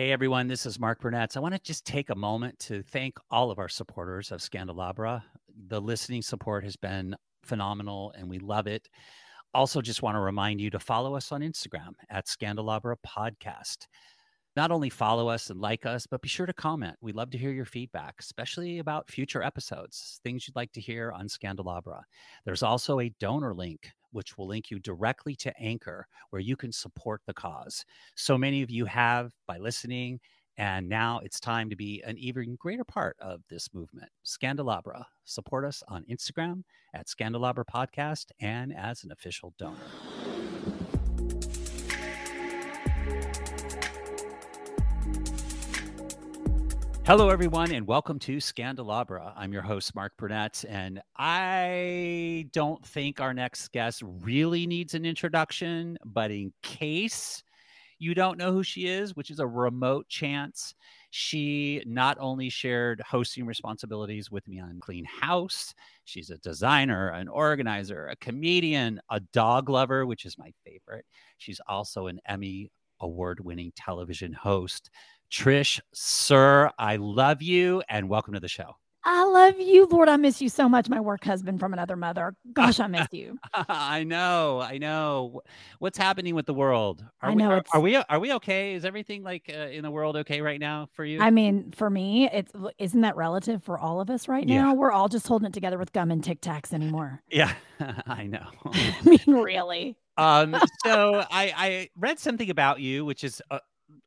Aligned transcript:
Hey 0.00 0.12
everyone, 0.12 0.48
this 0.48 0.64
is 0.64 0.80
Mark 0.80 1.02
Brunetti. 1.02 1.36
I 1.36 1.40
want 1.40 1.52
to 1.52 1.60
just 1.60 1.84
take 1.84 2.08
a 2.08 2.14
moment 2.14 2.58
to 2.60 2.82
thank 2.82 3.18
all 3.30 3.50
of 3.50 3.58
our 3.58 3.68
supporters 3.68 4.32
of 4.32 4.40
Scandalabra. 4.40 5.22
The 5.68 5.78
listening 5.78 6.22
support 6.22 6.64
has 6.64 6.74
been 6.74 7.14
phenomenal 7.42 8.10
and 8.16 8.26
we 8.26 8.38
love 8.38 8.66
it. 8.66 8.88
Also, 9.52 9.82
just 9.82 10.00
want 10.00 10.14
to 10.14 10.20
remind 10.20 10.58
you 10.58 10.70
to 10.70 10.78
follow 10.78 11.14
us 11.16 11.32
on 11.32 11.42
Instagram 11.42 11.90
at 12.08 12.28
Scandalabra 12.28 12.96
Podcast. 13.06 13.88
Not 14.56 14.70
only 14.70 14.88
follow 14.88 15.28
us 15.28 15.50
and 15.50 15.60
like 15.60 15.84
us, 15.84 16.06
but 16.06 16.22
be 16.22 16.30
sure 16.30 16.46
to 16.46 16.54
comment. 16.54 16.96
We 17.02 17.12
love 17.12 17.28
to 17.32 17.38
hear 17.38 17.52
your 17.52 17.66
feedback, 17.66 18.14
especially 18.20 18.78
about 18.78 19.10
future 19.10 19.42
episodes, 19.42 20.18
things 20.24 20.48
you'd 20.48 20.56
like 20.56 20.72
to 20.72 20.80
hear 20.80 21.12
on 21.12 21.28
Scandalabra. 21.28 22.00
There's 22.46 22.62
also 22.62 23.00
a 23.00 23.12
donor 23.20 23.52
link 23.52 23.90
which 24.12 24.36
will 24.36 24.46
link 24.46 24.70
you 24.70 24.78
directly 24.78 25.34
to 25.36 25.56
Anchor, 25.58 26.06
where 26.30 26.40
you 26.40 26.56
can 26.56 26.72
support 26.72 27.20
the 27.26 27.34
cause. 27.34 27.84
So 28.14 28.36
many 28.36 28.62
of 28.62 28.70
you 28.70 28.84
have 28.86 29.32
by 29.46 29.58
listening, 29.58 30.20
and 30.56 30.88
now 30.88 31.20
it's 31.24 31.40
time 31.40 31.70
to 31.70 31.76
be 31.76 32.02
an 32.06 32.18
even 32.18 32.56
greater 32.56 32.84
part 32.84 33.16
of 33.20 33.42
this 33.48 33.72
movement. 33.72 34.10
Scandalabra, 34.24 35.04
support 35.24 35.64
us 35.64 35.82
on 35.88 36.04
Instagram 36.10 36.62
at 36.94 37.06
Scandalabra 37.06 37.64
Podcast 37.64 38.26
and 38.40 38.74
as 38.76 39.04
an 39.04 39.12
official 39.12 39.54
donor. 39.58 39.78
Hello, 47.10 47.28
everyone, 47.28 47.72
and 47.72 47.88
welcome 47.88 48.20
to 48.20 48.36
Scandalabra. 48.36 49.32
I'm 49.36 49.52
your 49.52 49.62
host, 49.62 49.96
Mark 49.96 50.12
Brunetti, 50.16 50.68
and 50.68 51.02
I 51.16 52.46
don't 52.52 52.86
think 52.86 53.20
our 53.20 53.34
next 53.34 53.72
guest 53.72 54.00
really 54.20 54.64
needs 54.64 54.94
an 54.94 55.04
introduction, 55.04 55.98
but 56.04 56.30
in 56.30 56.52
case 56.62 57.42
you 57.98 58.14
don't 58.14 58.38
know 58.38 58.52
who 58.52 58.62
she 58.62 58.86
is, 58.86 59.16
which 59.16 59.32
is 59.32 59.40
a 59.40 59.46
remote 59.48 60.08
chance, 60.08 60.72
she 61.10 61.82
not 61.84 62.16
only 62.20 62.48
shared 62.48 63.00
hosting 63.00 63.44
responsibilities 63.44 64.30
with 64.30 64.46
me 64.46 64.60
on 64.60 64.78
Clean 64.78 65.04
House, 65.04 65.74
she's 66.04 66.30
a 66.30 66.38
designer, 66.38 67.08
an 67.08 67.26
organizer, 67.26 68.06
a 68.06 68.14
comedian, 68.14 69.00
a 69.10 69.18
dog 69.18 69.68
lover, 69.68 70.06
which 70.06 70.24
is 70.24 70.38
my 70.38 70.52
favorite. 70.64 71.06
She's 71.38 71.60
also 71.66 72.06
an 72.06 72.20
Emmy 72.28 72.70
award 73.00 73.40
winning 73.40 73.72
television 73.74 74.32
host. 74.32 74.90
Trish 75.30 75.80
Suhr, 75.94 76.70
I 76.78 76.96
love 76.96 77.40
you 77.40 77.82
and 77.88 78.08
welcome 78.08 78.34
to 78.34 78.40
the 78.40 78.48
show. 78.48 78.76
I 79.02 79.24
love 79.24 79.58
you, 79.58 79.86
Lord. 79.86 80.10
I 80.10 80.16
miss 80.16 80.42
you 80.42 80.50
so 80.50 80.68
much. 80.68 80.90
My 80.90 81.00
work 81.00 81.24
husband 81.24 81.58
from 81.58 81.72
another 81.72 81.96
mother. 81.96 82.34
Gosh, 82.52 82.80
I 82.80 82.86
miss 82.86 83.06
you. 83.12 83.38
I 83.54 84.04
know. 84.04 84.60
I 84.60 84.76
know. 84.76 85.40
What's 85.78 85.96
happening 85.96 86.34
with 86.34 86.44
the 86.44 86.52
world? 86.52 87.02
Are 87.22 87.30
I 87.30 87.34
know. 87.34 87.48
We, 87.48 87.54
are, 87.54 87.64
are, 87.72 87.80
we 87.80 87.96
are 87.96 88.18
we 88.18 88.32
okay? 88.34 88.74
Is 88.74 88.84
everything 88.84 89.22
like 89.22 89.50
uh, 89.54 89.68
in 89.68 89.84
the 89.84 89.90
world 89.90 90.16
okay 90.16 90.42
right 90.42 90.60
now 90.60 90.88
for 90.92 91.04
you? 91.04 91.18
I 91.22 91.30
mean, 91.30 91.72
for 91.74 91.88
me, 91.88 92.28
it's 92.30 92.52
isn't 92.78 93.00
that 93.00 93.16
relative 93.16 93.62
for 93.62 93.78
all 93.78 94.02
of 94.02 94.10
us 94.10 94.28
right 94.28 94.46
now? 94.46 94.68
Yeah. 94.68 94.72
We're 94.74 94.92
all 94.92 95.08
just 95.08 95.26
holding 95.26 95.46
it 95.46 95.54
together 95.54 95.78
with 95.78 95.94
gum 95.94 96.10
and 96.10 96.22
Tic 96.22 96.40
Tacs 96.42 96.72
anymore. 96.72 97.22
Yeah, 97.30 97.52
I 98.06 98.26
know. 98.26 98.48
I 98.66 98.96
mean, 99.04 99.20
really. 99.26 99.96
um. 100.18 100.56
So 100.84 101.24
I 101.30 101.54
I 101.56 101.88
read 101.96 102.18
something 102.18 102.50
about 102.50 102.80
you, 102.80 103.06
which 103.06 103.24
is 103.24 103.40
uh, 103.50 103.60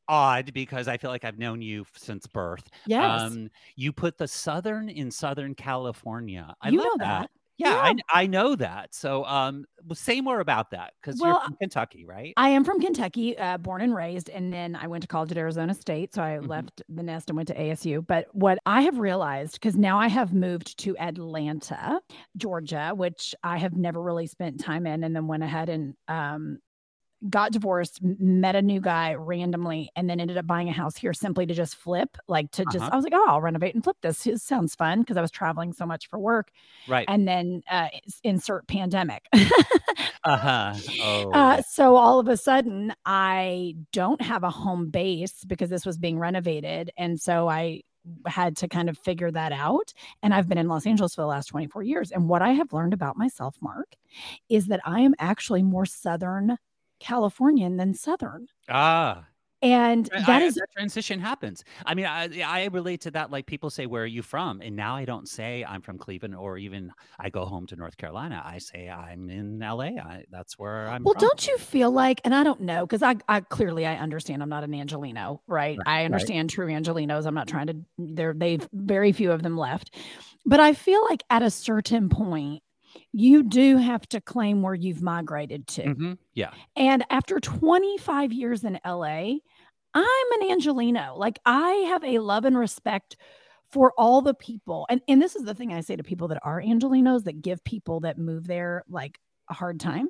odd 0.08 0.54
because 0.54 0.88
I 0.88 0.98
feel 0.98 1.10
like 1.10 1.26
I've 1.26 1.40
known 1.40 1.62
you 1.62 1.86
since 1.96 2.28
birth. 2.28 2.70
Yes. 2.88 3.22
Um, 3.22 3.50
you 3.76 3.92
put 3.92 4.18
the 4.18 4.28
Southern 4.28 4.90
in 4.90 5.12
Southern 5.12 5.56
California. 5.56 6.56
I 6.62 6.70
you 6.70 6.78
love 6.78 6.86
know 6.86 6.98
that. 7.00 7.22
that. 7.22 7.30
Yeah, 7.58 7.76
yeah. 7.76 7.94
I, 8.12 8.22
I 8.24 8.28
know 8.28 8.56
that. 8.56 8.96
So, 8.96 9.26
um, 9.26 9.66
say 9.94 10.22
more 10.22 10.40
about 10.40 10.72
that 10.72 10.94
because 11.00 11.20
well, 11.20 11.34
you're 11.34 11.42
from 11.42 11.56
Kentucky, 11.58 12.04
right? 12.04 12.34
I 12.36 12.50
am 12.50 12.64
from 12.64 12.80
Kentucky, 12.80 13.38
uh, 13.38 13.58
born 13.58 13.82
and 13.82 13.94
raised, 13.94 14.30
and 14.30 14.52
then 14.52 14.76
I 14.76 14.88
went 14.88 15.04
to 15.04 15.08
college 15.08 15.32
at 15.32 15.38
Arizona 15.38 15.74
State. 15.74 16.16
So 16.16 16.24
I 16.24 16.38
mm-hmm. 16.38 16.48
left 16.48 16.82
the 16.90 17.04
nest 17.04 17.30
and 17.30 17.38
went 17.38 17.48
to 17.50 17.56
ASU. 17.56 18.06
But 18.06 18.28
what 18.32 18.58
I 18.66 18.82
have 18.82 18.98
realized, 18.98 19.54
because 19.54 19.76
now 19.76 20.00
I 20.00 20.08
have 20.08 20.34
moved 20.34 20.80
to 20.80 20.98
Atlanta, 20.98 22.02
Georgia, 22.38 22.92
which 22.96 23.36
I 23.44 23.58
have 23.58 23.76
never 23.76 24.02
really 24.02 24.28
spent 24.28 24.60
time 24.60 24.88
in, 24.88 25.04
and 25.04 25.16
then 25.16 25.28
went 25.28 25.44
ahead 25.44 25.70
and 25.70 25.94
um, 26.08 26.58
got 27.30 27.52
divorced, 27.52 28.00
met 28.02 28.56
a 28.56 28.62
new 28.62 28.82
guy 28.82 29.14
randomly, 29.14 29.90
and 29.96 30.10
then 30.10 30.20
ended 30.20 30.38
up 30.38 30.46
buying 30.46 30.70
a 30.70 30.74
house 30.74 30.98
here 30.98 31.14
simply 31.14 31.46
to 31.46 31.54
just 31.54 31.76
flip. 31.76 32.18
Like 32.28 32.52
to 32.52 32.66
just, 32.66 32.78
uh-huh. 32.78 32.90
I 32.92 32.96
was 32.96 33.04
like, 33.04 33.14
oh, 33.16 33.26
I'll 33.28 33.42
renovate 33.42 33.76
and 33.76 33.84
flip 33.84 33.98
this. 34.02 34.26
It 34.28 34.42
sounds 34.42 34.76
fun 34.76 35.02
because 35.02 35.18
I 35.18 35.22
was 35.22 35.32
traveling 35.32 35.74
so 35.74 35.86
much 35.86 36.08
for 36.10 36.20
work. 36.20 36.52
Right. 36.88 37.06
And 37.08 37.28
then 37.28 37.64
uh, 37.70 37.88
insert 38.24 38.68
pandemic. 38.68 39.26
uh-huh. 40.24 40.74
Oh. 41.06 41.32
Uh, 41.32 41.62
so 41.62 41.96
all 41.96 42.20
of 42.20 42.28
a 42.28 42.38
sudden, 42.38 42.94
I 43.06 43.76
don't 43.92 44.22
have 44.22 44.44
a 44.44 44.50
home 44.50 44.90
base 44.90 45.44
because 45.46 45.70
this 45.70 45.86
was 45.86 45.98
being 45.98 46.18
renovated. 46.18 46.92
And 46.98 47.20
so 47.20 47.50
I 47.50 47.82
had 48.26 48.58
to 48.58 48.68
kind 48.68 48.90
of 48.90 48.98
figure 48.98 49.32
that 49.32 49.52
out. 49.52 49.94
And 50.22 50.34
I've 50.34 50.48
been 50.48 50.58
in 50.58 50.68
Los 50.68 50.86
Angeles 50.86 51.16
for 51.16 51.22
the 51.22 51.28
last 51.28 51.48
24 51.48 51.84
years. 51.84 52.12
And 52.12 52.30
what 52.30 52.42
I 52.42 52.52
have 52.52 52.74
learned 52.74 52.94
about 52.94 53.18
myself, 53.18 53.56
Mark, 53.62 53.96
is 54.50 54.68
that 54.68 54.82
I 54.86 55.02
am 55.02 55.16
actually 55.20 55.64
more 55.64 55.86
Southern 55.86 56.58
Californian 57.04 57.78
than 57.78 57.94
Southern. 57.94 58.48
Ah. 58.70 59.26
And 59.62 60.08
that 60.08 60.42
I, 60.42 60.44
is 60.44 60.56
that 60.56 60.68
transition 60.76 61.22
happens. 61.22 61.64
I 61.86 61.96
mean, 61.96 62.06
I, 62.06 62.42
I 62.46 62.66
relate 62.66 63.00
to 63.02 63.12
that. 63.12 63.32
Like 63.32 63.46
people 63.46 63.70
say, 63.70 63.86
"Where 63.86 64.04
are 64.04 64.06
you 64.06 64.22
from?" 64.22 64.60
And 64.60 64.76
now 64.76 64.98
I 64.98 65.06
don't 65.06 65.26
say 65.26 65.64
I'm 65.64 65.82
from 65.82 65.98
Cleveland, 65.98 66.36
or 66.36 66.58
even 66.58 66.92
I 67.18 67.30
go 67.30 67.46
home 67.46 67.66
to 67.68 67.78
North 67.78 67.96
Carolina. 67.96 68.44
I 68.46 68.58
say 68.58 68.90
I'm 68.90 69.30
in 69.30 69.60
LA. 69.60 70.02
I, 70.04 70.26
that's 70.30 70.60
where 70.60 70.90
I'm. 70.90 71.04
Well, 71.04 71.14
from. 71.14 71.22
don't 71.22 71.48
you 71.48 71.58
feel 71.58 71.92
like? 71.92 72.20
And 72.26 72.36
I 72.36 72.44
don't 72.44 72.60
know 72.60 72.86
because 72.86 73.02
I, 73.02 73.16
I 73.30 73.40
clearly 73.40 73.86
I 73.86 73.96
understand. 73.96 74.44
I'm 74.44 74.50
not 74.50 74.66
an 74.66 74.74
Angelino, 74.74 75.42
right? 75.48 75.78
right 75.78 75.88
I 75.88 76.04
understand 76.04 76.52
right. 76.52 76.56
true 76.56 76.68
Angelinos. 76.68 77.26
I'm 77.26 77.34
not 77.34 77.48
trying 77.48 77.68
to. 77.68 77.78
There, 77.98 78.34
they've 78.34 78.68
very 78.74 79.14
few 79.14 79.32
of 79.32 79.44
them 79.44 79.56
left, 79.56 79.96
but 80.46 80.60
I 80.60 80.74
feel 80.74 81.02
like 81.10 81.24
at 81.30 81.42
a 81.42 81.50
certain 81.50 82.10
point 82.10 82.64
you 83.12 83.44
do 83.44 83.78
have 83.78 84.08
to 84.10 84.22
claim 84.22 84.62
where 84.62 84.74
you've 84.74 85.02
migrated 85.02 85.68
to. 85.68 85.84
Mm-hmm. 85.84 86.14
Yeah. 86.34 86.52
And 86.76 87.06
after 87.10 87.40
25 87.40 88.34
years 88.34 88.64
in 88.64 88.80
LA, 88.86 89.36
I'm 89.94 90.32
an 90.42 90.52
Angelino. 90.52 91.16
Like 91.16 91.40
I 91.46 91.70
have 91.90 92.04
a 92.04 92.20
love 92.20 92.46
and 92.46 92.58
respect 92.58 93.18
for 93.72 93.94
all 93.98 94.22
the 94.22 94.34
people. 94.34 94.86
And 94.90 95.02
and 95.08 95.22
this 95.22 95.36
is 95.36 95.44
the 95.44 95.54
thing 95.56 95.74
I 95.74 95.82
say 95.82 95.96
to 95.96 96.04
people 96.04 96.28
that 96.30 96.40
are 96.44 96.62
Angelinos 96.62 97.24
that 97.26 97.42
give 97.42 97.64
people 97.64 98.02
that 98.02 98.18
move 98.18 98.48
there 98.48 98.84
like 98.90 99.20
a 99.50 99.54
hard 99.54 99.80
time. 99.80 100.10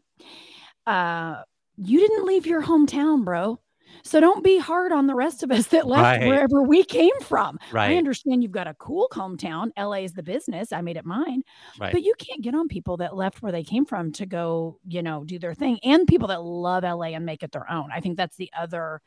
Uh 0.85 1.43
you 1.77 1.99
didn't 1.99 2.25
leave 2.25 2.45
your 2.45 2.61
hometown, 2.61 3.25
bro. 3.25 3.59
So 4.03 4.19
don't 4.19 4.43
be 4.43 4.57
hard 4.57 4.91
on 4.91 5.07
the 5.07 5.15
rest 5.15 5.43
of 5.43 5.51
us 5.51 5.67
that 5.67 5.87
left 5.87 6.03
right. 6.03 6.27
wherever 6.27 6.61
we 6.61 6.83
came 6.83 7.17
from. 7.21 7.59
Right. 7.71 7.91
I 7.91 7.97
understand 7.97 8.43
you've 8.43 8.51
got 8.51 8.67
a 8.67 8.73
cool 8.75 9.07
hometown. 9.11 9.71
LA 9.77 9.97
is 9.97 10.13
the 10.13 10.23
business. 10.23 10.71
I 10.71 10.81
made 10.81 10.97
it 10.97 11.05
mine. 11.05 11.43
Right. 11.79 11.91
But 11.91 12.03
you 12.03 12.13
can't 12.17 12.41
get 12.41 12.55
on 12.55 12.67
people 12.67 12.97
that 12.97 13.15
left 13.15 13.41
where 13.41 13.51
they 13.51 13.63
came 13.63 13.85
from 13.85 14.11
to 14.13 14.25
go, 14.25 14.79
you 14.87 15.01
know, 15.01 15.23
do 15.23 15.39
their 15.39 15.53
thing 15.53 15.79
and 15.83 16.07
people 16.07 16.27
that 16.29 16.43
love 16.43 16.83
LA 16.83 17.07
and 17.07 17.25
make 17.25 17.43
it 17.43 17.51
their 17.51 17.69
own. 17.71 17.89
I 17.93 17.99
think 17.99 18.17
that's 18.17 18.37
the 18.37 18.51
other 18.57 19.01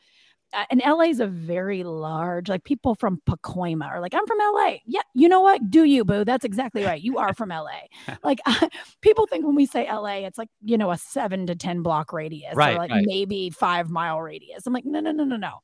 and 0.69 0.81
LA 0.85 1.03
is 1.03 1.19
a 1.19 1.27
very 1.27 1.83
large, 1.83 2.49
like 2.49 2.63
people 2.63 2.95
from 2.95 3.21
Pacoima 3.27 3.85
are 3.87 3.99
like, 3.99 4.13
I'm 4.13 4.25
from 4.25 4.37
LA. 4.39 4.75
Yeah, 4.85 5.01
you 5.13 5.27
know 5.27 5.41
what? 5.41 5.69
Do 5.69 5.83
you, 5.83 6.05
boo? 6.05 6.23
That's 6.23 6.45
exactly 6.45 6.83
right. 6.83 7.01
You 7.01 7.17
are 7.17 7.33
from 7.33 7.49
LA. 7.49 7.87
like 8.23 8.39
uh, 8.45 8.69
people 9.01 9.27
think 9.27 9.45
when 9.45 9.55
we 9.55 9.65
say 9.65 9.91
LA, 9.91 10.25
it's 10.25 10.37
like, 10.37 10.49
you 10.63 10.77
know, 10.77 10.91
a 10.91 10.97
seven 10.97 11.47
to 11.47 11.55
10 11.55 11.81
block 11.81 12.13
radius 12.13 12.55
right, 12.55 12.75
or 12.75 12.77
like 12.79 12.91
right. 12.91 13.05
maybe 13.05 13.49
five 13.49 13.89
mile 13.89 14.21
radius. 14.21 14.65
I'm 14.65 14.73
like, 14.73 14.85
no, 14.85 14.99
no, 14.99 15.11
no, 15.11 15.23
no, 15.23 15.37
no. 15.37 15.59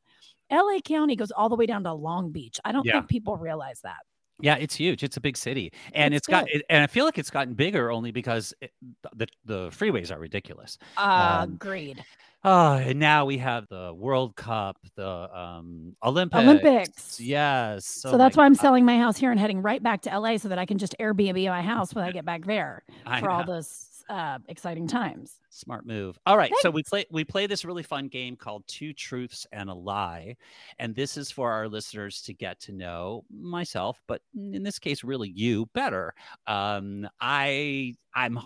LA 0.52 0.80
County 0.82 1.16
goes 1.16 1.32
all 1.32 1.50
the 1.50 1.56
way 1.56 1.66
down 1.66 1.84
to 1.84 1.94
Long 1.94 2.32
Beach. 2.32 2.60
I 2.64 2.72
don't 2.72 2.86
yeah. 2.86 2.94
think 2.94 3.08
people 3.08 3.38
realize 3.38 3.82
that. 3.82 3.98
Yeah, 4.44 4.56
it's 4.56 4.76
huge. 4.76 5.04
It's 5.04 5.16
a 5.16 5.22
big 5.22 5.38
city, 5.38 5.72
and 5.94 6.14
it's, 6.14 6.28
it's 6.28 6.28
got, 6.28 6.50
it, 6.50 6.64
and 6.70 6.84
I 6.84 6.88
feel 6.88 7.06
like 7.06 7.18
it's 7.18 7.30
gotten 7.30 7.54
bigger 7.54 7.90
only 7.90 8.12
because 8.12 8.54
it, 8.60 8.72
the 9.16 9.28
the 9.46 9.70
freeways 9.70 10.14
are 10.14 10.20
ridiculous. 10.20 10.78
Uh, 10.98 11.40
um, 11.44 11.54
agreed. 11.54 12.04
Oh, 12.44 12.74
and 12.74 13.00
now 13.00 13.24
we 13.24 13.38
have 13.38 13.70
the 13.70 13.94
World 13.94 14.36
Cup, 14.36 14.76
the 14.98 15.08
um, 15.08 15.96
Olympics. 16.04 16.44
Olympics. 16.44 17.20
Yes. 17.22 17.86
So, 17.86 18.12
so 18.12 18.18
that's 18.18 18.36
why 18.36 18.44
I'm 18.44 18.56
selling 18.56 18.84
my 18.84 18.98
house 18.98 19.16
here 19.16 19.32
and 19.32 19.40
heading 19.40 19.62
right 19.62 19.82
back 19.82 20.02
to 20.02 20.20
LA 20.20 20.36
so 20.36 20.50
that 20.50 20.60
I 20.60 20.66
can 20.66 20.78
just 20.78 20.94
Airbnb 21.00 21.48
my 21.48 21.62
house 21.62 21.96
when 21.96 22.04
I 22.04 22.12
get 22.18 22.26
back 22.26 22.44
there 22.46 22.84
for 23.22 23.30
all 23.30 23.46
uh, 24.10 24.40
exciting 24.48 24.88
times. 24.88 25.38
Smart 25.50 25.86
move. 25.86 26.18
All 26.26 26.38
right, 26.38 26.50
Thanks. 26.50 26.62
so 26.62 26.72
we 26.72 26.84
play 26.84 27.06
we 27.12 27.24
play 27.24 27.48
this 27.48 27.66
really 27.66 27.84
fun 27.84 28.08
game 28.08 28.36
called 28.36 28.64
Two 28.68 28.94
Truths 28.94 29.48
and 29.52 29.70
a 29.70 29.74
Lie, 29.74 30.36
and 30.80 30.96
this 30.96 31.18
is 31.18 31.32
for 31.32 31.52
our 31.52 31.68
listeners 31.68 32.22
to 32.24 32.34
get 32.34 32.60
to 32.62 32.72
know 32.72 33.24
myself, 33.32 34.02
but 34.08 34.22
in 34.36 34.64
this 34.64 34.80
case, 34.80 35.04
really 35.04 35.30
you 35.30 35.68
better. 35.74 36.14
Um, 36.48 37.08
I 37.20 37.96
I'm, 38.14 38.40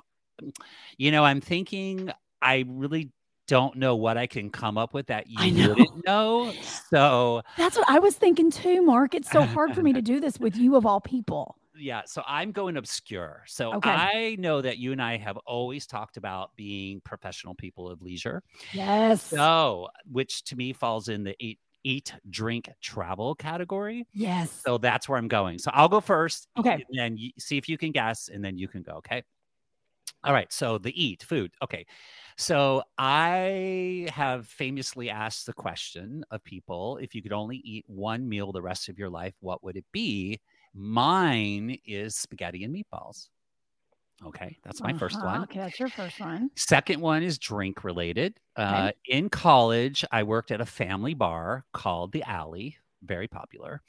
you 0.98 1.12
know, 1.12 1.24
I'm 1.24 1.42
thinking 1.42 2.12
I 2.42 2.66
really 2.68 3.12
don't 3.48 3.78
know 3.78 3.96
what 3.96 4.18
I 4.18 4.28
can 4.28 4.50
come 4.50 4.78
up 4.78 4.94
with 4.94 5.08
that 5.08 5.28
you 5.28 5.70
wouldn't 5.70 6.06
know. 6.06 6.54
So 6.90 7.42
that's 7.58 7.76
what 7.78 7.90
I 7.90 8.00
was 8.00 8.16
thinking 8.16 8.50
too, 8.50 8.82
Mark. 8.82 9.14
It's 9.14 9.30
so 9.30 9.42
hard 9.42 9.76
for 9.76 9.82
me 9.82 9.92
to 9.92 10.02
do 10.14 10.22
this 10.22 10.40
with 10.40 10.56
you 10.56 10.78
of 10.78 10.86
all 10.86 11.02
people. 11.02 11.58
Yeah, 11.80 12.02
so 12.06 12.24
I'm 12.28 12.52
going 12.52 12.78
obscure. 12.78 13.44
So 13.48 13.74
okay. 13.76 13.90
I 13.90 14.36
know 14.40 14.62
that 14.62 14.78
you 14.78 14.92
and 14.92 15.02
I 15.02 15.18
have 15.18 15.38
always 15.38 15.86
talked 15.86 16.18
about 16.18 16.56
being 16.56 17.02
professional 17.02 17.56
people 17.56 17.90
of 17.90 18.02
leisure. 18.02 18.44
Yes. 18.74 19.24
So, 19.24 19.88
which 20.12 20.44
to 20.46 20.56
me 20.56 20.74
falls 20.74 21.10
in 21.10 21.24
the 21.24 21.36
eight 21.40 21.60
eat, 21.84 22.14
drink, 22.30 22.70
travel 22.82 23.34
category. 23.36 24.06
Yes. 24.14 24.52
So 24.66 24.78
that's 24.78 25.08
where 25.08 25.18
I'm 25.18 25.30
going. 25.30 25.58
So 25.58 25.72
I'll 25.74 25.88
go 25.88 26.02
first. 26.02 26.48
Okay. 26.58 26.84
And 27.00 27.18
see 27.40 27.58
if 27.58 27.70
you 27.70 27.78
can 27.78 27.92
guess, 27.92 28.30
and 28.30 28.44
then 28.44 28.58
you 28.58 28.68
can 28.68 28.84
go. 28.84 28.94
Okay. 28.94 29.24
All 30.24 30.34
right. 30.34 30.52
So 30.52 30.78
the 30.78 31.02
eat 31.02 31.24
food. 31.24 31.52
Okay. 31.64 31.86
So 32.38 32.84
I 32.98 34.08
have 34.12 34.48
famously 34.48 35.10
asked 35.10 35.46
the 35.46 35.54
question 35.54 36.24
of 36.30 36.44
people 36.44 36.98
if 36.98 37.16
you 37.16 37.22
could 37.22 37.34
only 37.34 37.58
eat 37.58 37.86
one 37.88 38.28
meal 38.28 38.52
the 38.52 38.62
rest 38.62 38.90
of 38.90 39.00
your 39.00 39.10
life, 39.10 39.34
what 39.40 39.64
would 39.64 39.78
it 39.78 39.86
be? 39.92 40.40
Mine 40.78 41.80
is 41.86 42.16
spaghetti 42.16 42.64
and 42.64 42.76
meatballs. 42.76 43.30
Okay, 44.26 44.58
that's 44.64 44.82
my 44.82 44.90
uh-huh. 44.90 45.00
first 45.00 45.24
one. 45.24 45.44
Okay, 45.44 45.60
that's 45.60 45.80
your 45.80 45.90
first 45.90 46.20
one. 46.20 46.50
Second 46.56 47.02
one 47.02 47.24
is 47.24 47.38
drink 47.38 47.84
related. 47.84 48.40
Okay. 48.58 48.68
Uh, 48.68 48.92
in 49.06 49.30
college, 49.30 50.04
I 50.12 50.24
worked 50.24 50.52
at 50.52 50.62
a 50.62 50.66
family 50.66 51.14
bar 51.14 51.66
called 51.74 52.12
The 52.12 52.24
Alley, 52.24 52.78
very 53.04 53.28
popular, 53.28 53.82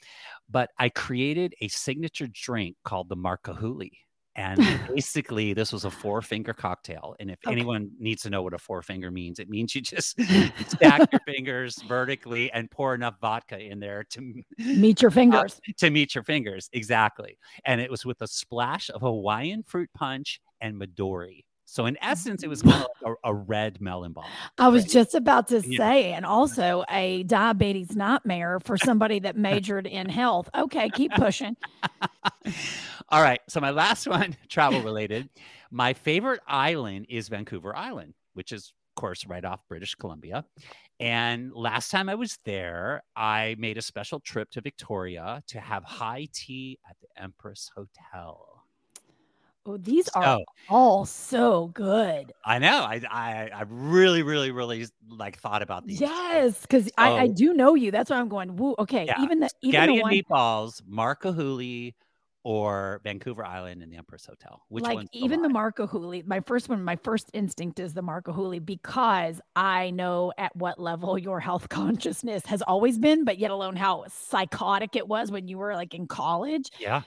but 0.49 0.69
I 0.77 0.89
created 0.89 1.55
a 1.61 1.67
signature 1.67 2.27
drink 2.27 2.75
called 2.83 3.09
the 3.09 3.17
Marcahuli. 3.17 3.91
And 4.35 4.59
basically, 4.95 5.53
this 5.53 5.73
was 5.73 5.85
a 5.85 5.91
four 5.91 6.21
finger 6.21 6.53
cocktail. 6.53 7.15
And 7.19 7.29
if 7.29 7.39
okay. 7.45 7.51
anyone 7.53 7.91
needs 7.99 8.21
to 8.23 8.29
know 8.29 8.41
what 8.41 8.53
a 8.53 8.57
four 8.57 8.81
finger 8.81 9.11
means, 9.11 9.39
it 9.39 9.49
means 9.49 9.75
you 9.75 9.81
just 9.81 10.19
stack 10.67 11.11
your 11.11 11.21
fingers 11.25 11.81
vertically 11.87 12.51
and 12.51 12.69
pour 12.71 12.95
enough 12.95 13.15
vodka 13.21 13.59
in 13.59 13.79
there 13.79 14.03
to 14.11 14.43
meet 14.57 15.01
your 15.01 15.11
fingers. 15.11 15.59
Uh, 15.67 15.73
to 15.77 15.89
meet 15.89 16.15
your 16.15 16.23
fingers. 16.23 16.69
Exactly. 16.73 17.37
And 17.65 17.81
it 17.81 17.91
was 17.91 18.05
with 18.05 18.21
a 18.21 18.27
splash 18.27 18.89
of 18.89 19.01
Hawaiian 19.01 19.63
fruit 19.63 19.89
punch 19.95 20.39
and 20.61 20.79
Midori. 20.79 21.43
So 21.71 21.85
in 21.85 21.97
essence, 22.01 22.41
it 22.41 22.47
was 22.47 22.63
kind 22.63 22.83
of 22.83 22.87
like 23.03 23.15
a, 23.23 23.29
a 23.29 23.33
red 23.33 23.79
melon 23.79 24.11
bomb. 24.13 24.25
I 24.57 24.69
was 24.69 24.83
right? 24.83 24.91
just 24.91 25.13
about 25.13 25.49
to 25.49 25.61
yeah. 25.63 25.77
say, 25.77 26.13
and 26.13 26.25
also 26.25 26.83
a 26.89 27.21
diabetes 27.23 27.95
nightmare 27.95 28.59
for 28.59 28.75
somebody 28.75 29.19
that 29.19 29.37
majored 29.37 29.85
in 29.85 30.09
health. 30.09 30.49
Okay, 30.57 30.89
keep 30.89 31.11
pushing. 31.13 31.55
All 33.09 33.21
right. 33.21 33.39
So 33.47 33.59
my 33.59 33.69
last 33.69 34.07
one, 34.07 34.35
travel 34.49 34.81
related. 34.81 35.29
My 35.69 35.93
favorite 35.93 36.41
island 36.47 37.05
is 37.07 37.29
Vancouver 37.29 37.75
Island, 37.75 38.15
which 38.33 38.51
is, 38.51 38.73
of 38.95 38.99
course, 38.99 39.27
right 39.27 39.45
off 39.45 39.59
British 39.69 39.93
Columbia. 39.93 40.45
And 40.99 41.53
last 41.53 41.91
time 41.91 42.09
I 42.09 42.15
was 42.15 42.39
there, 42.45 43.03
I 43.15 43.55
made 43.59 43.77
a 43.77 43.81
special 43.83 44.19
trip 44.19 44.49
to 44.51 44.61
Victoria 44.61 45.43
to 45.47 45.59
have 45.59 45.83
high 45.83 46.27
tea 46.33 46.79
at 46.89 46.97
the 46.99 47.23
Empress 47.23 47.69
Hotel. 47.75 48.58
Oh, 49.69 49.77
these 49.77 50.07
are 50.09 50.23
so, 50.23 50.45
all 50.67 51.05
so 51.05 51.67
good. 51.75 52.33
I 52.43 52.57
know. 52.57 52.79
I, 52.81 53.01
I 53.09 53.49
I 53.53 53.63
really, 53.69 54.23
really, 54.23 54.49
really 54.49 54.87
like 55.07 55.37
thought 55.37 55.61
about 55.61 55.85
these. 55.85 56.01
Yes, 56.01 56.61
because 56.61 56.85
so, 56.85 56.91
I, 56.97 57.19
I 57.19 57.27
do 57.27 57.53
know 57.53 57.75
you. 57.75 57.91
That's 57.91 58.09
why 58.09 58.17
I'm 58.17 58.29
going. 58.29 58.55
Woo. 58.55 58.73
Okay. 58.79 59.05
Yeah. 59.05 59.21
Even 59.21 59.39
the 59.41 59.49
even 59.61 59.85
the 59.87 60.01
one, 60.01 60.11
meatballs, 60.11 60.81
Marcahuli, 60.89 61.93
or 62.43 62.99
Vancouver 63.03 63.45
Island 63.45 63.83
and 63.83 63.93
the 63.93 63.97
Empress 63.97 64.25
Hotel. 64.25 64.63
Which 64.69 64.83
like 64.83 65.07
even 65.13 65.43
the, 65.43 65.49
the 65.49 65.53
Marcahuli. 65.53 66.25
My 66.25 66.39
first 66.39 66.67
one. 66.67 66.83
My 66.83 66.95
first 66.95 67.29
instinct 67.33 67.79
is 67.79 67.93
the 67.93 68.01
Marcahuli 68.01 68.65
because 68.65 69.39
I 69.55 69.91
know 69.91 70.33
at 70.39 70.55
what 70.55 70.79
level 70.79 71.15
your 71.15 71.39
health 71.39 71.69
consciousness 71.69 72.43
has 72.47 72.63
always 72.63 72.97
been, 72.97 73.23
but 73.23 73.37
yet 73.37 73.51
alone 73.51 73.75
how 73.75 74.05
psychotic 74.07 74.95
it 74.95 75.07
was 75.07 75.31
when 75.31 75.47
you 75.47 75.59
were 75.59 75.75
like 75.75 75.93
in 75.93 76.07
college. 76.07 76.71
Yeah. 76.79 77.03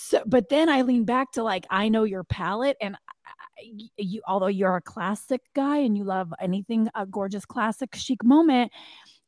So, 0.00 0.22
but 0.24 0.48
then 0.48 0.68
I 0.68 0.82
lean 0.82 1.02
back 1.04 1.32
to 1.32 1.42
like, 1.42 1.66
I 1.70 1.88
know 1.88 2.04
your 2.04 2.22
palate 2.22 2.76
and 2.80 2.96
you, 3.96 4.22
although 4.28 4.46
you're 4.46 4.76
a 4.76 4.80
classic 4.80 5.40
guy 5.56 5.78
and 5.78 5.98
you 5.98 6.04
love 6.04 6.32
anything 6.40 6.88
a 6.94 7.04
gorgeous 7.04 7.44
classic 7.44 7.96
chic 7.96 8.22
moment, 8.22 8.70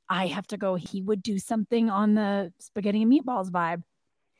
I 0.09 0.29
have 0.29 0.47
to 0.47 0.57
go. 0.57 0.77
He 0.77 1.03
would 1.03 1.25
do 1.25 1.41
something 1.41 1.91
on 1.91 2.15
the 2.15 2.53
spaghetti 2.61 3.03
and 3.03 3.13
meatballs 3.13 3.51
vibe. 3.51 3.83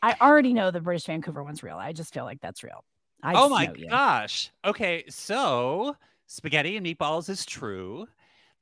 I 0.03 0.15
already 0.21 0.53
know 0.53 0.71
the 0.71 0.81
British 0.81 1.05
Vancouver 1.07 1.43
one's 1.43 1.65
real. 1.65 1.77
I 1.77 1.93
just 1.93 2.15
feel 2.15 2.25
like 2.25 2.41
that's 2.41 2.63
real. 2.63 2.85
I 3.25 3.35
oh 3.35 3.49
my 3.49 3.67
gosh. 3.67 4.53
Okay, 4.65 5.03
so 5.09 5.97
spaghetti 6.29 6.77
and 6.77 6.87
meatballs 6.87 7.29
is 7.29 7.45
true. 7.45 8.07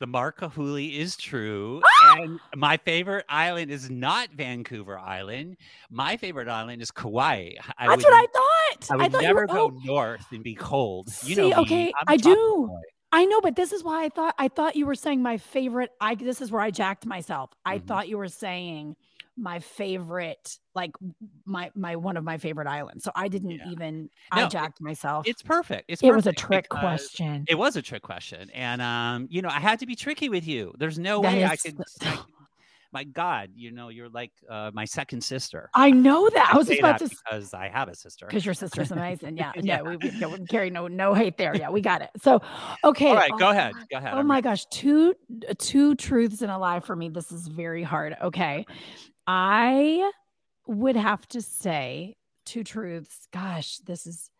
The 0.01 0.07
Marcahuli 0.07 0.97
is 0.97 1.17
true. 1.17 1.83
Ah! 1.85 2.17
And 2.19 2.41
my 2.55 2.77
favorite 2.77 3.25
island 3.29 3.71
is 3.71 3.91
not 3.91 4.31
Vancouver 4.31 4.99
Island. 4.99 5.57
My 5.91 6.17
favorite 6.17 6.49
island 6.49 6.83
is 6.83 6.91
Kauai. 6.91 7.51
I 7.79 7.89
That's 7.89 8.05
would, 8.05 8.13
what 8.13 8.15
I 8.15 8.27
thought. 8.33 8.91
I 8.91 8.97
would 8.97 9.05
I 9.05 9.09
thought 9.09 9.23
never 9.23 9.41
were, 9.41 9.47
go 9.47 9.65
oh. 9.75 9.81
north 9.85 10.27
and 10.31 10.45
be 10.45 10.55
cold. 10.55 11.09
You 11.25 11.35
See, 11.35 11.51
know, 11.51 11.63
okay, 11.63 11.93
I 12.07 12.17
do. 12.17 12.69
Boy. 12.69 12.81
I 13.11 13.25
know, 13.25 13.41
but 13.41 13.57
this 13.57 13.73
is 13.73 13.83
why 13.83 14.05
I 14.05 14.09
thought 14.11 14.35
I 14.39 14.49
thought 14.49 14.77
you 14.77 14.87
were 14.87 14.95
saying 14.95 15.23
my 15.23 15.39
favorite. 15.39 15.91
I 16.01 16.15
this 16.15 16.41
is 16.41 16.53
where 16.53 16.61
I 16.61 16.71
jacked 16.71 17.07
myself. 17.07 17.51
I 17.65 17.79
mm-hmm. 17.79 17.87
thought 17.87 18.09
you 18.09 18.19
were 18.19 18.29
saying 18.29 18.97
my 19.39 19.61
favorite 19.61 20.59
like 20.75 20.93
my 21.45 21.71
my 21.75 21.97
one 21.97 22.17
of 22.17 22.25
my 22.25 22.39
favorite 22.39 22.67
islands. 22.67 23.05
So 23.05 23.13
i 23.15 23.29
didn't 23.29 23.51
yeah. 23.51 23.71
even 23.71 24.11
no, 24.35 24.45
i 24.45 24.49
jacked 24.49 24.81
myself. 24.81 25.27
it's 25.27 25.43
perfect 25.43 25.85
it's 25.89 26.03
it 26.03 26.15
was 26.15 26.27
a 26.27 26.33
trick 26.33 26.69
question. 26.69 27.45
it 27.49 27.57
was 27.57 27.77
a 27.77 27.83
trick 27.83 28.03
question. 28.03 28.51
And 28.55 28.83
um 28.83 29.29
you 29.31 29.43
know 29.43 29.49
i 29.49 29.61
had 29.61 29.79
to 29.81 29.87
be 29.87 29.95
tricky 29.95 30.29
with 30.29 30.47
you. 30.47 30.75
There's 30.79 30.99
no 30.99 31.23
that 31.23 31.33
way 31.33 31.45
is, 31.45 31.51
I, 31.51 31.57
could, 31.57 31.79
my 32.93 33.05
god 33.05 33.51
you 33.55 33.71
know 33.71 33.91
you're 33.91 34.09
like 34.09 34.33
uh, 34.49 34.71
my 34.75 34.85
second 34.85 35.23
sister. 35.23 35.71
I 35.75 35.91
know 35.91 36.29
that. 36.31 36.51
I, 36.53 36.55
I 36.55 36.59
was 36.59 36.71
about 36.71 36.99
to 36.99 37.09
because 37.09 37.55
i 37.55 37.69
have 37.69 37.89
a 37.89 37.95
sister. 37.95 38.27
Because 38.27 38.45
your 38.45 38.55
sister's 38.55 38.91
amazing. 38.91 39.37
Yeah 39.37 39.53
yeah, 39.63 39.83
we, 39.83 39.97
we, 39.97 40.11
we, 40.11 40.47
carry 40.47 40.71
no 40.71 40.89
no 40.89 41.15
hate 41.15 41.37
there. 41.37 41.55
Yeah 41.55 41.71
we 41.71 41.81
got 41.81 42.03
it. 42.03 42.11
So 42.23 42.41
okay 42.83 43.11
all 43.11 43.15
right 43.15 43.31
oh, 43.33 43.39
go 43.39 43.51
ahead 43.51 43.75
go 43.91 43.99
ahead. 43.99 44.15
oh 44.15 44.19
I'm 44.19 44.27
my 44.27 44.37
ready. 44.37 44.45
gosh 44.45 44.67
two 44.67 45.15
two 45.59 45.95
truths 45.95 46.43
and 46.43 46.51
a 46.51 46.59
lie 46.59 46.81
for 46.81 46.97
me. 46.97 47.09
This 47.09 47.31
is 47.31 47.47
very 47.47 47.83
hard. 47.83 48.17
Okay 48.23 48.65
I 49.29 50.11
would 50.67 50.97
have 50.97 51.29
to 51.29 51.43
say 51.43 52.17
two 52.47 52.65
truths. 52.65 53.29
Gosh, 53.33 53.77
this 53.79 54.07
is 54.07 54.31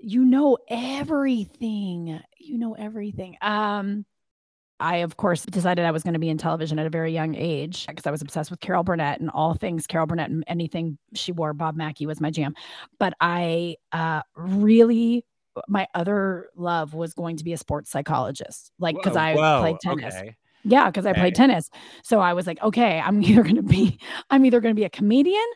you 0.00 0.24
know 0.24 0.58
everything. 0.68 2.20
You 2.38 2.58
know 2.58 2.74
everything. 2.74 3.36
Um 3.40 4.04
I, 4.80 4.98
of 4.98 5.16
course, 5.16 5.44
decided 5.44 5.84
I 5.84 5.90
was 5.90 6.04
going 6.04 6.14
to 6.14 6.20
be 6.20 6.28
in 6.28 6.38
television 6.38 6.78
at 6.78 6.86
a 6.86 6.90
very 6.90 7.12
young 7.12 7.34
age 7.34 7.86
because 7.88 8.06
I 8.06 8.12
was 8.12 8.22
obsessed 8.22 8.50
with 8.50 8.60
Carol 8.60 8.84
Burnett 8.84 9.20
and 9.20 9.28
all 9.30 9.54
things 9.54 9.88
Carol 9.88 10.06
Burnett 10.06 10.30
and 10.30 10.44
anything 10.46 10.98
she 11.14 11.32
wore. 11.32 11.52
Bob 11.52 11.76
Mackie 11.76 12.06
was 12.06 12.20
my 12.20 12.30
jam. 12.30 12.54
But 13.00 13.14
I 13.20 13.74
uh, 13.90 14.22
really, 14.36 15.24
my 15.66 15.88
other 15.94 16.50
love 16.54 16.94
was 16.94 17.12
going 17.12 17.38
to 17.38 17.44
be 17.44 17.52
a 17.52 17.58
sports 17.58 17.90
psychologist, 17.90 18.70
like 18.78 18.94
because 18.94 19.16
I 19.16 19.34
played 19.34 19.80
tennis. 19.80 20.14
Okay. 20.14 20.36
Yeah, 20.68 20.86
because 20.86 21.06
I 21.06 21.12
played 21.12 21.34
tennis. 21.34 21.70
So 22.02 22.20
I 22.20 22.32
was 22.32 22.46
like, 22.46 22.62
okay, 22.62 23.00
I'm 23.00 23.22
either 23.22 23.42
going 23.42 23.56
to 23.56 23.62
be, 23.62 23.98
I'm 24.30 24.44
either 24.44 24.60
going 24.60 24.74
to 24.74 24.78
be 24.78 24.84
a 24.84 24.90
comedian 24.90 25.46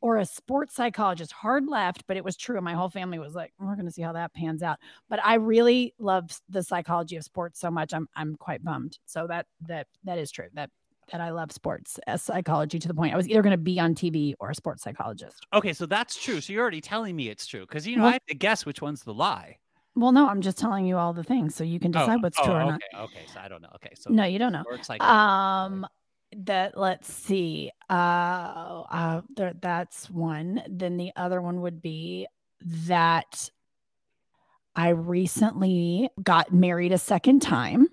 or 0.00 0.18
a 0.18 0.26
sports 0.26 0.74
psychologist. 0.74 1.32
Hard 1.32 1.68
left, 1.68 2.04
but 2.06 2.16
it 2.16 2.24
was 2.24 2.36
true. 2.36 2.56
And 2.56 2.64
my 2.64 2.74
whole 2.74 2.88
family 2.90 3.18
was 3.18 3.34
like, 3.34 3.52
we're 3.58 3.74
going 3.74 3.86
to 3.86 3.92
see 3.92 4.02
how 4.02 4.12
that 4.12 4.34
pans 4.34 4.62
out. 4.62 4.78
But 5.08 5.24
I 5.24 5.34
really 5.34 5.94
love 5.98 6.30
the 6.48 6.62
psychology 6.62 7.16
of 7.16 7.24
sports 7.24 7.60
so 7.60 7.70
much. 7.70 7.94
I'm, 7.94 8.08
I'm 8.16 8.34
quite 8.36 8.64
bummed. 8.64 8.98
So 9.06 9.26
that, 9.28 9.46
that, 9.68 9.86
that 10.04 10.18
is 10.18 10.30
true. 10.30 10.48
That, 10.54 10.70
that 11.10 11.20
I 11.20 11.30
love 11.30 11.52
sports 11.52 11.98
as 12.06 12.22
psychology 12.22 12.78
to 12.78 12.88
the 12.88 12.94
point 12.94 13.14
I 13.14 13.16
was 13.16 13.28
either 13.28 13.42
going 13.42 13.52
to 13.52 13.58
be 13.58 13.78
on 13.78 13.94
TV 13.94 14.34
or 14.40 14.50
a 14.50 14.54
sports 14.54 14.82
psychologist. 14.82 15.46
Okay, 15.52 15.72
so 15.72 15.86
that's 15.86 16.20
true. 16.20 16.40
So 16.40 16.52
you're 16.52 16.62
already 16.62 16.80
telling 16.80 17.14
me 17.14 17.28
it's 17.28 17.46
true 17.46 17.60
because 17.62 17.86
you 17.86 17.96
know 17.96 18.02
well, 18.02 18.10
I 18.10 18.14
have 18.14 18.26
to 18.26 18.34
guess 18.34 18.66
which 18.66 18.82
one's 18.82 19.02
the 19.02 19.14
lie. 19.14 19.58
Well, 19.94 20.12
no, 20.12 20.26
I'm 20.28 20.40
just 20.40 20.58
telling 20.58 20.86
you 20.86 20.96
all 20.96 21.12
the 21.12 21.24
things 21.24 21.54
so 21.54 21.64
you 21.64 21.78
can 21.78 21.94
oh, 21.94 22.00
decide 22.00 22.16
oh, 22.16 22.22
what's 22.22 22.38
oh, 22.38 22.44
true 22.44 22.54
or 22.54 22.62
okay, 22.62 22.78
not. 22.92 23.02
Okay, 23.04 23.26
so 23.32 23.40
I 23.40 23.48
don't 23.48 23.60
know. 23.60 23.68
Okay, 23.76 23.92
so 23.94 24.10
no, 24.10 24.24
you 24.24 24.38
don't 24.38 24.52
know. 24.52 24.64
Like 24.88 25.02
um, 25.02 25.86
that 26.36 26.78
let's 26.78 27.12
see. 27.12 27.70
Uh, 27.90 28.84
uh, 28.90 29.20
there, 29.36 29.52
that's 29.60 30.08
one. 30.08 30.62
Then 30.68 30.96
the 30.96 31.12
other 31.14 31.42
one 31.42 31.60
would 31.60 31.82
be 31.82 32.26
that 32.64 33.50
I 34.74 34.90
recently 34.90 36.08
got 36.22 36.52
married 36.52 36.92
a 36.92 36.98
second 36.98 37.40
time. 37.40 37.88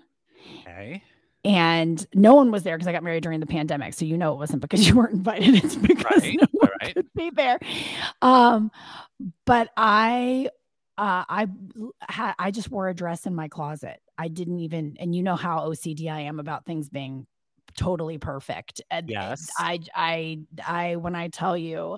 Okay. 0.62 1.02
And 1.44 2.06
no 2.14 2.34
one 2.34 2.50
was 2.50 2.62
there 2.62 2.76
because 2.76 2.86
I 2.86 2.92
got 2.92 3.02
married 3.02 3.22
during 3.22 3.40
the 3.40 3.46
pandemic. 3.46 3.94
So 3.94 4.04
you 4.04 4.16
know 4.16 4.32
it 4.32 4.36
wasn't 4.36 4.62
because 4.62 4.86
you 4.88 4.96
weren't 4.96 5.14
invited. 5.14 5.62
It's 5.62 5.76
because 5.76 6.22
right, 6.22 6.38
no 6.40 6.46
one 6.52 6.70
right. 6.80 6.94
could 6.94 7.12
be 7.14 7.30
there. 7.30 7.58
Um, 8.22 8.70
but 9.44 9.70
I 9.76 10.48
uh, 11.00 11.24
I 11.30 11.48
I 12.38 12.50
just 12.50 12.70
wore 12.70 12.90
a 12.90 12.94
dress 12.94 13.24
in 13.24 13.34
my 13.34 13.48
closet. 13.48 14.00
I 14.18 14.28
didn't 14.28 14.58
even, 14.58 14.98
and 15.00 15.14
you 15.14 15.22
know 15.22 15.34
how 15.34 15.60
OCD 15.60 16.12
I 16.12 16.20
am 16.20 16.38
about 16.38 16.66
things 16.66 16.90
being 16.90 17.26
totally 17.74 18.18
perfect. 18.18 18.82
And 18.90 19.08
yes, 19.08 19.50
I 19.58 19.78
I 19.94 20.40
I 20.66 20.96
when 20.96 21.14
I 21.14 21.28
tell 21.28 21.56
you, 21.56 21.96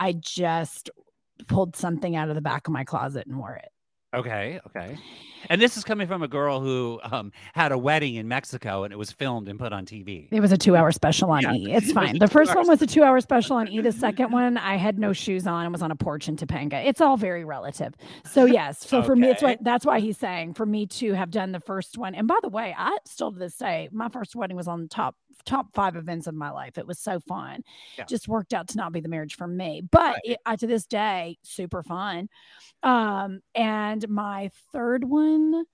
I 0.00 0.14
just 0.14 0.88
pulled 1.48 1.76
something 1.76 2.16
out 2.16 2.30
of 2.30 2.34
the 2.34 2.40
back 2.40 2.66
of 2.66 2.72
my 2.72 2.82
closet 2.84 3.26
and 3.26 3.36
wore 3.36 3.56
it. 3.56 3.68
Okay, 4.12 4.60
okay. 4.66 4.96
And 5.48 5.60
this 5.60 5.76
is 5.76 5.84
coming 5.84 6.06
from 6.06 6.22
a 6.22 6.28
girl 6.28 6.60
who 6.60 7.00
um, 7.04 7.32
had 7.54 7.72
a 7.72 7.78
wedding 7.78 8.16
in 8.16 8.28
Mexico 8.28 8.84
and 8.84 8.92
it 8.92 8.96
was 8.96 9.10
filmed 9.10 9.48
and 9.48 9.58
put 9.58 9.72
on 9.72 9.86
TV. 9.86 10.28
It 10.30 10.40
was 10.40 10.52
a 10.52 10.58
two 10.58 10.76
hour 10.76 10.92
special 10.92 11.30
on 11.30 11.42
yeah. 11.42 11.54
E. 11.54 11.72
It's 11.72 11.92
fine. 11.94 12.18
the 12.18 12.28
first 12.28 12.54
one 12.54 12.66
was 12.66 12.82
a 12.82 12.86
two 12.86 13.02
hour 13.04 13.20
special 13.20 13.56
on 13.56 13.68
E. 13.68 13.80
The 13.80 13.92
second 13.92 14.32
one, 14.32 14.58
I 14.58 14.76
had 14.76 14.98
no 14.98 15.12
shoes 15.12 15.46
on 15.46 15.64
and 15.64 15.72
was 15.72 15.80
on 15.80 15.90
a 15.90 15.96
porch 15.96 16.28
in 16.28 16.36
Topanga. 16.36 16.84
It's 16.84 17.00
all 17.00 17.16
very 17.16 17.44
relative. 17.44 17.94
So, 18.30 18.44
yes. 18.44 18.86
So, 18.86 18.98
okay. 18.98 19.06
for 19.06 19.16
me, 19.16 19.28
it's 19.28 19.42
what 19.42 19.62
that's 19.62 19.86
why 19.86 20.00
he's 20.00 20.18
saying 20.18 20.54
for 20.54 20.66
me 20.66 20.86
to 20.86 21.12
have 21.14 21.30
done 21.30 21.52
the 21.52 21.60
first 21.60 21.96
one. 21.96 22.14
And 22.14 22.26
by 22.26 22.38
the 22.42 22.48
way, 22.48 22.74
I 22.76 22.98
still 23.06 23.32
to 23.32 23.38
this 23.38 23.56
day, 23.56 23.88
my 23.92 24.08
first 24.08 24.34
wedding 24.36 24.56
was 24.56 24.68
on 24.68 24.82
the 24.82 24.88
top 24.88 25.16
top 25.44 25.74
five 25.74 25.96
events 25.96 26.26
of 26.26 26.34
my 26.34 26.50
life. 26.50 26.78
It 26.78 26.86
was 26.86 26.98
so 26.98 27.20
fun. 27.20 27.62
Yeah. 27.96 28.04
Just 28.04 28.28
worked 28.28 28.52
out 28.52 28.68
to 28.68 28.76
not 28.76 28.92
be 28.92 29.00
the 29.00 29.08
marriage 29.08 29.36
for 29.36 29.46
me, 29.46 29.82
but 29.90 30.00
Right. 30.00 30.20
it, 30.24 30.38
I, 30.44 30.56
to 30.56 30.66
this 30.66 30.86
day, 30.86 31.38
super 31.42 31.82
fun. 31.82 32.28
Um, 32.82 33.40
and 33.54 33.99
my 34.08 34.50
third 34.72 35.04
one, 35.04 35.64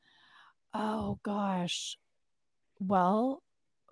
oh 0.75 1.19
gosh, 1.23 1.97
well, 2.81 3.43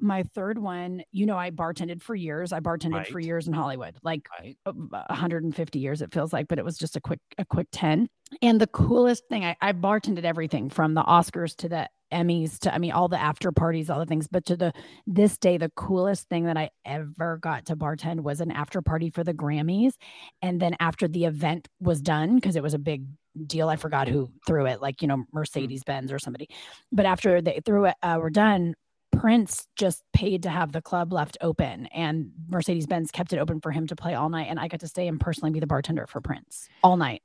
my 0.01 0.25
third 0.25 0.59
one, 0.59 1.03
you 1.13 1.25
know, 1.25 1.39
I 1.39 1.51
bartended 1.51 2.03
for 2.03 2.15
years. 2.17 2.53
I 2.53 2.61
bartended 2.61 3.07
for 3.07 3.21
years 3.21 3.47
in 3.47 3.53
Hollywood, 3.55 3.97
like 4.03 4.27
Right. 4.41 4.57
uh, 4.67 4.73
150 4.73 5.79
years 5.79 6.03
it 6.03 6.13
feels 6.13 6.33
like 6.33 6.49
but 6.49 6.59
it 6.59 6.65
was 6.65 6.77
just 6.77 6.97
a 6.97 7.01
quick 7.01 7.21
a 7.39 7.45
quick 7.45 7.69
10 7.73 8.09
and 8.43 8.61
the 8.61 8.67
coolest 8.67 9.25
thing 9.29 9.45
I, 9.45 9.57
I 9.61 9.73
bartended 9.73 10.25
everything 10.25 10.69
from 10.69 10.95
the 10.95 11.03
oscars 11.05 11.55
to 11.59 11.69
the 11.69 11.89
emmys 12.15 12.59
to 12.59 12.75
i 12.75 12.79
mean 12.79 12.93
all 12.93 13.09
the 13.09 13.21
after 13.21 13.51
parties 13.53 13.91
all 13.91 13.99
the 13.99 14.07
things 14.07 14.29
but 14.29 14.45
to 14.45 14.57
the 14.57 14.73
this 15.07 15.37
day 15.37 15.57
the 15.57 15.71
coolest 15.71 16.29
thing 16.29 16.45
that 16.45 16.57
i 16.57 16.71
ever 16.85 17.39
got 17.39 17.67
to 17.67 17.77
bartend 17.77 18.21
was 18.21 18.41
an 18.41 18.51
after 18.51 18.81
party 18.81 19.11
for 19.11 19.25
the 19.25 19.35
grammys 19.35 19.95
and 20.43 20.61
then 20.61 20.77
after 20.81 21.09
the 21.09 21.25
event 21.25 21.69
was 21.81 22.01
done 22.01 22.37
because 22.37 22.57
it 22.57 22.63
was 22.63 22.75
a 22.75 22.79
big 22.79 23.05
deal 23.47 23.69
i 23.69 23.77
forgot 23.77 24.09
who 24.09 24.31
threw 24.47 24.67
it 24.67 24.81
like 24.81 25.03
you 25.03 25.09
know 25.09 25.25
mercedes 25.33 25.83
benz 25.85 26.13
or 26.13 26.19
somebody 26.19 26.49
but 26.93 27.05
after 27.05 27.43
they 27.43 27.61
threw 27.65 27.87
it 27.87 27.97
uh, 28.03 28.19
were 28.21 28.31
done 28.31 28.75
Prince 29.13 29.67
just 29.77 30.03
paid 30.13 30.43
to 30.43 30.51
have 30.51 30.73
the 30.73 30.83
club 30.83 31.13
left 31.13 31.39
open, 31.41 31.87
and 31.87 32.33
Mercedes 32.49 32.87
Benz 32.87 33.11
kept 33.11 33.33
it 33.33 33.39
open 33.39 33.61
for 33.61 33.71
him 33.71 33.87
to 33.87 33.97
play 33.97 34.15
all 34.15 34.29
night. 34.29 34.49
And 34.51 34.59
I 34.59 34.67
got 34.69 34.81
to 34.81 34.89
stay 34.89 35.07
and 35.07 35.21
personally 35.21 35.53
be 35.53 35.61
the 35.61 35.67
bartender 35.67 36.07
for 36.07 36.21
Prince 36.21 36.69
all 36.83 36.97
night. 36.97 37.23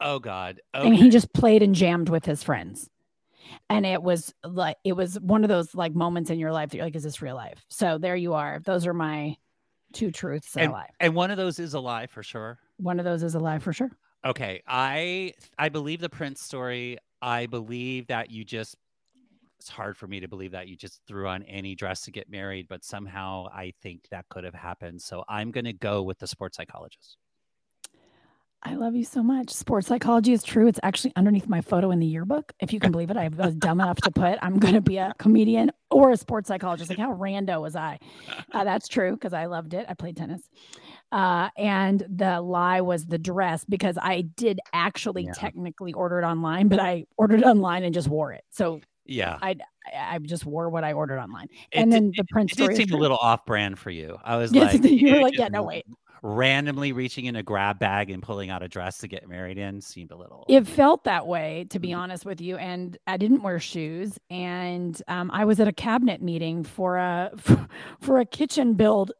Oh 0.00 0.18
God. 0.18 0.60
And 0.72 0.96
he 0.96 1.10
just 1.10 1.32
played 1.32 1.62
and 1.62 1.74
jammed 1.74 2.08
with 2.08 2.24
his 2.24 2.42
friends. 2.42 2.88
And 3.68 3.86
it 3.86 4.02
was 4.02 4.34
like, 4.44 4.76
it 4.84 4.92
was 4.92 5.18
one 5.20 5.44
of 5.44 5.48
those 5.48 5.74
like 5.74 5.94
moments 5.94 6.30
in 6.30 6.38
your 6.38 6.52
life 6.52 6.70
that 6.70 6.76
you're 6.76 6.86
like, 6.86 6.96
is 6.96 7.02
this 7.02 7.22
real 7.22 7.34
life? 7.36 7.64
So 7.68 7.98
there 7.98 8.16
you 8.16 8.34
are. 8.34 8.60
Those 8.64 8.86
are 8.86 8.94
my 8.94 9.36
two 9.92 10.10
truths 10.10 10.56
in 10.56 10.70
life. 10.70 10.90
and 11.00 11.14
one 11.14 11.30
of 11.30 11.36
those 11.36 11.58
is 11.58 11.74
a 11.74 11.80
lie 11.80 12.06
for 12.06 12.22
sure. 12.22 12.58
One 12.76 12.98
of 12.98 13.04
those 13.04 13.22
is 13.22 13.34
a 13.34 13.40
lie 13.40 13.58
for 13.58 13.72
sure. 13.72 13.90
Okay. 14.24 14.62
I 14.66 15.32
I 15.58 15.68
believe 15.68 16.00
the 16.00 16.08
Prince 16.10 16.42
story. 16.42 16.98
I 17.22 17.46
believe 17.46 18.06
that 18.08 18.30
you 18.30 18.44
just 18.44 18.76
it's 19.58 19.68
hard 19.68 19.96
for 19.96 20.06
me 20.06 20.20
to 20.20 20.28
believe 20.28 20.52
that 20.52 20.68
you 20.68 20.76
just 20.76 21.02
threw 21.06 21.28
on 21.28 21.42
any 21.42 21.74
dress 21.74 22.02
to 22.02 22.10
get 22.10 22.30
married, 22.30 22.66
but 22.68 22.82
somehow 22.84 23.46
I 23.52 23.74
think 23.82 24.08
that 24.10 24.26
could 24.30 24.44
have 24.44 24.54
happened. 24.54 25.02
So 25.02 25.22
I'm 25.28 25.50
gonna 25.50 25.72
go 25.72 26.02
with 26.02 26.18
the 26.18 26.26
sports 26.26 26.56
psychologist. 26.56 27.18
I 28.62 28.74
love 28.74 28.94
you 28.94 29.04
so 29.04 29.22
much. 29.22 29.48
Sports 29.50 29.86
psychology 29.86 30.34
is 30.34 30.42
true. 30.42 30.66
It's 30.68 30.78
actually 30.82 31.14
underneath 31.16 31.48
my 31.48 31.62
photo 31.62 31.90
in 31.92 31.98
the 31.98 32.06
yearbook. 32.06 32.52
If 32.60 32.74
you 32.74 32.80
can 32.80 32.92
believe 32.92 33.10
it, 33.10 33.16
I 33.16 33.28
was 33.28 33.54
dumb 33.54 33.80
enough 33.80 33.96
to 34.02 34.10
put 34.10 34.38
I'm 34.42 34.58
going 34.58 34.74
to 34.74 34.82
be 34.82 34.98
a 34.98 35.14
comedian 35.18 35.70
or 35.90 36.10
a 36.10 36.16
sports 36.18 36.48
psychologist. 36.48 36.90
Like, 36.90 36.98
how 36.98 37.14
rando 37.14 37.62
was 37.62 37.74
I? 37.74 37.98
Uh, 38.52 38.64
that's 38.64 38.86
true 38.86 39.12
because 39.12 39.32
I 39.32 39.46
loved 39.46 39.72
it. 39.72 39.86
I 39.88 39.94
played 39.94 40.16
tennis. 40.18 40.42
Uh, 41.10 41.48
and 41.56 42.04
the 42.08 42.40
lie 42.42 42.82
was 42.82 43.06
the 43.06 43.18
dress 43.18 43.64
because 43.64 43.96
I 44.00 44.20
did 44.22 44.60
actually 44.74 45.24
Yeah. 45.24 45.32
technically 45.32 45.94
order 45.94 46.20
it 46.20 46.24
online, 46.24 46.68
but 46.68 46.80
I 46.80 47.06
ordered 47.16 47.40
it 47.40 47.46
online 47.46 47.82
and 47.82 47.94
just 47.94 48.08
wore 48.08 48.32
it. 48.32 48.44
So 48.50 48.80
Yeah. 49.06 49.38
I, 49.40 49.56
I 49.96 50.18
just 50.18 50.44
wore 50.44 50.68
what 50.68 50.84
I 50.84 50.92
ordered 50.92 51.18
online. 51.18 51.48
It 51.72 51.78
and 51.78 51.90
did- 51.90 52.02
then 52.02 52.12
the 52.14 52.24
Prince 52.30 52.52
It 52.52 52.56
story 52.56 52.74
did 52.76 52.90
seem 52.90 52.96
a 52.96 53.00
little 53.00 53.16
off 53.16 53.46
brand 53.46 53.78
for 53.78 53.88
you. 53.90 54.18
I 54.22 54.36
was 54.36 54.54
like, 54.54 54.84
you 54.84 55.14
were 55.14 55.20
like, 55.22 55.38
yeah, 55.38 55.48
no, 55.48 55.62
wait. 55.62 55.86
Randomly 56.22 56.92
reaching 56.92 57.24
in 57.26 57.36
a 57.36 57.42
grab 57.42 57.78
bag 57.78 58.10
and 58.10 58.22
pulling 58.22 58.50
out 58.50 58.62
a 58.62 58.68
dress 58.68 58.98
to 58.98 59.08
get 59.08 59.28
married 59.28 59.56
in 59.58 59.80
seemed 59.80 60.10
a 60.10 60.16
little. 60.16 60.44
It 60.48 60.66
felt 60.66 61.04
that 61.04 61.26
way, 61.26 61.66
to 61.70 61.78
Mm-hmm. 61.78 61.82
be 61.82 61.92
honest 61.94 62.24
with 62.26 62.40
you. 62.40 62.56
And 62.56 62.96
I 63.06 63.16
didn't 63.16 63.42
wear 63.42 63.58
shoes. 63.58 64.18
And 64.30 65.00
um, 65.08 65.30
I 65.32 65.44
was 65.44 65.60
at 65.60 65.68
a 65.68 65.72
cabinet 65.72 66.20
meeting 66.22 66.62
for 66.64 66.96
a 66.98 67.30
for 68.00 68.18
a 68.20 68.24
kitchen 68.26 68.74
build. 68.74 69.12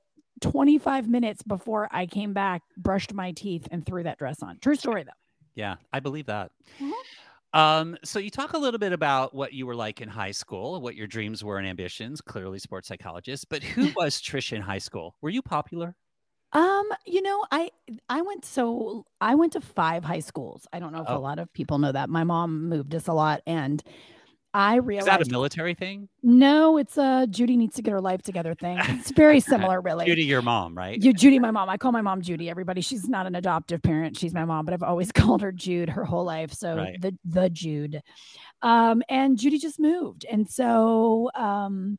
25 0.42 1.06
minutes 1.06 1.42
before 1.42 1.86
I 1.92 2.06
came 2.06 2.32
back, 2.32 2.62
brushed 2.78 3.12
my 3.12 3.30
teeth 3.32 3.68
and 3.70 3.84
threw 3.84 4.02
that 4.04 4.16
dress 4.18 4.42
on. 4.42 4.58
True 4.60 4.74
story 4.74 5.02
though. 5.04 5.10
Yeah, 5.54 5.74
I 5.92 6.00
believe 6.00 6.24
that. 6.26 6.50
Mhm. 6.80 6.92
Um, 7.52 7.98
so 8.04 8.18
you 8.18 8.30
talk 8.30 8.54
a 8.54 8.58
little 8.58 8.78
bit 8.78 8.92
about 8.92 9.34
what 9.34 9.52
you 9.52 9.66
were 9.66 9.74
like 9.74 10.00
in 10.00 10.08
high 10.08 10.30
school, 10.30 10.80
what 10.80 10.94
your 10.94 11.06
dreams 11.06 11.44
were 11.44 11.58
and 11.58 11.66
ambitions. 11.66 12.22
Clearly, 12.22 12.58
sports 12.58 12.88
psychologist. 12.88 13.48
But 13.50 13.62
who 13.62 13.90
was 13.96 14.16
Trisha 14.22 14.54
in 14.56 14.62
high 14.62 14.78
school? 14.78 15.14
Were 15.20 15.28
you 15.30 15.42
popular? 15.42 15.94
Um, 16.52 16.88
you 17.06 17.22
know, 17.22 17.44
I 17.52 17.70
I 18.08 18.22
went 18.22 18.44
so 18.44 19.06
I 19.20 19.34
went 19.36 19.52
to 19.52 19.60
five 19.60 20.04
high 20.04 20.20
schools. 20.20 20.66
I 20.72 20.80
don't 20.80 20.92
know 20.92 21.02
if 21.02 21.06
Oh. 21.08 21.16
a 21.16 21.18
lot 21.18 21.38
of 21.38 21.52
people 21.52 21.78
know 21.78 21.92
that. 21.92 22.10
My 22.10 22.24
mom 22.24 22.68
moved 22.68 22.94
us 22.94 23.06
a 23.06 23.12
lot 23.12 23.40
and 23.46 23.82
I 24.52 24.78
Is 24.78 24.84
realized 24.84 25.06
that 25.06 25.22
a 25.28 25.30
military 25.30 25.74
thing? 25.74 26.08
no, 26.24 26.76
it's 26.76 26.98
a 26.98 27.28
Judy 27.30 27.56
needs 27.56 27.76
to 27.76 27.82
get 27.82 27.92
her 27.92 28.00
life 28.00 28.20
together 28.22 28.52
thing. 28.60 28.78
It's 28.80 29.12
very 29.12 29.38
similar, 29.38 29.80
really. 29.88 30.06
Judy, 30.06 30.24
your 30.24 30.42
mom, 30.42 30.76
right? 30.76 31.00
You, 31.00 31.12
Judy, 31.12 31.38
my 31.38 31.52
mom. 31.52 31.68
I 31.68 31.76
call 31.76 31.92
my 31.92 32.00
mom 32.02 32.20
Judy. 32.20 32.50
Everybody, 32.50 32.80
she's 32.80 33.08
not 33.08 33.28
an 33.28 33.36
adoptive 33.36 33.80
parent. 33.80 34.16
She's 34.18 34.34
my 34.34 34.44
mom, 34.44 34.64
but 34.64 34.74
I've 34.74 34.82
always 34.82 35.12
called 35.20 35.42
her 35.42 35.52
Jude 35.52 35.88
her 35.90 36.04
whole 36.04 36.24
life. 36.24 36.52
So 36.52 36.76
Right. 36.78 37.00
the 37.00 37.16
the 37.24 37.48
Jude, 37.48 38.02
um, 38.62 39.04
and 39.08 39.38
Judy 39.38 39.58
just 39.58 39.78
moved, 39.78 40.26
and 40.28 40.50
so 40.50 41.30
um, 41.36 41.96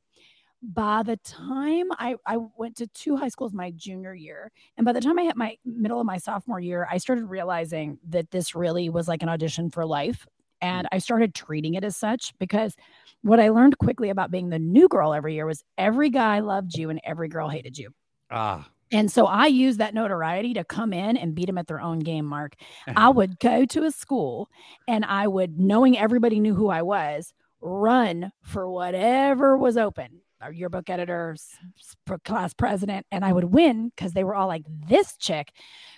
by 0.62 1.04
the 1.04 1.18
time 1.18 1.88
I 1.94 2.16
I 2.26 2.38
went 2.58 2.78
to 2.78 2.88
two 2.88 3.18
high 3.18 3.30
schools 3.30 3.54
my 3.54 3.72
junior 3.72 4.14
year, 4.14 4.52
and 4.78 4.86
by 4.86 4.94
the 4.94 5.02
time 5.02 5.18
I 5.20 5.24
hit 5.24 5.36
my 5.38 5.58
middle 5.66 6.00
of 6.00 6.06
my 6.06 6.18
sophomore 6.18 6.60
year, 6.60 6.88
I 6.90 6.98
started 6.98 7.26
realizing 7.26 7.98
that 8.10 8.32
this 8.32 8.54
really 8.56 8.90
was 8.90 9.08
like 9.08 9.24
an 9.24 9.30
audition 9.30 9.70
for 9.72 9.86
life, 9.86 10.28
and 10.62 10.88
I 10.92 11.00
started 11.00 11.34
treating 11.34 11.74
it 11.74 11.84
as 11.84 11.98
such 11.98 12.38
because 12.40 12.76
what 13.22 13.40
I 13.40 13.50
learned 13.50 13.78
quickly 13.80 14.10
about 14.10 14.32
being 14.32 14.50
the 14.50 14.60
new 14.60 14.88
girl 14.88 15.14
every 15.14 15.34
year 15.36 15.46
was 15.46 15.64
every 15.78 16.10
guy 16.10 16.40
loved 16.40 16.76
you 16.76 16.90
and 16.90 17.00
every 17.04 17.28
girl 17.28 17.50
hated 17.50 17.78
you. 17.78 17.92
Ah, 18.30 18.70
And 18.92 19.12
so 19.12 19.26
I 19.26 19.48
used 19.48 19.80
that 19.80 19.94
notoriety 19.94 20.54
to 20.56 20.64
come 20.64 20.92
in 20.94 21.16
and 21.18 21.34
beat 21.36 21.46
them 21.48 21.58
at 21.58 21.68
their 21.68 21.80
own 21.82 22.00
game, 22.00 22.26
Mark. 22.26 22.56
I 22.96 23.10
would 23.18 23.40
go 23.40 23.66
to 23.66 23.84
a 23.86 23.92
school 23.92 24.50
and 24.88 25.06
I 25.06 25.28
would, 25.28 25.60
knowing 25.60 25.98
everybody 25.98 26.40
knew 26.40 26.56
who 26.56 26.70
I 26.70 26.82
was, 26.82 27.34
run 27.62 28.32
for 28.42 28.70
whatever 28.70 29.58
was 29.58 29.78
open. 29.78 30.22
Our 30.42 30.52
yearbook 30.52 30.90
editor, 30.90 31.34
s- 31.34 31.58
s- 31.78 31.96
class 32.26 32.54
president, 32.54 33.06
and 33.12 33.24
I 33.24 33.32
would 33.34 33.46
win 33.46 33.90
because 33.96 34.14
they 34.14 34.24
were 34.24 34.36
all 34.36 34.48
like 34.48 34.64
this 34.68 35.16
chick, 35.18 35.52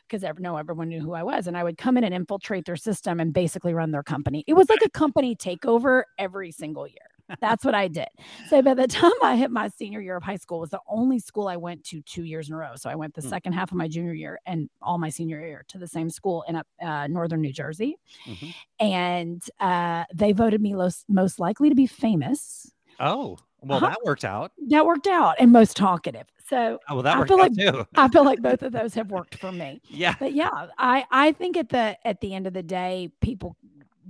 because 0.10 0.26
no, 0.40 0.58
everyone 0.58 0.90
knew 0.90 1.00
who 1.02 1.14
I 1.14 1.24
was, 1.24 1.48
and 1.48 1.58
I 1.58 1.64
would 1.64 1.78
come 1.78 1.98
in 1.98 2.04
and 2.04 2.14
infiltrate 2.14 2.66
their 2.66 2.76
system 2.76 3.20
and 3.20 3.34
basically 3.34 3.74
run 3.74 3.92
their 3.92 4.04
company. 4.04 4.44
It 4.48 4.54
was 4.54 4.70
like 4.70 4.82
a 4.86 4.90
company 4.90 5.36
takeover 5.36 6.04
every 6.18 6.52
single 6.52 6.88
year. 6.88 6.98
That's 7.40 7.64
what 7.64 7.74
I 7.74 7.88
did. 7.88 8.10
So 8.50 8.62
by 8.62 8.74
the 8.74 8.86
time 8.88 9.12
I 9.24 9.38
hit 9.38 9.50
my 9.50 9.70
senior 9.70 10.02
year 10.02 10.18
of 10.18 10.24
high 10.24 10.36
school, 10.36 10.58
it 10.58 10.62
was 10.62 10.70
the 10.72 10.82
only 10.90 11.20
school 11.20 11.48
I 11.48 11.56
went 11.56 11.84
to 11.86 12.02
two 12.02 12.26
years 12.26 12.50
in 12.50 12.54
a 12.54 12.58
row. 12.58 12.76
So 12.76 12.90
I 12.90 12.96
went 12.96 13.14
the 13.14 13.22
Hmm. 13.22 13.30
second 13.30 13.54
half 13.54 13.72
of 13.72 13.78
my 13.78 13.88
junior 13.88 14.14
year 14.14 14.40
and 14.46 14.70
all 14.82 14.98
my 14.98 15.10
senior 15.10 15.40
year 15.40 15.64
to 15.70 15.78
the 15.78 15.88
same 15.88 16.10
school 16.10 16.44
in 16.50 16.62
uh, 16.86 17.08
northern 17.08 17.40
New 17.42 17.54
Jersey, 17.54 17.96
mhm. 18.28 18.54
and 18.80 19.42
uh, 19.62 20.04
they 20.14 20.34
voted 20.34 20.62
me 20.62 20.76
los- 20.76 21.06
most 21.08 21.40
likely 21.40 21.70
to 21.70 21.76
be 21.76 21.88
famous. 21.88 22.70
oh, 23.00 23.38
well, 23.64 23.78
Uh-huh. 23.78 23.88
that 23.90 24.00
worked 24.04 24.26
out. 24.26 24.52
That 24.68 24.86
worked 24.86 25.08
out, 25.08 25.36
and 25.40 25.52
most 25.52 25.76
talkative. 25.78 26.28
So 26.50 26.80
Oh, 26.90 26.96
well, 26.96 27.04
that 27.04 27.16
I 27.16 27.20
worked 27.20 27.30
feel 27.30 27.38
like- 27.40 27.56
too. 27.56 27.86
I 27.96 28.08
feel 28.10 28.26
like 28.26 28.42
both 28.42 28.62
of 28.64 28.72
those 28.74 28.94
have 28.96 29.10
worked 29.12 29.36
for 29.36 29.52
me. 29.52 29.82
yeah. 29.90 30.16
But 30.20 30.34
yeah, 30.34 30.68
I 30.78 31.06
I 31.12 31.32
think 31.32 31.58
at 31.58 31.70
the 31.70 31.98
at 32.06 32.20
the 32.22 32.34
end 32.34 32.48
of 32.48 32.54
the 32.54 32.64
day, 32.64 33.10
people 33.22 33.56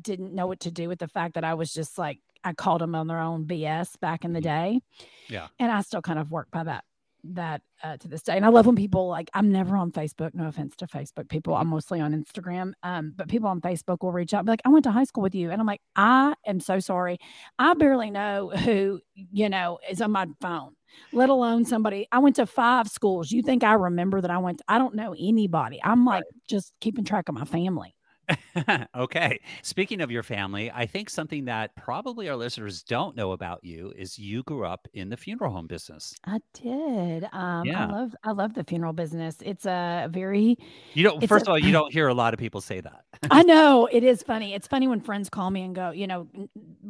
didn't 0.02 0.34
know 0.34 0.48
what 0.48 0.60
to 0.62 0.72
do 0.72 0.90
with 0.90 1.00
the 1.00 1.08
fact 1.08 1.36
that 1.36 1.44
I 1.44 1.54
was 1.54 1.74
just 1.74 1.98
like 1.98 2.20
I 2.44 2.52
called 2.54 2.82
them 2.82 2.94
on 2.96 3.08
their 3.08 3.20
own 3.20 3.46
BS 3.46 3.96
back 4.00 4.26
in 4.26 4.34
the 4.34 4.40
Mhm. 4.40 4.44
day. 4.44 4.82
Yeah. 5.30 5.48
and 5.60 5.72
I 5.72 5.82
still 5.82 6.02
kind 6.02 6.20
of 6.20 6.32
work 6.32 6.50
by 6.52 6.64
that 6.66 6.84
that 7.24 7.62
uh, 7.84 7.98
to 7.98 8.08
this 8.08 8.24
day. 8.24 8.36
And 8.36 8.46
I 8.46 8.50
love 8.50 8.66
when 8.66 8.76
people 8.76 9.08
like 9.08 9.30
I'm 9.34 9.52
never 9.52 9.76
on 9.76 9.92
Facebook. 9.92 10.34
No 10.34 10.48
offense 10.48 10.76
to 10.78 10.88
Facebook 10.88 11.30
people. 11.30 11.56
I'm 11.56 11.68
mostly 11.68 12.00
on 12.00 12.14
Instagram. 12.14 12.74
Um, 12.84 13.14
but 13.16 13.28
people 13.28 13.50
on 13.50 13.62
Facebook 13.62 13.98
will 14.02 14.12
reach 14.12 14.34
out 14.34 14.40
and 14.40 14.46
be 14.48 14.52
like, 14.52 14.62
I 14.66 14.70
went 14.70 14.84
to 14.84 14.92
high 14.92 15.04
school 15.04 15.24
with 15.24 15.36
you, 15.36 15.52
and 15.52 15.60
I'm 15.62 15.68
like, 15.68 15.82
I 15.96 16.34
am 16.46 16.60
so 16.60 16.80
sorry. 16.80 17.20
I 17.60 17.74
barely 17.74 18.12
know 18.12 18.50
who 18.50 19.00
you 19.16 19.50
know 19.50 19.80
is 19.90 20.02
on 20.02 20.12
my 20.12 20.28
phone 20.42 20.76
let 21.12 21.30
alone 21.30 21.66
somebody. 21.66 22.08
I 22.12 22.20
went 22.20 22.36
to 22.38 22.46
five 22.46 22.88
schools. 22.88 23.32
You 23.32 23.42
think 23.42 23.64
I 23.64 23.74
remember 23.74 24.22
that 24.22 24.32
I 24.32 24.38
went? 24.38 24.62
I 24.68 24.78
don't 24.78 24.96
know 24.96 25.16
anybody. 25.18 25.80
I'm 25.84 26.06
like 26.06 26.24
just 26.48 26.74
keeping 26.82 27.04
track 27.04 27.30
of 27.30 27.36
my 27.36 27.46
family. 27.46 27.96
okay. 28.96 29.40
Speaking 29.62 30.02
of 30.02 30.12
your 30.12 30.24
family, 30.24 30.72
I 30.72 30.86
think 30.86 31.10
something 31.10 31.46
that 31.46 31.76
probably 31.76 32.30
our 32.30 32.36
listeners 32.36 32.84
don't 32.84 33.16
know 33.16 33.32
about 33.32 33.64
you 33.64 33.94
is 33.98 34.18
you 34.18 34.44
grew 34.44 34.66
up 34.66 34.88
in 34.94 35.10
the 35.10 35.18
funeral 35.18 35.52
home 35.54 35.68
business. 35.68 36.16
I 36.26 36.40
did. 36.54 37.26
Um, 37.34 37.66
Yeah. 37.66 37.88
I 37.88 37.92
love 37.92 38.16
I 38.24 38.32
love 38.32 38.54
the 38.54 38.64
funeral 38.64 38.94
business. 38.94 39.38
It's 39.42 39.66
a 39.66 40.08
very 40.12 40.58
You 40.94 41.04
don't. 41.04 41.28
First 41.28 41.48
a- 41.48 41.50
of 41.50 41.54
all, 41.54 41.60
you 41.60 41.72
don't 41.72 41.92
hear 41.92 42.08
a 42.08 42.14
lot 42.14 42.34
of 42.34 42.40
people 42.40 42.62
say 42.62 42.82
that. 42.82 43.04
I 43.32 43.44
know 43.44 43.88
it 43.92 44.04
is 44.04 44.24
funny. 44.24 44.54
It's 44.54 44.68
funny 44.68 44.88
when 44.88 45.02
friends 45.02 45.30
call 45.30 45.50
me 45.50 45.64
and 45.64 45.76
go, 45.76 45.92
you 45.92 46.08
know, 46.08 46.28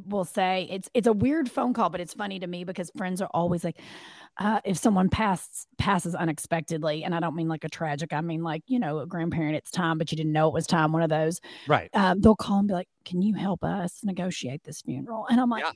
will 0.07 0.25
say 0.25 0.67
it's 0.69 0.89
it's 0.93 1.07
a 1.07 1.13
weird 1.13 1.50
phone 1.50 1.74
call, 1.74 1.89
but 1.89 2.01
it's 2.01 2.13
funny 2.13 2.39
to 2.39 2.48
me 2.48 2.63
because 2.63 2.91
friends 2.95 3.22
are 3.22 3.29
always 3.33 3.63
like, 3.63 3.79
uh, 4.38 4.60
if 4.65 4.77
someone 4.77 5.10
passes 5.10 5.67
passes 5.77 6.15
unexpectedly, 6.15 7.03
and 7.03 7.13
I 7.13 7.19
don't 7.19 7.36
mean 7.36 7.48
like 7.48 7.63
a 7.63 7.69
tragic, 7.69 8.13
I 8.13 8.22
mean 8.22 8.43
like 8.43 8.63
you 8.67 8.79
know, 8.79 9.00
a 9.00 9.05
grandparent, 9.05 9.55
it's 9.55 9.72
time, 9.72 9.98
but 9.98 10.12
you 10.12 10.17
didn't 10.17 10.33
know 10.33 10.48
it 10.48 10.53
was 10.53 10.67
time. 10.67 10.91
One 10.91 11.01
of 11.01 11.10
those, 11.10 11.39
right. 11.67 11.89
um, 11.93 12.22
they'll 12.22 12.36
call 12.36 12.60
and 12.60 12.67
be 12.67 12.74
like, 12.74 12.89
"Can 13.05 13.22
you 13.22 13.33
help 13.36 13.63
us 13.63 14.01
negotiate 14.03 14.63
this 14.63 14.81
funeral?" 14.81 15.27
And 15.29 15.39
I'm 15.39 15.50
like, 15.50 15.63
Yeah. 15.63 15.72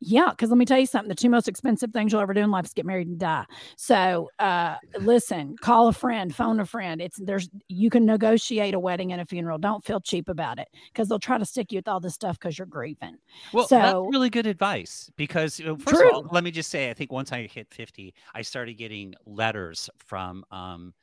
Yeah, 0.00 0.30
because 0.30 0.50
let 0.50 0.58
me 0.58 0.64
tell 0.64 0.78
you 0.78 0.86
something. 0.86 1.08
The 1.08 1.14
two 1.14 1.30
most 1.30 1.48
expensive 1.48 1.92
things 1.92 2.12
you'll 2.12 2.20
ever 2.20 2.34
do 2.34 2.40
in 2.40 2.50
life 2.50 2.66
is 2.66 2.72
get 2.72 2.86
married 2.86 3.08
and 3.08 3.18
die. 3.18 3.44
So 3.76 4.30
uh 4.38 4.76
listen, 5.00 5.56
call 5.60 5.88
a 5.88 5.92
friend, 5.92 6.34
phone 6.34 6.60
a 6.60 6.66
friend. 6.66 7.00
It's 7.00 7.18
there's 7.18 7.48
you 7.68 7.90
can 7.90 8.06
negotiate 8.06 8.74
a 8.74 8.78
wedding 8.78 9.12
and 9.12 9.20
a 9.20 9.24
funeral. 9.24 9.58
Don't 9.58 9.84
feel 9.84 10.00
cheap 10.00 10.28
about 10.28 10.58
it 10.58 10.68
because 10.92 11.08
they'll 11.08 11.18
try 11.18 11.38
to 11.38 11.44
stick 11.44 11.72
you 11.72 11.78
with 11.78 11.88
all 11.88 12.00
this 12.00 12.14
stuff 12.14 12.38
because 12.38 12.58
you're 12.58 12.66
grieving. 12.66 13.16
Well, 13.52 13.66
so, 13.66 13.76
that's 13.76 13.94
really 14.12 14.30
good 14.30 14.46
advice 14.46 15.10
because 15.16 15.56
first 15.56 15.86
True. 15.86 16.08
of 16.08 16.14
all, 16.14 16.28
let 16.30 16.44
me 16.44 16.50
just 16.50 16.70
say, 16.70 16.90
I 16.90 16.94
think 16.94 17.12
once 17.12 17.32
I 17.32 17.46
hit 17.46 17.68
50, 17.72 18.14
I 18.34 18.42
started 18.42 18.74
getting 18.74 19.14
letters 19.26 19.90
from 19.98 20.44
um, 20.50 20.94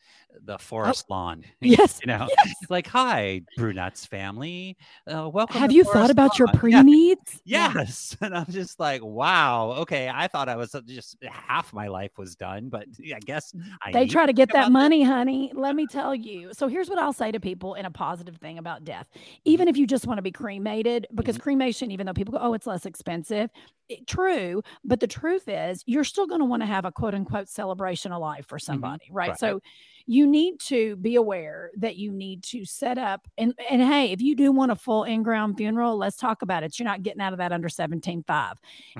the 0.43 0.57
forest 0.57 1.05
lawn. 1.09 1.43
Yes. 1.61 1.99
You 2.01 2.07
know, 2.07 2.27
yes. 2.45 2.53
like, 2.69 2.85
hi, 2.87 3.41
Brunetti's 3.57 4.05
family. 4.05 4.77
Uh, 5.11 5.29
welcome. 5.29 5.59
Have 5.59 5.71
you 5.71 5.83
thought 5.83 6.09
about 6.11 6.37
your 6.37 6.47
Lawn." 6.47 6.57
pre 6.57 6.71
Yeah. 6.71 6.81
needs? 6.83 7.41
Yes. 7.45 8.15
And 8.21 8.35
I'm 8.35 8.45
just 8.49 8.79
like, 8.79 9.03
wow. 9.03 9.71
Okay. 9.79 10.09
I 10.13 10.27
thought 10.27 10.47
I 10.49 10.55
was 10.55 10.73
uh, 10.75 10.81
just 10.85 11.17
half 11.23 11.73
my 11.73 11.87
life 11.87 12.11
was 12.17 12.35
done, 12.35 12.69
but 12.69 12.85
I 13.15 13.19
guess 13.25 13.53
I 13.81 13.91
They 13.91 14.07
try 14.07 14.25
to 14.25 14.33
get 14.33 14.51
that 14.53 14.65
this. 14.65 14.71
money, 14.71 15.03
honey. 15.03 15.51
Let 15.53 15.75
me 15.75 15.85
tell 15.87 16.13
you. 16.15 16.53
So 16.53 16.67
here's 16.67 16.89
what 16.89 16.99
I'll 16.99 17.13
say 17.13 17.31
to 17.31 17.39
people 17.39 17.75
in 17.75 17.85
a 17.85 17.91
positive 17.91 18.37
thing 18.37 18.57
about 18.57 18.83
death. 18.83 19.07
Even 19.45 19.67
if 19.67 19.77
you 19.77 19.85
just 19.87 20.05
want 20.07 20.17
to 20.17 20.21
be 20.23 20.31
cremated, 20.31 21.07
because 21.15 21.37
cremation, 21.37 21.91
even 21.91 22.05
though 22.05 22.13
people 22.13 22.31
go, 22.33 22.39
oh, 22.41 22.53
it's 22.53 22.67
less 22.67 22.85
expensive, 22.85 23.49
it- 23.89 24.05
true. 24.07 24.61
But 24.83 24.99
the 24.99 25.07
truth 25.07 25.47
is, 25.47 25.83
you're 25.85 26.03
still 26.03 26.27
going 26.27 26.39
to 26.41 26.45
want 26.45 26.61
to 26.61 26.67
have 26.67 26.85
a 26.85 26.91
quote 26.91 27.13
unquote 27.15 27.49
celebration 27.49 28.11
of 28.11 28.21
life 28.21 28.45
for 28.47 28.59
somebody, 28.59 29.05
right? 29.11 29.29
Right. 29.29 29.39
So 29.39 29.61
you 30.07 30.27
need 30.27 30.59
to 30.59 30.95
be 30.97 31.15
aware 31.15 31.71
that 31.77 31.95
you 31.95 32.11
need 32.11 32.43
to 32.43 32.65
set 32.65 32.97
up 32.97 33.27
and 33.37 33.53
and 33.69 33.81
hey, 33.81 34.11
if 34.11 34.21
you 34.21 34.35
do 34.35 34.51
want 34.51 34.71
a 34.71 34.75
full 34.75 35.03
in-ground 35.03 35.57
funeral, 35.57 35.97
let's 35.97 36.17
talk 36.17 36.41
about 36.41 36.63
it. 36.63 36.77
You're 36.77 36.87
not 36.87 37.03
getting 37.03 37.21
out 37.21 37.33
of 37.33 37.39
that 37.39 37.51
under 37.51 37.69
17.5. 37.69 38.53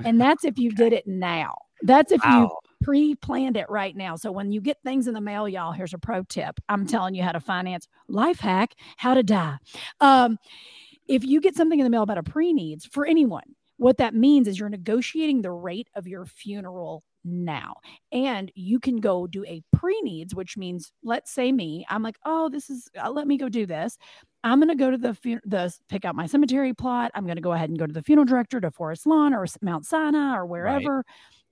And 0.04 0.20
that's 0.20 0.44
if 0.44 0.58
you 0.58 0.70
did 0.72 0.92
it 0.92 1.06
now. 1.06 1.54
That's 1.82 2.10
if 2.10 2.24
you 2.24 2.50
pre-planned 2.82 3.56
it 3.56 3.68
right 3.68 3.96
now. 3.96 4.16
So 4.16 4.32
when 4.32 4.50
you 4.50 4.60
get 4.60 4.78
things 4.82 5.08
in 5.08 5.14
the 5.14 5.20
mail, 5.20 5.48
y'all, 5.48 5.72
here's 5.72 5.94
a 5.94 5.98
pro 5.98 6.22
tip. 6.24 6.58
I'm 6.68 6.86
telling 6.86 7.14
you 7.14 7.22
how 7.22 7.32
to 7.32 7.40
finance 7.40 7.86
life 8.08 8.40
hack, 8.40 8.74
how 8.96 9.14
to 9.14 9.22
die. 9.22 9.58
Um, 10.00 10.38
if 11.06 11.24
you 11.24 11.40
get 11.40 11.54
something 11.54 11.78
in 11.78 11.84
the 11.84 11.90
mail 11.90 12.02
about 12.02 12.18
a 12.18 12.22
pre-needs 12.22 12.86
for 12.86 13.06
anyone, 13.06 13.54
what 13.76 13.98
that 13.98 14.14
means 14.14 14.48
is 14.48 14.58
you're 14.58 14.68
negotiating 14.68 15.42
the 15.42 15.50
rate 15.50 15.88
of 15.94 16.06
your 16.06 16.24
funeral 16.24 17.04
now. 17.26 17.76
And 18.12 18.50
you 18.54 18.80
can 18.80 18.96
go 18.96 19.26
do 19.26 19.44
a 19.44 19.62
pre-needs, 19.72 20.34
which 20.34 20.56
means 20.56 20.92
let's 21.02 21.32
say 21.32 21.52
me, 21.52 21.84
I'm 21.88 22.02
like, 22.02 22.16
oh, 22.24 22.48
this 22.48 22.70
is 22.70 22.88
uh, 23.02 23.10
let 23.10 23.26
me 23.26 23.36
go 23.36 23.48
do 23.48 23.66
this. 23.66 23.98
I'm 24.44 24.60
going 24.60 24.68
to 24.68 24.76
go 24.76 24.90
to 24.90 24.96
the 24.98 25.40
the 25.44 25.74
pick 25.88 26.04
out 26.04 26.14
my 26.14 26.26
cemetery 26.26 26.72
plot. 26.72 27.10
I'm 27.14 27.24
going 27.24 27.36
to 27.36 27.42
go 27.42 27.52
ahead 27.52 27.68
and 27.68 27.78
go 27.78 27.86
to 27.86 27.92
the 27.92 28.02
funeral 28.02 28.24
director 28.24 28.60
to 28.60 28.70
Forest 28.70 29.06
Lawn 29.06 29.34
or 29.34 29.46
Mount 29.60 29.84
Sinai 29.84 30.36
or 30.36 30.46
wherever 30.46 31.04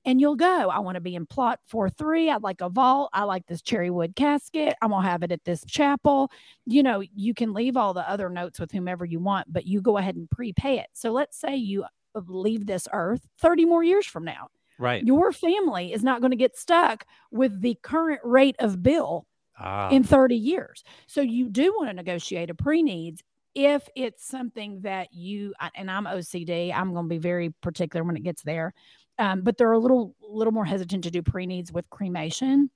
and 0.05 0.21
you'll 0.21 0.37
go. 0.37 0.69
I 0.71 0.79
want 0.81 0.97
to 0.97 1.01
be 1.01 1.15
in 1.15 1.27
plot 1.27 1.61
four 1.67 1.89
three. 1.89 2.31
I'd 2.31 2.43
like 2.43 2.61
a 2.61 2.69
vault. 2.69 3.11
I 3.13 3.25
like 3.25 3.47
this 3.47 3.63
cherry 3.63 3.91
wood 3.91 4.15
casket. 4.17 4.75
I'm 4.83 4.91
gonna 4.91 5.07
have 5.07 5.23
it 5.23 5.33
at 5.33 5.45
this 5.45 5.65
chapel. 5.67 6.31
You 6.67 6.83
know, 6.83 7.03
you 7.15 7.35
can 7.35 7.53
leave 7.53 7.77
all 7.77 7.95
the 7.95 8.09
other 8.09 8.29
notes 8.29 8.61
with 8.61 8.73
whomever 8.73 9.05
you 9.05 9.21
want, 9.21 9.53
but 9.53 9.67
you 9.67 9.81
go 9.81 9.99
ahead 9.99 10.17
and 10.17 10.31
prepay 10.31 10.79
it. 10.79 10.89
So 10.93 11.13
let's 11.13 11.39
say 11.39 11.57
you 11.57 11.85
uh, 12.15 12.21
leave 12.27 12.67
this 12.67 12.87
earth 12.93 13.27
30 13.41 13.65
more 13.65 13.83
years 13.83 14.07
from 14.07 14.25
now. 14.25 14.49
Right. 14.79 15.05
Your 15.05 15.33
family 15.33 15.93
is 15.93 16.03
not 16.03 16.21
going 16.21 16.33
to 16.33 16.37
get 16.37 16.57
stuck 16.57 17.07
with 17.31 17.61
the 17.61 17.77
current 17.83 18.21
rate 18.25 18.57
of 18.59 18.83
bill 18.83 19.27
Ah, 19.57 19.89
in 19.91 20.03
30 20.03 20.35
years. 20.35 20.83
So 21.07 21.21
you 21.21 21.49
do 21.49 21.73
want 21.77 21.89
to 21.89 21.95
negotiate 21.95 22.51
a 22.51 22.55
pre-needs 22.55 23.23
if 23.55 23.89
it's 23.95 24.27
something 24.27 24.81
that 24.81 25.13
you 25.13 25.55
and 25.77 25.89
I'm 25.91 26.07
OCD, 26.07 26.75
I'm 26.75 26.93
going 26.93 27.05
to 27.05 27.09
be 27.09 27.19
very 27.19 27.51
particular 27.63 28.05
when 28.05 28.17
it 28.17 28.25
gets 28.25 28.43
there. 28.43 28.75
Um, 29.19 29.43
but 29.43 29.57
they're 29.57 29.71
a 29.71 29.79
little 29.79 30.17
little 30.21 30.53
more 30.53 30.65
hesitant 30.65 31.05
to 31.05 31.11
do 31.11 31.23
pre-needs 31.23 31.73
with 31.73 31.89
cremation, 31.89 32.69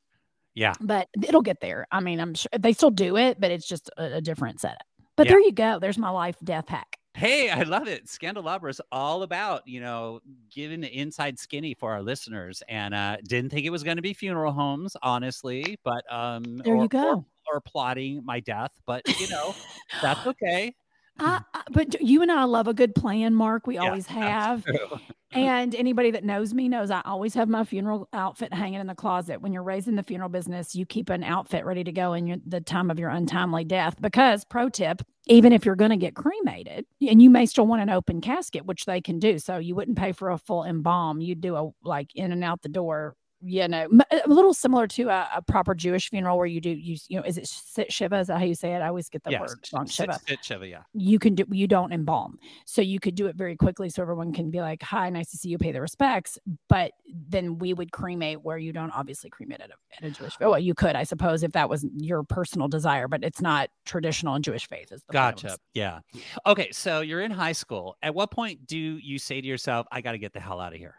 yeah. 0.54 0.74
but 0.80 1.08
it'll 1.20 1.42
get 1.42 1.60
there. 1.60 1.84
I 1.90 1.98
mean, 1.98 2.20
I'm 2.20 2.34
sure 2.34 2.50
they 2.56 2.72
still 2.72 2.92
do 2.92 3.16
it, 3.16 3.40
but 3.40 3.50
it's 3.50 3.66
just 3.66 3.90
a, 3.98 4.18
a 4.18 4.20
different 4.20 4.60
setup. 4.60 4.78
But 5.16 5.26
Yeah. 5.26 5.32
there 5.32 5.40
you 5.40 5.52
go. 5.52 5.80
There's 5.80 5.98
my 5.98 6.10
life 6.10 6.36
death 6.44 6.68
hack. 6.68 6.96
Hey, 7.18 7.50
I 7.50 7.64
love 7.64 7.88
it. 7.88 8.06
Scandalabra 8.06 8.70
is 8.70 8.80
all 8.92 9.24
about, 9.24 9.66
you 9.66 9.80
know, 9.80 10.20
giving 10.54 10.80
the 10.80 10.88
inside 10.96 11.36
skinny 11.36 11.74
for 11.74 11.90
our 11.90 12.00
listeners. 12.00 12.62
And 12.68 12.94
uh 12.94 13.16
didn't 13.24 13.50
think 13.50 13.66
it 13.66 13.70
was 13.70 13.82
going 13.82 13.96
to 13.96 14.02
be 14.02 14.12
funeral 14.12 14.52
homes, 14.52 14.96
honestly, 15.02 15.80
but 15.82 16.04
um 16.12 16.58
There 16.58 16.76
or, 16.76 16.82
you 16.84 16.88
go. 16.88 17.26
Or, 17.50 17.56
or 17.56 17.60
plotting 17.60 18.24
my 18.24 18.38
death, 18.38 18.70
but 18.86 19.02
you 19.20 19.28
know, 19.30 19.56
that's 20.00 20.24
okay. 20.28 20.76
I, 21.18 21.40
I- 21.54 21.62
but 21.70 22.00
you 22.00 22.22
and 22.22 22.30
I 22.32 22.44
love 22.44 22.68
a 22.68 22.74
good 22.74 22.94
plan, 22.94 23.34
Mark. 23.34 23.66
We 23.66 23.74
Yeah, 23.76 23.82
always 23.84 24.06
have. 24.06 24.64
And 25.32 25.74
anybody 25.74 26.10
that 26.12 26.24
knows 26.24 26.54
me 26.54 26.68
knows 26.70 26.90
I 26.90 27.02
always 27.04 27.34
have 27.34 27.50
my 27.50 27.62
funeral 27.62 28.08
outfit 28.14 28.50
hanging 28.54 28.80
in 28.80 28.86
the 28.86 28.94
closet. 28.94 29.42
When 29.42 29.52
you're 29.52 29.62
raising 29.62 29.94
the 29.94 30.02
funeral 30.02 30.30
business, 30.30 30.74
you 30.74 30.86
keep 30.86 31.10
an 31.10 31.22
outfit 31.22 31.66
ready 31.66 31.84
to 31.84 31.92
go 31.92 32.14
in 32.14 32.26
your, 32.26 32.38
the 32.46 32.62
time 32.62 32.90
of 32.90 32.98
your 32.98 33.10
untimely 33.10 33.62
death. 33.64 34.00
Because, 34.00 34.46
pro 34.46 34.70
tip, 34.70 35.02
even 35.26 35.52
if 35.52 35.66
you're 35.66 35.76
going 35.76 35.90
to 35.90 35.98
get 35.98 36.14
cremated, 36.14 36.86
and 37.06 37.20
you 37.20 37.28
may 37.28 37.44
still 37.44 37.66
want 37.66 37.82
an 37.82 37.90
open 37.90 38.22
casket, 38.22 38.64
which 38.64 38.86
they 38.86 39.02
can 39.02 39.18
do. 39.18 39.38
So 39.38 39.58
you 39.58 39.74
wouldn't 39.74 39.98
pay 39.98 40.12
for 40.12 40.30
a 40.30 40.38
full 40.38 40.64
embalm. 40.64 41.20
You'd 41.20 41.42
do 41.42 41.56
a 41.56 41.68
like 41.84 42.14
in 42.14 42.32
and 42.32 42.42
out 42.42 42.62
the 42.62 42.70
door. 42.70 43.14
You 43.40 43.68
know, 43.68 43.88
a 44.10 44.28
little 44.28 44.54
similar 44.54 44.86
to 44.88 45.08
a, 45.08 45.28
a 45.36 45.42
proper 45.42 45.74
Jewish 45.74 46.10
funeral 46.10 46.36
where 46.36 46.46
you 46.46 46.60
do 46.60 46.70
use, 46.70 47.06
you 47.08 47.18
know, 47.18 47.24
is 47.24 47.38
it 47.38 47.46
sit 47.46 47.92
shiva? 47.92 48.18
Is 48.18 48.26
that 48.28 48.38
how 48.38 48.44
you 48.44 48.54
say 48.54 48.74
it? 48.74 48.80
I 48.80 48.88
always 48.88 49.08
get 49.08 49.22
the 49.22 49.30
yes. 49.30 49.40
word 49.40 49.58
wrong. 49.72 49.86
Shiva 49.86 50.18
sit 50.26 50.44
Shiva, 50.44 50.66
yeah. 50.66 50.82
you 50.92 51.18
can 51.18 51.34
do 51.34 51.44
you 51.50 51.66
don't 51.66 51.92
embalm 51.92 52.38
so 52.64 52.80
you 52.82 53.00
could 53.00 53.14
do 53.14 53.26
it 53.26 53.36
very 53.36 53.56
quickly 53.56 53.88
so 53.88 54.02
everyone 54.02 54.32
can 54.32 54.50
be 54.50 54.60
like 54.60 54.82
hi 54.82 55.08
nice 55.10 55.30
to 55.30 55.36
see 55.36 55.48
you 55.48 55.58
pay 55.58 55.72
the 55.72 55.80
respects 55.80 56.38
but 56.68 56.92
then 57.28 57.58
we 57.58 57.72
would 57.72 57.92
cremate 57.92 58.42
where 58.42 58.58
you 58.58 58.72
don't 58.72 58.90
obviously 58.90 59.30
cremate 59.30 59.60
at 59.60 59.70
a, 59.70 59.74
at 59.96 60.04
a 60.04 60.10
jewish 60.10 60.38
well 60.40 60.58
you 60.58 60.74
could 60.74 60.96
i 60.96 61.02
suppose 61.02 61.42
if 61.42 61.52
that 61.52 61.68
was 61.68 61.84
your 61.96 62.22
personal 62.22 62.68
desire 62.68 63.08
but 63.08 63.22
it's 63.24 63.40
not 63.40 63.70
traditional 63.84 64.34
in 64.34 64.42
jewish 64.42 64.68
faith 64.68 64.92
is 64.92 65.02
the 65.08 65.12
point 65.12 65.16
I 65.16 65.30
was- 65.32 65.42
Gotcha. 65.42 65.58
Yeah. 65.74 66.00
Okay. 66.46 66.70
So 66.72 67.00
you're 67.00 67.20
in 67.22 67.30
high 67.30 67.52
school. 67.52 67.96
At 68.02 68.14
what 68.14 68.30
point 68.30 68.66
do 68.66 68.76
you 68.78 69.18
say 69.18 69.40
to 69.40 69.46
yourself, 69.46 69.86
I 69.92 70.00
got 70.00 70.12
to 70.12 70.18
get 70.18 70.32
the 70.32 70.40
hell 70.40 70.60
out 70.60 70.72
of 70.72 70.78
here? 70.78 70.96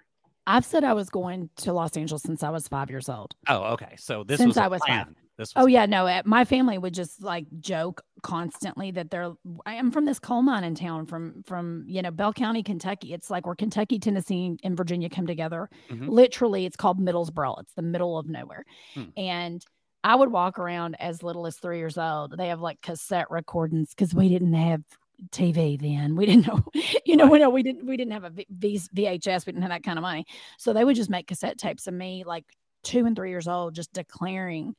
I've 0.47 0.65
said 0.65 0.83
i 0.83 0.93
was 0.93 1.09
going 1.09 1.49
to 1.55 1.71
los 1.73 1.95
angeles 1.97 2.21
since 2.23 2.43
i 2.43 2.49
was 2.49 2.67
five 2.67 2.89
years 2.89 3.09
old 3.09 3.35
Oh, 3.47 3.63
okay. 3.73 3.95
So 3.97 4.23
this 4.23 4.37
Since 4.37 4.49
was 4.49 4.57
a 4.57 4.63
I 4.63 4.67
was 4.67 4.81
five. 4.87 5.07
This 5.37 5.55
was 5.55 5.63
Oh 5.63 5.67
yeah, 5.67 5.85
no. 5.85 6.05
uh, 6.05 6.21
My 6.25 6.43
family 6.45 6.77
would 6.77 6.93
just 6.93 7.23
like 7.23 7.45
joke 7.61 8.01
constantly 8.23 8.91
that 8.91 9.09
they're. 9.09 9.31
I 9.65 9.75
am 9.75 9.89
from 9.91 10.03
this 10.05 10.19
coal 10.19 10.41
mine 10.41 10.63
in 10.65 10.75
town, 10.75 11.05
from 11.05 11.43
from 11.47 11.85
you 11.87 12.01
know 12.01 12.11
Bell 12.11 12.33
County, 12.33 12.61
Kentucky. 12.61 13.13
It's 13.13 13.29
like 13.29 13.45
where 13.45 13.55
Kentucky, 13.55 13.97
Tennessee, 13.99 14.57
and 14.63 14.75
Virginia 14.75 15.09
come 15.09 15.25
together. 15.25 15.69
Mhm. 15.89 16.09
Literally, 16.09 16.65
it's 16.65 16.75
called 16.75 16.99
Middlesboro. 16.99 17.59
It's 17.61 17.73
the 17.73 17.81
middle 17.81 18.17
of 18.17 18.27
nowhere, 18.27 18.65
Hmm. 18.93 19.03
and 19.17 19.65
I 20.03 20.15
would 20.15 20.31
walk 20.31 20.59
around 20.59 20.95
as 20.99 21.23
little 21.23 21.47
as 21.47 21.57
three 21.57 21.77
years 21.77 21.97
old. 21.97 22.37
They 22.37 22.49
have 22.49 22.59
like 22.61 22.81
cassette 22.81 23.31
recordings 23.31 23.93
because 23.95 24.13
we 24.13 24.27
didn't 24.29 24.53
have 24.53 24.81
TV 25.31 25.79
then. 25.79 26.15
We 26.15 26.25
didn't 26.25 26.47
know, 26.47 26.63
you 27.05 27.15
know, 27.17 27.27
we 27.27 27.39
know 27.39 27.49
we 27.49 27.63
didn't 27.63 27.85
we 27.85 27.97
didn't 27.97 28.13
have 28.13 28.23
a 28.23 28.29
V- 28.29 28.47
V- 28.49 28.81
VHS. 28.95 29.45
We 29.45 29.51
didn't 29.51 29.63
have 29.63 29.71
that 29.71 29.83
kind 29.83 29.97
of 29.97 30.03
money, 30.03 30.25
so 30.57 30.73
they 30.73 30.83
would 30.83 30.95
just 30.95 31.09
make 31.09 31.27
cassette 31.27 31.57
tapes 31.57 31.87
of 31.87 31.93
me 31.93 32.23
like 32.25 32.45
two 32.83 33.05
and 33.05 33.15
three 33.15 33.29
years 33.29 33.47
old, 33.47 33.75
just 33.75 33.93
declaring 33.93 34.75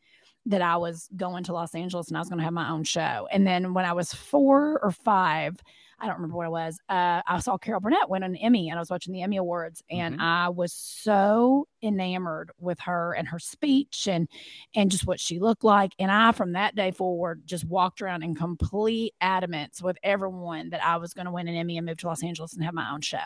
that 0.46 0.62
I 0.62 0.76
was 0.76 1.08
going 1.14 1.44
to 1.44 1.52
Los 1.52 1.74
Angeles 1.74 2.08
and 2.08 2.16
I 2.16 2.20
was 2.20 2.28
going 2.28 2.38
to 2.38 2.44
have 2.44 2.52
my 2.52 2.70
own 2.70 2.84
show. 2.84 3.28
And 3.30 3.46
then 3.46 3.74
when 3.74 3.84
I 3.84 3.92
was 3.92 4.12
four 4.14 4.80
or 4.82 4.90
five, 4.90 5.60
I 6.00 6.06
don't 6.06 6.16
remember 6.16 6.36
what 6.36 6.46
it 6.46 6.50
was. 6.50 6.80
Uh, 6.88 7.20
I 7.26 7.40
saw 7.40 7.58
Carol 7.58 7.80
Burnett 7.80 8.08
win 8.08 8.22
an 8.22 8.36
Emmy, 8.36 8.70
and 8.70 8.78
I 8.78 8.80
was 8.80 8.90
watching 8.90 9.12
the 9.12 9.22
Emmy 9.22 9.36
Awards, 9.36 9.82
and 9.90 10.16
Mhm. 10.16 10.20
I 10.20 10.48
was 10.48 10.72
so 10.72 11.68
enamored 11.82 12.50
with 12.58 12.80
her 12.80 13.12
and 13.14 13.28
her 13.28 13.38
speech 13.38 14.08
and 14.08 14.28
and 14.74 14.90
just 14.90 15.06
what 15.06 15.20
she 15.20 15.38
looked 15.38 15.64
like. 15.64 15.92
And 15.98 16.10
I, 16.10 16.32
from 16.32 16.52
that 16.52 16.74
day 16.74 16.90
forward, 16.90 17.42
just 17.46 17.64
walked 17.64 18.02
around 18.02 18.22
in 18.22 18.34
complete 18.34 19.14
adamance 19.20 19.82
with 19.82 19.98
everyone 20.02 20.70
that 20.70 20.84
I 20.84 20.96
was 20.96 21.14
going 21.14 21.26
to 21.26 21.32
win 21.32 21.48
an 21.48 21.54
Emmy 21.54 21.76
and 21.76 21.86
move 21.86 21.98
to 21.98 22.06
Los 22.06 22.22
Angeles 22.22 22.54
and 22.54 22.64
have 22.64 22.74
my 22.74 22.90
own 22.90 23.00
show. 23.00 23.18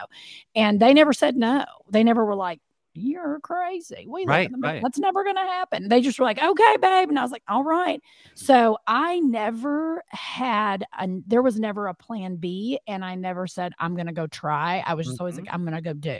And 0.55 0.79
they 0.79 0.93
never 0.93 1.13
said 1.13 1.35
no. 1.35 1.63
They 1.89 2.03
never 2.03 2.25
were 2.25 2.35
like, 2.35 2.59
"You're 2.95 3.39
crazy. 3.41 4.05
We 4.09 4.23
Right, 4.23 4.49
in 4.49 4.53
the 4.53 4.57
middle. 4.57 4.75
right. 4.75 4.81
That's 4.81 4.99
never 4.99 5.23
going 5.23 5.35
to 5.35 5.41
happen." 5.41 5.89
They 5.89 6.01
just 6.01 6.19
were 6.19 6.25
like, 6.25 6.41
"Okay, 6.41 6.77
babe," 6.81 7.09
and 7.09 7.19
I 7.19 7.21
was 7.23 7.31
like, 7.31 7.43
"All 7.47 7.63
right." 7.63 8.01
So 8.35 8.77
I 8.87 9.19
never 9.19 10.03
had 10.09 10.85
a, 10.99 11.07
there 11.27 11.41
was 11.41 11.59
never 11.59 11.87
a 11.87 11.93
plan 11.93 12.37
B, 12.37 12.79
and 12.87 13.03
I 13.05 13.15
never 13.15 13.47
said 13.47 13.73
I'm 13.79 13.95
going 13.95 14.07
to 14.07 14.13
go 14.13 14.27
try. 14.27 14.83
I 14.85 14.93
was 14.95 15.07
just 15.07 15.19
always 15.21 15.35
Mhm. 15.35 15.45
like, 15.45 15.53
"I'm 15.53 15.63
going 15.63 15.75
to 15.75 15.81
go 15.81 15.93
do." 15.93 16.19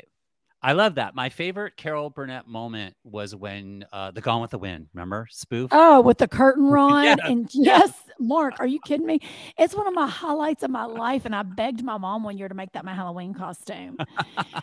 I 0.65 0.71
love 0.71 0.95
that. 0.95 1.13
My 1.13 1.29
favorite 1.29 1.77
Carol 1.77 2.09
Burnett 2.09 2.47
moment 2.47 2.95
was 3.03 3.35
when 3.35 3.85
uh, 3.93 4.09
the 4.09 4.19
Gone 4.19 4.41
with 4.41 4.49
the 4.49 4.57
Wind. 4.57 4.87
Remember 4.95 5.27
spoof? 5.29 5.69
Oh, 5.71 6.01
with 6.01 6.17
the 6.17 6.27
curtain 6.27 6.65
rod. 6.71 7.03
yeah. 7.03 7.15
And 7.23 7.47
yes, 7.53 7.93
Mark, 8.19 8.55
are 8.59 8.65
you 8.65 8.79
kidding 8.83 9.05
me? 9.05 9.19
It's 9.59 9.75
one 9.75 9.85
of 9.85 9.93
my 9.93 10.07
highlights 10.07 10.63
of 10.63 10.71
my 10.71 10.85
life. 10.85 11.23
And 11.23 11.35
I 11.35 11.43
begged 11.43 11.83
my 11.83 11.99
mom 11.99 12.23
one 12.23 12.35
year 12.35 12.47
to 12.47 12.55
make 12.55 12.71
that 12.71 12.83
my 12.83 12.95
Halloween 12.95 13.35
costume, 13.35 13.97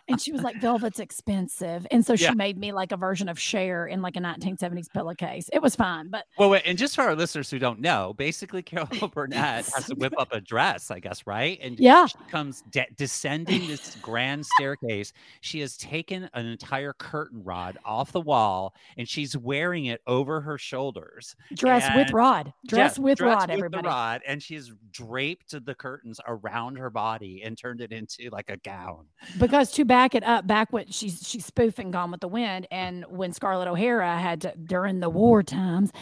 and 0.09 0.21
she 0.21 0.33
was 0.33 0.43
like, 0.43 0.57
"Velvet's 0.61 0.99
expensive," 0.99 1.87
and 1.93 2.05
so 2.05 2.17
she 2.17 2.25
yeah. 2.25 2.33
made 2.33 2.59
me 2.59 2.73
like 2.73 2.91
a 2.91 2.97
version 2.97 3.29
of 3.29 3.39
Cher 3.39 3.87
in 3.87 4.03
like 4.03 4.17
a 4.17 4.21
1970s 4.21 4.91
pillowcase. 4.93 5.49
It 5.53 5.63
was 5.63 5.77
fine, 5.77 6.09
but 6.09 6.25
well, 6.37 6.51
wait, 6.51 6.63
and 6.67 6.77
just 6.77 6.97
for 6.97 7.03
our 7.03 7.15
listeners 7.15 7.49
who 7.49 7.61
don't 7.61 7.81
know, 7.81 8.13
basically 8.17 8.63
Carol 8.63 8.89
Burnett 9.15 9.67
has 9.75 9.87
to 9.87 9.95
whip 9.95 10.15
up 10.19 10.33
a 10.33 10.41
dress, 10.41 10.91
I 10.91 10.99
guess, 10.99 11.27
right? 11.29 11.61
And 11.63 11.79
yeah, 11.79 12.07
she 12.07 12.19
comes 12.29 12.63
de- 12.71 12.89
descending 12.97 13.69
this 13.69 13.97
grand 14.03 14.47
staircase. 14.47 15.13
She 15.43 15.61
has 15.61 15.77
taken 15.93 16.27
an 16.33 16.47
entire 16.47 16.95
curtain 16.95 17.45
rod 17.45 17.77
off 17.85 18.13
the 18.13 18.21
wall 18.21 18.75
and 18.97 19.07
she's 19.07 19.37
wearing 19.37 19.85
it 19.85 20.01
over 20.07 20.41
her 20.41 20.57
shoulders. 20.57 21.37
Dress 21.55 21.85
and, 21.85 21.97
with 21.97 22.13
rod. 22.13 22.51
Dress 22.67 22.97
yeah, 22.97 23.05
with 23.05 23.19
dress 23.19 23.35
rod, 23.35 23.51
with 23.51 23.59
everybody. 23.59 23.87
rod, 23.87 24.23
and 24.27 24.43
she's 24.43 24.73
draped 24.91 25.51
the 25.67 25.75
curtains 25.75 26.19
around 26.27 26.77
her 26.77 26.89
body 26.89 27.43
and 27.45 27.59
turned 27.59 27.83
it 27.83 27.93
into 27.93 28.31
like 28.31 28.49
a 28.49 28.57
gown. 28.59 29.05
Because 29.39 29.71
to 29.73 29.85
back 29.85 30.15
it 30.15 30.25
up, 30.25 30.47
back 30.47 30.73
when 30.73 30.87
she's 30.87 31.29
she's 31.29 31.45
spoofing 31.45 31.91
Gone 31.91 32.11
with 32.11 32.21
the 32.21 32.29
Wind, 32.29 32.65
mm. 32.65 32.69
and 32.75 33.05
when 33.11 33.35
Scarlett 33.35 33.69
O'Hara 33.69 34.17
had 34.17 34.41
to 34.43 34.55
during 34.65 35.01
the 35.01 35.11
war 35.11 35.43
times, 35.43 35.93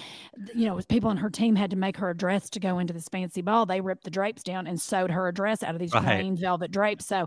you 0.55 0.67
know, 0.67 0.77
with 0.77 0.87
people 0.87 1.11
on 1.11 1.17
her 1.17 1.31
team 1.31 1.57
had 1.57 1.71
to 1.71 1.77
make 1.77 1.97
her 1.97 2.11
a 2.11 2.17
dress 2.17 2.49
to 2.51 2.61
go 2.61 2.79
into 2.79 2.93
this 2.93 3.09
fancy 3.09 3.43
ball. 3.43 3.67
They 3.67 3.81
ripped 3.81 4.05
the 4.05 4.11
drapes 4.11 4.45
down 4.45 4.69
and 4.69 4.81
sewed 4.81 5.11
her 5.11 5.27
a 5.27 5.35
dress 5.35 5.65
out 5.65 5.75
of 5.75 5.81
these 5.81 5.93
right. 5.93 6.05
plain 6.05 6.37
velvet 6.37 6.71
drapes. 6.71 7.07
So 7.07 7.27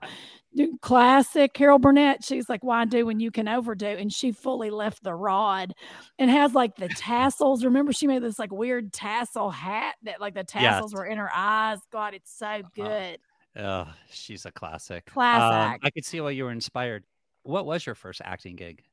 classic 0.82 1.54
Carol 1.54 1.80
Burnett. 1.80 2.24
She's 2.24 2.50
like, 2.50 2.64
why 2.64 2.86
do 2.86 3.06
when 3.06 3.20
you 3.20 3.32
can 3.32 3.48
overdo? 3.48 3.88
And 3.88 4.12
she 4.12 4.32
fully 4.32 4.70
left 4.70 5.04
the 5.04 5.14
rod 5.14 5.74
and 6.20 6.30
has 6.30 6.54
like 6.54 6.76
the 6.76 6.90
tassels. 6.90 7.64
Remember, 7.64 7.94
she 7.94 8.08
made 8.08 8.24
this 8.24 8.40
like 8.40 8.52
weird 8.52 8.94
tassel 8.94 9.50
hat 9.50 9.96
that 10.04 10.22
like 10.22 10.34
the 10.34 10.44
tassels 10.44 10.92
yes. 10.92 10.98
were 10.98 11.06
in 11.06 11.18
her 11.18 11.32
eyes. 11.34 11.80
God, 11.92 12.14
it's 12.14 12.36
so 12.38 12.46
uh-huh. 12.46 12.70
good. 12.76 13.20
Oh, 13.56 13.88
she's 14.10 14.46
a 14.46 14.52
classic. 14.52 15.06
Classic. 15.06 15.76
Um, 15.76 15.80
I 15.84 15.90
could 15.90 16.06
see 16.06 16.20
why 16.22 16.32
you 16.32 16.46
were 16.46 16.52
inspired. 16.52 17.04
What 17.44 17.66
was 17.66 17.86
your 17.86 17.96
first 17.96 18.22
acting 18.24 18.56
gig? 18.56 18.84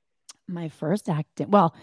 My 0.49 0.68
first 0.68 1.09
acting, 1.09 1.51
well, 1.51 1.75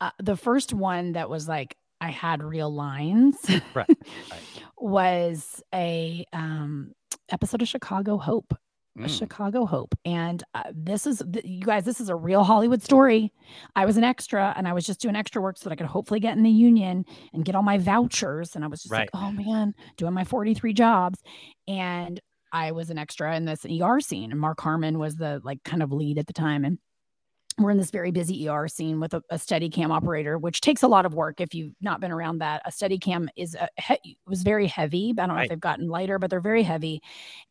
uh, 0.00 0.10
the 0.18 0.36
first 0.36 0.72
one 0.72 1.12
that 1.12 1.28
was 1.28 1.48
like 1.48 1.76
I 2.00 2.10
had 2.10 2.42
real 2.42 2.72
lines 2.72 3.36
right, 3.74 3.88
right. 4.30 4.48
was 4.78 5.62
a 5.74 6.24
um 6.32 6.92
episode 7.30 7.62
of 7.62 7.68
Chicago 7.68 8.16
Hope 8.16 8.54
mm. 8.98 9.08
Chicago 9.08 9.66
Hope. 9.66 9.94
And 10.04 10.42
uh, 10.54 10.64
this 10.74 11.06
is, 11.06 11.22
you 11.44 11.64
guys, 11.64 11.84
this 11.84 12.00
is 12.00 12.08
a 12.08 12.16
real 12.16 12.44
Hollywood 12.44 12.82
story. 12.82 13.32
I 13.76 13.86
was 13.86 13.96
an 13.96 14.04
extra 14.04 14.52
and 14.56 14.66
I 14.68 14.72
was 14.72 14.86
just 14.86 15.00
doing 15.00 15.16
extra 15.16 15.40
work 15.40 15.58
so 15.58 15.68
that 15.68 15.72
I 15.72 15.76
could 15.76 15.86
hopefully 15.86 16.20
get 16.20 16.36
in 16.36 16.42
the 16.42 16.50
union 16.50 17.04
and 17.32 17.44
get 17.44 17.54
all 17.54 17.62
my 17.62 17.78
vouchers. 17.78 18.56
And 18.56 18.64
I 18.64 18.68
was 18.68 18.82
just 18.82 18.92
right. 18.92 19.08
like, 19.12 19.22
oh 19.22 19.32
man, 19.32 19.74
doing 19.96 20.14
my 20.14 20.24
43 20.24 20.72
jobs. 20.72 21.20
And 21.68 22.20
I 22.52 22.72
was 22.72 22.90
an 22.90 22.98
extra 22.98 23.36
in 23.36 23.44
this 23.44 23.64
ER 23.64 24.00
scene. 24.00 24.30
And 24.32 24.40
Mark 24.40 24.60
Harmon 24.60 24.98
was 24.98 25.16
the 25.16 25.40
like 25.44 25.62
kind 25.64 25.82
of 25.82 25.92
lead 25.92 26.18
at 26.18 26.26
the 26.26 26.32
time. 26.32 26.64
And 26.64 26.78
we're 27.60 27.70
in 27.70 27.76
this 27.76 27.90
very 27.90 28.10
busy 28.10 28.48
ER 28.48 28.68
scene 28.68 29.00
with 29.00 29.14
a, 29.14 29.22
a 29.30 29.38
steady 29.38 29.68
cam 29.68 29.92
operator, 29.92 30.38
which 30.38 30.60
takes 30.60 30.82
a 30.82 30.88
lot 30.88 31.06
of 31.06 31.14
work. 31.14 31.40
If 31.40 31.54
you've 31.54 31.74
not 31.80 32.00
been 32.00 32.10
around 32.10 32.38
that, 32.38 32.62
a 32.64 32.72
steady 32.72 32.98
cam 32.98 33.28
is 33.36 33.54
a, 33.54 33.68
he- 33.80 34.16
was 34.26 34.42
very 34.42 34.66
heavy. 34.66 35.10
I 35.10 35.12
don't 35.12 35.28
know 35.28 35.34
right. 35.34 35.44
if 35.44 35.50
they've 35.50 35.60
gotten 35.60 35.88
lighter, 35.88 36.18
but 36.18 36.30
they're 36.30 36.40
very 36.40 36.62
heavy, 36.62 37.02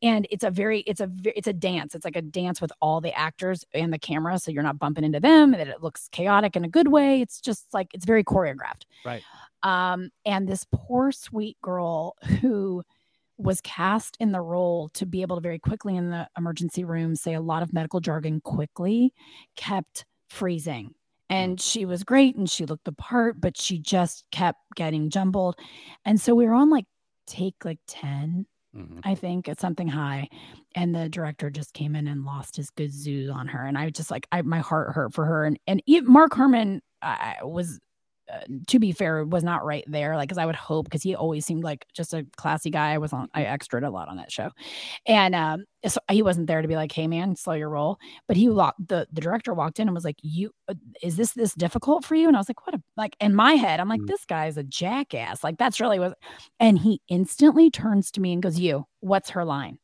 and 0.02 0.28
it's 0.32 0.44
a 0.44 0.52
very 0.52 0.82
it's 0.82 1.02
a 1.02 1.10
it's 1.24 1.48
a 1.48 1.54
dance. 1.54 1.96
It's 1.96 2.06
like 2.06 2.16
a 2.16 2.22
dance 2.22 2.62
with 2.62 2.72
all 2.82 3.02
the 3.02 3.18
actors 3.18 3.66
and 3.74 3.94
the 3.94 4.00
camera, 4.00 4.40
so 4.40 4.52
you're 4.52 4.64
not 4.64 4.80
bumping 4.80 5.04
into 5.04 5.20
them. 5.20 5.52
That 5.52 5.68
it 5.68 5.82
looks 5.82 6.10
chaotic 6.12 6.56
in 6.56 6.66
a 6.66 6.70
good 6.70 6.88
way. 6.88 7.22
It's 7.22 7.40
just 7.42 7.66
like 7.74 7.94
it's 7.94 8.06
very 8.06 8.24
choreographed. 8.24 8.86
Right. 9.06 9.24
Um, 9.64 10.10
and 10.26 10.48
this 10.48 10.66
poor 10.72 11.12
sweet 11.12 11.58
girl 11.62 12.16
who 12.42 12.84
was 13.40 13.62
cast 13.62 14.18
in 14.20 14.32
the 14.32 14.42
role 14.42 14.90
to 14.90 15.06
be 15.06 15.22
able 15.22 15.38
to 15.38 15.42
very 15.42 15.60
quickly 15.60 15.96
in 15.96 16.10
the 16.10 16.28
emergency 16.38 16.84
room 16.84 17.16
say 17.16 17.34
a 17.34 17.42
lot 17.42 17.64
of 17.64 17.74
medical 17.74 18.00
jargon 18.00 18.42
quickly 18.42 19.14
kept 19.56 20.06
freezing. 20.30 20.94
Mm. 21.32 21.36
and 21.36 21.62
she 21.62 21.86
was 21.86 22.04
great 22.04 22.36
and 22.36 22.50
she 22.50 22.66
looked 22.66 22.86
the 22.86 22.92
part 22.92 23.40
but 23.40 23.56
she 23.56 23.78
just 23.80 24.26
kept 24.32 24.60
getting 24.76 25.10
jumbled. 25.10 25.56
And 26.06 26.20
so 26.20 26.36
we 26.36 26.46
were 26.46 26.54
on 26.54 26.70
like 26.70 26.86
take 27.28 27.54
like 27.64 27.78
10 27.88 28.48
mm-hmm. 28.76 29.00
i 29.04 29.14
think 29.14 29.48
it's 29.48 29.62
something 29.62 29.88
high. 29.88 30.28
And 30.76 30.94
the 30.94 31.10
director 31.10 31.50
just 31.50 31.74
came 31.74 31.96
in 31.96 32.08
and 32.08 32.26
lost 32.26 32.56
his 32.56 32.70
good 32.72 32.92
zoo 32.92 33.32
on 33.34 33.48
her. 33.48 33.66
And 33.66 33.78
i 33.78 33.90
just 33.90 34.12
like 34.12 34.28
i 34.32 34.42
my 34.42 34.60
heart 34.60 34.94
hurt 34.94 35.14
for 35.14 35.26
her. 35.26 35.46
And 35.46 35.60
and 35.68 35.82
mark 36.04 36.34
Harmon 36.34 36.82
I 37.02 37.38
was 37.44 37.80
uh, 38.32 38.42
to 38.68 38.80
be 38.80 38.92
fair, 38.92 39.26
was 39.26 39.44
not 39.44 39.66
right 39.66 39.84
there. 39.88 40.16
Like, 40.16 40.30
cause 40.30 40.38
I 40.38 40.46
would 40.46 40.56
hope, 40.56 40.86
because 40.86 41.04
he 41.04 41.16
always 41.16 41.46
seemed 41.46 41.64
like 41.64 41.86
just 41.94 42.14
a 42.14 42.26
classy 42.38 42.70
guy. 42.70 42.94
I 42.94 42.98
was 42.98 43.14
on, 43.14 43.30
I 43.34 43.44
extraed 43.44 43.86
a 43.86 43.90
lot 43.90 44.08
on 44.10 44.18
that 44.18 44.32
show, 44.32 44.52
and 45.06 45.36
um, 45.36 45.66
so 45.88 46.00
he 46.12 46.22
wasn't 46.22 46.48
there 46.48 46.62
to 46.62 46.68
be 46.68 46.76
like, 46.76 46.92
"Hey, 46.92 47.08
man, 47.08 47.36
slow 47.36 47.54
your 47.54 47.70
roll." 47.70 47.98
But 48.28 48.38
he 48.38 48.50
walked 48.50 48.88
the 48.88 49.08
the 49.12 49.22
director 49.22 49.54
walked 49.54 49.80
in 49.80 49.88
and 49.88 49.96
was 49.96 50.06
like, 50.06 50.18
"You, 50.22 50.52
uh, 50.68 50.76
is 51.02 51.16
this 51.18 51.34
this 51.34 51.54
difficult 51.54 52.06
for 52.06 52.16
you?" 52.16 52.28
And 52.28 52.38
I 52.38 52.40
was 52.40 52.50
like, 52.50 52.66
"What?" 52.66 52.76
A, 52.76 52.82
like 52.98 53.16
in 53.20 53.36
my 53.36 53.54
head, 53.54 53.80
I'm 53.80 53.90
like, 53.90 54.02
mm. 54.02 54.08
"This 54.08 54.26
guy's 54.26 54.58
a 54.58 54.64
jackass." 54.64 55.44
Like 55.44 55.58
that's 55.58 55.80
really 55.80 56.00
what. 56.00 56.18
And 56.60 56.80
he 56.80 57.02
instantly 57.10 57.70
turns 57.72 58.12
to 58.12 58.22
me 58.22 58.34
and 58.34 58.44
goes, 58.44 58.60
"You, 58.60 58.86
what's 59.02 59.32
her 59.32 59.46
line?" 59.46 59.80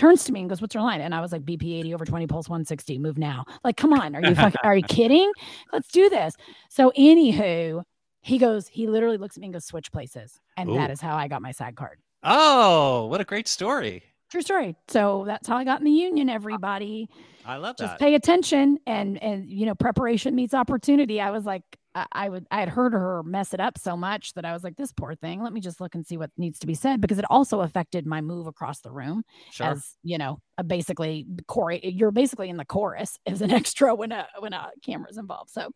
Turns 0.00 0.24
to 0.24 0.32
me 0.32 0.40
and 0.40 0.48
goes, 0.48 0.60
"What's 0.60 0.74
your 0.74 0.82
line?" 0.82 1.00
And 1.00 1.14
I 1.14 1.20
was 1.20 1.30
like, 1.30 1.44
"BP 1.44 1.78
80 1.78 1.94
over 1.94 2.04
20 2.04 2.26
pulse 2.26 2.48
160. 2.48 2.98
Move 2.98 3.18
now." 3.18 3.44
Like, 3.62 3.76
come 3.76 3.92
on, 3.92 4.16
are 4.16 4.22
you 4.22 4.34
fucking, 4.34 4.60
are 4.64 4.74
you 4.76 4.82
kidding? 4.82 5.30
Let's 5.72 5.88
do 5.92 6.08
this. 6.08 6.34
So, 6.68 6.92
anywho, 6.96 7.82
he 8.22 8.38
goes, 8.38 8.66
he 8.68 8.86
literally 8.86 9.18
looks 9.18 9.36
at 9.36 9.40
me 9.40 9.48
and 9.48 9.54
goes, 9.54 9.66
"Switch 9.66 9.92
places," 9.92 10.40
and 10.56 10.70
Ooh. 10.70 10.74
that 10.74 10.90
is 10.90 11.00
how 11.00 11.16
I 11.16 11.28
got 11.28 11.42
my 11.42 11.52
SAG 11.52 11.76
card. 11.76 11.98
Oh, 12.22 13.06
what 13.06 13.20
a 13.20 13.24
great 13.24 13.46
story! 13.46 14.02
True 14.30 14.42
story. 14.42 14.76
So 14.88 15.24
that's 15.26 15.48
how 15.48 15.56
I 15.56 15.64
got 15.64 15.80
in 15.80 15.84
the 15.84 15.90
union. 15.90 16.28
Everybody, 16.28 17.08
I 17.44 17.56
love 17.56 17.76
that. 17.76 17.86
Just 17.86 17.98
pay 17.98 18.14
attention, 18.14 18.78
and 18.86 19.22
and 19.22 19.48
you 19.50 19.66
know, 19.66 19.74
preparation 19.74 20.34
meets 20.34 20.54
opportunity. 20.54 21.20
I 21.20 21.30
was 21.30 21.44
like, 21.44 21.62
I, 21.94 22.28
would 22.28 22.46
I 22.50 22.60
had 22.60 22.68
heard 22.68 22.92
her 22.92 23.22
mess 23.24 23.52
it 23.52 23.60
up 23.60 23.76
so 23.76 23.96
much 23.96 24.34
that 24.34 24.44
I 24.44 24.52
was 24.52 24.62
like, 24.62 24.76
this 24.76 24.92
poor 24.92 25.14
thing. 25.14 25.42
Let 25.42 25.52
me 25.52 25.60
just 25.60 25.80
look 25.80 25.94
and 25.94 26.06
see 26.06 26.16
what 26.16 26.30
needs 26.36 26.58
to 26.60 26.66
be 26.66 26.74
said 26.74 27.00
because 27.00 27.18
it 27.18 27.24
also 27.28 27.60
affected 27.60 28.06
my 28.06 28.20
move 28.20 28.46
across 28.46 28.80
the 28.80 28.92
room. 28.92 29.24
Sure. 29.50 29.66
As 29.68 29.96
you 30.02 30.16
know, 30.16 30.40
a 30.58 30.64
basically 30.64 31.26
chorus. 31.48 31.80
You're 31.82 32.12
basically 32.12 32.48
in 32.48 32.56
the 32.56 32.64
chorus 32.64 33.18
as 33.26 33.42
an 33.42 33.50
extra 33.50 33.94
when 33.94 34.12
a 34.12 34.28
when 34.38 34.52
a 34.52 34.70
camera's 34.82 35.18
involved. 35.18 35.50
So 35.50 35.70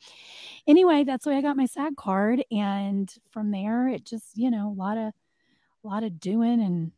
anyway, 0.67 1.05
that's 1.05 1.27
why 1.27 1.37
I 1.37 1.43
got 1.43 1.57
my 1.57 1.67
SAG 1.67 1.97
card, 1.97 2.45
and 2.51 3.13
from 3.31 3.51
there 3.51 3.89
it 3.89 4.05
just 4.05 4.37
you 4.37 4.51
know 4.51 4.71
a 4.71 4.79
lot 4.79 4.99
of 4.99 5.13
a 5.85 5.89
lot 5.89 6.05
of 6.05 6.21
doing 6.21 6.63
and 6.63 6.93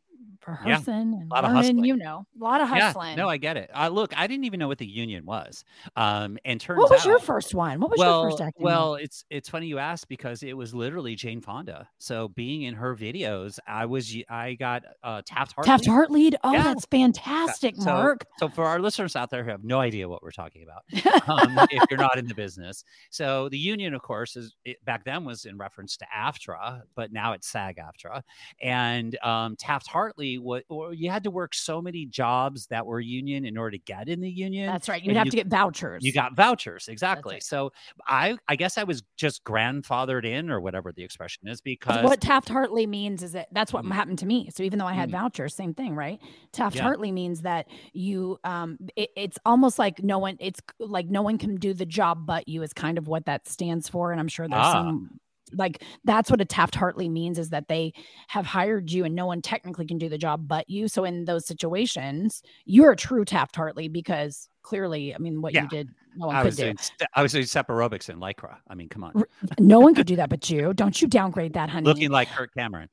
rehearsing 0.45 1.13
yeah, 1.13 1.19
and 1.21 1.29
lot 1.29 1.43
learning, 1.43 1.79
of 1.79 1.85
you 1.85 1.95
know, 1.95 2.25
a 2.39 2.43
lot 2.43 2.61
of 2.61 2.69
hustling. 2.69 3.11
Yeah, 3.11 3.15
no, 3.15 3.29
I 3.29 3.37
get 3.37 3.57
it. 3.57 3.69
Uh, 3.73 3.89
look, 3.89 4.17
I 4.17 4.27
didn't 4.27 4.45
even 4.45 4.59
know 4.59 4.67
what 4.67 4.77
the 4.77 4.85
union 4.85 5.25
was. 5.25 5.63
Um, 5.95 6.37
and 6.45 6.59
turns 6.59 6.79
what 6.79 6.91
was 6.91 7.01
out, 7.01 7.07
your 7.07 7.19
first 7.19 7.55
one? 7.55 7.79
What 7.79 7.91
was 7.91 7.99
well, 7.99 8.21
your 8.21 8.31
first 8.31 8.41
acting? 8.41 8.63
Well, 8.63 8.91
one? 8.91 9.01
it's 9.01 9.25
it's 9.29 9.49
funny 9.49 9.67
you 9.67 9.79
asked 9.79 10.09
because 10.09 10.43
it 10.43 10.55
was 10.55 10.73
literally 10.73 11.15
Jane 11.15 11.41
Fonda. 11.41 11.87
So 11.97 12.27
being 12.29 12.63
in 12.63 12.73
her 12.75 12.95
videos, 12.95 13.59
I 13.67 13.85
was 13.85 14.15
I 14.29 14.53
got 14.53 14.83
uh, 15.03 15.21
Taft 15.25 15.53
Hartley. 15.53 15.71
Taft 15.71 15.85
Hartley. 15.85 16.33
Oh, 16.43 16.53
yeah. 16.53 16.63
that's 16.63 16.85
fantastic, 16.85 17.75
so, 17.75 17.85
Mark. 17.85 18.25
So 18.37 18.49
for 18.49 18.65
our 18.65 18.79
listeners 18.79 19.15
out 19.15 19.29
there 19.29 19.43
who 19.43 19.51
have 19.51 19.63
no 19.63 19.79
idea 19.79 20.07
what 20.07 20.21
we're 20.21 20.31
talking 20.31 20.63
about, 20.63 20.83
um, 21.29 21.57
if 21.71 21.83
you're 21.89 21.99
not 21.99 22.17
in 22.17 22.27
the 22.27 22.35
business, 22.35 22.83
so 23.09 23.49
the 23.49 23.57
union, 23.57 23.93
of 23.93 24.01
course, 24.01 24.35
is 24.35 24.53
it, 24.65 24.83
back 24.85 25.05
then 25.05 25.23
was 25.25 25.45
in 25.45 25.57
reference 25.57 25.97
to 25.97 26.05
AFTRA, 26.15 26.81
but 26.95 27.11
now 27.11 27.33
it's 27.33 27.47
SAG-AFTRA, 27.47 28.21
and 28.61 29.17
um, 29.23 29.55
Taft 29.55 29.87
Hartley 29.87 30.26
was. 30.37 30.63
Or 30.69 30.93
you 30.93 31.09
had 31.09 31.23
to 31.23 31.31
work 31.31 31.53
so 31.53 31.81
many 31.81 32.05
jobs 32.05 32.67
that 32.67 32.85
were 32.85 32.99
union 32.99 33.45
in 33.45 33.57
order 33.57 33.71
to 33.71 33.77
get 33.77 34.09
in 34.09 34.19
the 34.19 34.29
union. 34.29 34.71
That's 34.71 34.89
right. 34.89 35.01
You'd 35.01 35.15
have 35.15 35.27
you, 35.27 35.31
to 35.31 35.37
get 35.37 35.47
vouchers. 35.47 36.03
You 36.03 36.11
got 36.11 36.35
vouchers, 36.35 36.87
exactly. 36.87 37.35
Right. 37.35 37.43
So 37.43 37.71
I 38.07 38.37
I 38.47 38.55
guess 38.55 38.77
I 38.77 38.83
was 38.83 39.03
just 39.15 39.43
grandfathered 39.43 40.25
in 40.25 40.49
or 40.49 40.59
whatever 40.59 40.91
the 40.91 41.03
expression 41.03 41.47
is 41.47 41.61
because 41.61 42.03
what 42.03 42.19
Taft 42.19 42.49
Hartley 42.49 42.87
means 42.87 43.21
is 43.21 43.33
that 43.33 43.47
that's 43.51 43.71
what 43.71 43.85
mm. 43.85 43.91
happened 43.91 44.19
to 44.19 44.25
me. 44.25 44.49
So 44.53 44.63
even 44.63 44.79
though 44.79 44.85
I 44.85 44.93
had 44.93 45.09
mm. 45.09 45.13
vouchers, 45.13 45.55
same 45.55 45.73
thing, 45.73 45.95
right? 45.95 46.19
Taft 46.51 46.75
yeah. 46.75 46.83
Hartley 46.83 47.11
means 47.11 47.41
that 47.41 47.67
you 47.93 48.39
um 48.43 48.77
it, 48.95 49.09
it's 49.15 49.37
almost 49.45 49.77
like 49.77 50.01
no 50.03 50.17
one 50.17 50.37
it's 50.39 50.59
like 50.79 51.07
no 51.07 51.21
one 51.21 51.37
can 51.37 51.55
do 51.55 51.73
the 51.73 51.85
job 51.85 52.25
but 52.25 52.47
you 52.47 52.63
is 52.63 52.73
kind 52.73 52.97
of 52.97 53.07
what 53.07 53.25
that 53.25 53.47
stands 53.47 53.87
for. 53.87 54.11
And 54.11 54.19
I'm 54.19 54.27
sure 54.27 54.47
there's 54.47 54.59
ah. 54.59 54.73
some 54.73 55.19
like 55.53 55.83
that's 56.03 56.29
what 56.29 56.41
a 56.41 56.45
Taft 56.45 56.75
Hartley 56.75 57.09
means 57.09 57.39
is 57.39 57.49
that 57.49 57.67
they 57.67 57.93
have 58.27 58.45
hired 58.45 58.91
you 58.91 59.05
and 59.05 59.15
no 59.15 59.25
one 59.25 59.41
technically 59.41 59.85
can 59.85 59.97
do 59.97 60.09
the 60.09 60.17
job 60.17 60.47
but 60.47 60.69
you. 60.69 60.87
So 60.87 61.03
in 61.03 61.25
those 61.25 61.45
situations, 61.45 62.41
you're 62.65 62.91
a 62.91 62.95
true 62.95 63.25
Taft 63.25 63.55
Hartley 63.55 63.87
because 63.87 64.49
clearly, 64.67 65.15
I 65.15 65.17
mean, 65.17 65.41
what 65.41 65.53
yeah. 65.53 65.63
you 65.63 65.69
did, 65.69 65.89
no 66.17 66.27
one 66.27 66.35
I 66.35 66.41
could 66.41 66.47
was 66.47 66.55
do. 66.57 66.63
Doing, 66.63 66.77
I 67.13 67.21
was 67.21 67.31
doing 67.31 67.45
step 67.45 67.69
aerobics 67.69 68.09
in 68.09 68.19
Lycra. 68.19 68.57
I 68.67 68.75
mean, 68.75 68.89
come 68.89 69.03
on. 69.03 69.23
no 69.59 69.79
one 69.79 69.95
could 69.95 70.07
do 70.07 70.17
that 70.17 70.29
but 70.29 70.49
you. 70.49 70.73
Don't 70.73 71.01
you 71.01 71.07
downgrade 71.07 71.53
that, 71.53 71.69
honey. 71.69 71.85
Looking 71.85 72.11
like 72.11 72.29
Kirk 72.29 72.53
Cameron. 72.53 72.89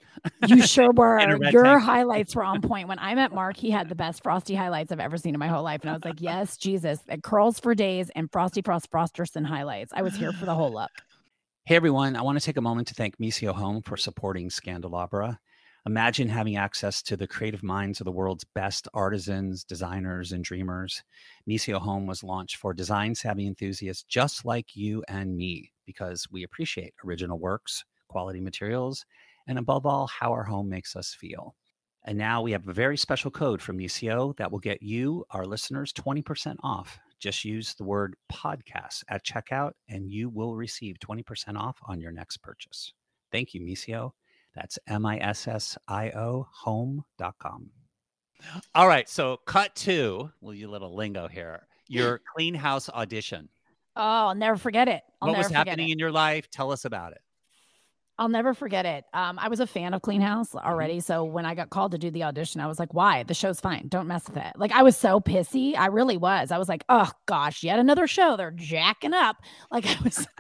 you 0.46 0.62
sure 0.62 0.92
were. 0.92 1.18
Your 1.50 1.64
tank. 1.64 1.82
highlights 1.82 2.36
were 2.36 2.44
on 2.44 2.60
point. 2.60 2.86
When 2.86 3.00
I 3.00 3.14
met 3.16 3.32
Mark, 3.32 3.56
he 3.56 3.70
had 3.70 3.88
the 3.88 3.96
best 3.96 4.22
frosty 4.22 4.54
highlights 4.54 4.92
I've 4.92 5.00
ever 5.00 5.16
seen 5.16 5.34
in 5.34 5.40
my 5.40 5.48
whole 5.48 5.64
life. 5.64 5.80
And 5.80 5.90
I 5.90 5.94
was 5.94 6.04
like, 6.04 6.20
yes, 6.20 6.56
Jesus. 6.56 7.00
It 7.08 7.24
curls 7.24 7.58
for 7.58 7.74
days 7.74 8.08
and 8.14 8.30
Frosty 8.30 8.62
Frost 8.62 8.90
Frosterson 8.92 9.44
highlights. 9.44 9.92
I 9.94 10.02
was 10.02 10.14
here 10.14 10.32
for 10.32 10.46
the 10.46 10.54
whole 10.54 10.72
look. 10.72 10.90
Hey 11.66 11.76
everyone, 11.76 12.14
I 12.14 12.20
want 12.20 12.38
to 12.38 12.44
take 12.44 12.58
a 12.58 12.60
moment 12.60 12.88
to 12.88 12.94
thank 12.94 13.16
Missio 13.16 13.54
Home 13.54 13.80
for 13.80 13.96
supporting 13.96 14.50
Scandalabra. 14.50 15.38
Imagine 15.86 16.28
having 16.28 16.58
access 16.58 17.00
to 17.00 17.16
the 17.16 17.26
creative 17.26 17.62
minds 17.62 18.02
of 18.02 18.04
the 18.04 18.12
world's 18.12 18.44
best 18.44 18.86
artisans, 18.92 19.64
designers, 19.64 20.32
and 20.32 20.44
dreamers. 20.44 21.02
Missio 21.48 21.80
Home 21.80 22.06
was 22.06 22.22
launched 22.22 22.56
for 22.56 22.74
design 22.74 23.14
savvy 23.14 23.46
enthusiasts 23.46 24.02
just 24.02 24.44
like 24.44 24.76
you 24.76 25.02
and 25.08 25.34
me 25.34 25.72
because 25.86 26.26
we 26.30 26.42
appreciate 26.42 26.92
original 27.02 27.38
works, 27.38 27.82
quality 28.08 28.42
materials, 28.42 29.06
and 29.46 29.58
above 29.58 29.86
all, 29.86 30.06
how 30.06 30.32
our 30.32 30.44
home 30.44 30.68
makes 30.68 30.94
us 30.94 31.14
feel. 31.14 31.54
And 32.04 32.18
now 32.18 32.42
we 32.42 32.52
have 32.52 32.68
a 32.68 32.74
very 32.74 32.98
special 32.98 33.30
code 33.30 33.62
from 33.62 33.78
Missio 33.78 34.36
that 34.36 34.52
will 34.52 34.58
get 34.58 34.82
you, 34.82 35.24
our 35.30 35.46
listeners, 35.46 35.94
20% 35.94 36.56
off 36.62 36.98
just 37.24 37.42
use 37.42 37.74
the 37.74 37.84
word 37.84 38.16
podcast 38.30 39.02
at 39.08 39.24
checkout 39.24 39.72
and 39.88 40.10
you 40.10 40.28
will 40.28 40.54
receive 40.54 40.96
20% 40.98 41.56
off 41.56 41.78
on 41.86 41.98
your 41.98 42.12
next 42.12 42.36
purchase. 42.42 42.92
Thank 43.32 43.54
you, 43.54 43.62
Missio. 43.62 44.12
That's 44.54 44.78
M 44.86 45.06
I 45.06 45.16
S 45.18 45.48
S 45.48 45.78
I 45.88 46.10
O 46.10 46.46
home.com. 46.52 47.70
All 48.74 48.86
right. 48.86 49.08
So, 49.08 49.38
cut 49.46 49.74
to, 49.76 50.30
well, 50.42 50.52
you 50.52 50.68
little 50.68 50.94
lingo 50.94 51.26
here, 51.26 51.66
your 51.88 52.20
clean 52.36 52.54
house 52.54 52.90
audition. 52.90 53.48
Oh, 53.96 54.02
I'll 54.02 54.34
never 54.34 54.58
forget 54.58 54.86
it. 54.88 55.02
I'll 55.22 55.30
what 55.30 55.38
was 55.38 55.50
happening 55.50 55.88
in 55.88 55.98
your 55.98 56.12
life? 56.12 56.50
Tell 56.50 56.72
us 56.72 56.84
about 56.84 57.12
it. 57.12 57.22
I'll 58.16 58.28
never 58.28 58.54
forget 58.54 58.86
it. 58.86 59.04
Um, 59.12 59.40
I 59.40 59.48
was 59.48 59.58
a 59.58 59.66
fan 59.66 59.92
of 59.92 60.02
Clean 60.02 60.20
House 60.20 60.50
mm-hmm. 60.50 60.66
already. 60.66 61.00
So 61.00 61.24
when 61.24 61.44
I 61.44 61.54
got 61.54 61.70
called 61.70 61.92
to 61.92 61.98
do 61.98 62.10
the 62.10 62.22
audition, 62.22 62.60
I 62.60 62.68
was 62.68 62.78
like, 62.78 62.94
why? 62.94 63.24
The 63.24 63.34
show's 63.34 63.58
fine. 63.60 63.88
Don't 63.88 64.06
mess 64.06 64.28
with 64.28 64.36
it. 64.36 64.52
Like, 64.56 64.70
I 64.70 64.82
was 64.82 64.96
so 64.96 65.20
pissy. 65.20 65.76
I 65.76 65.86
really 65.86 66.16
was. 66.16 66.52
I 66.52 66.58
was 66.58 66.68
like, 66.68 66.84
oh 66.88 67.10
gosh, 67.26 67.64
yet 67.64 67.78
another 67.78 68.06
show. 68.06 68.36
They're 68.36 68.50
jacking 68.52 69.14
up. 69.14 69.36
Like, 69.70 69.86
I 69.86 69.96
was, 70.04 70.26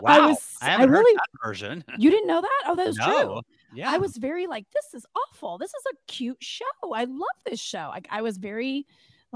I 0.04 0.26
was, 0.26 0.56
I, 0.60 0.76
I 0.76 0.84
really, 0.84 1.18
version. 1.44 1.82
you 1.98 2.08
didn't 2.08 2.28
know 2.28 2.40
that? 2.40 2.62
Oh, 2.66 2.76
that 2.76 2.86
was 2.86 2.96
no. 2.98 3.06
true. 3.06 3.40
Yeah. 3.74 3.90
I 3.90 3.98
was 3.98 4.16
very 4.16 4.46
like, 4.46 4.64
this 4.72 4.94
is 4.94 5.04
awful. 5.16 5.58
This 5.58 5.70
is 5.70 5.84
a 5.92 5.96
cute 6.06 6.36
show. 6.40 6.64
I 6.94 7.04
love 7.04 7.26
this 7.44 7.58
show. 7.58 7.88
Like, 7.90 8.06
I 8.10 8.22
was 8.22 8.36
very, 8.36 8.86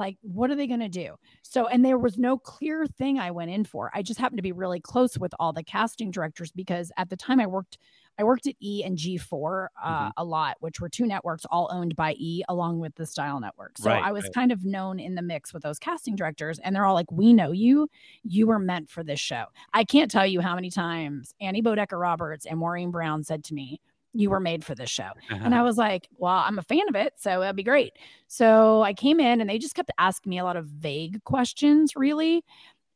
like 0.01 0.17
what 0.23 0.51
are 0.51 0.57
they 0.57 0.67
going 0.67 0.81
to 0.81 0.89
do 0.89 1.15
so 1.43 1.67
and 1.69 1.85
there 1.85 1.99
was 1.99 2.19
no 2.19 2.37
clear 2.37 2.87
thing 2.87 3.19
i 3.19 3.31
went 3.31 3.51
in 3.51 3.65
for 3.65 3.91
i 3.95 4.03
just 4.03 4.19
happened 4.19 4.39
to 4.39 4.43
be 4.43 4.53
really 4.53 4.81
close 4.81 5.17
with 5.19 5.33
all 5.39 5.53
the 5.53 5.63
casting 5.63 6.11
directors 6.11 6.51
because 6.51 6.91
at 6.97 7.09
the 7.09 7.17
time 7.17 7.39
i 7.39 7.47
worked 7.47 7.79
I 8.21 8.25
worked 8.25 8.47
at 8.47 8.55
E 8.61 8.85
and 8.85 8.99
G4 8.99 9.69
uh, 9.83 9.89
mm-hmm. 9.89 10.09
a 10.19 10.25
lot, 10.25 10.59
which 10.61 10.79
were 10.79 10.91
two 10.91 11.07
networks 11.07 11.47
all 11.51 11.71
owned 11.73 11.97
by 11.97 12.13
E 12.19 12.43
along 12.51 12.79
with 12.79 12.95
the 12.97 13.07
Style 13.07 13.41
Network. 13.41 13.79
So 13.79 13.89
right, 13.89 14.05
I 14.05 14.13
was 14.13 14.25
right. 14.25 14.35
kind 14.35 14.53
of 14.53 14.63
known 14.63 15.01
in 15.01 15.15
the 15.15 15.23
mix 15.23 15.55
with 15.55 15.63
those 15.63 15.79
casting 15.79 16.17
directors, 16.17 16.59
and 16.59 16.77
they're 16.77 16.85
all 16.85 16.93
like, 16.93 17.11
"We 17.11 17.33
know 17.33 17.51
you. 17.51 17.89
You 18.23 18.47
were 18.47 18.59
meant 18.59 18.91
for 18.91 19.03
this 19.03 19.21
show." 19.21 19.47
I 19.73 19.85
can't 19.85 20.11
tell 20.11 20.27
you 20.27 20.41
how 20.41 20.55
many 20.55 20.71
times 20.71 21.35
Annie 21.41 21.63
Bodecker 21.63 21.99
Roberts 21.99 22.45
and 22.45 22.59
Maureen 22.59 22.91
Brown 22.91 23.25
said 23.25 23.43
to 23.45 23.55
me, 23.55 23.81
you 24.13 24.31
were 24.31 24.41
made 24.41 24.65
for 24.65 24.75
this 24.75 24.91
show. 24.91 25.11
Uh-huh. 25.31 25.39
And 25.43 25.55
I 25.55 25.63
was 25.63 25.77
like, 25.77 26.09
well, 26.19 26.43
I'm 26.47 26.59
a 26.59 26.63
fan 26.63 26.89
of 26.89 26.97
it. 26.97 27.15
So 27.17 27.41
that'd 27.41 27.57
be 27.57 27.63
great. 27.63 27.93
So 28.27 28.83
I 28.83 28.93
came 28.93 29.21
in 29.21 29.41
and 29.41 29.49
they 29.49 29.59
just 29.59 29.75
kept 29.75 29.91
asking 29.99 30.31
me 30.31 30.39
a 30.39 30.45
lot 30.45 30.57
of 30.57 30.67
vague 30.67 31.23
questions, 31.25 31.95
really 31.97 32.45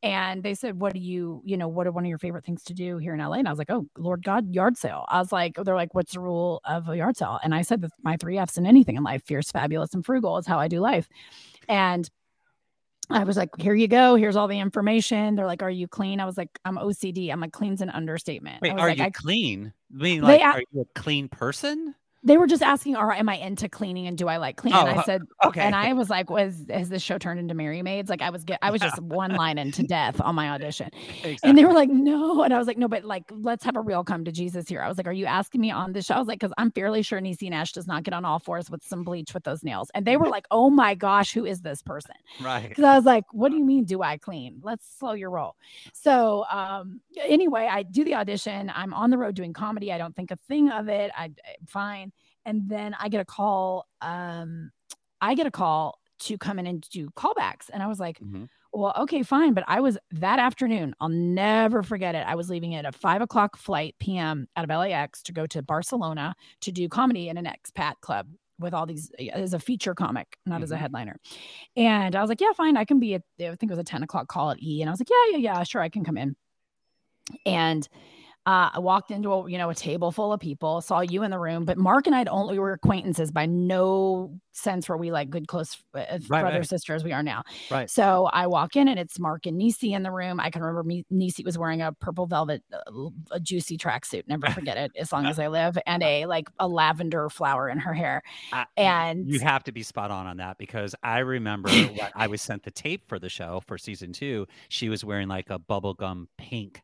and 0.03 0.43
they 0.43 0.53
said, 0.53 0.79
"What 0.79 0.93
do 0.93 0.99
you, 0.99 1.41
you 1.45 1.57
know, 1.57 1.67
what 1.67 1.87
are 1.87 1.91
one 1.91 2.05
of 2.05 2.09
your 2.09 2.19
favorite 2.19 2.45
things 2.45 2.63
to 2.65 2.75
do 2.75 2.97
here 2.97 3.15
in 3.15 3.19
LA?" 3.19 3.37
And 3.37 3.47
I 3.47 3.51
was 3.51 3.57
like, 3.57 3.71
"Oh, 3.71 3.87
Lord 3.97 4.23
God, 4.23 4.53
yard 4.53 4.77
sale." 4.77 5.05
I 5.07 5.17
was 5.19 5.31
like, 5.31 5.55
"They're 5.55 5.75
like, 5.75 5.95
what's 5.95 6.13
the 6.13 6.19
rule 6.19 6.61
of 6.65 6.87
a 6.87 6.95
yard 6.95 7.17
sale?" 7.17 7.39
And 7.43 7.55
I 7.55 7.63
said, 7.63 7.81
that 7.81 7.91
"My 8.03 8.15
three 8.15 8.37
F's 8.37 8.57
in 8.57 8.67
anything 8.67 8.97
in 8.97 9.03
life: 9.03 9.23
fierce, 9.25 9.51
fabulous, 9.51 9.95
and 9.95 10.05
frugal 10.05 10.37
is 10.37 10.45
how 10.45 10.59
I 10.59 10.67
do 10.67 10.79
life." 10.79 11.09
And 11.67 12.07
I 13.09 13.23
was 13.23 13.37
like, 13.37 13.49
"Here 13.59 13.75
you 13.75 13.87
go. 13.87 14.15
Here's 14.15 14.35
all 14.35 14.47
the 14.47 14.59
information." 14.59 15.35
They're 15.35 15.45
like, 15.45 15.63
"Are 15.63 15.69
you 15.69 15.87
clean?" 15.87 16.19
I 16.19 16.25
was 16.25 16.37
like, 16.37 16.59
"I'm 16.65 16.77
OCD." 16.77 17.31
I'm 17.31 17.39
like, 17.39 17.53
"Clean's 17.53 17.81
an 17.81 17.89
understatement." 17.89 18.61
Wait, 18.61 18.71
are 18.71 18.89
like, 18.89 18.97
you 18.97 19.03
I, 19.03 19.09
clean? 19.11 19.73
I 19.93 20.03
mean, 20.03 20.21
like, 20.21 20.41
are 20.41 20.61
you 20.71 20.81
a 20.81 20.99
clean 20.99 21.29
person? 21.29 21.95
They 22.25 22.37
were 22.37 22.47
just 22.47 22.63
asking, 22.63 22.95
"All 22.95 23.05
right, 23.05 23.19
am 23.19 23.29
I 23.29 23.35
into 23.35 23.69
cleaning 23.69 24.07
and 24.07 24.17
do 24.17 24.27
I 24.27 24.37
like 24.37 24.57
cleaning?" 24.57 24.79
Oh, 24.81 24.87
and 24.87 24.99
I 24.99 25.03
said, 25.03 25.21
"Okay." 25.45 25.61
And 25.61 25.75
I 25.75 25.93
was 25.93 26.09
like, 26.09 26.31
"Was 26.31 26.65
has 26.69 26.89
this 26.89 27.03
show 27.03 27.19
turned 27.19 27.39
into 27.39 27.53
Merry 27.53 27.83
Maids?" 27.83 28.09
Like 28.09 28.23
I 28.23 28.31
was 28.31 28.43
get, 28.43 28.57
I 28.63 28.71
was 28.71 28.81
just 28.81 28.99
one 28.99 29.31
line 29.35 29.59
into 29.59 29.83
death 29.83 30.19
on 30.19 30.33
my 30.33 30.49
audition, 30.49 30.89
exactly. 30.93 31.37
and 31.43 31.57
they 31.57 31.65
were 31.65 31.73
like, 31.73 31.89
"No," 31.89 32.41
and 32.41 32.51
I 32.51 32.57
was 32.57 32.65
like, 32.65 32.79
"No, 32.79 32.87
but 32.87 33.03
like, 33.03 33.23
let's 33.31 33.63
have 33.63 33.75
a 33.75 33.81
real 33.81 34.03
come 34.03 34.25
to 34.25 34.31
Jesus 34.31 34.67
here." 34.67 34.81
I 34.81 34.87
was 34.87 34.97
like, 34.97 35.05
"Are 35.05 35.13
you 35.13 35.27
asking 35.27 35.61
me 35.61 35.69
on 35.69 35.93
this 35.93 36.05
show?" 36.05 36.15
I 36.15 36.19
was 36.19 36.27
like, 36.27 36.39
"Because 36.39 36.53
I'm 36.57 36.71
fairly 36.71 37.03
sure 37.03 37.21
Niecy 37.21 37.47
Nash 37.47 37.73
does 37.73 37.85
not 37.85 38.01
get 38.01 38.15
on 38.15 38.25
all 38.25 38.39
fours 38.39 38.71
with 38.71 38.83
some 38.83 39.03
bleach 39.03 39.33
with 39.35 39.43
those 39.43 39.63
nails," 39.63 39.91
and 39.93 40.03
they 40.05 40.17
were 40.17 40.27
like, 40.29 40.45
"Oh 40.49 40.71
my 40.71 40.95
gosh, 40.95 41.31
who 41.31 41.45
is 41.45 41.61
this 41.61 41.83
person?" 41.83 42.15
Right? 42.41 42.69
Because 42.69 42.83
I 42.83 42.95
was 42.95 43.05
like, 43.05 43.25
"What 43.33 43.49
do 43.49 43.57
you 43.57 43.63
mean, 43.63 43.85
do 43.85 44.01
I 44.01 44.17
clean?" 44.17 44.61
Let's 44.63 44.97
slow 44.97 45.13
your 45.13 45.29
roll. 45.29 45.55
So, 45.93 46.45
um, 46.51 47.01
anyway, 47.21 47.69
I 47.71 47.83
do 47.83 48.03
the 48.03 48.15
audition. 48.15 48.71
I'm 48.73 48.95
on 48.95 49.11
the 49.11 49.17
road 49.19 49.35
doing 49.35 49.53
comedy. 49.53 49.93
I 49.93 49.99
don't 49.99 50.15
think 50.15 50.31
a 50.31 50.37
thing 50.47 50.71
of 50.71 50.89
it. 50.89 51.11
I, 51.15 51.25
I'm 51.25 51.67
fine 51.67 52.11
and 52.45 52.69
then 52.69 52.95
I 52.99 53.09
get 53.09 53.21
a 53.21 53.25
call. 53.25 53.87
Um, 54.01 54.71
I 55.21 55.35
get 55.35 55.47
a 55.47 55.51
call 55.51 55.99
to 56.19 56.37
come 56.37 56.59
in 56.59 56.67
and 56.67 56.81
do 56.89 57.09
callbacks, 57.11 57.69
and 57.73 57.81
I 57.83 57.87
was 57.87 57.99
like, 57.99 58.19
mm-hmm. 58.19 58.45
"Well, 58.73 58.93
okay, 58.99 59.23
fine." 59.23 59.53
But 59.53 59.65
I 59.67 59.79
was 59.81 59.97
that 60.11 60.39
afternoon. 60.39 60.95
I'll 60.99 61.09
never 61.09 61.83
forget 61.83 62.15
it. 62.15 62.25
I 62.27 62.35
was 62.35 62.49
leaving 62.49 62.75
at 62.75 62.85
a 62.85 62.91
five 62.91 63.21
o'clock 63.21 63.57
flight 63.57 63.95
p.m. 63.99 64.47
out 64.55 64.69
of 64.69 64.69
LAX 64.69 65.21
to 65.23 65.33
go 65.33 65.45
to 65.47 65.61
Barcelona 65.61 66.35
to 66.61 66.71
do 66.71 66.87
comedy 66.87 67.29
in 67.29 67.37
an 67.37 67.45
expat 67.45 67.95
club 68.01 68.27
with 68.59 68.73
all 68.73 68.85
these 68.85 69.11
as 69.33 69.53
a 69.53 69.59
feature 69.59 69.93
comic, 69.93 70.37
not 70.45 70.55
mm-hmm. 70.55 70.63
as 70.63 70.71
a 70.71 70.75
mm-hmm. 70.75 70.81
headliner. 70.81 71.17
And 71.75 72.15
I 72.15 72.21
was 72.21 72.29
like, 72.29 72.41
"Yeah, 72.41 72.53
fine. 72.53 72.77
I 72.77 72.85
can 72.85 72.99
be 72.99 73.15
at. 73.15 73.23
I 73.39 73.55
think 73.55 73.63
it 73.63 73.69
was 73.69 73.79
a 73.79 73.83
ten 73.83 74.03
o'clock 74.03 74.27
call 74.27 74.51
at 74.51 74.61
E." 74.61 74.81
And 74.81 74.89
I 74.89 74.91
was 74.91 74.99
like, 74.99 75.09
"Yeah, 75.09 75.37
yeah, 75.37 75.53
yeah, 75.53 75.63
sure, 75.63 75.81
I 75.81 75.89
can 75.89 76.03
come 76.03 76.17
in." 76.17 76.35
And 77.45 77.87
uh, 78.45 78.69
I 78.73 78.79
walked 78.79 79.09
into 79.09 79.33
a 79.33 79.49
you 79.49 79.57
know 79.57 79.69
a 79.71 79.75
table 79.75 80.11
full 80.11 80.31
of 80.31 80.39
people, 80.39 80.81
saw 80.81 81.01
you 81.01 81.23
in 81.23 81.31
the 81.31 81.39
room, 81.39 81.65
but 81.65 81.77
Mark 81.77 82.05
and 82.05 82.15
I 82.15 82.23
only 82.25 82.59
were 82.59 82.73
acquaintances 82.73 83.31
by 83.31 83.47
no 83.47 84.39
sense 84.51 84.87
were 84.87 84.97
we 84.97 85.11
like 85.11 85.29
good 85.29 85.47
close 85.47 85.77
uh, 85.95 85.99
right, 86.09 86.27
brother 86.27 86.59
right. 86.59 86.67
sister 86.67 86.93
as 86.93 87.03
we 87.03 87.11
are 87.11 87.23
now. 87.23 87.43
Right. 87.71 87.89
So 87.89 88.29
I 88.31 88.45
walk 88.47 88.75
in 88.75 88.87
and 88.87 88.99
it's 88.99 89.19
Mark 89.19 89.47
and 89.47 89.59
Niecy 89.59 89.95
in 89.95 90.03
the 90.03 90.11
room. 90.11 90.39
I 90.39 90.51
can 90.51 90.61
remember 90.61 90.83
me, 90.83 91.05
Niecy 91.11 91.43
was 91.43 91.57
wearing 91.57 91.81
a 91.81 91.91
purple 91.91 92.27
velvet, 92.27 92.63
uh, 92.71 93.09
a 93.31 93.39
juicy 93.39 93.77
tracksuit. 93.77 94.27
Never 94.27 94.47
forget 94.51 94.77
it 94.77 94.91
as 94.95 95.11
long 95.11 95.25
as 95.25 95.39
I 95.39 95.47
live, 95.55 95.77
and 95.87 96.03
a 96.03 96.27
like 96.27 96.47
a 96.59 96.67
lavender 96.67 97.29
flower 97.29 97.67
in 97.67 97.79
her 97.79 97.93
hair. 97.93 98.21
Uh, 98.53 98.65
and 98.77 99.27
you 99.27 99.39
have 99.39 99.63
to 99.63 99.71
be 99.71 99.81
spot 99.81 100.11
on 100.11 100.27
on 100.27 100.37
that 100.37 100.59
because 100.59 100.93
I 101.01 101.19
remember 101.19 101.69
when 101.69 101.99
I 102.15 102.27
was 102.27 102.43
sent 102.43 102.61
the 102.61 102.71
tape 102.71 103.07
for 103.07 103.17
the 103.17 103.29
show 103.29 103.63
for 103.65 103.79
season 103.79 104.13
two. 104.13 104.45
She 104.69 104.89
was 104.89 105.03
wearing 105.03 105.29
like 105.29 105.49
a 105.49 105.57
bubblegum 105.57 106.27
pink 106.37 106.83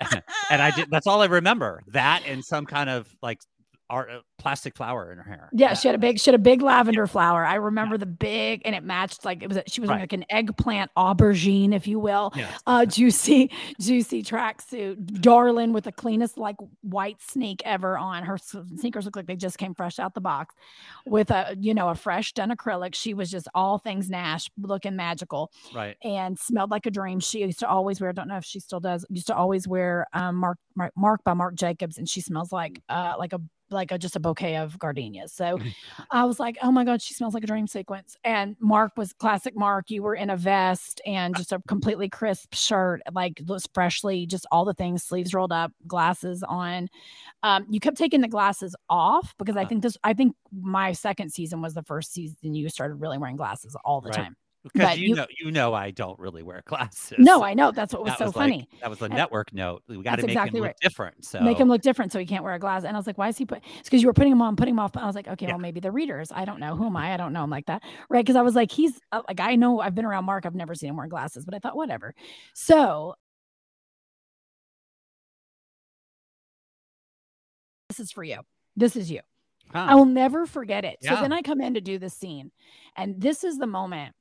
and 0.50 0.62
I 0.62 0.70
did. 0.70 0.88
That's 0.90 1.06
all 1.06 1.22
I 1.22 1.26
remember. 1.26 1.82
That 1.88 2.22
and 2.26 2.44
some 2.44 2.66
kind 2.66 2.90
of 2.90 3.08
like 3.22 3.40
art 3.90 4.10
uh, 4.10 4.20
plastic 4.38 4.76
flower 4.76 5.12
in 5.12 5.18
her 5.18 5.24
hair. 5.24 5.48
Yeah, 5.52 5.68
yeah, 5.68 5.74
she 5.74 5.88
had 5.88 5.94
a 5.94 5.98
big 5.98 6.18
she 6.18 6.30
had 6.30 6.34
a 6.34 6.42
big 6.42 6.62
lavender 6.62 7.02
yeah. 7.02 7.06
flower. 7.06 7.44
I 7.44 7.56
remember 7.56 7.94
yeah. 7.94 8.00
the 8.00 8.06
big 8.06 8.62
and 8.64 8.74
it 8.74 8.82
matched 8.82 9.24
like 9.24 9.42
it 9.42 9.48
was 9.48 9.58
she 9.66 9.80
was 9.80 9.90
right. 9.90 10.00
like 10.00 10.12
an 10.12 10.24
eggplant 10.30 10.90
aubergine, 10.96 11.74
if 11.74 11.86
you 11.86 11.98
will. 11.98 12.32
Yes. 12.34 12.62
Uh 12.66 12.86
juicy, 12.86 13.50
juicy 13.80 14.22
tracksuit, 14.22 15.20
darling 15.20 15.72
with 15.72 15.84
the 15.84 15.92
cleanest 15.92 16.38
like 16.38 16.56
white 16.82 17.20
sneak 17.20 17.62
ever 17.64 17.96
on. 17.98 18.24
Her 18.24 18.38
sneakers 18.38 19.04
look 19.04 19.16
like 19.16 19.26
they 19.26 19.36
just 19.36 19.58
came 19.58 19.74
fresh 19.74 19.98
out 19.98 20.14
the 20.14 20.20
box 20.20 20.54
with 21.06 21.30
a 21.30 21.56
you 21.58 21.74
know 21.74 21.88
a 21.88 21.94
fresh 21.94 22.32
done 22.32 22.50
acrylic. 22.50 22.94
She 22.94 23.14
was 23.14 23.30
just 23.30 23.48
all 23.54 23.78
things 23.78 24.10
Nash 24.10 24.50
looking 24.58 24.96
magical. 24.96 25.50
Right. 25.74 25.96
And 26.02 26.38
smelled 26.38 26.70
like 26.70 26.86
a 26.86 26.90
dream. 26.90 27.20
She 27.20 27.40
used 27.40 27.60
to 27.60 27.68
always 27.68 28.00
wear, 28.00 28.10
I 28.10 28.12
don't 28.12 28.28
know 28.28 28.36
if 28.36 28.44
she 28.44 28.60
still 28.60 28.80
does, 28.80 29.04
used 29.10 29.26
to 29.28 29.36
always 29.36 29.68
wear 29.68 30.06
um 30.12 30.36
Mark 30.36 30.58
Mark, 30.74 30.92
Mark 30.96 31.24
by 31.24 31.34
Marc 31.34 31.54
Jacobs 31.54 31.98
and 31.98 32.08
she 32.08 32.20
smells 32.20 32.52
like 32.52 32.80
uh 32.88 33.14
like 33.18 33.32
a 33.32 33.40
like 33.70 33.92
a, 33.92 33.98
just 33.98 34.16
a 34.16 34.20
bouquet 34.20 34.56
of 34.56 34.78
gardenias. 34.78 35.32
So 35.32 35.58
I 36.10 36.24
was 36.24 36.38
like, 36.38 36.56
oh 36.62 36.70
my 36.70 36.84
God, 36.84 37.02
she 37.02 37.14
smells 37.14 37.34
like 37.34 37.44
a 37.44 37.46
dream 37.46 37.66
sequence. 37.66 38.16
And 38.24 38.56
Mark 38.60 38.92
was 38.96 39.12
classic 39.12 39.56
Mark. 39.56 39.90
You 39.90 40.02
were 40.02 40.14
in 40.14 40.30
a 40.30 40.36
vest 40.36 41.00
and 41.06 41.36
just 41.36 41.52
a 41.52 41.60
completely 41.68 42.08
crisp 42.08 42.54
shirt, 42.54 43.02
like 43.12 43.40
looks 43.46 43.68
freshly, 43.72 44.26
just 44.26 44.46
all 44.52 44.64
the 44.64 44.74
things, 44.74 45.02
sleeves 45.02 45.34
rolled 45.34 45.52
up, 45.52 45.72
glasses 45.86 46.42
on. 46.42 46.88
Um, 47.42 47.66
you 47.68 47.80
kept 47.80 47.96
taking 47.96 48.20
the 48.20 48.28
glasses 48.28 48.74
off 48.88 49.34
because 49.38 49.56
I 49.56 49.62
uh. 49.62 49.68
think 49.68 49.82
this, 49.82 49.96
I 50.04 50.14
think 50.14 50.36
my 50.52 50.92
second 50.92 51.32
season 51.32 51.60
was 51.60 51.74
the 51.74 51.82
first 51.82 52.12
season 52.12 52.54
you 52.54 52.68
started 52.68 52.94
really 52.96 53.18
wearing 53.18 53.36
glasses 53.36 53.76
all 53.84 54.00
the 54.00 54.10
right. 54.10 54.16
time. 54.16 54.36
Because 54.72 54.98
you, 54.98 55.08
you, 55.08 55.14
know, 55.14 55.26
you 55.38 55.50
know, 55.50 55.74
I 55.74 55.90
don't 55.90 56.18
really 56.18 56.42
wear 56.42 56.62
glasses. 56.64 57.18
No, 57.18 57.44
I 57.44 57.52
know. 57.52 57.70
That's 57.70 57.92
what 57.92 58.04
was 58.04 58.16
so 58.16 58.26
was 58.26 58.34
funny. 58.34 58.68
Like, 58.72 58.80
that 58.80 58.90
was 58.90 58.98
the 58.98 59.08
network 59.08 59.52
note. 59.52 59.82
We 59.88 60.02
got 60.02 60.16
to 60.16 60.22
make 60.22 60.30
exactly 60.30 60.58
him 60.58 60.62
look 60.62 60.68
right. 60.68 60.76
different. 60.80 61.24
So 61.24 61.40
make 61.40 61.58
him 61.58 61.68
look 61.68 61.82
different, 61.82 62.12
so 62.12 62.18
he 62.18 62.24
can't 62.24 62.42
wear 62.42 62.54
a 62.54 62.58
glass. 62.58 62.84
And 62.84 62.96
I 62.96 62.98
was 62.98 63.06
like, 63.06 63.18
why 63.18 63.28
is 63.28 63.36
he 63.36 63.44
put? 63.44 63.62
It's 63.78 63.88
because 63.88 64.00
you 64.00 64.08
were 64.08 64.14
putting 64.14 64.32
him 64.32 64.40
on, 64.40 64.56
putting 64.56 64.74
him 64.74 64.78
off. 64.78 64.96
I 64.96 65.06
was 65.06 65.14
like, 65.14 65.28
okay, 65.28 65.46
yeah. 65.46 65.52
well, 65.52 65.60
maybe 65.60 65.80
the 65.80 65.92
readers. 65.92 66.32
I 66.34 66.44
don't 66.44 66.60
know. 66.60 66.76
Who 66.76 66.86
am 66.86 66.96
I? 66.96 67.12
I 67.12 67.16
don't 67.18 67.32
know 67.32 67.44
him 67.44 67.50
like 67.50 67.66
that, 67.66 67.82
right? 68.08 68.24
Because 68.24 68.36
I 68.36 68.42
was 68.42 68.54
like, 68.54 68.72
he's 68.72 68.98
uh, 69.12 69.22
like, 69.28 69.40
I 69.40 69.56
know 69.56 69.80
I've 69.80 69.94
been 69.94 70.06
around 70.06 70.24
Mark. 70.24 70.46
I've 70.46 70.54
never 70.54 70.74
seen 70.74 70.90
him 70.90 70.96
wear 70.96 71.08
glasses, 71.08 71.44
but 71.44 71.54
I 71.54 71.58
thought 71.58 71.76
whatever. 71.76 72.14
So 72.54 73.14
this 77.90 78.00
is 78.00 78.12
for 78.12 78.24
you. 78.24 78.40
This 78.76 78.96
is 78.96 79.10
you. 79.10 79.20
Huh. 79.72 79.86
I 79.90 79.94
will 79.94 80.04
never 80.06 80.46
forget 80.46 80.84
it. 80.84 80.98
Yeah. 81.00 81.16
So 81.16 81.22
then 81.22 81.32
I 81.32 81.42
come 81.42 81.60
in 81.60 81.74
to 81.74 81.80
do 81.80 81.98
the 81.98 82.10
scene, 82.10 82.50
and 82.96 83.20
this 83.20 83.44
is 83.44 83.58
the 83.58 83.66
moment 83.66 84.14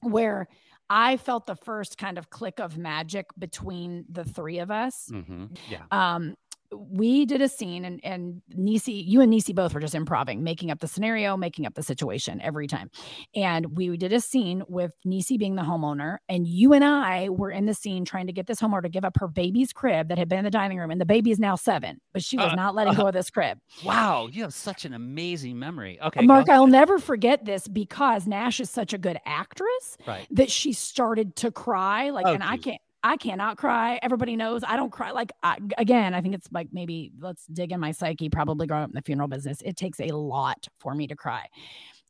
where 0.00 0.48
I 0.90 1.16
felt 1.16 1.46
the 1.46 1.56
first 1.56 1.98
kind 1.98 2.18
of 2.18 2.30
click 2.30 2.60
of 2.60 2.78
magic 2.78 3.26
between 3.38 4.04
the 4.08 4.24
three 4.24 4.58
of 4.58 4.70
us. 4.70 5.10
Mm-hmm. 5.12 5.46
Yeah. 5.68 5.82
Um, 5.90 6.34
we 6.72 7.24
did 7.24 7.40
a 7.40 7.48
scene 7.48 7.84
and 7.84 8.00
and 8.04 8.42
Niecy, 8.56 9.02
you 9.06 9.20
and 9.20 9.32
Niecy 9.32 9.54
both 9.54 9.74
were 9.74 9.80
just 9.80 9.94
improving, 9.94 10.42
making 10.42 10.70
up 10.70 10.80
the 10.80 10.88
scenario, 10.88 11.36
making 11.36 11.66
up 11.66 11.74
the 11.74 11.82
situation 11.82 12.40
every 12.40 12.66
time. 12.66 12.90
And 13.34 13.76
we 13.76 13.96
did 13.96 14.12
a 14.12 14.20
scene 14.20 14.62
with 14.68 14.92
Niecy 15.06 15.38
being 15.38 15.54
the 15.54 15.62
homeowner, 15.62 16.18
and 16.28 16.46
you 16.46 16.72
and 16.72 16.84
I 16.84 17.28
were 17.28 17.50
in 17.50 17.66
the 17.66 17.74
scene 17.74 18.04
trying 18.04 18.26
to 18.26 18.32
get 18.32 18.46
this 18.46 18.60
homeowner 18.60 18.82
to 18.82 18.88
give 18.88 19.04
up 19.04 19.16
her 19.18 19.28
baby's 19.28 19.72
crib 19.72 20.08
that 20.08 20.18
had 20.18 20.28
been 20.28 20.38
in 20.38 20.44
the 20.44 20.50
dining 20.50 20.78
room, 20.78 20.90
and 20.90 21.00
the 21.00 21.06
baby 21.06 21.30
is 21.30 21.38
now 21.38 21.56
seven, 21.56 22.00
but 22.12 22.22
she 22.22 22.36
was 22.36 22.52
uh, 22.52 22.54
not 22.54 22.74
letting 22.74 22.94
uh, 22.94 22.96
go 22.96 23.06
of 23.08 23.14
this 23.14 23.30
crib. 23.30 23.58
Wow, 23.84 24.28
you 24.30 24.42
have 24.42 24.54
such 24.54 24.84
an 24.84 24.92
amazing 24.92 25.58
memory. 25.58 25.98
Okay, 26.00 26.24
Mark, 26.24 26.48
I'll 26.48 26.66
never 26.66 26.98
forget 26.98 27.44
this 27.44 27.68
because 27.68 28.26
Nash 28.26 28.60
is 28.60 28.70
such 28.70 28.92
a 28.92 28.98
good 28.98 29.18
actress 29.24 29.96
right. 30.06 30.26
that 30.30 30.50
she 30.50 30.72
started 30.72 31.36
to 31.36 31.50
cry, 31.50 32.10
like, 32.10 32.26
oh, 32.26 32.34
and 32.34 32.42
geez. 32.42 32.50
I 32.50 32.56
can't. 32.56 32.80
I 33.08 33.16
cannot 33.16 33.56
cry. 33.56 33.98
Everybody 34.02 34.36
knows 34.36 34.62
I 34.66 34.76
don't 34.76 34.92
cry. 34.92 35.12
Like 35.12 35.32
I, 35.42 35.56
again, 35.78 36.12
I 36.12 36.20
think 36.20 36.34
it's 36.34 36.46
like 36.52 36.68
maybe 36.72 37.10
let's 37.18 37.46
dig 37.46 37.72
in 37.72 37.80
my 37.80 37.90
psyche. 37.90 38.28
Probably 38.28 38.66
growing 38.66 38.82
up 38.82 38.90
in 38.90 38.94
the 38.94 39.00
funeral 39.00 39.28
business, 39.28 39.62
it 39.64 39.78
takes 39.78 39.98
a 39.98 40.08
lot 40.08 40.68
for 40.78 40.94
me 40.94 41.06
to 41.06 41.16
cry. 41.16 41.46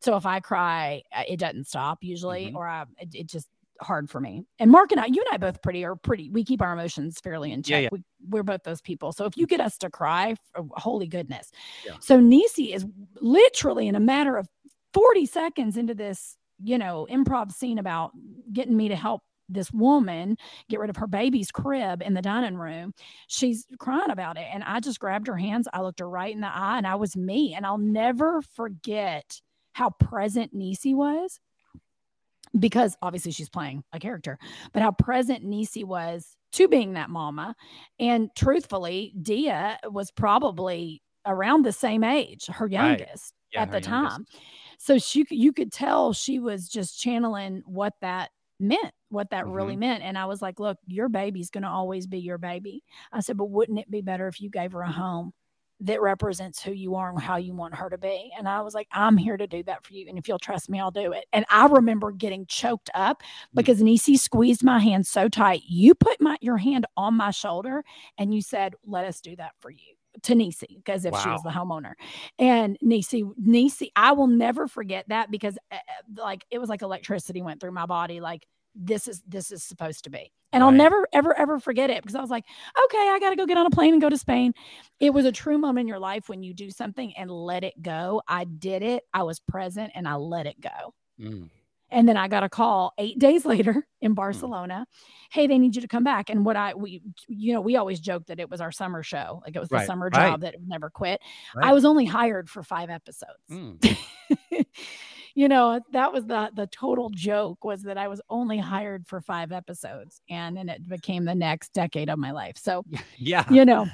So 0.01 0.17
if 0.17 0.27
I 0.27 0.41
cry, 0.41 1.03
uh, 1.15 1.23
it 1.29 1.39
doesn't 1.39 1.69
stop 1.69 1.99
usually, 2.03 2.47
mm-hmm. 2.47 2.57
or 2.57 2.67
I, 2.67 2.85
it, 2.99 3.15
it, 3.15 3.27
just 3.29 3.47
hard 3.81 4.11
for 4.11 4.21
me. 4.21 4.43
And 4.59 4.73
Mark 4.73 4.91
and 4.91 5.01
I, 5.01 5.07
you 5.07 5.23
and 5.25 5.29
I 5.33 5.37
both 5.37 5.63
pretty 5.63 5.85
are 5.85 5.95
pretty. 5.95 6.31
We 6.31 6.43
keep 6.43 6.61
our 6.61 6.73
emotions 6.73 7.21
fairly 7.21 7.53
in 7.53 7.63
check. 7.63 7.71
Yeah, 7.71 7.79
yeah. 7.79 7.89
We, 7.93 8.03
we're 8.29 8.43
both 8.43 8.65
those 8.65 8.81
people. 8.81 9.13
So 9.13 9.25
if 9.25 9.37
you 9.37 9.47
get 9.47 9.61
us 9.61 9.79
to 9.79 9.91
cry, 9.91 10.35
oh, 10.57 10.69
holy 10.73 11.07
goodness. 11.07 11.53
Yeah. 11.87 11.93
So 12.01 12.19
Niecy 12.19 12.75
is 12.75 12.85
literally 13.21 13.87
in 13.87 13.95
a 13.95 14.01
matter 14.01 14.37
of 14.37 14.49
40 14.95 15.27
seconds 15.27 15.77
into 15.77 15.95
this 15.95 16.37
you 16.63 16.79
know, 16.79 17.07
improv 17.11 17.53
scene 17.53 17.79
about 17.79 18.13
getting 18.53 18.77
me 18.77 18.89
to 18.89 18.97
help 18.97 19.23
this 19.49 19.73
woman 19.73 20.37
get 20.69 20.81
rid 20.81 20.91
of 20.91 20.97
her 20.97 21.07
baby's 21.07 21.51
crib 21.51 22.03
in 22.03 22.15
the 22.15 22.23
dining 22.23 22.57
room. 22.57 22.93
She's 23.27 23.67
crying 23.79 24.11
about 24.11 24.37
it. 24.37 24.47
And 24.53 24.63
I 24.65 24.81
just 24.81 25.01
grabbed 25.01 25.27
her 25.27 25.37
hands. 25.37 25.69
I 25.73 25.81
looked 25.81 26.01
her 26.01 26.09
right 26.09 26.35
in 26.35 26.41
the 26.41 26.55
eye 26.55 26.79
and 26.79 26.87
I 26.87 26.97
was 26.97 27.17
me. 27.17 27.55
And 27.55 27.67
I'll 27.67 27.79
never 27.79 28.43
forget 28.43 29.41
how 29.73 29.91
present 29.91 30.55
Niecy 30.55 30.95
was 30.95 31.39
because 32.59 32.97
obviously 33.03 33.33
she's 33.33 33.49
playing 33.49 33.85
a 33.93 33.99
character, 33.99 34.39
but 34.73 34.83
how 34.83 34.91
present 34.91 35.45
Niecy 35.45 35.85
was 35.85 36.37
to 36.53 36.69
being 36.69 36.95
that 36.95 37.11
mama. 37.11 37.55
And 37.99 38.31
truthfully, 38.35 39.15
Dia 39.21 39.79
was 39.85 40.11
probably 40.11 41.03
around 41.27 41.65
the 41.65 41.73
same 41.73 42.03
age, 42.03 42.47
her 42.47 42.67
youngest 42.67 43.35
right. 43.53 43.53
yeah, 43.53 43.63
at 43.63 43.69
her 43.69 43.81
the 43.81 43.89
youngest. 43.89 44.17
time. 44.17 44.27
So 44.79 44.99
she 44.99 45.27
you 45.31 45.53
could 45.53 45.73
tell 45.73 46.13
she 46.13 46.39
was 46.39 46.69
just 46.69 46.99
channeling 47.01 47.63
what 47.67 47.95
that 48.01 48.31
meant, 48.61 48.93
what 49.11 49.31
that 49.31 49.45
mm-hmm. 49.45 49.55
really 49.55 49.77
meant. 49.77 50.03
And 50.03 50.19
I 50.19 50.27
was 50.27 50.43
like, 50.43 50.61
look, 50.61 50.79
your 50.87 51.09
baby's 51.09 51.51
going 51.51 51.63
to 51.63 51.69
always 51.69 52.07
be 52.07 52.19
your 52.19 52.39
baby. 52.39 52.83
I 53.13 53.21
said, 53.21 53.37
but 53.37 53.51
wouldn't 53.51 53.79
it 53.79 53.91
be 53.91 54.01
better 54.01 54.29
if 54.29 54.41
you 54.41 54.51
gave 54.51 54.73
her 54.73 54.83
a 54.83 54.91
home 54.91 55.33
that 55.81 56.03
represents 56.03 56.61
who 56.61 56.73
you 56.73 56.97
are 56.97 57.11
and 57.11 57.21
how 57.21 57.37
you 57.37 57.55
want 57.55 57.75
her 57.75 57.89
to 57.89 57.99
be? 57.99 58.31
And 58.37 58.49
I 58.49 58.61
was 58.63 58.75
like, 58.75 58.89
I'm 58.93 59.17
here 59.17 59.37
to 59.37 59.47
do 59.47 59.63
that 59.65 59.85
for 59.85 59.95
you. 59.95 60.07
And 60.09 60.19
if 60.19 60.29
you'll 60.29 60.39
trust 60.39 60.69
me, 60.69 60.81
I'll 60.81 60.91
do 60.91 61.13
it. 61.13 61.25
And 61.33 61.45
I 61.51 61.67
remember 61.67 62.11
getting 62.11 62.47
choked 62.47 62.91
up 62.95 63.23
mm. 63.23 63.27
because 63.55 63.81
Niecy 63.81 64.19
squeezed 64.19 64.65
my 64.65 64.79
hand 64.79 65.07
so 65.07 65.29
tight. 65.29 65.63
You 65.67 65.95
put 65.95 66.21
my 66.21 66.37
your 66.41 66.59
hand 66.59 66.87
on 66.97 67.15
my 67.15 67.31
shoulder 67.31 67.85
and 68.19 68.35
you 68.35 68.43
said, 68.43 68.75
let 68.85 69.05
us 69.05 69.21
do 69.21 69.37
that 69.37 69.53
for 69.61 69.71
you 69.71 69.95
to 70.23 70.35
Niecy 70.35 70.77
because 70.77 71.05
if 71.05 71.13
wow. 71.13 71.21
she 71.21 71.29
was 71.31 71.43
the 71.43 71.51
homeowner. 71.51 71.93
And 72.39 72.79
Niecy, 72.85 73.31
Niecy, 73.41 73.91
I 73.95 74.13
will 74.13 74.27
never 74.27 74.67
forget 74.67 75.09
that 75.09 75.31
because 75.31 75.59
uh, 75.71 75.77
like 76.17 76.45
it 76.51 76.59
was 76.59 76.69
like 76.69 76.83
electricity 76.83 77.43
went 77.43 77.61
through 77.61 77.73
my 77.73 77.87
body. 77.87 78.21
Like 78.21 78.47
this 78.79 79.09
is 79.09 79.23
this 79.27 79.51
is 79.51 79.63
supposed 79.63 80.05
to 80.05 80.11
be. 80.11 80.33
And 80.53 80.63
right. 80.63 80.69
I'll 80.69 80.73
never 80.73 81.07
ever 81.13 81.37
ever 81.37 81.59
forget 81.59 81.91
it 81.91 82.03
because 82.03 82.15
I 82.15 82.21
was 82.21 82.31
like, 82.31 82.45
okay, 82.85 83.09
I 83.11 83.19
got 83.21 83.31
to 83.31 83.37
go 83.37 83.45
get 83.45 83.59
on 83.59 83.67
a 83.67 83.71
plane 83.71 83.93
and 83.93 84.01
go 84.01 84.09
to 84.09 84.17
Spain. 84.17 84.55
It 85.01 85.11
was 85.11 85.27
a 85.27 85.33
true 85.33 85.59
moment 85.59 85.85
in 85.85 85.89
your 85.89 85.99
life 85.99 86.29
when 86.29 86.43
you 86.43 86.55
do 86.55 86.71
something 86.71 87.13
and 87.17 87.31
let 87.31 87.65
it 87.65 87.81
go. 87.83 88.23
I 88.27 88.45
did 88.45 88.83
it. 88.83 89.05
I 89.13 89.25
was 89.25 89.41
present 89.41 89.93
and 89.95 90.09
I 90.09 90.15
let 90.15 90.47
it 90.47 90.61
go. 90.61 90.95
Mm. 91.21 91.51
And 91.91 92.07
then 92.07 92.19
I 92.19 92.29
got 92.29 92.43
a 92.43 92.49
call 92.49 92.93
eight 92.99 93.19
days 93.19 93.45
later 93.45 93.87
in 94.01 94.13
hmm. 94.13 94.15
Barcelona. 94.15 94.87
Mm. 94.89 94.95
Hey, 95.31 95.47
they 95.47 95.59
need 95.59 95.75
you 95.75 95.83
to 95.83 95.89
come 95.89 96.05
back. 96.05 96.31
And 96.31 96.45
what 96.45 96.57
I, 96.57 96.75
we, 96.75 97.03
you 97.29 97.55
know, 97.55 97.61
we 97.61 97.77
always 97.77 97.99
joke 97.99 98.27
that 98.27 98.39
it 98.39 98.51
was 98.51 98.61
our 98.61 98.73
summer 98.73 99.03
show. 99.03 99.43
Like 99.45 99.57
it 99.57 99.61
was 99.61 99.71
right. 99.71 99.81
the 99.81 99.87
summer 99.87 100.11
right. 100.13 100.31
job 100.31 100.41
that 100.43 100.57
never 100.67 100.91
quit. 100.91 101.21
I 101.61 101.73
was 101.73 101.85
only 101.85 102.05
hired 102.05 102.49
for 102.51 102.63
five 102.63 102.91
episodes. 102.91 103.33
Mm. 103.51 103.97
you 105.39 105.49
know, 105.49 105.81
that 105.93 106.13
was 106.13 106.27
the, 106.27 106.51
the 106.57 106.67
total 106.67 107.11
joke 107.11 107.63
was 107.63 107.85
that 107.85 107.97
I 107.97 108.09
was 108.09 108.21
only 108.29 108.59
hired 108.59 109.07
for 109.07 109.21
five 109.21 109.53
episodes 109.53 110.21
and 110.29 110.57
then 110.57 110.69
it 110.69 110.89
became 110.89 111.25
the 111.25 111.35
next 111.35 111.73
decade 111.73 112.11
of 112.11 112.19
my 112.19 112.33
life. 112.33 112.57
So, 112.59 112.85
yeah, 113.17 113.45
you 113.49 113.65
know, 113.65 113.87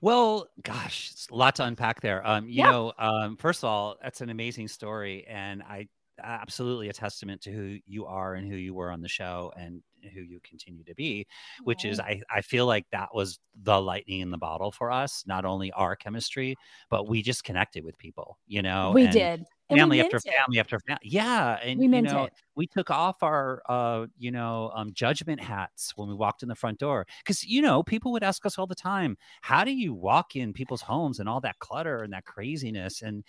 well, 0.00 0.48
gosh, 0.64 1.10
it's 1.12 1.28
a 1.30 1.36
lot 1.36 1.54
to 1.56 1.64
unpack 1.66 2.00
there. 2.00 2.26
Um, 2.26 2.48
you 2.48 2.64
yeah. 2.64 2.70
know, 2.72 2.92
um, 2.98 3.36
first 3.36 3.62
of 3.62 3.68
all, 3.68 3.96
that's 4.02 4.22
an 4.22 4.30
amazing 4.30 4.66
story, 4.66 5.24
and 5.28 5.62
I 5.62 5.86
absolutely 6.20 6.88
a 6.88 6.92
testament 6.92 7.40
to 7.42 7.52
who 7.52 7.78
you 7.86 8.06
are 8.06 8.34
and 8.34 8.50
who 8.50 8.56
you 8.56 8.74
were 8.74 8.90
on 8.90 9.00
the 9.00 9.08
show 9.08 9.52
and 9.56 9.82
who 10.14 10.20
you 10.20 10.40
continue 10.42 10.84
to 10.84 10.94
be 10.94 11.26
which 11.64 11.84
is 11.84 11.98
I, 11.98 12.20
I 12.30 12.42
feel 12.42 12.66
like 12.66 12.84
that 12.92 13.08
was 13.14 13.38
the 13.62 13.80
lightning 13.80 14.20
in 14.20 14.30
the 14.30 14.38
bottle 14.38 14.70
for 14.70 14.90
us 14.90 15.24
not 15.26 15.44
only 15.44 15.72
our 15.72 15.96
chemistry 15.96 16.54
but 16.90 17.08
we 17.08 17.22
just 17.22 17.44
connected 17.44 17.82
with 17.84 17.96
people 17.98 18.38
you 18.46 18.62
know 18.62 18.92
we 18.94 19.06
did 19.06 19.44
family 19.76 20.00
after 20.00 20.20
family 20.20 20.58
after 20.58 20.78
family 20.80 21.00
yeah 21.04 21.58
and 21.62 21.78
we 21.78 21.86
you 21.86 22.02
know 22.02 22.24
it. 22.24 22.32
we 22.54 22.66
took 22.66 22.90
off 22.90 23.22
our 23.22 23.62
uh 23.68 24.06
you 24.18 24.30
know 24.30 24.70
um 24.74 24.92
judgment 24.92 25.40
hats 25.40 25.92
when 25.96 26.08
we 26.08 26.14
walked 26.14 26.42
in 26.42 26.48
the 26.48 26.54
front 26.54 26.78
door 26.78 27.06
because 27.24 27.44
you 27.44 27.62
know 27.62 27.82
people 27.82 28.12
would 28.12 28.22
ask 28.22 28.44
us 28.46 28.58
all 28.58 28.66
the 28.66 28.74
time 28.74 29.16
how 29.40 29.64
do 29.64 29.72
you 29.72 29.94
walk 29.94 30.36
in 30.36 30.52
people's 30.52 30.82
homes 30.82 31.18
and 31.18 31.28
all 31.28 31.40
that 31.40 31.58
clutter 31.58 32.02
and 32.02 32.12
that 32.12 32.24
craziness? 32.24 33.02
And 33.02 33.24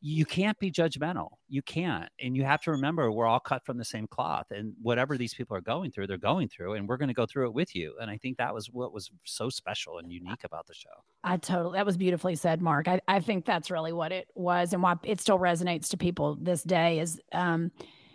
you 0.00 0.24
can't 0.24 0.58
be 0.58 0.70
judgmental 0.70 1.30
you 1.48 1.62
can't 1.62 2.08
and 2.20 2.36
you 2.36 2.44
have 2.44 2.60
to 2.60 2.70
remember 2.70 3.10
we're 3.10 3.26
all 3.26 3.40
cut 3.40 3.64
from 3.64 3.78
the 3.78 3.84
same 3.84 4.06
cloth 4.06 4.46
and 4.50 4.74
whatever 4.82 5.16
these 5.16 5.34
people 5.34 5.56
are 5.56 5.60
going 5.60 5.90
through 5.90 6.06
they're 6.06 6.18
going 6.18 6.48
through 6.48 6.74
and 6.74 6.86
we're 6.88 6.96
going 6.96 7.08
to 7.08 7.14
go 7.14 7.26
through 7.26 7.46
it 7.46 7.54
with 7.54 7.74
you 7.74 7.94
and 8.00 8.10
i 8.10 8.16
think 8.16 8.36
that 8.36 8.52
was 8.52 8.70
what 8.70 8.92
was 8.92 9.10
so 9.24 9.48
special 9.48 9.98
and 9.98 10.12
unique 10.12 10.44
about 10.44 10.66
the 10.66 10.74
show. 10.74 10.88
I 11.24 11.36
totally 11.36 11.78
that 11.78 11.86
was 11.86 11.96
beautifully 11.96 12.36
said 12.36 12.60
mark 12.60 12.86
i, 12.86 13.00
I 13.08 13.20
think 13.20 13.44
that's 13.44 13.70
really 13.70 13.92
what 13.92 14.12
it 14.12 14.28
was 14.34 14.72
and 14.72 14.82
why 14.82 14.96
it 15.04 15.20
still 15.20 15.38
resonates 15.38 15.87
to 15.88 15.96
people 15.96 16.36
this 16.40 16.62
day 16.62 17.00
is 17.00 17.20
um 17.32 17.70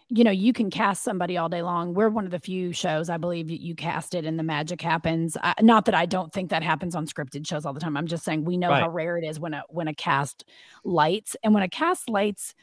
you 0.09 0.23
know, 0.23 0.31
you 0.31 0.53
can 0.53 0.69
cast 0.69 1.03
somebody 1.03 1.37
all 1.37 1.49
day 1.49 1.63
long. 1.63 1.95
We're 1.95 2.09
one 2.09 2.25
of 2.25 2.29
the 2.29 2.37
few 2.37 2.71
shows, 2.71 3.09
I 3.09 3.17
believe, 3.17 3.49
you 3.49 3.73
cast 3.73 4.13
it 4.13 4.25
and 4.25 4.37
the 4.37 4.43
magic 4.43 4.79
happens. 4.79 5.35
I, 5.41 5.55
not 5.61 5.85
that 5.85 5.95
I 5.95 6.05
don't 6.05 6.31
think 6.31 6.51
that 6.51 6.61
happens 6.61 6.93
on 6.93 7.07
scripted 7.07 7.47
shows 7.47 7.65
all 7.65 7.73
the 7.73 7.79
time. 7.79 7.97
I'm 7.97 8.05
just 8.05 8.23
saying 8.23 8.45
we 8.45 8.55
know 8.55 8.69
right. 8.69 8.83
how 8.83 8.89
rare 8.89 9.17
it 9.17 9.25
is 9.25 9.39
when 9.39 9.55
a 9.55 9.63
when 9.69 9.87
a 9.87 9.95
cast 9.95 10.45
lights 10.83 11.35
and 11.43 11.51
when 11.51 11.63
a 11.63 11.69
cast 11.69 12.09
lights 12.09 12.53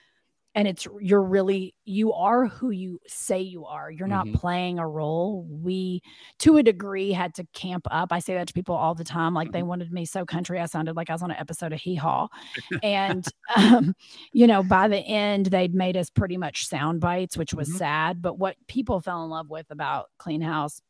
and 0.55 0.67
it's 0.67 0.87
you're 1.01 1.23
really 1.23 1.75
you 1.85 2.13
are 2.13 2.47
who 2.47 2.71
you 2.71 2.99
say 3.07 3.41
you 3.41 3.65
are 3.65 3.91
you're 3.91 4.09
not 4.09 4.27
mm-hmm. 4.27 4.37
playing 4.37 4.79
a 4.79 4.87
role 4.87 5.47
we 5.49 6.03
to 6.39 6.57
a 6.57 6.63
degree 6.63 7.13
had 7.13 7.35
to 7.35 7.47
camp 7.53 7.87
up 7.91 8.13
i 8.13 8.19
say 8.19 8.35
that 8.35 8.49
to 8.49 8.55
people 8.55 8.75
all 8.75 8.95
the 8.95 9.05
time 9.05 9.35
like 9.35 9.49
mm-hmm. 9.49 9.53
they 9.53 9.63
wanted 9.63 9.93
me 9.93 10.05
so 10.05 10.25
country 10.25 10.59
i 10.59 10.67
sounded 10.67 10.97
like 10.97 11.09
i 11.11 11.13
was 11.13 11.23
on 11.23 11.31
an 11.31 11.37
episode 11.39 11.73
of 11.73 11.81
hee 11.81 11.95
haw 11.95 12.29
and 12.83 13.27
um, 13.57 13.95
you 14.33 14.47
know 14.47 14.63
by 14.63 14.89
the 14.89 14.99
end 14.99 15.47
they'd 15.47 15.75
made 15.75 15.97
us 15.97 16.11
pretty 16.11 16.37
much 16.37 16.67
sound 16.67 17.01
bites 17.01 17.37
which 17.37 17.55
was 17.55 17.69
mm-hmm. 17.69 17.79
sad 17.79 18.23
but 18.23 18.39
what 18.39 18.57
people 18.67 19.01
fell 19.01 19.25
in 19.25 19.31
love 19.31 19.51
with 19.51 19.67
about 19.71 20.07
clean 20.19 20.41
house 20.41 20.81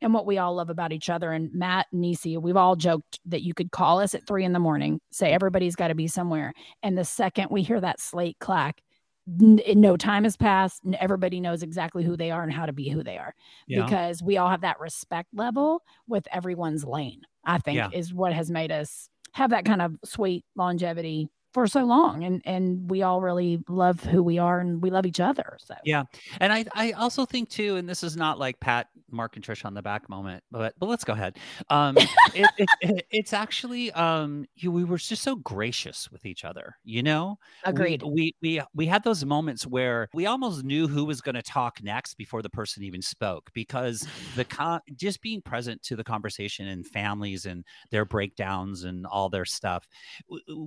and 0.00 0.12
what 0.12 0.26
we 0.26 0.36
all 0.38 0.56
love 0.56 0.68
about 0.68 0.92
each 0.92 1.08
other. 1.08 1.30
And 1.30 1.54
Matt 1.54 1.86
and 1.92 2.02
Niecy, 2.02 2.36
we've 2.40 2.56
all 2.56 2.74
joked 2.74 3.20
that 3.24 3.42
you 3.42 3.54
could 3.54 3.70
call 3.70 4.00
us 4.00 4.14
at 4.14 4.26
three 4.26 4.44
in 4.44 4.52
the 4.52 4.58
morning, 4.58 5.00
say 5.12 5.30
everybody's 5.32 5.76
got 5.76 5.88
to 5.88 5.94
be 5.94 6.08
somewhere. 6.08 6.52
And 6.82 6.98
the 6.98 7.04
second 7.04 7.48
we 7.52 7.62
hear 7.62 7.80
that 7.80 8.00
slate 8.00 8.36
clack, 8.40 8.82
no 9.26 9.96
time 9.96 10.24
has 10.24 10.36
passed 10.36 10.82
and 10.84 10.96
everybody 10.96 11.38
knows 11.38 11.62
exactly 11.62 12.02
who 12.02 12.16
they 12.16 12.30
are 12.30 12.42
and 12.42 12.52
how 12.52 12.66
to 12.66 12.72
be 12.72 12.88
who 12.88 13.04
they 13.04 13.16
are 13.16 13.34
yeah. 13.68 13.84
because 13.84 14.22
we 14.22 14.36
all 14.36 14.48
have 14.48 14.62
that 14.62 14.80
respect 14.80 15.28
level 15.32 15.82
with 16.08 16.26
everyone's 16.32 16.84
lane 16.84 17.22
i 17.44 17.56
think 17.58 17.76
yeah. 17.76 17.88
is 17.92 18.12
what 18.12 18.32
has 18.32 18.50
made 18.50 18.72
us 18.72 19.08
have 19.32 19.50
that 19.50 19.64
kind 19.64 19.80
of 19.80 19.96
sweet 20.04 20.44
longevity 20.56 21.28
for 21.52 21.66
so 21.66 21.84
long 21.84 22.24
and 22.24 22.42
and 22.44 22.90
we 22.90 23.02
all 23.02 23.20
really 23.20 23.62
love 23.68 24.02
who 24.04 24.22
we 24.22 24.38
are 24.38 24.60
and 24.60 24.82
we 24.82 24.90
love 24.90 25.06
each 25.06 25.20
other 25.20 25.56
so. 25.60 25.74
Yeah 25.84 26.04
and 26.40 26.52
i 26.52 26.64
i 26.74 26.92
also 26.92 27.26
think 27.26 27.48
too 27.48 27.76
and 27.76 27.88
this 27.88 28.02
is 28.02 28.16
not 28.16 28.38
like 28.38 28.58
pat 28.60 28.88
mark 29.12 29.36
and 29.36 29.44
trish 29.44 29.64
on 29.64 29.74
the 29.74 29.82
back 29.82 30.08
moment 30.08 30.42
but 30.50 30.74
but 30.78 30.88
let's 30.88 31.04
go 31.04 31.12
ahead. 31.12 31.36
Um 31.68 31.96
it, 32.34 32.50
it, 32.56 32.68
it, 32.80 33.06
it's 33.10 33.32
actually 33.32 33.92
um 33.92 34.46
you, 34.56 34.72
we 34.72 34.84
were 34.84 34.96
just 34.96 35.22
so 35.22 35.36
gracious 35.36 36.10
with 36.10 36.24
each 36.24 36.44
other 36.44 36.76
you 36.84 37.02
know? 37.02 37.38
Agreed. 37.64 38.02
we 38.02 38.34
we 38.42 38.58
we, 38.58 38.62
we 38.74 38.86
had 38.86 39.04
those 39.04 39.24
moments 39.24 39.66
where 39.66 40.08
we 40.14 40.26
almost 40.26 40.64
knew 40.64 40.88
who 40.88 41.04
was 41.04 41.20
going 41.20 41.34
to 41.34 41.42
talk 41.42 41.82
next 41.82 42.14
before 42.14 42.42
the 42.42 42.50
person 42.50 42.82
even 42.82 43.02
spoke 43.02 43.50
because 43.52 44.06
the 44.36 44.44
con- 44.44 44.80
just 44.96 45.20
being 45.20 45.42
present 45.42 45.82
to 45.82 45.96
the 45.96 46.04
conversation 46.04 46.68
and 46.68 46.86
families 46.86 47.46
and 47.46 47.64
their 47.90 48.04
breakdowns 48.04 48.84
and 48.84 49.06
all 49.06 49.28
their 49.28 49.44
stuff 49.44 49.86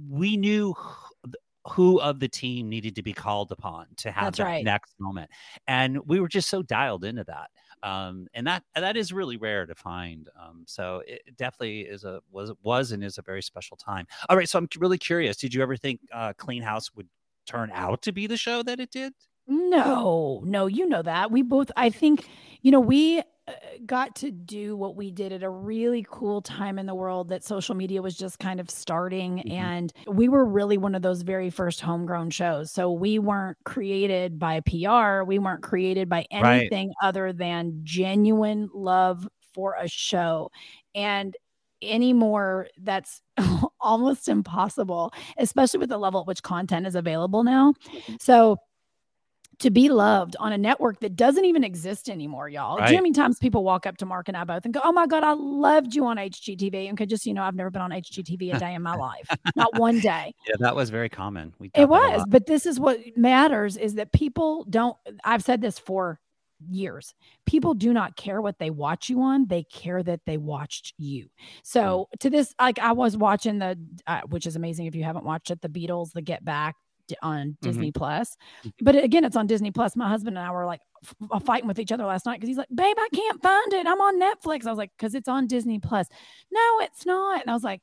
we 0.07 0.37
knew 0.37 0.74
who 1.67 1.99
of 1.99 2.19
the 2.19 2.27
team 2.27 2.69
needed 2.69 2.95
to 2.95 3.01
be 3.01 3.13
called 3.13 3.51
upon 3.51 3.87
to 3.97 4.11
have 4.11 4.25
That's 4.25 4.37
that 4.37 4.43
right. 4.43 4.63
next 4.63 4.93
moment. 4.99 5.31
And 5.67 5.99
we 6.05 6.19
were 6.19 6.27
just 6.27 6.49
so 6.49 6.61
dialed 6.61 7.03
into 7.03 7.23
that. 7.23 7.49
Um, 7.81 8.27
and 8.33 8.47
that 8.47 8.63
that 8.75 8.97
is 8.97 9.11
really 9.13 9.37
rare 9.37 9.65
to 9.65 9.75
find. 9.75 10.29
Um, 10.41 10.63
so 10.65 11.03
it 11.07 11.35
definitely 11.37 11.81
is 11.81 12.03
a 12.03 12.21
was 12.31 12.51
was 12.63 12.91
and 12.91 13.03
is 13.03 13.17
a 13.17 13.21
very 13.21 13.41
special 13.41 13.77
time. 13.77 14.07
All 14.29 14.37
right, 14.37 14.49
so 14.49 14.57
I'm 14.57 14.67
really 14.77 14.97
curious. 14.97 15.37
Did 15.37 15.53
you 15.53 15.61
ever 15.61 15.75
think 15.75 15.99
uh, 16.11 16.33
Clean 16.37 16.61
House 16.61 16.93
would 16.95 17.07
turn 17.45 17.71
out 17.73 18.01
to 18.03 18.11
be 18.11 18.27
the 18.27 18.37
show 18.37 18.63
that 18.63 18.79
it 18.79 18.91
did? 18.91 19.13
No, 19.47 20.41
no, 20.45 20.67
you 20.67 20.87
know 20.87 21.01
that 21.01 21.31
we 21.31 21.41
both. 21.41 21.71
I 21.75 21.89
think 21.89 22.27
you 22.61 22.71
know 22.71 22.79
we 22.79 23.21
uh, 23.47 23.51
got 23.85 24.15
to 24.15 24.31
do 24.31 24.75
what 24.75 24.95
we 24.95 25.11
did 25.11 25.31
at 25.31 25.43
a 25.43 25.49
really 25.49 26.03
cool 26.09 26.41
time 26.41 26.79
in 26.79 26.87
the 26.87 26.95
world 26.95 27.29
that 27.29 27.43
social 27.43 27.75
media 27.75 28.01
was 28.01 28.17
just 28.17 28.39
kind 28.39 28.59
of 28.59 28.71
starting 28.71 29.37
mm-hmm. 29.37 29.51
and 29.51 29.93
we 30.07 30.27
were 30.27 30.43
really 30.43 30.79
one 30.79 30.95
of 30.95 31.03
those 31.03 31.21
very 31.21 31.51
first 31.51 31.79
homegrown 31.79 32.31
shows 32.31 32.71
so 32.71 32.91
we 32.91 33.19
weren't 33.19 33.55
created 33.65 34.39
by 34.39 34.61
PR 34.61 35.21
we 35.23 35.37
weren't 35.37 35.61
created 35.61 36.09
by 36.09 36.25
anything 36.31 36.87
right. 36.87 37.07
other 37.07 37.31
than 37.31 37.81
genuine 37.83 38.67
love 38.73 39.27
for 39.53 39.75
a 39.79 39.87
show 39.87 40.49
and 40.95 41.37
anymore 41.83 42.67
that's 42.81 43.21
almost 43.79 44.27
impossible 44.27 45.13
especially 45.37 45.79
with 45.79 45.89
the 45.89 45.99
level 45.99 46.21
at 46.21 46.25
which 46.25 46.41
content 46.41 46.87
is 46.87 46.95
available 46.95 47.43
now 47.43 47.73
mm-hmm. 47.93 48.15
so 48.19 48.57
to 49.59 49.69
be 49.69 49.89
loved 49.89 50.35
on 50.39 50.51
a 50.53 50.57
network 50.57 50.99
that 50.99 51.15
doesn't 51.15 51.45
even 51.45 51.63
exist 51.63 52.09
anymore, 52.09 52.49
y'all. 52.49 52.77
Right. 52.77 52.87
Do 52.87 52.91
you 52.91 52.97
know 52.97 52.99
how 52.99 53.03
many 53.03 53.13
times 53.13 53.39
people 53.39 53.63
walk 53.63 53.85
up 53.85 53.97
to 53.97 54.05
Mark 54.05 54.27
and 54.27 54.35
I 54.35 54.43
both 54.43 54.65
and 54.65 54.73
go, 54.73 54.81
Oh 54.83 54.91
my 54.91 55.07
God, 55.07 55.23
I 55.23 55.33
loved 55.33 55.95
you 55.95 56.05
on 56.05 56.17
HGTV? 56.17 56.89
And 56.89 56.97
could 56.97 57.09
just, 57.09 57.25
you 57.25 57.33
know, 57.33 57.43
I've 57.43 57.55
never 57.55 57.69
been 57.69 57.81
on 57.81 57.91
HGTV 57.91 58.55
a 58.55 58.59
day 58.59 58.73
in 58.73 58.81
my 58.81 58.95
life, 58.95 59.29
not 59.55 59.77
one 59.79 59.99
day. 59.99 60.33
Yeah, 60.47 60.55
that 60.59 60.75
was 60.75 60.91
very 60.91 61.09
common. 61.09 61.53
We 61.57 61.71
it 61.73 61.89
was, 61.89 62.23
but 62.27 62.45
this 62.45 62.67
is 62.67 62.79
what 62.79 62.99
matters 63.17 63.77
is 63.77 63.95
that 63.95 64.11
people 64.11 64.63
don't, 64.69 64.95
I've 65.23 65.43
said 65.43 65.59
this 65.59 65.79
for 65.79 66.19
years. 66.69 67.15
People 67.45 67.73
do 67.73 67.91
not 67.91 68.15
care 68.15 68.41
what 68.41 68.59
they 68.59 68.69
watch 68.69 69.09
you 69.09 69.21
on, 69.21 69.47
they 69.47 69.63
care 69.63 70.03
that 70.03 70.21
they 70.25 70.37
watched 70.37 70.93
you. 70.97 71.29
So, 71.63 72.07
mm. 72.13 72.19
to 72.19 72.29
this, 72.29 72.53
like 72.59 72.77
I 72.79 72.91
was 72.91 73.17
watching 73.17 73.57
the, 73.57 73.77
uh, 74.05 74.21
which 74.29 74.45
is 74.45 74.55
amazing 74.55 74.85
if 74.85 74.95
you 74.95 75.03
haven't 75.03 75.25
watched 75.25 75.49
it, 75.49 75.61
the 75.61 75.69
Beatles, 75.69 76.11
the 76.11 76.21
Get 76.21 76.45
Back 76.45 76.75
on 77.21 77.37
mm-hmm. 77.37 77.67
Disney 77.67 77.91
mm-hmm. 77.91 77.99
Plus. 77.99 78.35
But 78.81 78.95
again, 78.95 79.23
it's 79.23 79.35
on 79.35 79.47
Disney 79.47 79.71
Plus. 79.71 79.95
My 79.95 80.09
husband 80.09 80.37
and 80.37 80.45
I 80.45 80.51
were 80.51 80.65
like 80.65 80.81
f- 81.03 81.43
fighting 81.43 81.67
with 81.67 81.79
each 81.79 81.91
other 81.91 82.05
last 82.05 82.25
night 82.25 82.39
because 82.39 82.47
he's 82.47 82.57
like, 82.57 82.69
"Babe, 82.73 82.95
I 82.97 83.09
can't 83.13 83.41
find 83.41 83.73
it. 83.73 83.87
I'm 83.87 84.01
on 84.01 84.19
Netflix." 84.19 84.65
I 84.65 84.69
was 84.69 84.77
like, 84.77 84.91
"Cause 84.97 85.15
it's 85.15 85.27
on 85.27 85.47
Disney 85.47 85.79
Plus." 85.79 86.07
No, 86.51 86.79
it's 86.81 87.05
not. 87.05 87.41
And 87.41 87.49
I 87.49 87.53
was 87.53 87.63
like, 87.63 87.81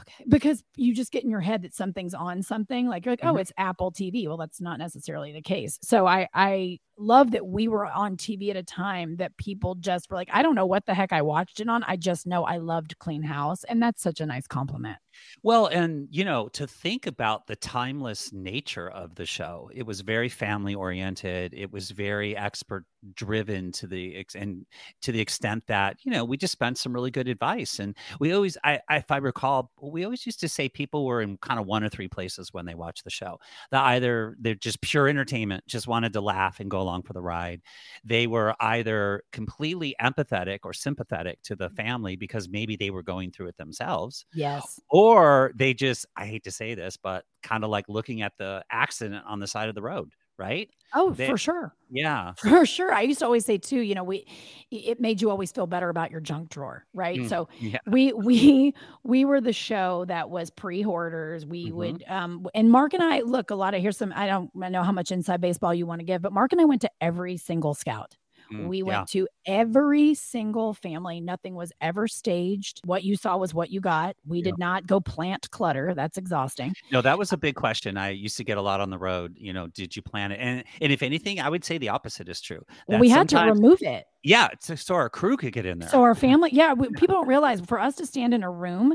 Okay. 0.00 0.24
Because 0.28 0.62
you 0.76 0.94
just 0.94 1.12
get 1.12 1.24
in 1.24 1.30
your 1.30 1.40
head 1.40 1.62
that 1.62 1.74
something's 1.74 2.14
on 2.14 2.42
something 2.42 2.88
like 2.88 3.06
you're 3.06 3.12
like, 3.12 3.20
oh, 3.22 3.28
mm-hmm. 3.28 3.38
it's 3.38 3.52
Apple 3.56 3.92
TV. 3.92 4.26
Well, 4.26 4.36
that's 4.36 4.60
not 4.60 4.78
necessarily 4.78 5.32
the 5.32 5.42
case. 5.42 5.78
So 5.82 6.06
I 6.06 6.28
I 6.34 6.78
love 6.98 7.30
that 7.30 7.46
we 7.46 7.68
were 7.68 7.86
on 7.86 8.16
TV 8.16 8.50
at 8.50 8.56
a 8.56 8.62
time 8.62 9.16
that 9.16 9.36
people 9.36 9.74
just 9.76 10.10
were 10.10 10.16
like, 10.16 10.28
I 10.32 10.42
don't 10.42 10.54
know 10.54 10.66
what 10.66 10.86
the 10.86 10.94
heck 10.94 11.12
I 11.12 11.22
watched 11.22 11.60
it 11.60 11.68
on. 11.68 11.84
I 11.84 11.96
just 11.96 12.26
know 12.26 12.44
I 12.44 12.58
loved 12.58 12.98
Clean 12.98 13.22
House. 13.22 13.64
And 13.64 13.82
that's 13.82 14.02
such 14.02 14.20
a 14.20 14.26
nice 14.26 14.46
compliment. 14.46 14.98
Well, 15.42 15.66
and 15.66 16.08
you 16.10 16.24
know, 16.24 16.48
to 16.48 16.66
think 16.66 17.06
about 17.06 17.46
the 17.46 17.56
timeless 17.56 18.32
nature 18.32 18.88
of 18.90 19.14
the 19.14 19.26
show, 19.26 19.70
it 19.74 19.84
was 19.84 20.00
very 20.00 20.28
family 20.28 20.74
oriented. 20.74 21.54
It 21.54 21.72
was 21.72 21.90
very 21.90 22.36
expert 22.36 22.84
driven 23.14 23.70
to 23.70 23.86
the 23.86 24.26
and 24.34 24.66
to 25.02 25.12
the 25.12 25.20
extent 25.20 25.64
that 25.68 25.96
you 26.02 26.10
know 26.10 26.24
we 26.24 26.36
just 26.36 26.52
spent 26.52 26.78
some 26.78 26.92
really 26.92 27.10
good 27.10 27.28
advice. 27.28 27.78
And 27.78 27.96
we 28.18 28.32
always, 28.32 28.56
I, 28.64 28.80
if 28.90 29.10
I 29.10 29.18
recall, 29.18 29.70
we 29.80 30.04
always 30.04 30.26
used 30.26 30.40
to 30.40 30.48
say 30.48 30.68
people 30.68 31.06
were 31.06 31.22
in 31.22 31.36
kind 31.38 31.60
of 31.60 31.66
one 31.66 31.84
or 31.84 31.88
three 31.88 32.08
places 32.08 32.52
when 32.52 32.66
they 32.66 32.74
watch 32.74 33.02
the 33.04 33.10
show. 33.10 33.38
That 33.70 33.84
either 33.84 34.36
they're 34.40 34.54
just 34.54 34.80
pure 34.80 35.08
entertainment, 35.08 35.64
just 35.66 35.86
wanted 35.86 36.12
to 36.14 36.20
laugh 36.20 36.60
and 36.60 36.70
go 36.70 36.82
along 36.88 37.02
for 37.02 37.12
the 37.12 37.20
ride. 37.20 37.60
They 38.04 38.26
were 38.26 38.54
either 38.60 39.22
completely 39.32 39.94
empathetic 40.00 40.60
or 40.64 40.72
sympathetic 40.72 41.42
to 41.44 41.56
the 41.56 41.68
mm. 41.68 41.76
family 41.76 42.16
because 42.16 42.48
maybe 42.48 42.76
they 42.76 42.90
were 42.90 43.02
going 43.02 43.30
through 43.30 43.48
it 43.48 43.56
themselves. 43.56 44.24
Yes. 44.32 44.80
Or 44.90 45.52
they 45.54 45.74
just, 45.74 46.06
I 46.16 46.26
hate 46.26 46.44
to 46.44 46.50
say 46.50 46.74
this, 46.74 46.96
but 46.96 47.24
kind 47.42 47.64
of 47.64 47.70
like 47.70 47.84
looking 47.88 48.22
at 48.22 48.32
the 48.38 48.64
accident 48.70 49.24
on 49.26 49.40
the 49.40 49.46
side 49.46 49.68
of 49.68 49.74
the 49.74 49.82
road 49.82 50.12
right? 50.38 50.70
Oh, 50.94 51.10
they, 51.10 51.26
for 51.26 51.36
sure. 51.36 51.74
Yeah. 51.90 52.32
For 52.36 52.64
sure. 52.64 52.92
I 52.92 53.02
used 53.02 53.18
to 53.18 53.24
always 53.24 53.44
say 53.44 53.58
too, 53.58 53.80
you 53.80 53.94
know, 53.94 54.04
we 54.04 54.26
it 54.70 55.00
made 55.00 55.20
you 55.20 55.30
always 55.30 55.52
feel 55.52 55.66
better 55.66 55.88
about 55.88 56.10
your 56.10 56.20
junk 56.20 56.50
drawer, 56.50 56.86
right? 56.94 57.18
Mm, 57.18 57.28
so 57.28 57.48
yeah. 57.58 57.78
we 57.86 58.12
we 58.12 58.74
we 59.02 59.24
were 59.24 59.40
the 59.40 59.52
show 59.52 60.04
that 60.06 60.30
was 60.30 60.50
pre-hoarders. 60.50 61.44
We 61.44 61.66
mm-hmm. 61.66 61.76
would 61.76 62.04
um 62.08 62.46
and 62.54 62.70
Mark 62.70 62.94
and 62.94 63.02
I 63.02 63.20
look 63.20 63.50
a 63.50 63.54
lot 63.54 63.74
of 63.74 63.82
here's 63.82 63.98
some 63.98 64.12
I 64.14 64.26
don't 64.26 64.54
know 64.54 64.82
how 64.82 64.92
much 64.92 65.10
inside 65.10 65.40
baseball 65.40 65.74
you 65.74 65.86
want 65.86 66.00
to 66.00 66.04
give, 66.04 66.22
but 66.22 66.32
Mark 66.32 66.52
and 66.52 66.60
I 66.60 66.64
went 66.64 66.82
to 66.82 66.90
every 67.00 67.36
single 67.36 67.74
scout. 67.74 68.16
Mm, 68.52 68.68
we 68.68 68.82
went 68.82 69.14
yeah. 69.14 69.22
to 69.22 69.28
every 69.46 70.14
single 70.14 70.74
family. 70.74 71.20
Nothing 71.20 71.54
was 71.54 71.72
ever 71.80 72.08
staged. 72.08 72.80
What 72.84 73.04
you 73.04 73.16
saw 73.16 73.36
was 73.36 73.54
what 73.54 73.70
you 73.70 73.80
got. 73.80 74.16
We 74.26 74.42
did 74.42 74.58
not 74.58 74.86
go 74.86 75.00
plant 75.00 75.50
clutter. 75.50 75.94
That's 75.94 76.18
exhausting. 76.18 76.74
No, 76.92 77.00
that 77.02 77.18
was 77.18 77.32
a 77.32 77.36
big 77.36 77.54
question. 77.54 77.96
I 77.96 78.10
used 78.10 78.36
to 78.38 78.44
get 78.44 78.58
a 78.58 78.62
lot 78.62 78.80
on 78.80 78.90
the 78.90 78.98
road. 78.98 79.34
You 79.36 79.52
know, 79.52 79.66
did 79.68 79.96
you 79.96 80.02
plan 80.02 80.32
it? 80.32 80.38
And 80.40 80.64
and 80.80 80.92
if 80.92 81.02
anything, 81.02 81.40
I 81.40 81.48
would 81.48 81.64
say 81.64 81.78
the 81.78 81.90
opposite 81.90 82.28
is 82.28 82.40
true. 82.40 82.64
We 82.86 83.08
had 83.08 83.28
to 83.30 83.40
remove 83.40 83.82
it. 83.82 84.06
Yeah, 84.24 84.48
so 84.60 84.94
our 84.94 85.08
crew 85.08 85.36
could 85.36 85.52
get 85.52 85.64
in 85.64 85.78
there. 85.78 85.88
So 85.88 86.02
our 86.02 86.14
family, 86.14 86.50
yeah, 86.52 86.72
we, 86.72 86.88
people 86.88 87.14
don't 87.14 87.28
realize 87.28 87.60
for 87.60 87.78
us 87.78 87.94
to 87.96 88.06
stand 88.06 88.34
in 88.34 88.42
a 88.42 88.50
room 88.50 88.94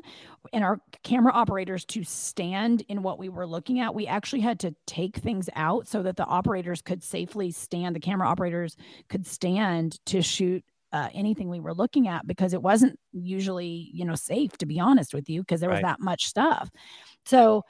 and 0.52 0.64
our 0.64 0.80
camera 1.04 1.32
operators 1.32 1.86
to 1.86 2.04
stand 2.04 2.84
in 2.90 3.04
what 3.04 3.18
we 3.18 3.30
were 3.30 3.48
looking 3.48 3.80
at, 3.80 3.96
we 3.96 4.06
actually 4.06 4.42
had 4.42 4.60
to 4.62 4.76
take 4.86 5.18
things 5.18 5.50
out 5.56 5.88
so 5.88 6.04
that 6.04 6.18
the 6.18 6.26
operators 6.26 6.82
could 6.82 7.02
safely 7.02 7.52
stand. 7.52 7.96
The 7.96 8.02
camera 8.02 8.28
operators 8.28 8.76
could 9.08 9.26
stand 9.26 10.06
to 10.08 10.22
shoot 10.22 10.64
uh, 10.92 11.10
anything 11.14 11.50
we 11.50 11.62
were 11.62 11.74
looking 11.74 12.08
at 12.08 12.28
because 12.28 12.54
it 12.54 12.62
wasn't 12.62 13.00
usually, 13.14 13.90
you 13.94 14.06
know, 14.06 14.16
safe 14.16 14.58
to 14.58 14.66
be 14.66 14.80
honest 14.80 15.14
with 15.14 15.30
you 15.30 15.42
because 15.42 15.62
there 15.62 15.70
was 15.70 15.78
right. 15.78 15.84
that 15.84 16.00
much 16.02 16.26
stuff. 16.26 16.70
So 17.26 17.64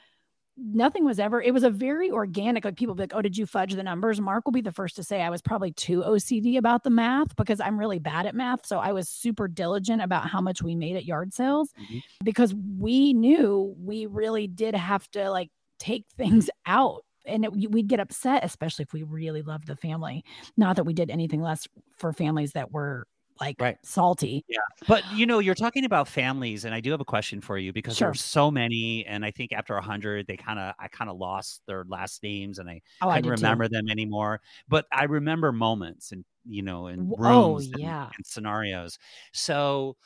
nothing 0.56 1.04
was 1.04 1.18
ever 1.18 1.42
it 1.42 1.52
was 1.52 1.64
a 1.64 1.70
very 1.70 2.10
organic 2.10 2.64
like 2.64 2.76
people 2.76 2.94
be 2.94 3.02
like 3.02 3.14
oh 3.14 3.22
did 3.22 3.36
you 3.36 3.44
fudge 3.44 3.74
the 3.74 3.82
numbers 3.82 4.20
mark 4.20 4.44
will 4.44 4.52
be 4.52 4.60
the 4.60 4.70
first 4.70 4.94
to 4.94 5.02
say 5.02 5.20
i 5.20 5.30
was 5.30 5.42
probably 5.42 5.72
too 5.72 6.02
ocd 6.02 6.56
about 6.56 6.84
the 6.84 6.90
math 6.90 7.34
because 7.36 7.60
i'm 7.60 7.78
really 7.78 7.98
bad 7.98 8.24
at 8.24 8.34
math 8.34 8.64
so 8.64 8.78
i 8.78 8.92
was 8.92 9.08
super 9.08 9.48
diligent 9.48 10.00
about 10.00 10.28
how 10.28 10.40
much 10.40 10.62
we 10.62 10.76
made 10.76 10.96
at 10.96 11.04
yard 11.04 11.34
sales 11.34 11.72
mm-hmm. 11.72 11.98
because 12.22 12.54
we 12.78 13.12
knew 13.12 13.74
we 13.78 14.06
really 14.06 14.46
did 14.46 14.74
have 14.74 15.10
to 15.10 15.28
like 15.30 15.50
take 15.78 16.04
things 16.16 16.48
out 16.66 17.04
and 17.26 17.44
it, 17.44 17.52
we'd 17.52 17.88
get 17.88 17.98
upset 17.98 18.44
especially 18.44 18.84
if 18.84 18.92
we 18.92 19.02
really 19.02 19.42
loved 19.42 19.66
the 19.66 19.76
family 19.76 20.24
not 20.56 20.76
that 20.76 20.84
we 20.84 20.94
did 20.94 21.10
anything 21.10 21.42
less 21.42 21.66
for 21.96 22.12
families 22.12 22.52
that 22.52 22.70
were 22.70 23.06
like 23.40 23.60
right. 23.60 23.76
salty. 23.82 24.44
Yeah. 24.48 24.58
But 24.86 25.02
you 25.12 25.26
know, 25.26 25.38
you're 25.38 25.54
talking 25.54 25.84
about 25.84 26.08
families, 26.08 26.64
and 26.64 26.74
I 26.74 26.80
do 26.80 26.90
have 26.90 27.00
a 27.00 27.04
question 27.04 27.40
for 27.40 27.58
you 27.58 27.72
because 27.72 27.96
sure. 27.96 28.08
there's 28.08 28.22
so 28.22 28.50
many, 28.50 29.04
and 29.06 29.24
I 29.24 29.30
think 29.30 29.52
after 29.52 29.76
a 29.76 29.82
hundred, 29.82 30.26
they 30.26 30.36
kind 30.36 30.58
of 30.58 30.74
I 30.78 30.88
kind 30.88 31.10
of 31.10 31.16
lost 31.16 31.62
their 31.66 31.84
last 31.88 32.22
names 32.22 32.58
and 32.58 32.68
I 32.68 32.80
oh, 33.02 33.12
couldn't 33.12 33.26
I 33.26 33.30
remember 33.30 33.64
too. 33.68 33.76
them 33.76 33.88
anymore. 33.90 34.40
But 34.68 34.86
I 34.92 35.04
remember 35.04 35.52
moments 35.52 36.12
and 36.12 36.24
you 36.46 36.62
know, 36.62 36.86
and 36.86 37.12
oh, 37.12 37.22
rooms 37.22 37.70
oh, 37.74 37.78
yeah. 37.78 38.04
and, 38.04 38.12
and 38.16 38.26
scenarios. 38.26 38.98
So 39.32 39.96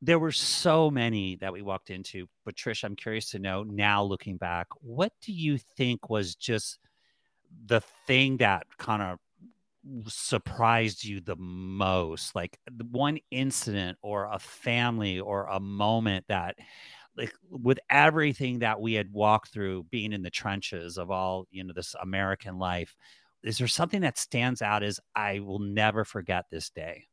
there 0.00 0.18
were 0.18 0.32
so 0.32 0.90
many 0.90 1.36
that 1.36 1.52
we 1.52 1.62
walked 1.62 1.90
into. 1.90 2.26
But 2.44 2.56
Trish, 2.56 2.84
I'm 2.84 2.96
curious 2.96 3.30
to 3.30 3.38
know 3.38 3.62
now 3.62 4.02
looking 4.02 4.36
back, 4.36 4.66
what 4.80 5.12
do 5.22 5.32
you 5.32 5.58
think 5.76 6.10
was 6.10 6.34
just 6.34 6.78
the 7.66 7.80
thing 8.06 8.38
that 8.38 8.66
kind 8.78 9.02
of 9.02 9.18
surprised 10.06 11.04
you 11.04 11.20
the 11.20 11.36
most? 11.36 12.34
Like 12.34 12.58
one 12.90 13.18
incident 13.30 13.98
or 14.02 14.28
a 14.30 14.38
family 14.38 15.20
or 15.20 15.46
a 15.46 15.60
moment 15.60 16.26
that 16.28 16.56
like 17.16 17.32
with 17.50 17.78
everything 17.90 18.60
that 18.60 18.80
we 18.80 18.94
had 18.94 19.12
walked 19.12 19.52
through 19.52 19.84
being 19.84 20.12
in 20.12 20.22
the 20.22 20.30
trenches 20.30 20.98
of 20.98 21.10
all 21.10 21.46
you 21.50 21.64
know 21.64 21.72
this 21.74 21.94
american 22.02 22.58
life 22.58 22.96
is 23.42 23.58
there 23.58 23.68
something 23.68 24.00
that 24.00 24.18
stands 24.18 24.62
out 24.62 24.82
as 24.82 25.00
i 25.14 25.38
will 25.38 25.58
never 25.58 26.04
forget 26.04 26.44
this 26.50 26.70
day 26.70 27.04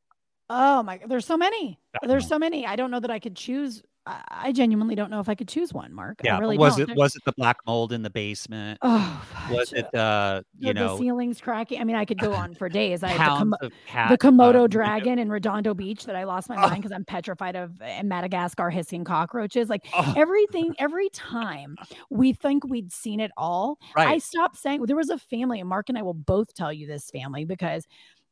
oh 0.50 0.84
my 0.84 1.00
there's 1.08 1.26
so 1.26 1.38
many. 1.38 1.80
There's 2.04 2.28
so 2.28 2.40
many. 2.40 2.66
I 2.66 2.76
don't 2.76 2.92
know 2.92 3.00
that 3.00 3.12
i 3.12 3.20
could 3.20 3.36
choose 3.36 3.84
I 4.08 4.52
genuinely 4.52 4.96
don't 4.96 5.12
know 5.12 5.20
if 5.20 5.30
I 5.30 5.36
could 5.36 5.48
choose 5.48 5.74
one, 5.74 5.94
Mark. 5.94 6.22
Yeah, 6.24 6.40
really 6.40 6.58
was 6.58 6.78
don't. 6.78 6.90
it 6.90 6.98
was 6.98 7.16
it 7.16 7.24
the 7.24 7.34
black 7.34 7.58
mold 7.68 7.94
in 7.94 8.02
the 8.02 8.10
basement? 8.10 8.80
Oh, 8.82 9.26
was 9.52 9.74
it 9.74 9.94
uh 9.94 10.42
you 10.58 10.70
the 10.70 10.74
know 10.74 10.98
ceilings 10.98 11.40
cracking? 11.40 11.80
I 11.80 11.84
mean, 11.84 11.96
I 11.96 12.06
could 12.06 12.18
go 12.18 12.34
on 12.34 12.56
for 12.56 12.68
days. 12.68 13.04
I 13.04 13.10
had 13.10 13.18
the, 13.18 13.20
pounds 13.20 13.40
Kom- 13.40 13.56
of 13.62 13.72
cat, 13.86 14.10
the 14.10 14.18
Komodo 14.18 14.64
uh, 14.64 14.68
dragon 14.68 15.20
in 15.20 15.30
Redondo 15.30 15.76
Beach 15.76 16.06
that 16.06 16.16
I 16.16 16.24
lost 16.24 16.50
my 16.50 16.56
Oh. 16.56 16.62
mind 16.62 16.76
because 16.82 16.92
I'm 16.92 17.06
petrified 17.06 17.56
of 17.56 17.80
in 17.82 18.08
Madagascar 18.08 18.72
hissing 18.72 19.04
cockroaches. 19.04 19.70
Like 19.70 19.86
oh, 19.94 20.14
everything, 20.18 20.74
every 20.80 21.10
time 21.10 21.76
we 22.10 22.34
think 22.34 22.68
we'd 22.68 22.92
seen 22.92 23.20
it 23.20 23.32
all, 23.38 23.78
I 23.96 24.06
right. 24.06 24.24
stopped 24.24 24.58
saying 24.58 24.84
there 24.86 24.96
was 24.96 25.12
a 25.12 25.20
family, 25.20 25.60
and 25.60 25.70
Mark 25.70 25.90
and 25.90 25.98
I 25.98 26.02
will 26.02 26.16
both 26.16 26.56
tell 26.56 26.74
you 26.74 26.88
this 26.88 27.12
family 27.12 27.46
because 27.46 27.86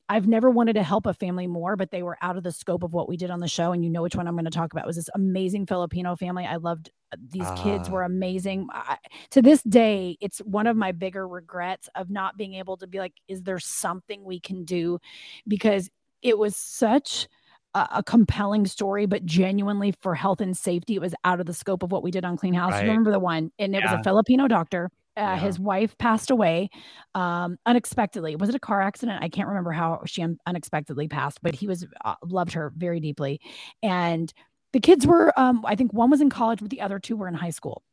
I've 0.10 0.28
never 0.28 0.50
wanted 0.50 0.74
to 0.74 0.84
help 0.84 1.06
a 1.06 1.14
family 1.14 1.46
more, 1.46 1.76
but 1.76 1.92
they 1.92 2.02
were 2.02 2.18
out 2.22 2.36
of 2.36 2.44
the 2.44 2.52
scope 2.52 2.82
of 2.84 2.94
what 2.94 3.08
we 3.08 3.16
did 3.16 3.30
on 3.30 3.40
the 3.40 3.48
show. 3.48 3.72
And 3.72 3.84
you 3.84 3.92
know 3.92 4.02
which 4.02 4.16
one 4.16 4.28
I'm 4.28 4.34
going 4.34 4.46
to 4.46 4.52
talk 4.52 4.74
about. 4.74 4.86
It 4.86 4.88
was 4.88 4.96
this 4.96 5.10
amazing 5.14 5.68
Filipino 5.68 6.16
family. 6.16 6.46
I 6.46 6.56
loved 6.56 6.90
uh, 7.14 7.18
these 7.30 7.48
kids 7.58 7.88
Ah. 7.88 7.92
were 7.92 8.04
amazing. 8.04 8.68
I, 8.74 8.98
to 9.32 9.42
this 9.42 9.62
day, 9.64 10.18
it's 10.20 10.40
one 10.40 10.66
of 10.68 10.76
my 10.76 10.92
bigger 10.92 11.28
regrets 11.28 11.88
of 11.96 12.10
not 12.10 12.38
being 12.38 12.56
able 12.56 12.76
to 12.78 12.88
be 12.88 12.98
like, 12.98 13.14
is 13.28 13.44
there 13.44 13.60
something 13.60 14.24
we 14.24 14.40
can 14.40 14.66
do? 14.66 15.00
Because 15.48 15.90
it 16.24 16.38
was 16.38 16.56
such 16.56 17.28
a, 17.76 18.02
compelling 18.04 18.66
story, 18.66 19.06
but 19.06 19.26
genuinely 19.26 19.92
for 19.92 20.16
health 20.16 20.42
and 20.42 20.58
safety, 20.58 20.96
it 20.96 21.02
was 21.02 21.14
out 21.24 21.40
of 21.40 21.46
the 21.46 21.54
scope 21.54 21.84
of 21.84 21.92
what 21.92 22.02
we 22.02 22.10
did 22.12 22.26
on 22.26 22.36
Clean 22.36 22.54
House. 22.54 22.72
Right. 22.72 22.82
remember 22.82 23.12
the 23.12 23.20
one, 23.20 23.52
and 23.60 23.76
it 23.76 23.84
was 23.84 23.92
a 23.92 24.04
Filipino 24.04 24.48
doctor. 24.48 24.90
Uh, 25.20 25.36
Yeah. 25.36 25.38
His 25.38 25.60
wife 25.60 25.98
passed 25.98 26.32
away 26.32 26.70
um, 27.14 27.58
unexpectedly. 27.66 28.36
Was 28.38 28.50
it 28.50 28.56
a 28.56 28.60
car 28.60 28.82
accident? 28.82 29.22
I 29.22 29.30
can't 29.30 29.48
remember 29.50 29.72
how 29.72 30.02
she 30.06 30.24
un- 30.24 30.40
unexpectedly 30.46 31.08
passed, 31.10 31.40
but 31.42 31.56
he 31.56 31.68
was 31.68 31.86
uh, 32.06 32.16
loved 32.24 32.54
her 32.54 32.72
very 32.78 33.00
deeply, 33.02 33.42
and 33.84 34.34
the 34.74 34.80
kids 34.80 35.06
were. 35.06 35.38
Um, 35.38 35.64
I 35.66 35.76
think 35.76 35.92
one 35.94 36.10
was 36.10 36.22
in 36.22 36.30
college, 36.30 36.60
but 36.62 36.70
the 36.70 36.82
other 36.82 37.00
two 37.00 37.18
were 37.18 37.28
in 37.28 37.34
high 37.34 37.50
school, 37.50 37.84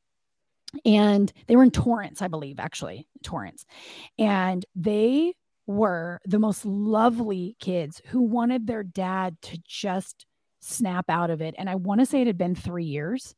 and 0.84 1.32
they 1.48 1.56
were 1.56 1.64
in 1.64 1.70
Torrance, 1.72 2.22
I 2.22 2.28
believe, 2.28 2.60
actually 2.60 3.08
Torrance, 3.24 3.66
and 4.18 4.64
they 4.76 5.34
were 5.66 6.20
the 6.26 6.38
most 6.38 6.64
lovely 6.64 7.56
kids 7.58 8.00
who 8.06 8.22
wanted 8.22 8.66
their 8.66 8.84
dad 8.84 9.36
to 9.42 9.58
just 9.66 10.26
snap 10.60 11.06
out 11.08 11.30
of 11.30 11.40
it. 11.42 11.54
And 11.58 11.68
I 11.68 11.74
want 11.74 12.00
to 12.00 12.06
say 12.06 12.20
it 12.20 12.26
had 12.28 12.38
been 12.38 12.54
three 12.54 12.84
years 12.84 13.34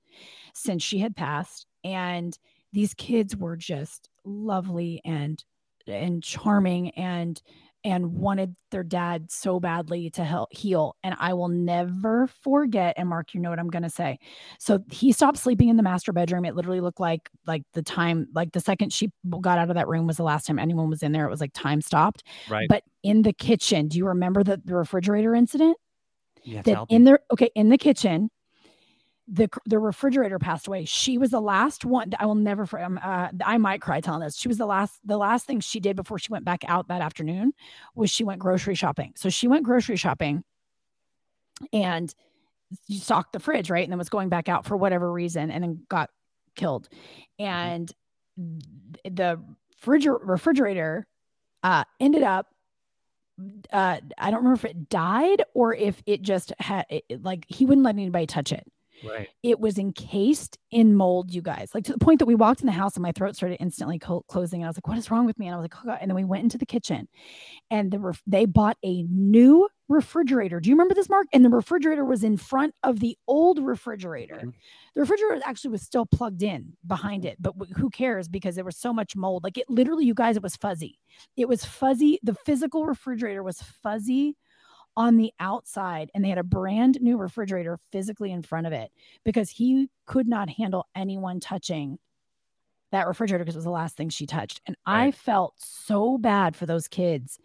since 0.55 0.82
she 0.82 0.99
had 0.99 1.16
passed, 1.16 1.66
and 1.84 2.36
these 2.72 2.94
kids 2.94 3.36
were 3.36 3.56
just 3.56 4.08
lovely 4.24 5.00
and 5.04 5.42
and 5.86 6.22
charming 6.22 6.90
and 6.90 7.40
and 7.84 8.12
wanted 8.12 8.56
their 8.72 8.82
dad 8.82 9.30
so 9.30 9.60
badly 9.60 10.10
to 10.10 10.24
help 10.24 10.52
heal. 10.52 10.96
And 11.02 11.14
i 11.18 11.32
will 11.32 11.48
never 11.48 12.26
forget 12.42 12.94
and 12.96 13.08
mark 13.08 13.32
you 13.34 13.40
know 13.40 13.50
what 13.50 13.58
i'm 13.58 13.70
going 13.70 13.84
to 13.84 13.90
say. 13.90 14.18
So 14.58 14.80
he 14.90 15.12
stopped 15.12 15.38
sleeping 15.38 15.68
in 15.68 15.76
the 15.76 15.82
master 15.82 16.12
bedroom. 16.12 16.44
It 16.44 16.54
literally 16.54 16.80
looked 16.80 17.00
like 17.00 17.30
like 17.46 17.62
the 17.74 17.82
time 17.82 18.26
like 18.34 18.52
the 18.52 18.60
second 18.60 18.92
she 18.92 19.10
got 19.40 19.58
out 19.58 19.70
of 19.70 19.76
that 19.76 19.88
room 19.88 20.06
was 20.06 20.16
the 20.16 20.24
last 20.24 20.46
time 20.46 20.58
anyone 20.58 20.90
was 20.90 21.02
in 21.02 21.12
there. 21.12 21.26
It 21.26 21.30
was 21.30 21.40
like 21.40 21.52
time 21.54 21.80
stopped. 21.80 22.24
Right. 22.50 22.68
but 22.68 22.82
in 23.02 23.22
the 23.22 23.32
kitchen 23.32 23.88
do 23.88 23.96
you 23.96 24.06
remember 24.06 24.42
the, 24.42 24.60
the 24.64 24.74
refrigerator 24.74 25.34
incident? 25.34 25.76
Yeah, 26.44 26.62
that 26.62 26.86
in 26.88 27.04
there, 27.04 27.20
okay 27.32 27.50
in 27.54 27.68
the 27.68 27.78
kitchen 27.78 28.30
the 29.30 29.48
the 29.66 29.78
refrigerator 29.78 30.38
passed 30.38 30.66
away. 30.68 30.84
She 30.86 31.18
was 31.18 31.30
the 31.30 31.40
last 31.40 31.84
one 31.84 32.12
i 32.18 32.24
will 32.24 32.34
never 32.34 32.66
um, 32.82 32.98
uh, 33.02 33.28
i 33.44 33.58
might 33.58 33.82
cry 33.82 34.00
telling 34.00 34.20
this. 34.22 34.36
She 34.38 34.48
was 34.48 34.56
the 34.58 34.66
last 34.66 34.98
the 35.04 35.18
last 35.18 35.46
thing 35.46 35.60
she 35.60 35.80
did 35.80 35.96
before 35.96 36.18
she 36.18 36.32
went 36.32 36.44
back 36.46 36.64
out 36.66 36.88
that 36.88 37.02
afternoon 37.02 37.52
was 37.94 38.10
she 38.10 38.24
went 38.24 38.40
grocery 38.40 38.74
shopping. 38.74 39.12
So 39.16 39.28
she 39.28 39.46
went 39.46 39.64
grocery 39.64 39.96
shopping 39.96 40.44
and 41.72 42.14
you 42.86 42.98
stocked 42.98 43.32
the 43.32 43.40
fridge 43.40 43.68
right 43.70 43.82
and 43.84 43.92
then 43.92 43.98
was 43.98 44.08
going 44.08 44.28
back 44.30 44.48
out 44.48 44.64
for 44.64 44.76
whatever 44.76 45.12
reason 45.12 45.50
and 45.50 45.62
then 45.62 45.82
got 45.88 46.10
killed. 46.54 46.88
And 47.38 47.92
the 48.36 49.40
refriger- 49.84 50.20
refrigerator 50.22 51.06
uh 51.62 51.84
ended 52.00 52.22
up 52.22 52.46
uh 53.72 53.98
i 54.16 54.30
don't 54.30 54.38
remember 54.44 54.54
if 54.54 54.64
it 54.64 54.88
died 54.88 55.42
or 55.54 55.74
if 55.74 56.02
it 56.06 56.22
just 56.22 56.52
had 56.58 56.86
it- 56.88 57.22
like 57.22 57.44
he 57.48 57.64
wouldn't 57.66 57.84
let 57.84 57.94
anybody 57.94 58.26
touch 58.26 58.52
it 58.52 58.66
right. 59.05 59.28
it 59.42 59.61
was 59.61 59.78
encased 59.78 60.59
in 60.70 60.94
mold, 60.94 61.32
you 61.32 61.42
guys. 61.42 61.70
Like 61.74 61.84
to 61.84 61.92
the 61.92 61.99
point 61.99 62.18
that 62.20 62.26
we 62.26 62.34
walked 62.34 62.61
in 62.61 62.66
the 62.66 62.72
house 62.72 62.94
and 62.96 63.03
my 63.03 63.12
throat 63.12 63.36
started 63.36 63.57
instantly 63.61 63.99
co- 63.99 64.24
closing. 64.28 64.61
And 64.62 64.66
I 64.66 64.70
was 64.70 64.76
like, 64.76 64.86
"What 64.88 64.99
is 64.99 65.11
wrong 65.11 65.26
with 65.26 65.38
me?" 65.38 65.46
And 65.46 65.55
I 65.55 65.59
was 65.59 65.64
like, 65.64 65.74
"Oh 65.76 65.86
God!" 65.86 65.99
And 66.01 66.11
then 66.11 66.16
we 66.16 66.24
went 66.24 66.42
into 66.44 66.59
the 66.59 66.66
kitchen, 66.66 67.09
and 67.70 67.90
the 67.90 67.99
ref- 67.99 68.22
they 68.26 68.46
bought 68.46 68.76
a 68.84 69.03
new 69.05 69.68
refrigerator. 69.88 70.61
Do 70.61 70.68
you 70.68 70.74
remember 70.74 70.94
this, 70.94 71.09
Mark? 71.09 71.26
And 71.32 71.44
the 71.44 71.49
refrigerator 71.49 72.05
was 72.05 72.22
in 72.22 72.36
front 72.36 72.74
of 72.82 73.01
the 73.01 73.16
old 73.26 73.59
refrigerator. 73.59 74.36
Mhm. 74.44 74.53
The 74.94 75.01
refrigerator 75.01 75.40
actually 75.44 75.70
was 75.70 75.82
still 75.82 76.05
plugged 76.07 76.42
in 76.42 76.76
behind 76.86 77.24
it, 77.24 77.36
but 77.40 77.57
w- 77.57 77.72
who 77.74 77.88
cares? 77.90 78.28
Because 78.28 78.55
there 78.55 78.64
was 78.64 78.76
so 78.76 78.92
much 78.92 79.16
mold. 79.16 79.44
Like 79.44 79.57
it 79.57 79.68
literally, 79.70 80.05
you 80.05 80.14
guys, 80.14 80.36
it 80.36 80.42
was 80.42 80.57
fuzzy. 80.57 80.99
It 81.36 81.49
was 81.49 81.64
fuzzy. 81.64 82.18
The 82.22 82.34
physical 82.34 82.84
refrigerator 82.84 83.42
was 83.42 83.62
fuzzy 83.62 84.36
on 84.99 85.16
the 85.16 85.32
outside 85.38 86.11
and 86.12 86.24
they 86.24 86.28
had 86.28 86.38
a 86.38 86.42
brand 86.42 87.01
new 87.01 87.16
refrigerator 87.16 87.78
physically 87.92 88.32
in 88.32 88.42
front 88.42 88.66
of 88.66 88.72
it 88.72 88.90
because 89.24 89.49
he 89.49 89.88
could 90.07 90.26
not 90.26 90.51
handle 90.51 90.86
anyone 90.96 91.38
touching 91.38 91.99
that 92.90 93.07
refrigerator 93.07 93.44
because 93.44 93.55
it 93.55 93.59
was 93.59 93.64
the 93.64 93.70
last 93.70 93.96
thing 93.96 94.09
she 94.09 94.26
touched. 94.26 94.61
And 94.66 94.76
I 94.86 95.12
felt 95.12 95.55
so 95.59 96.18
bad 96.18 96.57
for 96.57 96.66
those 96.66 96.88
kids. 96.88 97.38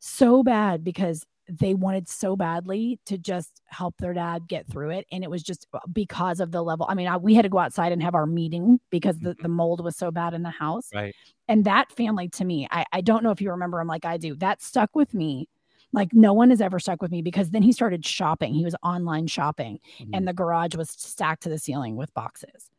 So 0.00 0.42
bad 0.42 0.84
because 0.84 1.24
they 1.48 1.74
wanted 1.74 2.08
so 2.08 2.36
badly 2.36 3.00
to 3.06 3.18
just 3.18 3.62
help 3.66 3.96
their 3.98 4.12
dad 4.14 4.46
get 4.48 4.66
through 4.66 4.90
it 4.90 5.06
and 5.10 5.24
it 5.24 5.30
was 5.30 5.42
just 5.42 5.66
uh, 5.74 5.80
because 5.92 6.38
of 6.38 6.52
the 6.52 6.62
level 6.62 6.86
i 6.88 6.94
mean 6.94 7.08
I, 7.08 7.16
we 7.16 7.34
had 7.34 7.42
to 7.42 7.48
go 7.48 7.58
outside 7.58 7.90
and 7.90 8.00
have 8.00 8.14
our 8.14 8.26
meeting 8.26 8.78
because 8.90 9.18
the, 9.18 9.34
the 9.42 9.48
mold 9.48 9.82
was 9.82 9.96
so 9.96 10.12
bad 10.12 10.34
in 10.34 10.42
the 10.44 10.50
house 10.50 10.88
Right. 10.94 11.14
and 11.48 11.64
that 11.64 11.90
family 11.90 12.28
to 12.28 12.44
me 12.44 12.68
I, 12.70 12.86
I 12.92 13.00
don't 13.00 13.24
know 13.24 13.32
if 13.32 13.40
you 13.40 13.50
remember 13.50 13.80
him 13.80 13.88
like 13.88 14.04
i 14.04 14.16
do 14.18 14.36
that 14.36 14.62
stuck 14.62 14.94
with 14.94 15.14
me 15.14 15.48
like 15.92 16.12
no 16.12 16.32
one 16.32 16.50
has 16.50 16.60
ever 16.60 16.78
stuck 16.78 17.02
with 17.02 17.10
me 17.10 17.22
because 17.22 17.50
then 17.50 17.62
he 17.62 17.72
started 17.72 18.04
shopping. 18.06 18.54
He 18.54 18.64
was 18.64 18.74
online 18.82 19.26
shopping 19.26 19.78
Mhm. 20.00 20.10
and 20.14 20.28
the 20.28 20.32
garage 20.32 20.74
was 20.74 20.90
stacked 20.90 21.42
to 21.44 21.48
the 21.48 21.58
ceiling 21.58 21.96
with 21.96 22.12
boxes. 22.14 22.70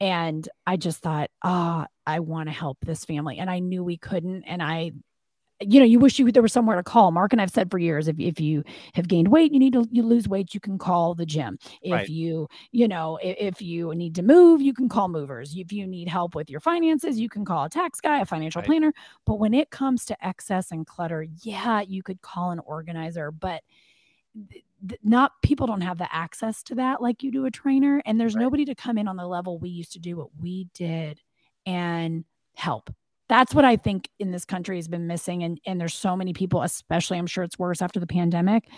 And 0.00 0.48
i 0.66 0.76
just 0.76 1.00
thought 1.00 1.30
ah 1.42 1.86
i 2.06 2.20
want 2.20 2.48
to 2.48 2.52
help 2.52 2.78
this 2.84 3.04
family. 3.04 3.38
And 3.38 3.48
i 3.50 3.58
knew 3.60 3.82
we 3.84 3.96
couldn't 3.96 4.42
and 4.44 4.62
i 4.62 4.92
you 5.66 5.78
know 5.78 5.84
you 5.86 5.98
wish 5.98 6.18
you 6.18 6.30
there 6.32 6.42
was 6.42 6.52
somewhere 6.52 6.76
to 6.76 6.82
call 6.82 7.10
mark 7.10 7.32
and 7.32 7.40
i've 7.40 7.50
said 7.50 7.70
for 7.70 7.78
years 7.78 8.08
if, 8.08 8.18
if 8.18 8.40
you 8.40 8.62
have 8.94 9.08
gained 9.08 9.28
weight 9.28 9.52
you 9.52 9.58
need 9.58 9.72
to 9.72 9.86
you 9.90 10.02
lose 10.02 10.28
weight 10.28 10.54
you 10.54 10.60
can 10.60 10.78
call 10.78 11.14
the 11.14 11.26
gym 11.26 11.58
if 11.82 11.92
Right. 11.92 12.08
you 12.08 12.48
you 12.70 12.86
know 12.88 13.18
if, 13.22 13.36
if 13.38 13.62
you 13.62 13.94
need 13.94 14.14
to 14.16 14.22
move 14.22 14.60
you 14.60 14.72
can 14.74 14.88
call 14.88 15.08
movers 15.08 15.54
if 15.56 15.72
you 15.72 15.86
need 15.86 16.08
help 16.08 16.34
with 16.34 16.50
your 16.50 16.60
finances 16.60 17.18
you 17.18 17.28
can 17.28 17.44
call 17.44 17.64
a 17.64 17.68
tax 17.70 18.00
guy 18.00 18.20
a 18.20 18.26
financial 18.26 18.60
Right. 18.60 18.66
planner 18.66 18.92
but 19.26 19.38
when 19.38 19.54
it 19.54 19.70
comes 19.70 20.04
to 20.06 20.26
excess 20.26 20.70
and 20.70 20.86
clutter 20.86 21.26
yeah 21.42 21.80
you 21.80 22.02
could 22.02 22.20
call 22.22 22.50
an 22.50 22.58
organizer 22.60 23.30
but 23.30 23.62
th- 24.50 24.64
th- 24.88 25.00
not 25.04 25.32
people 25.42 25.66
don't 25.66 25.80
have 25.82 25.98
the 25.98 26.12
access 26.14 26.62
to 26.64 26.74
that 26.76 27.00
like 27.02 27.22
you 27.22 27.30
do 27.30 27.44
a 27.46 27.50
trainer 27.50 28.02
and 28.06 28.20
there's 28.20 28.34
Right. 28.34 28.42
nobody 28.42 28.64
to 28.66 28.74
come 28.74 28.98
in 28.98 29.08
on 29.08 29.16
the 29.16 29.26
level 29.26 29.58
we 29.58 29.68
used 29.70 29.92
to 29.92 29.98
do 29.98 30.16
what 30.16 30.28
we 30.40 30.68
did 30.74 31.20
and 31.66 32.24
help 32.54 32.90
that's 33.32 33.54
what 33.54 33.64
i 33.64 33.76
think 33.76 34.08
in 34.18 34.30
this 34.30 34.44
country 34.44 34.76
has 34.76 34.88
been 34.88 35.06
missing 35.06 35.42
and 35.42 35.58
and 35.64 35.80
there's 35.80 35.94
so 35.94 36.14
many 36.14 36.32
people 36.32 36.62
especially 36.62 37.16
i'm 37.16 37.26
sure 37.26 37.42
it's 37.42 37.58
worse 37.58 37.80
after 37.80 37.98
the 37.98 38.06
pandemic 38.06 38.68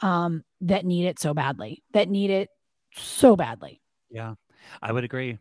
um 0.00 0.42
that 0.60 0.84
need 0.84 1.06
it 1.06 1.18
so 1.18 1.32
badly 1.32 1.82
that 1.92 2.08
need 2.08 2.30
it 2.30 2.50
so 2.94 3.34
badly 3.34 3.80
Yeah, 4.10 4.34
I 4.82 4.92
would 4.92 5.04
agree. 5.04 5.38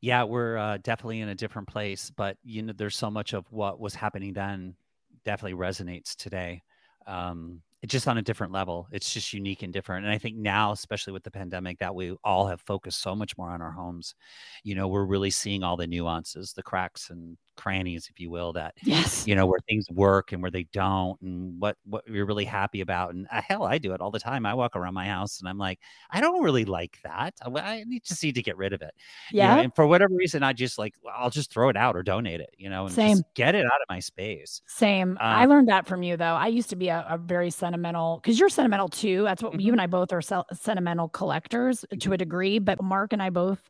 Yeah, 0.00 0.24
we're 0.24 0.58
uh, 0.58 0.78
definitely 0.82 1.20
in 1.20 1.30
a 1.30 1.34
different 1.34 1.68
place, 1.68 2.10
but 2.10 2.36
you 2.44 2.62
know, 2.62 2.74
there's 2.76 2.96
so 2.96 3.10
much 3.10 3.32
of 3.32 3.50
what 3.50 3.80
was 3.80 3.94
happening 3.94 4.32
then 4.34 4.74
definitely 5.24 5.58
resonates 5.58 6.14
today. 6.14 6.62
Um, 7.06 7.62
it's 7.82 7.92
just 7.92 8.08
on 8.08 8.18
a 8.18 8.22
different 8.22 8.52
level. 8.52 8.88
It's 8.92 9.12
just 9.12 9.32
unique 9.32 9.62
and 9.62 9.72
different. 9.72 10.04
And 10.04 10.14
I 10.14 10.18
think 10.18 10.36
now, 10.36 10.72
especially 10.72 11.12
with 11.12 11.24
the 11.24 11.30
pandemic, 11.30 11.78
that 11.78 11.94
we 11.94 12.14
all 12.24 12.46
have 12.46 12.60
focused 12.60 13.00
so 13.00 13.14
much 13.14 13.36
more 13.38 13.50
on 13.50 13.62
our 13.62 13.70
homes. 13.70 14.14
You 14.64 14.74
know, 14.74 14.88
we're 14.88 15.04
really 15.04 15.30
seeing 15.30 15.62
all 15.62 15.76
the 15.76 15.86
nuances, 15.86 16.52
the 16.52 16.62
cracks 16.62 17.10
and 17.10 17.38
crannies, 17.56 18.08
if 18.10 18.20
you 18.20 18.30
will, 18.30 18.52
that 18.54 18.74
yes 18.82 19.26
you 19.26 19.34
know 19.34 19.46
where 19.46 19.58
things 19.68 19.86
work 19.90 20.32
and 20.32 20.42
where 20.42 20.50
they 20.50 20.64
don't 20.72 21.20
and 21.22 21.58
what 21.60 21.76
what 21.84 22.06
you're 22.08 22.26
really 22.26 22.44
happy 22.44 22.80
about 22.80 23.14
and 23.14 23.26
uh, 23.32 23.40
hell 23.40 23.64
i 23.64 23.78
do 23.78 23.92
it 23.92 24.00
all 24.00 24.10
the 24.10 24.18
time 24.18 24.46
i 24.46 24.54
walk 24.54 24.76
around 24.76 24.94
my 24.94 25.06
house 25.06 25.40
and 25.40 25.48
i'm 25.48 25.58
like 25.58 25.80
i 26.10 26.20
don't 26.20 26.42
really 26.42 26.64
like 26.64 26.98
that 27.02 27.34
i, 27.42 27.50
I 27.50 27.84
need 27.84 28.04
just 28.04 28.22
need 28.22 28.34
to 28.36 28.42
get 28.42 28.56
rid 28.56 28.72
of 28.72 28.82
it 28.82 28.94
you 29.38 29.48
know, 29.48 29.54
yeah 29.56 29.60
and 29.62 29.74
for 29.74 29.86
whatever 29.86 30.14
reason 30.14 30.42
i 30.42 30.52
just 30.52 30.78
like 30.78 30.94
i'll 31.12 31.30
just 31.30 31.50
throw 31.52 31.68
it 31.68 31.76
out 31.76 31.96
or 31.96 32.02
donate 32.02 32.40
it 32.40 32.50
you 32.58 32.68
know 32.70 32.86
and 32.86 32.94
Same. 32.94 33.08
just 33.08 33.24
get 33.34 33.54
it 33.54 33.64
out 33.64 33.80
of 33.80 33.86
my 33.88 33.98
space 34.00 34.60
Same. 34.66 35.18
I 35.20 35.44
Uh, 35.44 35.48
learned 35.48 35.68
that 35.68 35.86
from 35.86 36.02
you, 36.02 36.16
though. 36.16 36.34
I 36.34 36.46
used 36.48 36.70
to 36.70 36.76
be 36.76 36.88
a, 36.88 37.04
a 37.08 37.18
very 37.18 37.50
sentimental 37.50 38.18
because 38.22 38.38
you're 38.38 38.48
sentimental 38.48 38.88
too. 38.88 39.22
That's 39.24 39.42
what 39.42 39.58
you 39.60 39.70
Mhm. 39.70 39.74
and 39.74 39.80
I 39.80 39.86
both 39.86 40.12
are 40.12 40.22
se- 40.22 40.42
sentimental 40.52 41.08
collectors 41.08 41.84
to 41.90 41.96
Mm-hmm. 41.96 42.12
a 42.12 42.16
degree. 42.16 42.58
But 42.58 42.82
Mark 42.82 43.12
and 43.12 43.22
I 43.22 43.30
both 43.30 43.68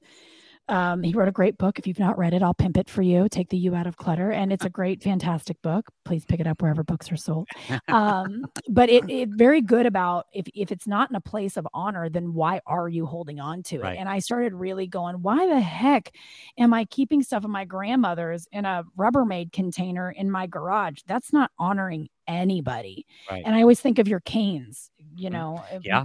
Um, 0.68 1.02
he 1.02 1.12
wrote 1.12 1.28
a 1.28 1.32
great 1.32 1.58
book. 1.58 1.78
If 1.78 1.86
you've 1.86 1.98
not 1.98 2.18
read 2.18 2.34
it, 2.34 2.42
I'll 2.42 2.54
pimp 2.54 2.76
it 2.76 2.88
for 2.88 3.02
you. 3.02 3.28
Take 3.28 3.50
the 3.50 3.56
you 3.56 3.74
out 3.74 3.86
of 3.86 3.96
clutter, 3.96 4.30
and 4.30 4.52
it's 4.52 4.64
a 4.64 4.70
great, 4.70 5.02
fantastic 5.02 5.60
book. 5.62 5.90
Please 6.04 6.24
pick 6.24 6.40
it 6.40 6.46
up 6.46 6.60
wherever 6.60 6.82
books 6.82 7.10
are 7.12 7.16
sold. 7.16 7.48
Um, 7.88 8.44
but 8.68 8.88
it, 8.88 9.08
it 9.08 9.28
very 9.30 9.60
good 9.60 9.86
about 9.86 10.26
if 10.32 10.46
if 10.54 10.72
it's 10.72 10.86
not 10.86 11.08
in 11.10 11.16
a 11.16 11.20
place 11.20 11.56
of 11.56 11.66
honor, 11.72 12.08
then 12.08 12.34
why 12.34 12.60
are 12.66 12.88
you 12.88 13.06
holding 13.06 13.38
on 13.40 13.62
to 13.64 13.76
it? 13.76 13.82
Right. 13.82 13.98
And 13.98 14.08
I 14.08 14.18
started 14.18 14.54
really 14.54 14.86
going, 14.86 15.22
why 15.22 15.46
the 15.46 15.60
heck 15.60 16.12
am 16.58 16.74
I 16.74 16.84
keeping 16.86 17.22
stuff 17.22 17.44
of 17.44 17.50
my 17.50 17.64
grandmother's 17.64 18.48
in 18.52 18.64
a 18.64 18.84
Rubbermaid 18.98 19.52
container 19.52 20.10
in 20.10 20.30
my 20.30 20.46
garage? 20.46 21.00
That's 21.06 21.32
not 21.32 21.50
honoring 21.58 22.08
anybody. 22.26 23.06
Right. 23.30 23.42
And 23.46 23.54
I 23.54 23.60
always 23.60 23.80
think 23.80 23.98
of 23.98 24.08
your 24.08 24.20
canes, 24.20 24.90
you 25.16 25.28
Mhm. 25.28 25.32
know. 25.32 25.64
Yeah. 25.82 26.04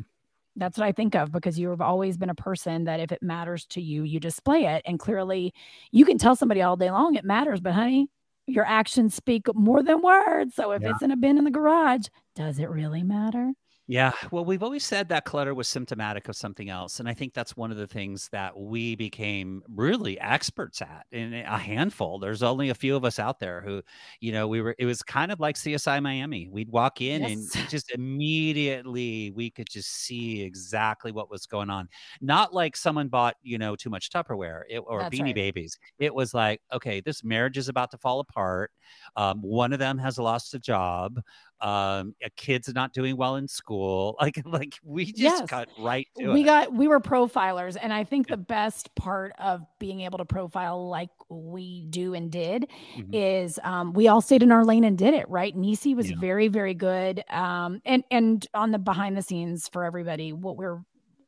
That's 0.56 0.78
what 0.78 0.86
I 0.86 0.92
think 0.92 1.16
of 1.16 1.32
because 1.32 1.58
you've 1.58 1.82
always 1.82 2.18
been 2.18 2.30
a 2.30 2.36
person 2.36 2.84
that 2.86 3.00
if 3.00 3.12
it 3.12 3.24
matters 3.24 3.66
to 3.68 3.82
you, 3.82 4.04
you 4.04 4.20
display 4.20 4.66
it. 4.66 4.82
And 4.86 5.00
clearly 5.00 5.54
you 5.92 6.06
can 6.06 6.18
tell 6.18 6.36
somebody 6.36 6.62
all 6.62 6.76
day 6.76 6.92
long 6.92 7.16
it 7.16 7.24
matters, 7.24 7.62
but 7.62 7.74
honey, 7.74 8.10
your 8.48 8.66
actions 8.66 9.16
speak 9.16 9.44
more 9.56 9.82
than 9.82 10.02
words. 10.02 10.56
So 10.56 10.72
if 10.72 10.84
Yeah. 10.84 10.90
it's 10.92 11.02
in 11.02 11.12
a 11.12 11.18
bin 11.18 11.38
in 11.38 11.46
the 11.46 11.52
garage, 11.52 12.08
does 12.36 12.60
it 12.60 12.70
really 12.70 13.04
matter? 13.04 13.54
Yeah, 13.88 14.14
well, 14.32 14.46
we've 14.46 14.64
always 14.64 14.86
said 14.86 15.10
that 15.10 15.26
clutter 15.26 15.54
was 15.54 15.68
symptomatic 15.68 16.30
of 16.30 16.36
something 16.38 16.70
else. 16.70 17.00
And 17.02 17.10
I 17.10 17.14
think 17.14 17.34
that's 17.34 17.58
one 17.58 17.72
of 17.72 17.78
the 17.78 17.88
things 17.88 18.30
that 18.32 18.58
we 18.58 18.96
became 18.96 19.64
really 19.68 20.18
experts 20.20 20.82
at 20.82 21.08
in 21.12 21.34
a 21.34 21.58
handful. 21.58 22.18
There's 22.20 22.42
only 22.42 22.70
a 22.70 22.76
few 22.76 22.96
of 22.96 23.04
us 23.04 23.20
out 23.20 23.40
there 23.40 23.60
who, 23.60 23.82
you 24.22 24.32
know, 24.32 24.48
we 24.48 24.62
were, 24.62 24.76
it 24.80 24.86
was 24.86 25.04
kind 25.04 25.30
of 25.30 25.42
like 25.42 25.58
CSI 25.58 26.00
Miami. 26.00 26.48
We'd 26.48 26.70
walk 26.70 27.02
in 27.02 27.26
Yes. 27.26 27.52
and 27.52 27.52
just 27.68 27.92
immediately 27.92 29.32
we 29.32 29.50
could 29.50 29.68
just 29.70 29.90
see 29.92 30.42
exactly 30.42 31.12
what 31.12 31.30
was 31.30 31.46
going 31.46 31.70
on. 31.70 31.90
Not 32.22 32.54
like 32.54 32.78
someone 32.78 33.10
bought, 33.10 33.36
you 33.42 33.58
know, 33.58 33.76
too 33.76 33.90
much 33.90 34.10
Tupperware 34.10 34.62
it, 34.70 34.80
or 34.80 35.04
That's 35.04 35.10
Beanie 35.10 35.34
right. 35.34 35.36
Babies. 35.36 35.78
It 36.00 36.14
was 36.14 36.34
like, 36.34 36.62
okay, 36.72 37.02
this 37.02 37.26
marriage 37.26 37.58
is 37.58 37.68
about 37.68 37.92
to 37.92 37.98
fall 37.98 38.22
apart. 38.22 38.72
Um, 39.18 39.42
one 39.42 39.74
of 39.74 39.80
them 39.80 39.98
has 39.98 40.18
lost 40.18 40.54
a 40.54 40.60
job 40.60 41.20
um 41.62 42.16
a 42.24 42.30
kid's 42.32 42.74
not 42.74 42.94
doing 42.94 43.16
well 43.18 43.36
in 43.36 43.48
school 43.48 44.16
like 44.22 44.42
like 44.46 44.76
we 44.84 45.12
just 45.14 45.18
Yes. 45.18 45.48
got 45.48 45.68
right 45.78 46.08
to 46.18 46.34
we 46.34 46.44
it 46.44 46.44
got 46.44 46.74
we 46.74 46.88
were 46.88 47.00
profilers 47.00 47.78
and 47.82 47.94
i 47.94 48.04
think 48.04 48.28
the 48.28 48.38
best 48.38 48.94
part 48.96 49.34
of 49.40 49.62
being 49.80 50.02
able 50.02 50.18
to 50.18 50.26
profile 50.26 50.90
like 50.90 51.10
we 51.30 51.86
do 51.90 52.14
and 52.14 52.32
did 52.32 52.68
Mhm. 52.96 53.14
is 53.14 53.60
um, 53.64 53.94
we 53.94 54.08
all 54.08 54.22
stayed 54.22 54.44
in 54.44 54.52
our 54.52 54.66
lane 54.66 54.84
and 54.84 54.98
did 54.98 55.14
it 55.14 55.30
right 55.30 55.56
niecy 55.56 55.96
was 55.96 56.10
Yeah. 56.10 56.16
very 56.20 56.48
very 56.50 56.74
good 56.74 57.24
um, 57.30 57.82
and 57.86 58.04
and 58.12 58.48
on 58.54 58.72
the 58.72 58.80
behind 58.80 59.16
the 59.18 59.22
scenes 59.22 59.68
for 59.70 59.84
everybody 59.86 60.34
what 60.34 60.58
we're 60.58 60.82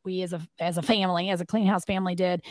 we 0.06 0.22
as 0.22 0.34
a 0.34 0.42
as 0.60 0.78
a 0.78 0.82
family 0.82 1.30
as 1.30 1.42
a 1.42 1.46
clean 1.46 1.66
house 1.68 1.86
family 1.86 2.16
did 2.16 2.42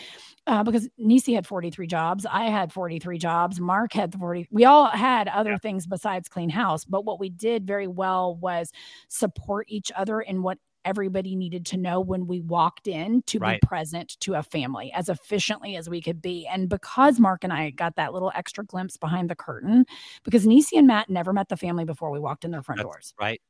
uh, 0.46 0.62
because 0.64 0.88
Niecy 1.00 1.34
had 1.34 1.46
43 1.46 1.86
jobs 1.86 2.26
I 2.26 2.44
had 2.46 2.72
43 2.72 3.18
jobs 3.18 3.60
Mark 3.60 3.92
had 3.92 4.14
40 4.14 4.48
we 4.50 4.64
all 4.64 4.86
had 4.86 5.28
other 5.28 5.58
things 5.58 5.86
besides 5.86 6.28
clean 6.28 6.50
house 6.50 6.84
but 6.84 7.04
what 7.04 7.20
we 7.20 7.28
did 7.30 7.66
very 7.66 7.86
well 7.86 8.36
was 8.36 8.70
support 9.08 9.66
each 9.68 9.90
other 9.96 10.20
in 10.20 10.42
what 10.42 10.58
everybody 10.84 11.36
needed 11.36 11.64
to 11.64 11.76
know 11.76 12.00
when 12.00 12.26
we 12.26 12.40
walked 12.40 12.88
in 12.88 13.22
to 13.22 13.38
Right. 13.38 13.60
be 13.60 13.66
present 13.66 14.16
to 14.18 14.34
a 14.34 14.42
family 14.42 14.92
as 14.94 15.08
efficiently 15.08 15.76
as 15.76 15.88
we 15.88 16.00
could 16.02 16.20
be. 16.20 16.44
And 16.46 16.68
because 16.68 17.20
Mark 17.20 17.44
and 17.44 17.52
I 17.52 17.70
got 17.70 17.94
that 17.94 18.12
little 18.12 18.32
extra 18.34 18.64
glimpse 18.64 18.96
behind 18.96 19.30
the 19.30 19.36
curtain, 19.36 19.84
because 20.24 20.44
Niecy 20.44 20.72
and 20.76 20.88
Matt 20.88 21.08
never 21.08 21.32
met 21.32 21.48
the 21.48 21.56
family 21.56 21.84
before 21.84 22.10
we 22.10 22.18
walked 22.18 22.44
in 22.44 22.50
their 22.50 22.62
front 22.64 22.78
That's 22.78 22.86
doors. 22.86 23.14
right 23.20 23.40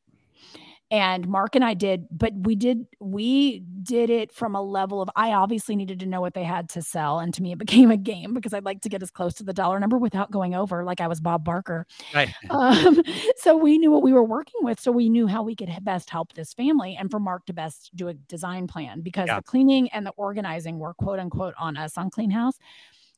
And 0.93 1.27
Mark 1.27 1.57
and 1.57 1.65
I 1.65 1.73
did, 1.73 2.07
but 2.11 2.35
we 2.35 2.55
did 2.55 2.87
we 3.01 3.61
did 3.83 4.11
it 4.11 4.31
from 4.31 4.55
a 4.55 4.61
level 4.61 5.01
of 5.01 5.09
I 5.17 5.33
obviously 5.33 5.75
needed 5.75 5.99
to 6.01 6.07
know 6.07 6.21
what 6.21 6.35
they 6.35 6.45
had 6.45 6.69
to 6.71 6.83
sell. 6.83 7.19
And 7.19 7.33
to 7.33 7.43
me 7.43 7.53
it 7.53 7.59
became 7.67 7.91
a 7.91 7.97
game 7.97 8.35
because 8.35 8.53
I'd 8.53 8.67
like 8.67 8.83
to 8.83 8.91
get 8.91 9.03
as 9.03 9.11
close 9.11 9.33
to 9.37 9.43
the 9.43 9.55
dollar 9.55 9.81
number 9.81 9.97
without 9.97 10.31
going 10.31 10.55
over 10.55 10.85
like 10.85 11.01
I 11.01 11.09
was 11.09 11.19
Bob 11.19 11.45
Barker. 11.45 11.87
right 12.15 12.29
Um, 12.51 13.03
so 13.39 13.57
we 13.57 13.79
knew 13.79 13.91
what 13.91 14.03
we 14.03 14.13
were 14.13 14.23
working 14.23 14.61
with. 14.63 14.79
So 14.79 14.93
we 14.93 15.09
knew 15.09 15.27
how 15.27 15.43
we 15.43 15.57
could 15.57 15.71
best 15.83 16.11
help 16.11 16.35
this 16.35 16.53
family 16.53 16.95
and 17.01 17.11
for 17.11 17.19
Mark 17.19 17.47
to 17.47 17.55
best 17.55 17.91
do 17.97 18.09
a 18.09 18.15
design 18.15 18.67
plan 18.67 19.01
because 19.01 19.29
Yeah. 19.29 19.37
the 19.37 19.43
cleaning 19.45 19.89
and 19.93 20.05
the 20.07 20.13
organizing 20.19 20.79
were 20.79 20.93
quote 20.93 21.19
unquote 21.19 21.55
on 21.59 21.79
us 21.79 21.97
on 21.97 22.11
Clean 22.11 22.31
House. 22.31 22.59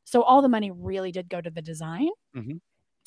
So 0.05 0.23
all 0.23 0.41
the 0.41 0.47
money 0.49 0.71
really 0.71 1.11
did 1.11 1.27
go 1.27 1.41
to 1.41 1.49
the 1.49 1.61
design. 1.61 2.07
Mhm. 2.35 2.61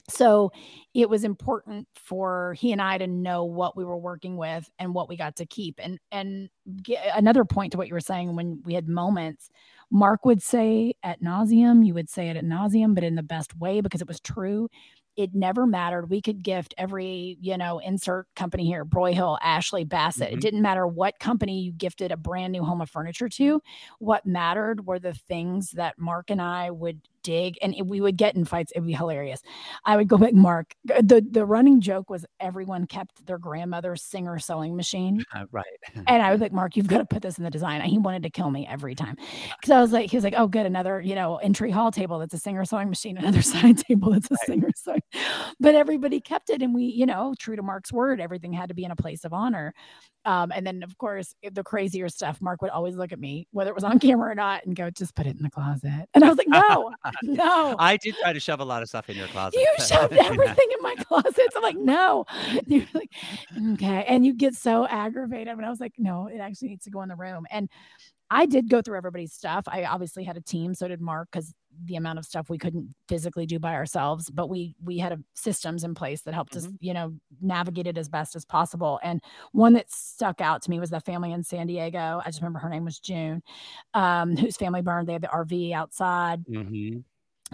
So 0.09 0.53
it 0.95 1.09
was 1.11 1.23
important 1.25 1.87
for 1.95 2.55
he 2.55 2.73
and 2.73 2.81
I 2.81 2.99
to 2.99 3.07
know 3.07 3.45
what 3.45 3.77
we 3.77 3.85
were 3.85 3.99
working 3.99 4.37
with 4.37 4.69
and 4.79 4.95
what 4.95 5.09
we 5.09 5.17
got 5.17 5.37
to 5.37 5.47
keep. 5.47 5.79
And 5.83 5.99
and 6.11 6.49
another 7.15 7.45
point 7.45 7.73
to 7.73 7.79
what 7.79 7.89
you 7.89 7.95
were 7.95 8.01
saying 8.01 8.35
when 8.35 8.63
we 8.65 8.75
had 8.75 8.89
moments, 8.89 9.51
Mark 9.91 10.25
would 10.25 10.43
say 10.43 10.95
at 11.03 11.23
nauseum, 11.23 11.87
you 11.87 11.95
would 11.95 12.09
say 12.09 12.29
it 12.29 12.37
at 12.37 12.45
nauseum, 12.45 12.95
but 12.95 13.05
in 13.05 13.17
the 13.17 13.23
best 13.23 13.57
way 13.59 13.81
because 13.81 14.01
it 14.01 14.09
was 14.09 14.21
true. 14.21 14.69
It 15.17 15.35
never 15.35 15.67
mattered. 15.67 16.11
We 16.11 16.23
could 16.23 16.45
gift 16.45 16.75
every, 16.79 17.39
you 17.41 17.57
know, 17.59 17.81
insert 17.81 18.29
company 18.37 18.67
here, 18.67 18.85
Broyhill, 18.85 19.39
Ashley, 19.43 19.85
Bassett. 19.85 20.31
Mhm. 20.31 20.35
It 20.35 20.41
didn't 20.41 20.63
matter 20.63 20.87
what 20.87 21.19
company 21.19 21.61
you 21.61 21.73
gifted 21.73 22.13
a 22.13 22.17
brand 22.17 22.53
new 22.53 22.63
home 22.63 22.81
of 22.81 22.89
furniture 22.89 23.29
to. 23.31 23.61
What 23.99 24.27
mattered 24.27 24.87
were 24.87 25.01
the 25.01 25.15
things 25.15 25.73
that 25.73 25.99
Mark 25.99 26.31
and 26.31 26.41
I 26.41 26.71
would 26.71 27.01
dig 27.29 27.59
and 27.63 27.75
it- 27.75 27.87
we 27.87 28.01
would 28.01 28.17
get 28.17 28.35
in 28.37 28.45
fights. 28.45 28.73
It'd 28.75 28.87
be 28.87 28.93
hilarious. 28.95 29.41
I 29.85 29.97
would 29.97 30.09
go 30.09 30.17
back, 30.19 30.33
Mark. 30.49 30.75
The 30.85 31.25
the 31.31 31.45
running 31.45 31.81
joke 31.81 32.09
was 32.11 32.25
everyone 32.41 32.87
kept 32.87 33.27
their 33.27 33.39
grandmother's 33.39 34.03
Singer 34.03 34.39
sewing 34.39 34.75
machine. 34.77 35.25
Uh, 35.35 35.45
right 35.53 35.65
And 36.07 36.23
I 36.23 36.31
was 36.33 36.41
like, 36.41 36.53
Mark, 36.53 36.77
you've 36.77 36.87
got 36.89 36.99
to 36.99 37.05
put 37.05 37.23
this 37.23 37.37
in 37.39 37.45
the 37.45 37.51
design. 37.51 37.81
And 37.83 37.91
he 37.91 37.99
wanted 37.99 38.23
to 38.23 38.31
kill 38.31 38.51
me 38.51 38.67
every 38.67 38.95
time. 38.95 39.17
Because 39.61 39.71
I 39.71 39.81
was 39.81 39.93
like, 39.93 40.11
he 40.11 40.17
was 40.17 40.25
like, 40.25 40.35
oh, 40.37 40.47
good. 40.49 40.65
Another, 40.67 41.01
you 41.01 41.15
know, 41.15 41.37
entry 41.37 41.71
hall 41.71 41.91
table 41.93 42.19
that's 42.19 42.33
a 42.35 42.39
singer 42.39 42.65
sewing 42.65 42.89
machine, 42.89 43.19
another 43.19 43.43
side 43.43 43.79
table 43.79 44.11
that's 44.13 44.31
a 44.31 44.35
Right. 44.35 44.47
singer 44.47 44.71
sewing. 44.75 45.03
But 45.61 45.75
everybody 45.75 46.21
kept 46.21 46.49
it. 46.51 46.63
And 46.63 46.75
we, 46.75 46.85
you 46.85 47.05
know, 47.07 47.35
true 47.39 47.57
to 47.57 47.63
Mark's 47.63 47.93
word, 47.93 48.21
everything 48.21 48.53
had 48.53 48.69
to 48.71 48.75
be 48.75 48.85
in 48.85 48.91
a 48.91 48.97
place 48.97 49.25
of 49.25 49.33
honor. 49.33 49.75
Um, 50.25 50.53
and 50.55 50.67
then, 50.67 50.83
of 50.83 50.97
course, 50.99 51.35
the 51.53 51.63
crazier 51.63 52.09
stuff, 52.09 52.41
Mark 52.41 52.61
would 52.63 52.71
always 52.71 52.97
look 52.97 53.13
at 53.13 53.19
me, 53.21 53.47
whether 53.53 53.71
it 53.71 53.75
was 53.75 53.85
on 53.85 53.99
camera 53.99 54.31
or 54.31 54.35
not, 54.35 54.65
and 54.67 54.75
go, 54.77 54.91
just 54.91 55.15
put 55.15 55.27
it 55.27 55.37
in 55.37 55.43
the 55.43 55.51
closet. 55.51 56.07
And 56.15 56.25
I 56.25 56.29
was 56.29 56.37
like, 56.39 56.49
no, 56.49 56.93
no. 57.45 57.77
i 57.79 57.97
did 57.97 58.15
try 58.21 58.33
to 58.33 58.41
shove 58.41 58.61
a 58.61 58.65
lot 58.65 58.83
of 58.83 58.89
stuff 58.89 59.09
in 59.11 59.17
your 59.17 59.29
closet 59.29 59.59
You 59.59 59.75
shoved 59.85 60.13
everything 60.13 60.69
in 60.77 60.83
my 60.83 60.95
closet. 60.97 61.49
I'm 61.57 61.63
like, 61.63 61.77
no. 61.77 62.25
You're 62.67 62.87
like, 62.95 63.11
okay. 63.73 64.05
And 64.07 64.25
you 64.25 64.35
get 64.35 64.55
so 64.55 64.87
aggravated. 64.87 65.49
And 65.49 65.65
I 65.65 65.71
was 65.71 65.81
like, 65.81 65.95
no, 65.99 66.27
it 66.27 66.39
actually 66.39 66.69
needs 66.69 66.85
to 66.85 66.91
go 66.91 67.03
in 67.03 67.09
the 67.09 67.17
room. 67.17 67.47
And 67.51 67.69
I 68.31 68.47
did 68.47 68.69
go 68.69 68.83
through 68.83 68.97
everybody's 68.99 69.33
stuff. 69.33 69.65
I 69.69 69.85
obviously 69.85 70.25
had 70.25 70.37
a 70.37 70.41
team, 70.41 70.75
so 70.75 70.87
did 70.89 71.01
Mark, 71.01 71.29
because 71.33 71.55
the 71.85 71.97
amount 71.97 72.19
of 72.19 72.25
stuff 72.27 72.51
we 72.51 72.59
couldn't 72.59 72.95
physically 73.09 73.47
do 73.47 73.59
by 73.59 73.75
ourselves. 73.75 74.31
But 74.31 74.49
we 74.51 74.75
we 74.83 74.99
had 74.99 75.13
a, 75.13 75.19
systems 75.35 75.85
in 75.85 75.95
place 75.95 76.23
that 76.23 76.35
helped 76.35 76.55
us, 76.57 76.69
you 76.81 76.93
know, 76.93 77.15
navigate 77.41 77.87
it 77.87 77.97
as 77.97 78.09
best 78.09 78.37
as 78.37 78.45
possible. 78.45 79.01
And 79.03 79.23
one 79.53 79.73
that 79.75 79.91
stuck 79.91 80.41
out 80.41 80.63
to 80.63 80.71
me 80.71 80.79
was 80.81 80.91
the 80.91 81.01
family 81.01 81.33
in 81.33 81.43
San 81.43 81.67
Diego. 81.69 82.21
I 82.25 82.29
just 82.29 82.41
remember 82.43 82.59
her 82.59 82.69
name 82.69 82.85
was 82.85 82.99
June, 82.99 83.43
um, 83.95 84.37
whose 84.37 84.57
family 84.57 84.83
burned. 84.83 85.09
They 85.09 85.15
had 85.15 85.23
the 85.23 85.29
RV 85.29 85.73
outside 85.73 86.45
Mhm. 86.47 87.05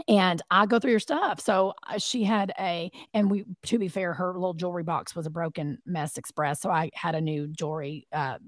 And 0.08 0.42
I 0.50 0.66
go 0.66 0.78
through 0.78 0.90
your 0.92 1.00
stuff. 1.00 1.40
So 1.40 1.74
uh, 1.88 1.98
she 1.98 2.24
had 2.24 2.52
a, 2.58 2.90
and 3.12 3.30
we, 3.30 3.44
to 3.66 3.78
be 3.78 3.88
fair, 3.88 4.12
her 4.14 4.32
little 4.34 4.54
jewelry 4.54 4.82
box 4.82 5.14
was 5.14 5.26
a 5.26 5.30
broken 5.30 5.78
mess 5.86 6.16
express. 6.18 6.60
So 6.60 6.70
I 6.70 6.90
had 6.94 7.14
a 7.14 7.20
new 7.20 7.46
jewelry 7.48 8.06
uh, 8.12 8.38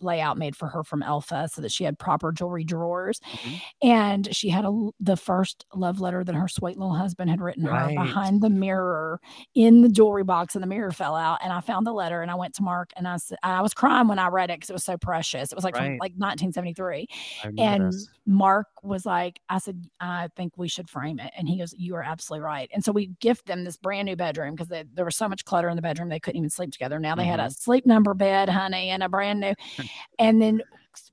layout 0.00 0.38
made 0.38 0.56
for 0.56 0.68
her 0.68 0.82
from 0.84 1.02
Alpha 1.02 1.48
so 1.52 1.62
that 1.62 1.72
she 1.72 1.84
had 1.84 1.98
proper 1.98 2.32
jewelry 2.32 2.64
drawers. 2.64 3.20
Mhm. 3.32 3.60
And 3.82 4.34
she 4.36 4.48
had 4.48 4.64
a, 4.64 4.90
the 5.00 5.16
first 5.16 5.64
love 5.74 6.00
letter 6.00 6.22
that 6.24 6.34
her 6.34 6.48
sweet 6.48 6.76
little 6.78 6.94
husband 6.94 7.30
had 7.30 7.40
written 7.40 7.64
Right. 7.64 7.96
her 7.96 8.04
behind 8.04 8.40
the 8.42 8.50
mirror 8.50 9.20
in 9.54 9.82
the 9.82 9.88
jewelry 9.88 10.24
box, 10.24 10.54
and 10.54 10.62
the 10.62 10.66
mirror 10.68 10.92
fell 10.92 11.14
out. 11.16 11.38
And 11.42 11.52
I 11.52 11.60
found 11.60 11.86
the 11.86 11.92
letter, 11.92 12.22
and 12.22 12.30
I 12.30 12.34
went 12.34 12.54
to 12.56 12.62
Mark, 12.62 12.90
and 12.96 13.06
I 13.08 13.16
said, 13.16 13.38
I 13.42 13.62
was 13.62 13.74
crying 13.74 14.08
when 14.08 14.18
I 14.18 14.28
read 14.28 14.50
it 14.50 14.58
because 14.58 14.70
it 14.70 14.74
was 14.74 14.84
so 14.84 14.96
precious. 14.98 15.52
It 15.52 15.54
was 15.54 15.64
like 15.64 15.76
from 15.76 15.92
like 15.98 16.12
1973. 16.16 17.06
And 17.58 17.92
this. 17.92 18.08
Mark 18.26 18.66
was 18.82 19.06
like, 19.06 19.40
I 19.48 19.58
said, 19.58 19.84
I 20.00 20.28
think 20.36 20.52
we 20.56 20.68
should 20.68 20.88
frame 20.90 21.18
it. 21.18 21.32
And 21.36 21.48
he 21.48 21.58
goes, 21.58 21.72
You 21.78 21.94
are 21.96 22.02
absolutely 22.02 22.44
right. 22.44 22.70
And 22.74 22.84
so 22.84 22.92
we 22.92 23.06
gift 23.20 23.46
them 23.46 23.64
this 23.64 23.76
brand 23.76 24.06
new 24.06 24.16
bedroom 24.16 24.54
because 24.54 24.68
there 24.68 25.04
was 25.04 25.16
so 25.16 25.28
much 25.28 25.44
clutter 25.44 25.68
in 25.68 25.76
the 25.76 25.82
bedroom, 25.82 26.08
they 26.08 26.20
couldn't 26.20 26.38
even 26.38 26.50
sleep 26.50 26.72
together. 26.72 26.98
Now 26.98 27.14
they 27.14 27.24
had 27.24 27.40
a 27.40 27.50
sleep 27.50 27.86
number 27.86 28.12
bed, 28.14 28.48
honey, 28.48 28.90
and 28.90 29.02
a 29.02 29.08
brand 29.08 29.40
new. 29.40 29.54
and 30.18 30.42
then 30.42 30.62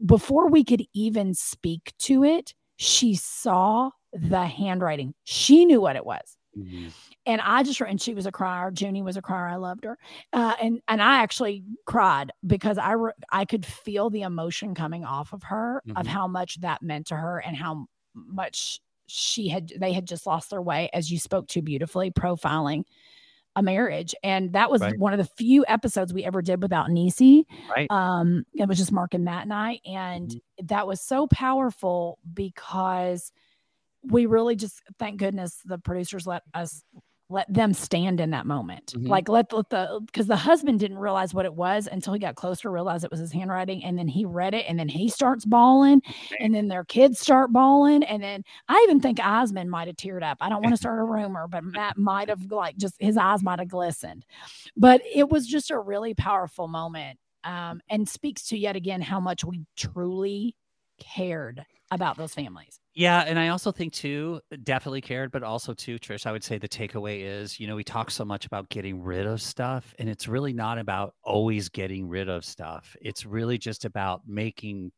before 0.06 0.50
we 0.50 0.64
could 0.64 0.84
even 0.94 1.34
speak 1.34 1.94
to 2.00 2.24
it, 2.24 2.54
she 2.78 3.16
saw 3.16 3.92
the 4.12 4.46
handwriting. 4.46 5.14
She 5.24 5.66
knew 5.66 5.80
what 5.82 5.96
it 5.96 6.06
was 6.06 6.36
Mhm. 6.58 6.92
and 7.28 7.42
I 7.42 7.62
just 7.62 7.80
and 7.82 8.02
she 8.02 8.16
was 8.16 8.26
a 8.26 8.32
crier. 8.32 8.72
Junie 8.76 9.04
was 9.04 9.18
a 9.18 9.22
crier. 9.22 9.48
I 9.48 9.58
loved 9.58 9.84
her, 9.84 9.98
uh, 10.34 10.56
and 10.62 10.82
and 10.88 11.02
I 11.04 11.18
actually 11.22 11.64
cried 11.86 12.32
because 12.48 12.78
I 12.80 12.94
re- 12.94 13.12
I 13.32 13.46
could 13.46 13.66
feel 13.66 14.10
the 14.10 14.22
emotion 14.24 14.74
coming 14.74 15.06
off 15.06 15.34
of 15.34 15.44
her 15.44 15.84
of 15.96 16.06
Mhm. 16.06 16.10
how 16.10 16.28
much 16.28 16.60
that 16.62 16.82
meant 16.82 17.08
to 17.08 17.16
her 17.16 17.40
and 17.40 17.56
how 17.56 17.86
much 18.16 18.80
she 19.08 19.48
had 19.50 19.72
they 19.80 19.94
had 19.94 20.08
just 20.08 20.26
lost 20.28 20.50
their 20.52 20.62
way 20.62 20.90
as 20.94 21.12
you 21.12 21.20
spoke 21.20 21.48
to 21.50 21.62
beautifully 21.62 22.12
profiling 22.12 22.84
a 23.56 23.64
marriage. 23.64 24.14
And 24.24 24.54
that 24.54 24.70
was 24.72 24.82
Right. 24.82 24.96
one 24.96 25.14
of 25.14 25.20
the 25.20 25.26
few 25.38 25.66
episodes 25.68 26.14
we 26.14 26.24
ever 26.24 26.42
did 26.44 26.62
without 26.62 26.90
Niecy. 26.90 27.46
Right. 27.68 27.92
Um, 27.92 28.46
it 28.54 28.68
was 28.68 28.78
just 28.78 28.92
Mark 28.92 29.14
and 29.16 29.26
Matt 29.26 29.44
and 29.44 29.54
I. 29.54 29.80
And 29.86 30.36
Mhm. 30.36 30.42
that 30.64 30.88
was 30.88 31.02
so 31.02 31.28
powerful 31.28 32.20
because 32.34 33.32
we 34.04 34.26
really 34.28 34.56
just 34.56 34.82
thank 35.00 35.20
goodness 35.20 35.62
the 35.66 35.80
producers 35.80 36.28
let 36.28 36.44
us 36.54 36.84
let 37.30 37.52
them 37.54 37.74
stand 37.74 38.20
in 38.22 38.30
that 38.30 38.46
moment. 38.46 38.94
Mhm. 38.96 39.08
Like 39.10 39.28
let, 39.28 39.52
let 39.52 39.70
the 39.70 40.00
because 40.06 40.28
the 40.28 40.36
husband 40.38 40.80
didn't 40.80 40.98
realize 40.98 41.34
what 41.34 41.46
it 41.46 41.54
was 41.54 41.88
until 41.92 42.14
he 42.14 42.20
got 42.20 42.36
closer, 42.36 42.72
realized 42.72 43.04
it 43.04 43.12
was 43.12 43.20
his 43.20 43.32
handwriting, 43.34 43.84
and 43.84 43.98
then 43.98 44.08
he 44.08 44.24
read 44.26 44.54
it, 44.54 44.66
and 44.68 44.80
then 44.80 44.88
he 44.88 45.10
starts 45.10 45.44
bawling, 45.46 46.02
and 46.40 46.56
then 46.56 46.68
their 46.70 46.86
kids 46.86 47.20
start 47.20 47.52
bawling, 47.52 48.04
and 48.04 48.24
then 48.24 48.44
I 48.70 48.82
even 48.88 49.00
think 49.02 49.18
Iseman 49.20 49.68
might 49.68 49.88
have 49.88 49.98
teared 49.98 50.24
up. 50.24 50.38
I 50.40 50.50
don't 50.50 50.62
want 50.64 50.74
to 50.74 50.78
start 50.78 51.00
a 51.00 51.04
rumor, 51.04 51.48
but 51.50 51.64
Matt 51.64 51.98
might 51.98 52.30
have 52.30 52.50
like 52.52 52.78
just 52.78 52.96
his 53.00 53.18
eyes 53.18 53.44
might 53.44 53.60
have 53.60 53.68
glistened. 53.68 54.26
But 54.78 55.02
it 55.14 55.30
was 55.30 55.48
just 55.48 55.70
a 55.72 55.80
really 55.80 56.14
powerful 56.14 56.68
moment. 56.68 57.20
Um, 57.44 57.80
and 57.90 58.10
speaks 58.10 58.48
to 58.50 58.58
yet 58.58 58.76
again 58.76 59.02
how 59.02 59.20
much 59.22 59.46
we 59.46 59.62
truly 59.78 60.56
cared 61.00 61.66
about 61.92 62.18
those 62.18 62.34
families. 62.34 62.80
Yeah, 62.94 63.24
and 63.28 63.38
I 63.38 63.50
also 63.50 63.72
think 63.72 63.94
too, 63.94 64.42
definitely 64.64 65.02
cared, 65.02 65.32
but 65.32 65.44
also 65.44 65.74
too, 65.74 66.00
Trish, 66.00 66.26
I 66.26 66.32
would 66.32 66.44
say 66.44 66.58
the 66.58 66.68
takeaway 66.68 67.22
is, 67.22 67.60
you 67.60 67.68
know, 67.68 67.76
we 67.76 67.84
talk 67.84 68.10
so 68.10 68.26
much 68.26 68.48
about 68.48 68.70
getting 68.70 69.04
rid 69.04 69.28
of 69.28 69.40
stuff, 69.40 69.94
and 70.00 70.10
it's 70.10 70.28
really 70.28 70.52
not 70.54 70.80
about 70.80 71.14
always 71.24 71.70
getting 71.70 72.08
rid 72.10 72.28
of 72.28 72.44
stuff. 72.44 72.96
It's 73.02 73.24
really 73.24 73.60
just 73.60 73.86
about 73.86 74.22
making 74.28 74.92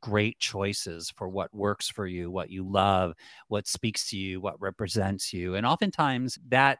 great 0.00 0.38
choices 0.38 1.10
for 1.16 1.28
what 1.28 1.54
works 1.54 1.88
for 1.88 2.06
you, 2.06 2.30
what 2.30 2.50
you 2.50 2.68
love, 2.68 3.14
what 3.48 3.66
speaks 3.66 4.08
to 4.10 4.16
you, 4.16 4.40
what 4.40 4.60
represents 4.60 5.32
you. 5.32 5.54
And 5.56 5.66
oftentimes 5.66 6.38
that 6.48 6.78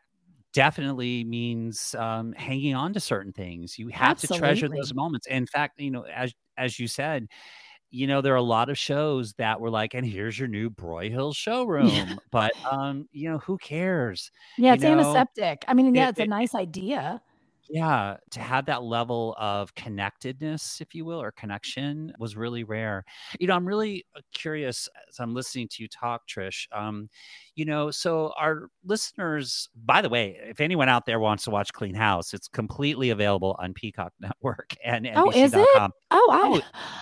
definitely 0.52 1.24
means 1.24 1.94
um, 1.96 2.32
hanging 2.32 2.74
on 2.74 2.92
to 2.94 3.00
certain 3.00 3.32
things. 3.32 3.78
You 3.78 3.88
have 3.88 4.18
to 4.20 4.28
treasure 4.28 4.68
those 4.68 4.94
moments. 4.94 5.26
In 5.26 5.46
fact, 5.46 5.80
you 5.80 5.90
know, 5.90 6.02
as 6.04 6.32
as 6.56 6.78
you 6.78 6.88
said, 6.88 7.26
you 7.90 8.06
know, 8.06 8.20
there 8.20 8.32
are 8.34 8.36
a 8.36 8.42
lot 8.42 8.70
of 8.70 8.78
shows 8.78 9.32
that 9.34 9.60
were 9.60 9.70
like, 9.70 9.94
and 9.94 10.06
here's 10.06 10.38
your 10.38 10.48
new 10.48 10.70
Broyhill 10.70 11.34
showroom. 11.34 12.20
But 12.30 12.54
um, 12.70 13.08
you 13.12 13.30
know, 13.30 13.38
who 13.38 13.58
cares? 13.58 14.30
Yeah, 14.56 14.72
You 14.72 14.74
it's 14.74 14.84
know, 14.84 15.24
antiseptic. 15.24 15.64
I 15.68 15.74
mean, 15.74 15.94
yeah, 15.94 16.08
it, 16.08 16.10
it's 16.10 16.20
a 16.20 16.24
it 16.24 16.26
nice 16.26 16.54
idea. 16.54 17.22
Yeah, 17.70 18.16
to 18.32 18.40
have 18.40 18.66
that 18.66 18.82
level 18.82 19.34
of 19.38 19.74
connectedness, 19.76 20.80
if 20.80 20.94
you 20.94 21.04
will, 21.04 21.22
or 21.22 21.30
connection 21.32 22.12
was 22.18 22.36
really 22.36 22.64
rare. 22.64 23.04
You 23.38 23.46
know, 23.46 23.54
I'm 23.54 23.66
really 23.66 24.04
uh, 24.16 24.20
curious 24.34 24.88
as 25.08 25.20
I'm 25.20 25.34
listening 25.34 25.68
to 25.68 25.82
you 25.82 25.88
talk, 25.88 26.22
Trish. 26.28 26.66
Um, 26.72 27.08
you 27.54 27.64
know, 27.64 27.90
so 27.90 28.32
our 28.38 28.68
listeners, 28.84 29.68
by 29.84 30.02
the 30.02 30.08
way, 30.08 30.38
if 30.42 30.60
anyone 30.60 30.88
out 30.88 31.06
there 31.06 31.20
wants 31.20 31.44
to 31.44 31.50
watch 31.50 31.72
Clean 31.72 31.94
House, 31.94 32.34
it's 32.34 32.48
completely 32.48 33.10
available 33.10 33.54
on 33.60 33.72
Peacock 33.74 34.12
Network 34.20 34.74
and 34.84 35.08
Oh, 35.14 35.30
is 35.30 35.52
it? 35.54 35.58
NBC.com. 35.58 35.92
Oh, 36.10 36.26
Oh, 36.32 36.32
I 36.32 36.60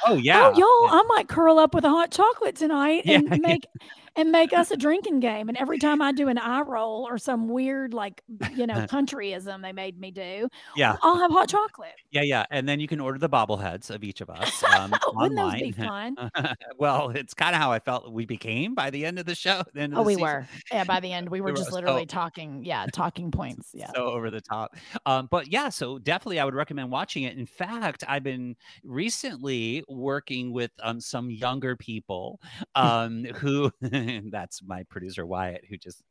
oh 0.08 0.12
oh 0.12 0.16
yeah. 0.16 0.50
y'all, 0.50 0.84
Yeah. 0.84 0.98
I 0.98 1.04
might 1.08 1.28
curl 1.28 1.58
up 1.58 1.74
with 1.74 1.84
a 1.84 1.90
hot 1.90 2.10
chocolate 2.10 2.56
tonight 2.56 3.02
Yeah. 3.06 3.20
and 3.30 3.40
make 3.40 3.64
and 4.18 4.30
make 4.30 4.52
us 4.52 4.70
a 4.70 4.76
drinking 4.86 5.20
game. 5.20 5.48
And 5.48 5.56
every 5.56 5.78
time 5.78 6.02
I 6.02 6.12
do 6.12 6.28
an 6.28 6.36
eye 6.36 6.60
roll 6.60 7.06
or 7.08 7.16
some 7.16 7.48
weird 7.48 7.94
like 7.94 8.22
you 8.54 8.66
know 8.66 8.74
countryism 8.90 9.62
they 9.62 9.72
made 9.72 9.98
me 9.98 10.10
do, 10.10 10.48
Yeah. 10.76 10.96
I'll 11.02 11.16
have 11.18 11.30
hot 11.30 11.48
chocolate. 11.48 11.92
Yeah, 12.10 12.22
yeah, 12.22 12.44
and 12.50 12.68
then 12.68 12.80
you 12.80 12.88
can 12.88 13.00
order 13.00 13.18
the 13.18 13.28
bobbleheads 13.30 13.90
of 13.90 14.04
each 14.04 14.20
of 14.20 14.28
us 14.30 14.62
um, 14.64 14.92
Wouldn't 15.14 15.36
those 15.36 15.54
be 15.54 15.72
fun? 15.72 16.16
well, 16.78 17.10
it's 17.10 17.32
kind 17.34 17.54
of 17.54 17.62
how 17.62 17.72
I 17.72 17.78
felt 17.78 18.12
we 18.12 18.26
became 18.26 18.74
by 18.74 18.90
the 18.90 19.06
end 19.06 19.18
of 19.18 19.24
the 19.26 19.34
show. 19.34 19.62
The 19.72 19.80
end 19.80 19.94
Oh, 19.96 20.02
we 20.02 20.14
season. 20.14 20.22
were. 20.24 20.46
Yeah, 20.72 20.84
by 20.84 21.00
the 21.00 21.12
end 21.12 21.28
we 21.28 21.40
were 21.40 21.46
We 21.46 21.52
were 21.52 21.56
just 21.56 21.70
so 21.70 21.74
literally 21.76 22.04
talking. 22.06 22.64
Yeah, 22.64 22.86
talking 22.92 23.30
points. 23.30 23.70
Yeah. 23.72 23.90
so 23.94 24.06
over 24.06 24.30
the 24.30 24.40
top. 24.40 24.76
Um, 25.06 25.28
but 25.30 25.50
yeah, 25.52 25.68
so 25.68 25.98
definitely 25.98 26.40
I 26.40 26.44
would 26.44 26.54
recommend 26.54 26.90
watching 26.90 27.22
it. 27.22 27.36
In 27.38 27.46
fact, 27.46 28.04
I've 28.08 28.22
been 28.24 28.56
recently 28.84 29.84
working 29.88 30.52
with 30.52 30.70
um, 30.82 31.00
some 31.00 31.30
younger 31.30 31.76
people 31.76 32.40
um, 32.74 33.24
who 33.36 33.70
that's 34.30 34.62
my 34.62 34.82
producer 34.84 35.26
Wyatt 35.26 35.64
who 35.68 35.76
just 35.76 36.02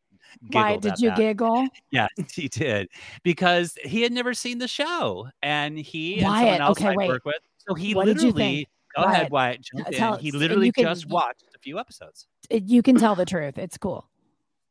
Why 0.52 0.78
did 0.78 0.94
at 0.94 1.00
you 1.00 1.10
that. 1.10 1.18
giggle? 1.18 1.68
Yeah, 1.92 2.08
he 2.34 2.48
did 2.48 2.90
because 3.24 3.78
he 3.84 4.02
had 4.02 4.12
never 4.12 4.34
seen 4.34 4.58
the 4.60 4.68
show, 4.68 5.28
and 5.42 5.78
he 5.78 6.16
and 6.16 6.22
someone 6.24 6.44
Wyatt, 6.46 6.62
else 6.62 6.78
okay, 6.80 6.88
I 6.90 6.96
wait. 6.96 7.08
work 7.10 7.26
with. 7.26 7.36
So 7.68 7.74
he 7.76 7.94
What 7.96 8.06
did 8.06 8.18
you 8.22 8.32
think? 8.32 8.36
literally. 8.36 8.70
Go 8.96 9.04
ahead, 9.04 9.32
Wyatt, 9.32 9.32
Wyatt. 9.32 9.62
Jump 9.62 9.88
uh, 9.88 9.92
tell 9.92 10.14
in. 10.16 10.20
He 10.22 10.32
literally 10.32 10.66
you 10.68 10.74
can- 10.74 10.86
just 10.86 11.08
watched 11.10 11.44
a 11.56 11.60
few 11.60 11.78
episodes. 11.80 12.28
You 12.50 12.82
can 12.82 12.96
tell 12.98 13.14
the 13.16 13.26
truth. 13.26 13.58
It's 13.58 13.78
cool. 13.78 14.08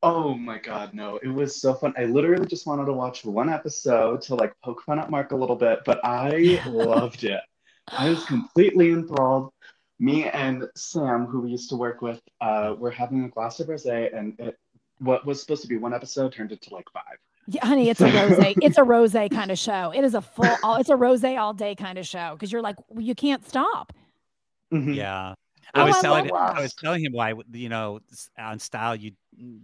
Oh 0.02 0.34
my 0.34 0.58
God, 0.58 0.94
no. 0.94 1.18
It 1.22 1.28
was 1.28 1.60
so 1.60 1.74
fun. 1.74 1.92
I 1.96 2.04
literally 2.04 2.46
just 2.46 2.66
wanted 2.66 2.84
to 2.86 2.92
watch 2.92 3.24
one 3.24 3.48
episode 3.48 4.20
to 4.22 4.34
like 4.34 4.52
poke 4.62 4.82
fun 4.82 4.98
at 4.98 5.10
Mark 5.10 5.32
a 5.32 5.36
little 5.36 5.56
bit, 5.56 5.80
but 5.84 6.00
I 6.04 6.60
loved 6.66 7.24
it. 7.24 7.40
I 7.88 8.08
was 8.10 8.24
completely 8.26 8.90
enthralled. 8.90 9.52
Me 9.98 10.24
and 10.24 10.64
Sam, 10.74 11.26
who 11.26 11.40
we 11.40 11.50
used 11.50 11.70
to 11.70 11.76
work 11.76 12.02
with, 12.02 12.20
uh, 12.40 12.74
were 12.78 12.90
having 12.90 13.24
a 13.24 13.28
glass 13.28 13.60
of 13.60 13.68
rosé, 13.68 14.16
and 14.16 14.38
it, 14.38 14.58
what 14.98 15.24
was 15.24 15.40
supposed 15.40 15.62
to 15.62 15.68
be 15.68 15.76
one 15.76 15.94
episode 15.94 16.32
turned 16.32 16.52
into 16.52 16.74
like 16.74 16.90
five. 16.92 17.18
Yeah, 17.48 17.64
honey, 17.64 17.88
it's 17.88 18.00
a 18.00 18.06
rose. 18.06 18.54
It's 18.62 18.78
a 18.78 18.82
rose 18.82 19.12
kind 19.12 19.50
of 19.50 19.58
show. 19.58 19.92
It 19.94 20.04
is 20.04 20.14
a 20.14 20.20
full. 20.20 20.56
All, 20.62 20.76
it's 20.76 20.90
a 20.90 20.96
rose 20.96 21.24
all 21.24 21.54
day 21.54 21.74
kind 21.74 21.98
of 21.98 22.06
show 22.06 22.32
because 22.34 22.52
you're 22.52 22.62
like 22.62 22.76
you 22.98 23.14
can't 23.14 23.46
stop. 23.48 23.92
Mhm. 24.72 24.96
Yeah. 24.96 25.34
Oh, 25.74 25.80
I 25.80 25.84
was 25.84 25.96
I 25.96 26.00
telling 26.02 26.28
love 26.28 26.56
I 26.56 26.60
was 26.62 26.74
telling 26.74 27.04
him 27.04 27.12
why 27.12 27.34
you 27.52 27.68
know 27.68 28.00
on 28.38 28.58
style 28.58 28.94
you 28.96 29.12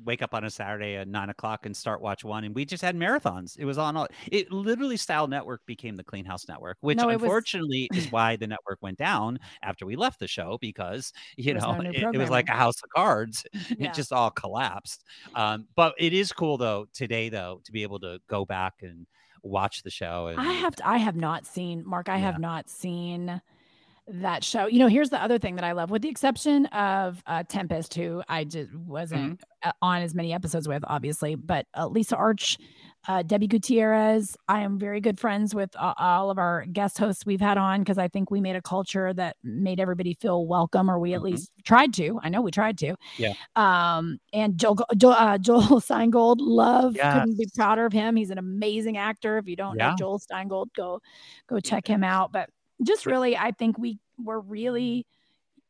wake 0.05 0.21
up 0.21 0.35
on 0.35 0.45
a 0.45 0.51
Saturday 0.51 0.97
at 0.97 1.09
nine 1.09 1.31
o'clock 1.31 1.65
and 1.65 1.75
start 1.75 2.03
watch 2.03 2.25
one 2.25 2.45
and 2.45 2.55
we 2.55 2.65
just 2.65 2.83
had 2.83 2.95
marathons. 2.97 3.57
It 3.59 3.65
was 3.65 3.79
on 3.79 3.97
all 3.97 4.09
it 4.31 4.53
literally 4.53 4.97
Style 4.97 5.27
Network 5.29 5.65
became 5.65 5.97
the 5.97 6.05
Clean 6.05 6.25
House 6.25 6.47
Network, 6.49 6.77
which 6.81 6.99
No, 6.99 7.05
it 7.09 7.15
was- 7.15 7.23
unfortunately 7.23 7.89
is 7.95 8.11
why 8.13 8.37
the 8.37 8.47
network 8.47 8.79
went 8.83 8.99
down 8.99 9.39
after 9.63 9.87
we 9.87 9.97
left 9.97 10.19
the 10.21 10.29
show 10.29 10.59
because 10.61 11.13
you 11.37 11.55
know 11.55 11.77
no 11.81 11.91
it, 11.91 11.97
it 12.15 12.19
was 12.19 12.31
like 12.31 12.49
a 12.49 12.53
house 12.53 12.83
of 12.83 12.91
cards. 12.95 13.45
Yeah. 13.79 13.89
It 13.89 13.95
just 13.95 14.13
all 14.13 14.31
collapsed. 14.31 15.05
Um, 15.35 15.67
but 15.77 15.95
it 15.99 16.13
is 16.13 16.33
cool 16.33 16.59
though 16.59 16.87
today 16.93 17.29
though 17.31 17.61
to 17.65 17.73
be 17.73 17.83
able 17.85 18.01
to 18.01 18.19
go 18.29 18.45
back 18.45 18.75
and 18.83 19.07
watch 19.43 19.83
the 19.83 19.91
show. 19.91 20.27
And 20.29 20.39
I 20.41 20.53
have. 20.53 20.77
To, 20.77 20.89
I 20.89 20.99
have 20.99 21.17
not 21.17 21.47
seen 21.47 21.83
Mark. 21.87 22.09
I 22.09 22.17
Yeah. 22.17 22.27
have 22.27 22.39
not 22.39 22.69
seen 22.69 23.41
that 24.09 24.43
show. 24.45 24.67
You 24.67 24.79
know, 24.81 24.89
here's 24.89 25.11
the 25.11 25.23
other 25.23 25.39
thing 25.39 25.55
that 25.57 25.65
I 25.65 25.73
love, 25.73 25.91
with 25.91 26.03
the 26.03 26.09
exception 26.09 26.67
of 26.67 27.23
uh, 27.27 27.45
Tempest, 27.49 27.95
who 27.95 28.23
I 28.29 28.45
just 28.45 28.75
wasn't 28.75 29.41
Mm-hmm. 29.41 29.69
uh, 29.69 29.73
on 29.81 30.03
as 30.03 30.15
many 30.15 30.33
episodes 30.33 30.67
with, 30.67 30.83
obviously, 30.89 31.35
but 31.37 31.67
uh, 31.77 31.87
Lisa 31.87 32.17
Arch, 32.17 32.59
uh, 33.09 33.23
Debbie 33.23 33.47
Gutierrez. 33.49 34.37
I 34.49 34.61
am 34.61 34.79
very 34.79 35.01
good 35.01 35.19
friends 35.21 35.55
with 35.55 35.71
uh, 35.77 35.95
all 35.99 36.31
of 36.31 36.39
our 36.39 36.65
guest 36.67 36.99
hosts 36.99 37.25
we've 37.27 37.41
had 37.41 37.59
on 37.59 37.81
because 37.81 37.99
I 37.99 38.09
think 38.09 38.31
we 38.31 38.41
made 38.41 38.57
a 38.57 38.63
culture 38.63 39.13
that 39.15 39.37
made 39.45 39.79
everybody 39.81 40.15
feel 40.15 40.47
welcome, 40.47 40.91
or 40.91 40.99
we 40.99 41.15
at 41.15 41.21
Mhm. 41.21 41.25
least 41.25 41.53
tried 41.65 41.93
to. 41.95 42.19
I 42.23 42.29
know 42.29 42.43
we 42.43 42.51
tried 42.51 42.79
to. 42.79 42.97
Yeah. 43.19 43.35
Um, 43.57 44.19
and 44.33 44.59
Joel, 44.59 44.85
Joel, 44.97 45.13
uh, 45.13 45.39
Joel 45.39 45.61
Steingold, 45.81 46.37
love, 46.39 46.95
couldn't 46.95 47.39
be 47.39 47.49
prouder 47.55 47.87
of 47.87 47.93
him. 47.93 48.17
He's 48.17 48.31
an 48.31 48.39
amazing 48.39 48.97
actor. 48.97 49.39
If 49.39 49.47
you 49.49 49.57
don't 49.57 49.77
know 49.77 49.87
Yeah. 49.91 49.95
Joel 49.97 50.19
Steingold, 50.21 50.69
go 50.77 51.01
go 51.49 51.61
check 51.61 51.87
him 51.87 52.03
out. 52.05 52.31
But 52.33 52.51
just 52.85 53.07
really, 53.07 53.37
I 53.37 53.53
think 53.53 53.79
we 53.79 53.99
were 54.19 54.41
really, 54.41 55.07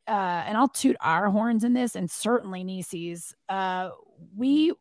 uh, 0.09 0.11
and 0.46 0.57
I'll 0.57 0.68
toot 0.68 0.96
our 1.00 1.30
horns 1.30 1.64
in 1.64 1.72
this, 1.72 1.96
and 1.96 2.11
certainly 2.11 2.64
Niecy's. 2.64 3.34
Uh, 3.48 3.90
we 4.36 4.72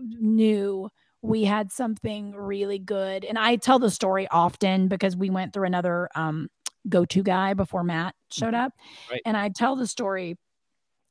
knew 0.00 0.90
we 1.22 1.44
had 1.44 1.72
something 1.72 2.32
really 2.34 2.78
good, 2.78 3.24
and 3.24 3.38
I 3.38 3.56
tell 3.56 3.78
the 3.78 3.90
story 3.90 4.28
often 4.30 4.88
because 4.88 5.16
we 5.16 5.30
went 5.30 5.52
through 5.52 5.66
another 5.66 6.08
um, 6.14 6.48
go-to 6.88 7.22
guy 7.22 7.54
before 7.54 7.82
Matt 7.82 8.14
showed 8.30 8.54
up, 8.54 8.72
Right. 9.10 9.22
and 9.24 9.36
I 9.36 9.48
tell 9.48 9.76
the 9.76 9.86
story. 9.86 10.36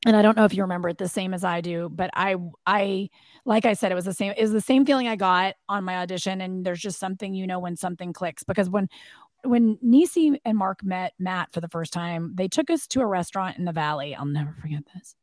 And 0.08 0.16
I 0.16 0.22
don't 0.22 0.38
know 0.38 0.46
if 0.46 0.54
you 0.54 0.62
remember 0.62 0.90
it 0.90 1.00
the 1.00 1.08
same 1.08 1.34
as 1.34 1.44
I 1.44 1.62
do, 1.62 1.90
but 1.92 2.12
I, 2.14 2.36
I, 2.68 3.10
like 3.44 3.66
I 3.66 3.74
said, 3.74 3.92
it 3.92 3.96
was 3.96 4.06
the 4.06 4.14
same. 4.14 4.34
It 4.38 4.42
was 4.42 4.52
the 4.52 4.62
same 4.62 4.86
feeling 4.86 5.08
I 5.08 5.16
got 5.16 5.56
on 5.68 5.84
my 5.84 5.98
audition, 5.98 6.42
and 6.42 6.64
there's 6.64 6.80
just 6.80 7.00
something 7.00 7.34
you 7.34 7.48
know 7.48 7.58
when 7.58 7.76
something 7.76 8.14
clicks 8.14 8.44
because 8.44 8.70
when 8.70 8.88
when 9.46 9.78
Niecy 9.78 10.38
and 10.44 10.58
Mark 10.58 10.84
met 10.84 11.14
Matt 11.20 11.52
for 11.52 11.62
the 11.62 11.70
first 11.70 11.94
time, 11.94 12.34
they 12.36 12.48
took 12.48 12.70
us 12.70 12.88
to 12.88 13.02
a 13.02 13.06
restaurant 13.06 13.58
in 13.58 13.66
the 13.66 13.72
valley. 13.72 14.16
I'll 14.16 14.26
never 14.26 14.54
forget 14.62 14.84
this. 14.94 15.16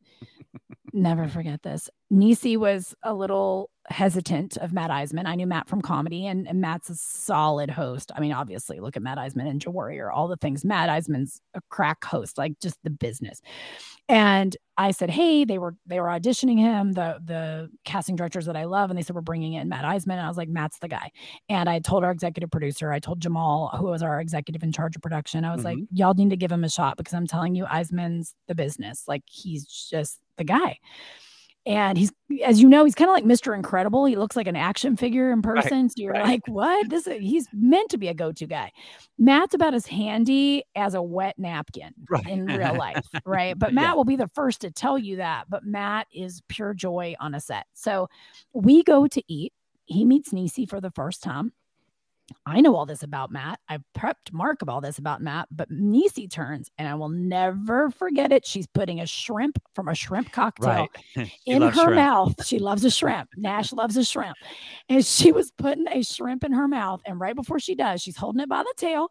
never 0.93 1.29
forget 1.29 1.63
this. 1.63 1.91
Niecy 2.13 2.57
was 2.59 2.95
a 3.03 3.15
little 3.15 3.71
hesitant 3.87 4.57
of 4.59 4.73
Matt 4.73 4.91
Iseman. 4.91 5.27
I 5.27 5.35
knew 5.35 5.47
Matt 5.47 5.69
from 5.69 5.81
comedy, 5.81 6.27
and, 6.27 6.47
and 6.47 6.61
Matt's 6.61 6.91
a 6.91 6.95
solid 6.95 7.71
host. 7.71 8.13
I 8.15 8.21
mean, 8.21 8.33
obviously, 8.33 8.81
look 8.81 8.97
at 8.97 9.03
Matt 9.03 9.19
Iseman 9.19 9.49
and 9.49 9.61
Joe 9.61 9.73
or 9.73 10.13
all 10.13 10.29
the 10.29 10.37
things. 10.37 10.65
Matt 10.65 10.89
Iseman's 10.89 11.41
a 11.55 11.61
crack 11.71 12.05
host, 12.05 12.39
like 12.39 12.59
just 12.61 12.79
the 12.85 12.91
business. 12.91 13.41
And 14.09 14.57
I 14.77 14.91
said, 14.91 15.11
"Hey, 15.11 15.45
they 15.45 15.59
were 15.59 15.75
they 15.87 16.01
were 16.01 16.09
auditioning 16.09 16.59
him, 16.59 16.93
the 16.93 17.19
the 17.25 17.71
casting 17.85 18.17
directors 18.17 18.47
that 18.47 18.57
I 18.57 18.65
love, 18.65 18.91
and 18.91 18.99
they 18.99 19.03
said 19.03 19.17
we're 19.17 19.23
bringing 19.23 19.55
in 19.55 19.69
Matt 19.69 19.85
Iseman." 19.85 20.13
And 20.13 20.21
I 20.21 20.29
was 20.29 20.37
like, 20.37 20.49
"Matt's 20.49 20.79
the 20.79 20.89
guy." 20.89 21.11
And 21.49 21.69
I 21.69 21.79
told 21.79 22.05
our 22.05 22.11
executive 22.11 22.51
producer, 22.51 22.93
I 22.93 22.99
told 22.99 23.21
Jamal, 23.21 23.69
who 23.79 23.87
was 23.87 24.03
our 24.03 24.21
executive 24.21 24.63
in 24.63 24.73
charge 24.73 24.97
of 24.97 25.03
production, 25.03 25.45
I 25.45 25.55
was 25.55 25.65
like, 25.65 25.79
mm-hmm. 25.79 25.97
y'all 25.97 26.15
need 26.15 26.31
to 26.31 26.37
give 26.37 26.53
him 26.53 26.65
a 26.65 26.69
shot 26.69 26.97
because 26.97 27.15
I'm 27.15 27.27
telling 27.27 27.55
you, 27.55 27.65
Iseman's 27.65 28.35
the 28.49 28.55
business. 28.55 29.05
Like 29.09 29.23
he's 29.27 29.67
just 29.67 30.21
the 30.37 30.45
guy. 30.45 30.79
And 31.65 31.97
he's 31.97 32.13
as 32.45 32.61
you 32.61 32.69
know 32.69 32.85
he's 32.85 32.95
kind 32.95 33.09
of 33.09 33.15
like 33.15 33.25
mr 33.25 33.55
incredible. 33.55 34.05
He 34.05 34.17
looks 34.17 34.35
like 34.35 34.49
an 34.49 34.57
action 34.57 34.97
figure 34.97 35.31
in 35.31 35.43
person. 35.43 35.83
Right, 35.83 35.91
so 35.91 35.95
you're 35.97 36.13
right. 36.13 36.25
like 36.25 36.49
what? 36.49 36.91
This 36.91 37.07
is, 37.07 37.21
he's 37.21 37.47
meant 37.53 37.91
to 37.91 37.99
be 37.99 38.09
a 38.09 38.15
go-to 38.15 38.47
guy. 38.47 38.73
Matt's 39.19 39.55
about 39.55 39.75
as 39.75 39.87
handy 39.87 40.65
as 40.75 40.95
a 40.95 41.03
wet 41.03 41.39
napkin 41.39 41.95
right. 42.11 42.27
in 42.27 42.47
real 42.47 42.77
life 42.77 43.07
right? 43.25 43.57
But 43.59 43.73
matt 43.73 43.91
yeah. 43.91 43.95
will 43.95 44.05
be 44.05 44.17
the 44.17 44.29
first 44.29 44.61
to 44.63 44.71
tell 44.71 44.99
you 44.99 45.17
that 45.17 45.49
but 45.49 45.65
matt 45.65 46.09
is 46.13 46.43
pure 46.49 46.75
joy 46.75 47.15
on 47.21 47.35
a 47.35 47.41
set. 47.41 47.67
So 47.75 48.09
we 48.53 48.83
go 48.83 49.07
to 49.07 49.23
eat. 49.29 49.53
He 49.85 50.05
meets 50.05 50.31
niecy 50.31 50.69
for 50.69 50.81
the 50.81 50.91
first 50.91 51.23
time 51.23 51.53
I 52.47 52.61
know 52.61 52.77
all 52.77 52.87
this 52.87 53.03
about 53.03 53.31
Matt. 53.31 53.61
I've 53.69 53.83
prepped 53.97 54.33
Mark 54.33 54.63
about 54.63 54.83
this 54.83 54.99
about 54.99 55.23
Matt, 55.23 55.49
but 55.51 55.71
Niecy 55.71 56.31
turns 56.31 56.71
and 56.79 56.89
I 56.89 56.95
will 56.95 57.09
never 57.09 57.91
forget 57.91 58.33
it. 58.33 58.47
She's 58.47 58.67
putting 58.67 59.01
a 59.01 59.07
shrimp 59.07 59.59
from 59.75 59.89
a 59.89 59.95
shrimp 59.95 60.33
cocktail 60.33 60.89
right. 61.17 61.33
in 61.47 61.63
her 61.63 61.73
shrimp. 61.73 61.95
mouth. 61.95 62.47
She 62.47 62.59
loves 62.61 62.85
a 62.85 62.91
shrimp. 62.91 63.31
Nash 63.37 63.73
loves 63.73 63.97
a 63.97 64.05
shrimp. 64.05 64.37
And 64.89 65.05
she 65.05 65.33
was 65.33 65.51
putting 65.51 65.87
a 65.89 66.03
shrimp 66.03 66.45
in 66.45 66.53
her 66.53 66.69
mouth. 66.69 67.01
And 67.07 67.21
right 67.21 67.35
before 67.35 67.61
she 67.61 67.75
does, 67.75 68.03
she's 68.03 68.17
holding 68.17 68.41
it 68.41 68.49
by 68.49 68.63
the 68.63 68.75
tail 68.77 69.09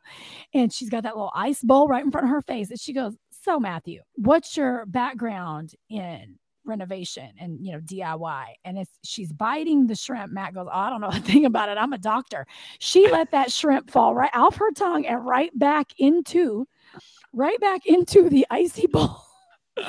and 0.54 0.72
she's 0.72 0.90
got 0.90 1.04
that 1.04 1.16
little 1.16 1.32
ice 1.36 1.62
bowl 1.62 1.88
right 1.88 2.04
in 2.04 2.12
front 2.12 2.26
of 2.26 2.32
her 2.32 2.42
face. 2.42 2.70
And 2.70 2.80
she 2.80 2.94
goes, 2.94 3.16
So, 3.30 3.60
Matthew, 3.60 4.02
what's 4.16 4.58
your 4.58 4.86
background 4.86 5.74
in 5.90 6.38
renovation 6.66 7.32
and 7.40 7.66
you 7.66 7.72
know 7.72 7.80
DIY 7.80 8.46
and 8.66 8.78
it's 8.78 8.92
she's 9.04 9.32
biting 9.32 9.88
the 9.88 9.96
shrimp 9.96 10.32
Matt 10.32 10.54
goes 10.54 10.68
oh, 10.72 10.78
I 10.78 10.90
don't 10.90 11.02
know 11.02 11.08
a 11.12 11.20
thing 11.20 11.46
about 11.46 11.70
it. 11.70 11.78
I'm 11.78 11.94
a 11.94 11.98
doctor. 11.98 12.46
She 12.80 13.10
let 13.12 13.32
that 13.32 13.52
shrimp 13.52 13.90
fall 13.90 14.14
right 14.16 14.32
off 14.34 14.56
her 14.58 14.72
tongue 14.72 15.06
and 15.06 15.26
right 15.26 15.58
back 15.58 15.88
into 15.98 16.68
right 17.34 17.60
back 17.60 17.86
into 17.86 18.30
the 18.30 18.46
icy 18.50 18.88
bowl. 18.88 19.24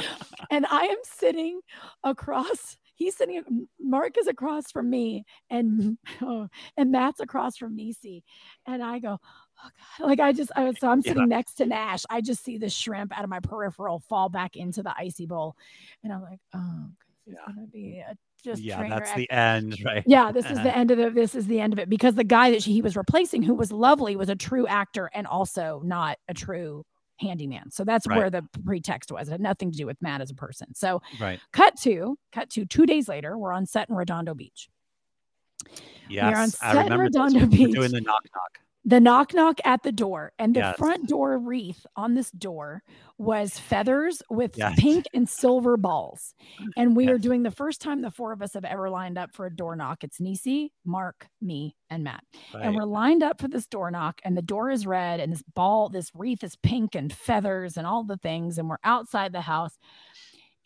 And 0.51 0.65
I 0.67 0.85
am 0.85 0.99
sitting 1.03 1.61
across 2.05 2.77
he's 2.95 3.17
sitting 3.17 3.67
Mark 3.81 4.17
is 4.19 4.29
across 4.29 4.71
from 4.71 4.89
me 4.89 5.25
and 5.51 5.99
oh, 6.23 6.49
and 6.77 6.93
Matt's 6.93 7.21
across 7.21 7.57
from 7.57 7.77
Niecy 7.77 8.23
and 8.67 8.83
I 8.83 8.99
go 8.99 9.19
oh 9.65 9.69
God. 9.99 10.07
Like 10.07 10.21
I 10.21 10.33
just, 10.33 10.51
I 10.57 10.65
was, 10.65 10.77
so 10.79 10.89
I'm 10.89 11.03
sitting 11.03 11.23
yeah. 11.23 11.37
next 11.37 11.55
to 11.55 11.67
Nash. 11.67 12.05
I 12.11 12.21
just 12.21 12.45
see 12.45 12.59
the 12.59 12.69
shrimp 12.69 13.17
out 13.17 13.25
of 13.25 13.31
my 13.31 13.41
peripheral 13.41 14.01
fall 14.01 14.29
back 14.29 14.57
into 14.57 14.83
the 14.83 14.95
icy 14.97 15.27
bowl. 15.27 15.57
And 16.03 16.13
I'm 16.13 16.23
like, 16.23 16.41
oh, 16.55 16.87
it's 17.27 17.37
yeah. 17.37 17.53
going 17.55 17.67
to 17.67 17.73
be 17.73 17.99
a 17.99 18.15
just 18.43 18.61
yeah, 18.61 18.89
that's 18.89 19.13
the 19.15 19.31
end, 19.31 19.79
right? 19.85 20.03
Yeah, 20.07 20.33
this 20.33 20.47
is 20.47 20.59
the 20.63 20.77
end 20.77 20.91
of 20.91 20.99
the, 20.99 21.11
this 21.11 21.35
is 21.35 21.47
the 21.47 21.61
end 21.61 21.73
of 21.73 21.79
it 21.79 21.89
because 21.89 22.15
the 22.15 22.25
guy 22.25 22.51
that 22.51 22.63
she, 22.63 22.73
he 22.73 22.83
was 22.83 22.97
replacing, 22.97 23.43
who 23.43 23.55
was 23.55 23.71
lovely, 23.71 24.17
was 24.17 24.29
a 24.29 24.35
true 24.35 24.67
actor 24.67 25.11
and 25.15 25.27
also 25.27 25.81
not 25.85 26.19
a 26.29 26.35
true 26.35 26.85
handyman. 27.19 27.71
So 27.71 27.85
that's 27.85 28.07
right. 28.07 28.19
where 28.19 28.31
the 28.31 28.45
pretext 28.65 29.13
was. 29.13 29.29
It 29.29 29.33
had 29.33 29.41
nothing 29.41 29.71
to 29.71 29.77
do 29.79 29.87
with 29.87 29.97
Matt 30.03 30.21
as 30.21 30.31
a 30.31 30.35
person. 30.35 30.75
So 30.75 31.01
right. 31.21 31.39
cut 31.53 31.77
to, 31.83 32.19
cut 32.33 32.51
to 32.51 32.65
two 32.65 32.85
days 32.85 33.09
later, 33.09 33.39
we're 33.39 33.53
on 33.53 33.65
set 33.65 33.89
in 33.89 33.95
Redondo 33.95 34.35
Beach. 34.35 34.69
Yes, 36.09 36.33
we're 36.33 36.41
on 36.41 36.51
set 36.51 36.77
I 36.77 36.83
remember 36.83 36.95
in 36.95 37.01
Redondo 37.01 37.47
Beach. 37.47 37.73
doing 37.73 37.93
the 37.93 38.01
knock 38.01 38.25
knock 38.35 38.59
the 38.85 39.01
knock 39.01 39.33
knock 39.33 39.61
at 39.65 39.83
the 39.83 39.93
door 39.93 40.33
and 40.39 40.55
the 40.55 40.61
yes. 40.61 40.77
front 40.77 41.09
door 41.09 41.39
wreath 41.39 41.87
on 41.97 42.15
this 42.15 42.31
door 42.33 42.83
was 43.17 43.59
feathers 43.59 44.23
with 44.29 44.57
yes. 44.57 44.79
pink 44.79 45.07
and 45.15 45.29
silver 45.29 45.77
balls 45.77 46.35
and 46.77 46.97
we 46.97 47.05
yes. 47.05 47.15
are 47.15 47.19
doing 47.19 47.43
the 47.43 47.51
first 47.51 47.81
time 47.81 48.03
the 48.03 48.11
four 48.11 48.33
of 48.33 48.43
us 48.43 48.55
have 48.55 48.65
ever 48.65 48.91
lined 48.91 49.17
up 49.17 49.33
for 49.33 49.47
a 49.47 49.55
door 49.55 49.77
knock 49.77 50.03
it's 50.03 50.19
niecy 50.19 50.71
mark 50.85 51.29
me 51.41 51.77
and 51.91 52.03
matt 52.03 52.25
right. 52.53 52.65
and 52.65 52.75
we're 52.75 52.85
lined 52.85 53.23
up 53.23 53.41
for 53.41 53.49
this 53.49 53.67
door 53.67 53.91
knock 53.91 54.21
and 54.25 54.37
the 54.37 54.43
door 54.43 54.71
is 54.71 54.87
red 54.87 55.21
and 55.21 55.33
this 55.33 55.43
ball 55.55 55.89
this 55.89 56.11
wreath 56.15 56.43
is 56.43 56.57
pink 56.57 56.95
and 56.95 57.13
feathers 57.13 57.77
and 57.77 57.87
all 57.87 58.05
the 58.05 58.17
things 58.17 58.59
and 58.59 58.69
we're 58.69 58.77
outside 58.83 59.33
the 59.33 59.41
house 59.41 59.79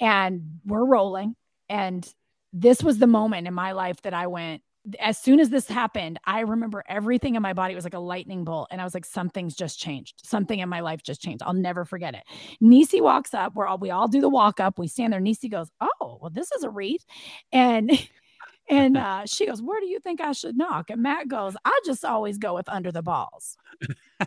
and 0.01 0.43
we're 0.65 0.87
rolling 0.87 1.35
and 1.69 2.09
this 2.53 2.83
was 2.83 2.99
the 2.99 3.07
moment 3.07 3.47
in 3.47 3.53
my 3.53 3.73
life 3.73 4.01
that 4.03 4.15
i 4.15 4.27
went 4.27 4.63
as 5.01 5.19
soon 5.19 5.41
as 5.41 5.51
this 5.51 5.69
happened, 5.69 6.19
I 6.25 6.41
remember 6.41 6.85
everything 6.89 7.35
in 7.35 7.43
my 7.43 7.53
body 7.53 7.75
was 7.75 7.85
like 7.85 7.95
a 7.95 7.99
lightning 7.99 8.45
bolt. 8.45 8.69
And 8.71 8.81
I 8.81 8.85
was 8.85 8.95
like, 8.95 9.05
something's 9.05 9.55
just 9.55 9.79
changed. 9.79 10.23
Something 10.25 10.61
in 10.61 10.69
my 10.69 10.81
life 10.81 11.03
just 11.03 11.21
changed. 11.21 11.43
I'll 11.45 11.53
never 11.53 11.85
forget 11.85 12.15
it. 12.15 12.23
Niecy 12.63 13.01
walks 13.01 13.35
up. 13.35 13.55
We're 13.55 13.67
all, 13.67 13.79
we 13.79 13.91
all 13.91 14.09
do 14.09 14.21
the 14.21 14.29
walk 14.29 14.61
up. 14.61 14.79
We 14.79 14.89
stand 14.89 15.13
there. 15.13 15.21
Niecy 15.21 15.51
goes, 15.51 15.71
Oh, 15.81 16.19
well, 16.21 16.31
this 16.31 16.51
is 16.53 16.63
a 16.63 16.71
wreath. 16.71 17.05
And 17.53 17.91
and 18.69 18.97
uh, 18.97 19.27
she 19.27 19.47
goes, 19.47 19.63
Where 19.63 19.81
do 19.81 19.87
you 19.87 20.01
think 20.01 20.21
I 20.21 20.33
should 20.33 20.57
knock? 20.57 20.91
And 20.91 21.03
Matt 21.03 21.29
goes, 21.29 21.57
I 21.65 21.81
just 21.85 22.05
always 22.05 22.39
go 22.39 22.55
with 22.55 22.69
under 22.69 22.93
the 22.93 23.03
balls. 23.03 23.57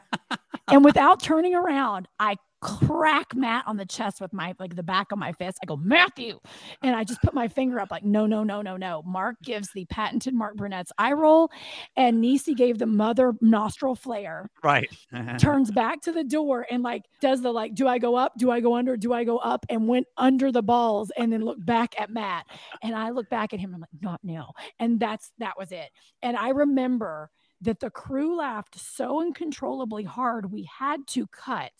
and 0.68 0.84
without 0.84 1.22
turning 1.22 1.56
around, 1.56 2.08
I 2.20 2.38
crack 2.62 3.36
Matt 3.36 3.66
on 3.68 3.78
the 3.78 3.86
chest 3.86 4.20
with 4.22 4.34
my 4.34 4.54
like 4.60 4.76
the 4.76 4.84
back 4.84 5.12
of 5.12 5.18
my 5.18 5.32
fist. 5.32 5.60
I 5.62 5.66
go, 5.66 5.78
Matthew. 5.78 6.40
And 6.82 6.96
I 6.96 7.04
just 7.04 7.22
put 7.22 7.34
my 7.34 7.48
finger 7.48 7.80
up, 7.80 7.92
like, 7.92 8.04
no, 8.04 8.26
no, 8.26 8.44
no, 8.44 8.62
no, 8.62 8.78
no. 8.78 9.02
Mark 9.06 9.38
gives 9.44 9.70
the 9.74 9.86
patented 9.86 10.34
Mark 10.34 10.56
Brunetti's 10.56 10.92
eye 10.98 11.14
roll, 11.14 11.50
and 11.96 12.24
Niecy 12.24 12.56
gave 12.56 12.78
the 12.78 12.86
mother 12.86 13.34
nostril 13.42 13.96
flare. 13.96 14.50
Right. 14.64 14.90
turns 15.40 15.72
back 15.72 16.02
to 16.02 16.12
the 16.12 16.24
door 16.24 16.66
and 16.70 16.84
like 16.84 17.04
does 17.22 17.42
the 17.42 17.52
like, 17.52 17.76
do 17.76 17.88
I 17.88 17.98
go 17.98 18.16
up? 18.16 18.34
Do 18.38 18.52
I 18.52 18.60
go 18.60 18.76
under? 18.76 18.98
Do 18.98 19.14
I 19.14 19.24
go 19.24 19.38
up? 19.38 19.66
And 19.70 19.88
went 19.88 20.08
under 20.18 20.52
the 20.52 20.62
balls 20.62 21.12
and 21.18 21.32
then 21.32 21.42
looked 21.42 21.66
back 21.66 22.00
at 22.00 22.10
Matt. 22.10 22.46
And 22.82 22.96
I 22.96 23.10
look 23.10 23.30
back 23.30 23.54
at 23.54 23.60
him, 23.60 23.74
I'm 23.74 23.82
like, 23.82 23.90
not 24.02 24.20
now. 24.24 24.54
And 24.80 25.00
that's 25.00 25.32
that 25.40 25.58
was 25.58 25.72
it. 25.72 25.90
And 26.22 26.38
I 26.38 26.50
remember 26.50 27.30
that 27.62 27.80
the 27.80 27.90
crew 27.90 28.38
laughed 28.38 28.80
so 28.80 29.22
uncontrollably 29.22 30.04
hard 30.04 30.52
we 30.52 30.68
had 30.78 31.06
to 31.08 31.28
cut 31.28 31.72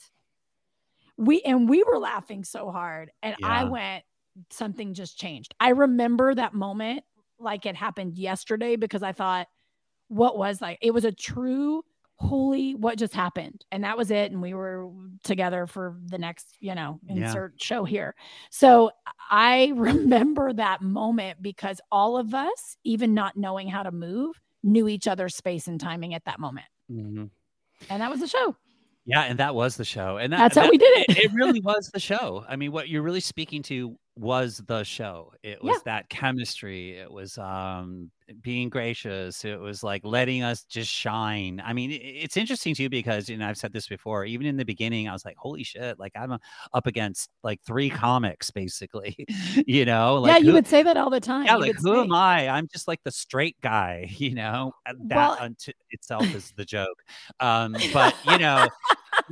we 1.20 1.42
and 1.42 1.68
we 1.68 1.84
were 1.84 2.00
laughing 2.00 2.44
so 2.46 2.72
hard 2.72 3.12
and 3.22 3.36
yeah. 3.40 3.48
i 3.48 3.64
went 3.66 4.04
something 4.50 4.94
just 4.94 5.20
changed 5.20 5.54
i 5.60 5.70
remember 5.70 6.34
that 6.34 6.54
moment 6.54 7.04
like 7.40 7.66
it 7.66 7.76
happened 7.76 8.18
yesterday 8.18 8.78
because 8.78 9.04
i 9.04 9.12
thought 9.12 9.48
what 10.08 10.38
was 10.38 10.62
like 10.62 10.80
it 10.82 10.94
was 10.94 11.04
a 11.04 11.12
true 11.12 11.84
holy 12.16 12.74
what 12.74 12.98
just 12.98 13.14
happened 13.14 13.66
and 13.72 13.84
that 13.84 13.98
was 13.98 14.12
it 14.12 14.32
and 14.32 14.42
we 14.42 14.54
were 14.54 14.90
together 15.24 15.68
for 15.68 15.98
the 16.08 16.18
next 16.18 16.56
you 16.60 16.74
know 16.74 17.00
insert 17.08 17.54
yeah. 17.54 17.66
show 17.66 17.84
here 17.84 18.16
so 18.50 18.90
i 19.30 19.74
remember 19.76 20.54
that 20.54 20.82
moment 20.82 21.42
because 21.42 21.82
all 21.92 22.18
of 22.18 22.34
us 22.34 22.78
even 22.86 23.14
not 23.14 23.36
knowing 23.36 23.68
how 23.68 23.84
to 23.84 23.92
move 23.92 24.40
knew 24.64 24.88
each 24.88 25.08
other's 25.08 25.36
space 25.36 25.68
and 25.68 25.80
timing 25.80 26.14
at 26.14 26.24
that 26.26 26.40
moment 26.40 26.68
mm-hmm. 26.90 27.26
and 27.90 28.02
that 28.02 28.10
was 28.10 28.22
the 28.22 28.28
show 28.28 28.56
yeah, 29.06 29.22
and 29.22 29.40
that 29.40 29.56
was 29.56 29.76
the 29.76 29.86
show, 29.86 30.18
and 30.18 30.32
that, 30.34 30.38
that's 30.38 30.58
how 30.58 30.70
we 30.70 30.78
did 30.78 30.98
it. 31.00 31.06
it. 31.10 31.18
it. 31.26 31.34
really 31.34 31.62
was 31.62 31.90
the 31.94 32.00
show. 32.00 32.46
I 32.48 32.56
mean, 32.56 32.72
what 32.72 32.90
you're 32.90 33.02
really 33.02 33.20
speaking 33.20 33.64
to 33.64 33.98
was 34.16 34.62
the 34.68 34.84
show. 34.84 35.34
It 35.44 35.64
was 35.64 35.76
yeah. 35.78 35.82
that 35.86 36.10
chemistry. 36.10 36.98
It 36.98 37.12
was 37.12 37.38
um, 37.38 38.12
being 38.42 38.70
gracious. 38.70 39.44
It 39.46 39.60
was 39.60 39.84
like 39.84 40.04
letting 40.04 40.44
us 40.44 40.64
just 40.64 40.92
shine. 40.92 41.62
I 41.64 41.74
mean, 41.74 41.92
it's 41.92 42.38
interesting 42.38 42.76
too 42.76 42.90
because 42.90 43.30
you 43.30 43.38
know 43.38 43.48
I've 43.48 43.58
said 43.58 43.74
this 43.74 43.88
before. 43.88 44.26
Even 44.26 44.48
in 44.48 44.58
the 44.58 44.66
beginning, 44.66 45.08
I 45.08 45.14
was 45.14 45.26
like, 45.26 45.38
"Holy 45.38 45.64
shit!" 45.64 46.00
Like 46.00 46.14
I'm 46.16 46.38
up 46.74 46.88
against 46.88 47.30
like 47.44 47.62
three 47.64 47.90
comics, 47.90 48.52
basically. 48.52 49.26
you 49.68 49.86
know, 49.86 50.16
like 50.16 50.34
yeah, 50.34 50.38
you 50.38 50.48
who, 50.48 50.54
would 50.54 50.68
say 50.68 50.84
that 50.84 50.98
all 50.98 51.10
the 51.10 51.20
time. 51.20 51.46
Yeah, 51.46 51.56
you 51.56 51.62
like 51.62 51.76
who 51.78 51.96
say. 51.96 52.02
am 52.02 52.14
I? 52.14 52.50
I'm 52.50 52.68
just 52.68 52.88
like 52.88 53.02
the 53.04 53.12
straight 53.12 53.60
guy. 53.62 54.08
You 54.20 54.36
know, 54.36 54.74
that 54.86 55.16
well, 55.16 55.38
unto 55.40 55.72
itself 55.92 56.24
is 56.36 56.52
the 56.58 56.66
joke. 56.66 57.04
Um, 57.40 57.76
but 57.94 58.14
you 58.26 58.38
know. 58.38 58.68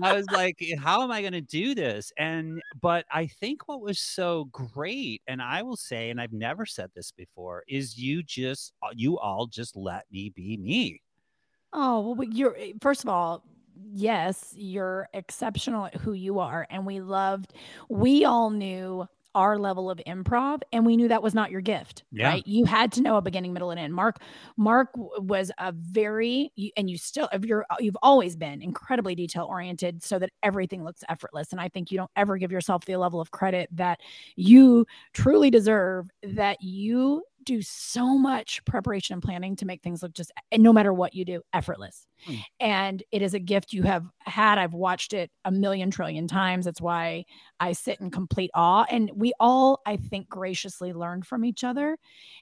I 0.03 0.13
was 0.13 0.25
like, 0.31 0.63
how 0.79 1.03
am 1.03 1.11
I 1.11 1.21
going 1.21 1.33
to 1.33 1.41
do 1.41 1.75
this? 1.75 2.11
And, 2.17 2.61
but 2.81 3.05
I 3.11 3.27
think 3.27 3.67
what 3.67 3.81
was 3.81 3.99
so 3.99 4.45
great, 4.45 5.21
and 5.27 5.41
I 5.41 5.63
will 5.63 5.77
say, 5.77 6.09
and 6.09 6.21
I've 6.21 6.33
never 6.33 6.65
said 6.65 6.91
this 6.95 7.11
before, 7.11 7.63
is 7.67 7.97
you 7.97 8.23
just, 8.23 8.73
uh, 8.83 8.89
you 8.95 9.17
all 9.19 9.47
just 9.47 9.75
let 9.75 10.05
me 10.11 10.29
be 10.29 10.57
me. 10.57 11.01
Oh, 11.73 12.13
well, 12.13 12.27
you're, 12.27 12.55
eh, 12.57 12.73
first 12.81 13.03
of 13.03 13.09
all, 13.09 13.43
yes, 13.75 14.53
you're 14.55 15.09
exceptional 15.13 15.85
at 15.85 15.95
who 15.95 16.13
you 16.13 16.39
are. 16.39 16.65
And 16.69 16.85
we 16.85 17.01
loved, 17.01 17.53
we 17.89 18.25
all 18.25 18.49
knew 18.49 19.07
our 19.35 19.57
level 19.57 19.89
of 19.89 19.99
improv 20.07 20.61
and 20.71 20.85
we 20.85 20.97
knew 20.97 21.07
that 21.07 21.21
was 21.21 21.33
not 21.33 21.51
your 21.51 21.61
gift 21.61 22.03
yeah. 22.11 22.29
right? 22.29 22.47
You 22.47 22.65
had 22.65 22.91
to 22.93 23.01
know 23.01 23.17
a 23.17 23.21
beginning 23.21 23.53
middle 23.53 23.71
and 23.71 23.79
end. 23.79 23.93
Mark 23.93 24.21
mark 24.55 24.89
was 24.95 25.51
a 25.57 25.71
very 25.71 26.51
and 26.75 26.89
you 26.89 26.97
still 26.97 27.29
if 27.31 27.45
you're 27.45 27.65
uh, 27.69 27.75
you've 27.79 27.97
always 28.01 28.35
been 28.35 28.61
incredibly 28.61 29.15
detail 29.15 29.45
oriented 29.49 30.03
so 30.03 30.19
that 30.19 30.31
everything 30.43 30.83
looks 30.83 31.03
effortless 31.09 31.51
and 31.51 31.61
i 31.61 31.67
think 31.69 31.91
you 31.91 31.97
don't 31.97 32.11
ever 32.15 32.37
give 32.37 32.51
yourself 32.51 32.85
the 32.85 32.95
level 32.95 33.19
of 33.19 33.31
credit 33.31 33.69
that 33.71 33.99
you 34.35 34.85
truly 35.13 35.49
deserve 35.49 36.09
that 36.23 36.61
you 36.61 37.23
do 37.43 37.61
so 37.61 38.17
much 38.17 38.63
preparation 38.65 39.13
and 39.13 39.23
planning 39.23 39.55
to 39.55 39.65
make 39.65 39.81
things 39.81 40.03
look 40.03 40.13
just 40.13 40.31
and 40.51 40.61
no 40.61 40.73
matter 40.73 40.93
what 40.93 41.13
you 41.13 41.23
do 41.23 41.41
effortless 41.53 42.05
Hmm. 42.25 42.35
And 42.59 43.03
it 43.11 43.21
is 43.21 43.33
a 43.33 43.39
gift 43.39 43.73
you 43.73 43.83
have 43.83 44.05
had. 44.19 44.57
I've 44.57 44.73
watched 44.73 45.13
it 45.13 45.31
a 45.45 45.51
million 45.51 45.91
trillion 45.91 46.27
times. 46.27 46.65
That's 46.65 46.81
why 46.81 47.25
I 47.59 47.73
sit 47.73 47.99
in 48.01 48.11
complete 48.11 48.51
awe. 48.53 48.85
And 48.89 49.11
we 49.15 49.33
all, 49.39 49.81
I 49.85 49.97
think, 49.97 50.29
graciously 50.29 50.93
learned 50.93 51.25
from 51.27 51.45
each 51.45 51.63
other. 51.63 51.97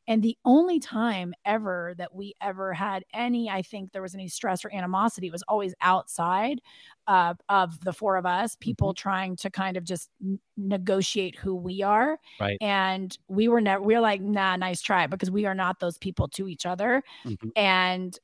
And 0.08 0.24
the 0.24 0.38
only 0.46 0.80
time 0.80 1.34
ever 1.46 1.94
that 1.98 2.16
we 2.16 2.34
ever 2.42 2.74
had 2.74 3.04
any, 3.14 3.50
I 3.50 3.62
think 3.62 3.92
there 3.92 4.02
was 4.02 4.16
any 4.16 4.28
stress 4.28 4.64
or 4.64 4.74
animosity 4.74 5.30
was 5.30 5.44
always 5.48 5.74
outside 5.82 6.62
uh, 7.08 7.36
of 7.50 7.80
the 7.84 7.94
four 7.94 8.16
of 8.16 8.26
us, 8.26 8.56
people 8.56 8.90
mm-hmm. 8.90 9.02
trying 9.02 9.36
to 9.38 9.50
kind 9.50 9.78
of 9.78 9.84
just 9.84 10.10
n- 10.24 10.40
negotiate 10.58 11.36
who 11.36 11.56
we 11.56 11.84
are. 11.84 12.18
Right. 12.40 12.58
And 12.62 13.16
we 13.28 13.48
were 13.48 13.62
never, 13.62 13.84
we 13.84 13.96
are 13.96 14.02
like, 14.02 14.22
nah, 14.22 14.56
nice 14.56 14.82
try, 14.82 15.06
because 15.08 15.30
we 15.30 15.46
are 15.46 15.56
not 15.56 15.80
those 15.80 15.98
people 15.98 16.28
to 16.30 16.48
each 16.48 16.66
other. 16.66 17.04
Mm-hmm. 17.26 17.50
And 17.56 18.18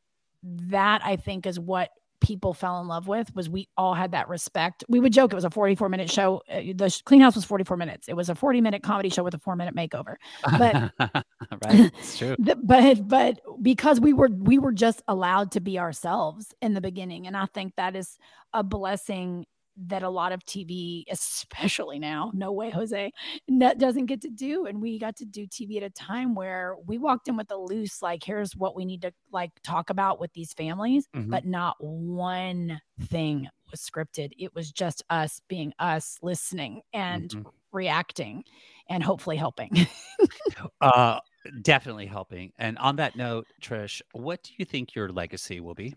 that 0.43 1.01
I 1.03 1.15
think 1.15 1.45
is 1.45 1.59
what 1.59 1.89
people 2.21 2.53
fell 2.53 2.79
in 2.79 2.87
love 2.87 3.07
with 3.07 3.35
was 3.35 3.49
we 3.49 3.67
all 3.75 3.93
had 3.95 4.11
that 4.11 4.29
respect. 4.29 4.83
We 4.87 4.99
would 4.99 5.11
joke 5.11 5.33
it 5.33 5.35
was 5.35 5.43
a 5.43 5.49
44 5.49 5.89
minute 5.89 6.09
show. 6.09 6.41
Uh, 6.49 6.61
the 6.75 7.01
clean 7.03 7.19
house 7.19 7.35
was 7.35 7.43
44 7.43 7.75
minutes. 7.75 8.07
It 8.07 8.15
was 8.15 8.29
a 8.29 8.35
40 8.35 8.61
minute 8.61 8.83
comedy 8.83 9.09
show 9.09 9.23
with 9.23 9.33
a 9.33 9.39
four 9.39 9.55
minute 9.55 9.75
makeover. 9.75 10.15
But 10.57 10.91
right, 10.99 11.23
it's 11.99 12.17
true. 12.17 12.35
The, 12.39 12.55
but 12.55 13.07
but 13.07 13.41
because 13.61 13.99
we 13.99 14.13
were 14.13 14.29
we 14.31 14.57
were 14.59 14.71
just 14.71 15.01
allowed 15.07 15.51
to 15.53 15.59
be 15.59 15.79
ourselves 15.79 16.53
in 16.61 16.73
the 16.75 16.81
beginning, 16.81 17.27
and 17.27 17.35
I 17.35 17.47
think 17.47 17.75
that 17.75 17.95
is 17.95 18.17
a 18.53 18.63
blessing 18.63 19.45
that 19.77 20.03
a 20.03 20.09
lot 20.09 20.31
of 20.31 20.45
TV, 20.45 21.03
especially 21.09 21.99
now, 21.99 22.31
no 22.33 22.51
way, 22.51 22.69
Jose, 22.69 23.11
that 23.59 23.79
doesn't 23.79 24.05
get 24.07 24.21
to 24.21 24.29
do. 24.29 24.65
And 24.65 24.81
we 24.81 24.99
got 24.99 25.15
to 25.17 25.25
do 25.25 25.47
TV 25.47 25.77
at 25.77 25.83
a 25.83 25.89
time 25.89 26.35
where 26.35 26.75
we 26.85 26.97
walked 26.97 27.27
in 27.27 27.37
with 27.37 27.51
a 27.51 27.57
loose, 27.57 28.01
like, 28.01 28.23
here's 28.23 28.55
what 28.55 28.75
we 28.75 28.85
need 28.85 29.01
to 29.03 29.13
like 29.31 29.51
talk 29.63 29.89
about 29.89 30.19
with 30.19 30.33
these 30.33 30.53
families, 30.53 31.07
mm-hmm. 31.15 31.29
but 31.29 31.45
not 31.45 31.75
one 31.79 32.81
thing 33.09 33.47
was 33.69 33.79
scripted. 33.81 34.31
It 34.37 34.53
was 34.53 34.71
just 34.71 35.03
us 35.09 35.41
being 35.47 35.73
us, 35.79 36.17
listening 36.21 36.81
and 36.93 37.29
mm-hmm. 37.29 37.49
reacting, 37.71 38.43
and 38.89 39.01
hopefully 39.01 39.37
helping. 39.37 39.87
uh, 40.81 41.19
definitely 41.61 42.07
helping. 42.07 42.51
And 42.59 42.77
on 42.77 42.97
that 42.97 43.15
note, 43.15 43.47
Trish, 43.61 44.01
what 44.11 44.43
do 44.43 44.51
you 44.57 44.65
think 44.65 44.95
your 44.95 45.09
legacy 45.09 45.59
will 45.59 45.75
be? 45.75 45.95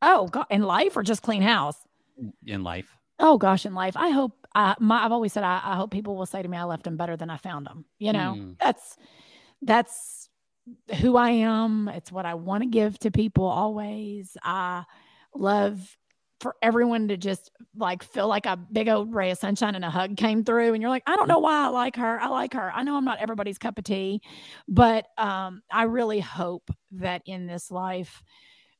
Oh, 0.00 0.26
God, 0.26 0.46
in 0.50 0.62
life 0.62 0.96
or 0.96 1.02
just 1.02 1.22
clean 1.22 1.42
house? 1.42 1.76
In 2.46 2.64
life 2.64 2.96
oh 3.22 3.38
gosh 3.38 3.64
in 3.64 3.74
life 3.74 3.96
i 3.96 4.10
hope 4.10 4.32
I, 4.54 4.74
my, 4.78 5.04
i've 5.04 5.12
always 5.12 5.32
said 5.32 5.44
I, 5.44 5.62
I, 5.64 5.76
hope 5.76 5.90
people 5.90 6.14
will 6.14 6.26
say 6.26 6.42
to 6.42 6.48
me 6.48 6.58
i 6.58 6.64
left 6.64 6.84
them 6.84 6.98
better 6.98 7.16
than 7.16 7.30
i 7.30 7.38
found 7.38 7.66
them 7.66 7.86
you 7.98 8.12
know? 8.12 8.34
Mm. 8.36 8.56
that's 8.60 8.98
that's 9.62 10.28
who 11.00 11.16
i 11.16 11.30
am. 11.30 11.88
It's 11.88 12.12
what 12.12 12.26
i 12.26 12.34
want 12.34 12.62
to 12.62 12.68
give 12.68 12.98
to 13.00 13.10
people 13.10 13.44
always. 13.44 14.36
I 14.42 14.84
love 15.34 15.96
for 16.40 16.56
everyone 16.60 17.08
to 17.08 17.16
just 17.16 17.52
like 17.76 18.02
feel 18.02 18.26
like 18.26 18.46
a 18.46 18.56
big 18.56 18.88
old 18.88 19.14
ray 19.14 19.30
of 19.30 19.38
sunshine 19.38 19.76
and 19.76 19.84
a 19.84 19.90
hug 19.90 20.16
came 20.16 20.44
through 20.44 20.74
and 20.74 20.82
you're 20.82 20.90
like 20.90 21.04
i 21.06 21.14
don't 21.14 21.28
know 21.28 21.38
why 21.38 21.64
i 21.64 21.68
like 21.68 21.96
her. 21.96 22.20
I 22.20 22.28
like 22.28 22.54
her. 22.54 22.72
I 22.72 22.82
know 22.82 22.96
i'm 22.96 23.04
not 23.04 23.20
everybody's 23.20 23.58
cup 23.58 23.78
of 23.78 23.84
tea. 23.84 24.22
But 24.68 25.06
um 25.18 25.62
i 25.70 25.84
really 25.84 26.20
hope 26.20 26.70
that 26.92 27.22
in 27.26 27.46
this 27.46 27.70
life 27.70 28.22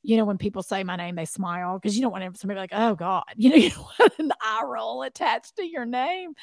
you 0.03 0.17
know, 0.17 0.25
when 0.25 0.39
people 0.39 0.63
say 0.63 0.83
my 0.83 0.97
name, 0.97 1.15
they 1.15 1.25
smile 1.25 1.79
because 1.79 1.97
you 1.97 2.03
don't 2.03 2.13
want 2.13 2.33
to 2.33 2.39
somebody 2.39 2.59
like, 2.59 2.73
oh 2.73 2.95
God, 2.95 3.25
you 3.37 3.51
know, 3.51 3.57
you 3.57 3.71
want 4.01 4.13
an 4.19 4.33
eye 4.41 4.65
roll 4.65 5.03
attached 5.03 5.57
to 5.57 5.67
your 5.67 5.85
name. 5.85 6.35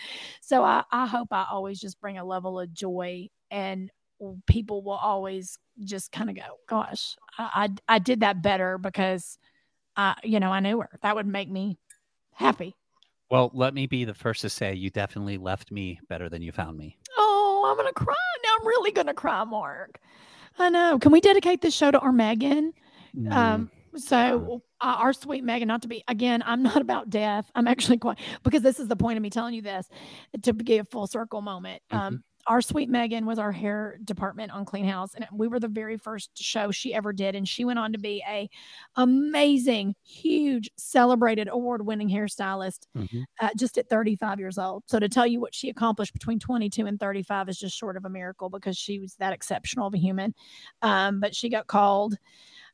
So 0.42 0.64
I, 0.64 0.84
I 0.92 1.08
hope 1.08 1.28
I 1.32 1.46
always 1.52 1.80
just 1.80 2.00
bring 2.00 2.18
a 2.18 2.26
level 2.26 2.60
of 2.60 2.74
joy 2.74 3.28
and 3.52 3.92
people 4.48 4.84
will 4.84 4.94
always 4.94 5.58
just 5.84 6.12
kind 6.12 6.30
of 6.30 6.36
go, 6.36 6.44
gosh, 6.68 7.16
I, 7.38 7.70
I, 7.88 7.96
I 7.96 8.00
did 8.00 8.22
that 8.22 8.42
better 8.42 8.78
because 8.78 9.38
I, 9.96 10.16
you 10.24 10.40
know, 10.40 10.52
I 10.52 10.60
knew 10.60 10.80
her. 10.80 10.90
That 11.02 11.16
would 11.16 11.28
make 11.28 11.50
me 11.50 11.78
happy. 12.34 12.76
Well, 13.30 13.52
let 13.54 13.74
me 13.74 13.86
be 13.86 14.06
the 14.06 14.14
first 14.14 14.42
to 14.42 14.50
say 14.50 14.74
you 14.74 14.90
definitely 14.90 15.38
left 15.38 15.72
me 15.72 16.00
better 16.10 16.30
than 16.30 16.42
you 16.42 16.52
found 16.52 16.78
me. 16.78 16.98
Oh, 17.18 17.66
I'm 17.68 17.78
going 17.78 17.88
to 17.88 17.94
cry. 17.94 18.16
Now 18.44 18.50
I'm 18.60 18.68
really 18.68 18.92
going 18.92 19.08
to 19.08 19.14
cry, 19.14 19.44
Mark. 19.44 20.00
I 20.58 20.70
know. 20.70 20.98
Can 20.98 21.12
we 21.12 21.22
dedicate 21.22 21.62
this 21.62 21.76
show 21.76 21.92
to 21.92 22.00
our 22.00 22.12
Megan? 22.12 22.74
Mm. 23.18 23.32
Um, 23.32 23.72
so 23.96 24.62
uh, 24.82 24.96
our 25.00 25.14
sweet 25.14 25.44
Megan, 25.44 25.68
not 25.68 25.82
to 25.82 25.88
be 25.88 26.04
again, 26.08 26.44
I'm 26.46 26.64
not 26.64 26.78
about 26.82 27.10
death. 27.10 27.52
I'm 27.56 27.68
actually 27.68 27.98
quite 27.98 28.20
because 28.44 28.62
this 28.62 28.80
is 28.80 28.88
the 28.88 28.96
point 28.96 29.18
of 29.18 29.24
me 29.24 29.30
telling 29.30 29.54
you 29.54 29.62
this 29.62 29.88
to 30.44 30.54
give 30.54 30.86
a 30.86 30.90
full 30.90 31.08
circle 31.08 31.42
moment. 31.42 31.82
Mm-hmm. 31.92 32.08
Um, 32.08 32.24
our 32.48 32.62
sweet 32.62 32.90
Megan 32.90 33.26
was 33.26 33.38
our 33.38 33.52
hair 33.52 34.00
department 34.04 34.52
on 34.52 34.66
Clean 34.66 34.86
House, 34.86 35.14
and 35.14 35.28
we 35.32 35.48
were 35.48 35.60
the 35.60 35.68
very 35.68 35.98
first 35.98 36.32
show 36.36 36.72
she 36.72 36.94
ever 36.94 37.14
did. 37.14 37.36
And 37.36 37.48
she 37.48 37.64
went 37.64 37.78
on 37.78 37.92
to 37.92 38.00
be 38.00 38.24
a 38.28 38.50
amazing, 38.96 39.94
huge, 40.04 40.72
celebrated, 40.78 41.48
award-winning 41.52 42.10
hairstylist, 42.10 42.88
mm-hmm. 42.98 43.22
uh, 43.40 43.50
just 43.56 43.78
at 43.78 43.88
35 43.90 44.40
years 44.40 44.58
old. 44.58 44.84
So 44.88 45.00
to 45.00 45.08
tell 45.08 45.28
you 45.28 45.40
what 45.40 45.54
she 45.54 45.70
accomplished 45.70 46.14
between 46.14 46.40
22 46.40 46.88
and 46.88 47.00
35 47.00 47.50
is 47.50 47.60
just 47.60 47.78
short 47.78 47.98
of 47.98 48.06
a 48.06 48.10
miracle 48.10 48.50
because 48.50 48.78
she 48.78 49.00
was 49.00 49.14
that 49.16 49.34
exceptional 49.34 49.88
of 49.88 49.94
a 49.94 50.00
human. 50.00 50.34
Um, 50.82 51.20
but 51.20 51.36
she 51.36 51.50
got 51.50 51.68
called 51.68 52.18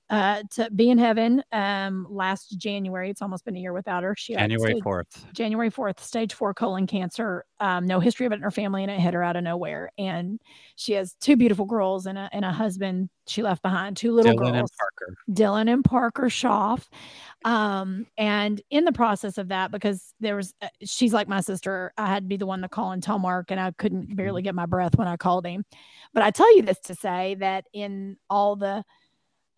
uh, 0.09 0.43
to 0.51 0.69
be 0.71 0.89
in 0.89 0.97
heaven 0.97 1.43
um, 1.51 2.05
last 2.09 2.57
January. 2.57 3.09
It's 3.09 3.21
almost 3.21 3.45
been 3.45 3.55
a 3.55 3.59
year 3.59 3.73
without 3.73 4.03
her. 4.03 4.15
She 4.17 4.35
January 4.35 4.79
fourth. 4.81 5.25
January 5.33 5.69
fourth, 5.69 6.03
stage 6.03 6.33
four 6.33 6.53
colon 6.53 6.85
cancer. 6.87 7.45
Um, 7.59 7.85
no 7.85 7.99
history 7.99 8.25
of 8.25 8.31
it 8.31 8.35
in 8.35 8.41
her 8.41 8.51
family, 8.51 8.83
and 8.83 8.91
it 8.91 8.99
hit 8.99 9.13
her 9.13 9.23
out 9.23 9.35
of 9.35 9.43
nowhere. 9.43 9.91
And 9.97 10.39
she 10.75 10.93
has 10.93 11.15
two 11.21 11.35
beautiful 11.35 11.65
girls 11.65 12.05
and 12.05 12.17
a 12.17 12.29
and 12.31 12.45
a 12.45 12.51
husband 12.51 13.09
she 13.27 13.41
left 13.41 13.61
behind, 13.63 13.97
two 13.97 14.11
little 14.11 14.33
Dylan 14.33 14.37
girls. 14.37 14.53
And 14.53 14.69
Parker. 14.79 15.15
Dylan 15.31 15.73
and 15.73 15.83
Parker 15.83 16.29
Schaff. 16.29 16.89
Um, 17.43 18.05
and 18.17 18.61
in 18.69 18.85
the 18.85 18.91
process 18.91 19.37
of 19.37 19.47
that, 19.47 19.71
because 19.71 20.13
there 20.19 20.35
was, 20.35 20.53
uh, 20.61 20.67
she's 20.83 21.13
like 21.13 21.27
my 21.27 21.41
sister. 21.41 21.91
I 21.97 22.07
had 22.07 22.23
to 22.23 22.27
be 22.27 22.37
the 22.37 22.45
one 22.45 22.61
to 22.61 22.69
call 22.69 22.91
and 22.91 23.01
tell 23.01 23.19
Mark, 23.19 23.51
and 23.51 23.59
I 23.59 23.71
couldn't 23.71 24.15
barely 24.15 24.41
mm-hmm. 24.41 24.45
get 24.45 24.55
my 24.55 24.65
breath 24.65 24.97
when 24.97 25.07
I 25.07 25.17
called 25.17 25.45
him. 25.45 25.65
But 26.13 26.23
I 26.23 26.31
tell 26.31 26.55
you 26.55 26.61
this 26.61 26.79
to 26.81 26.95
say 26.95 27.35
that 27.39 27.65
in 27.73 28.17
all 28.29 28.55
the 28.55 28.83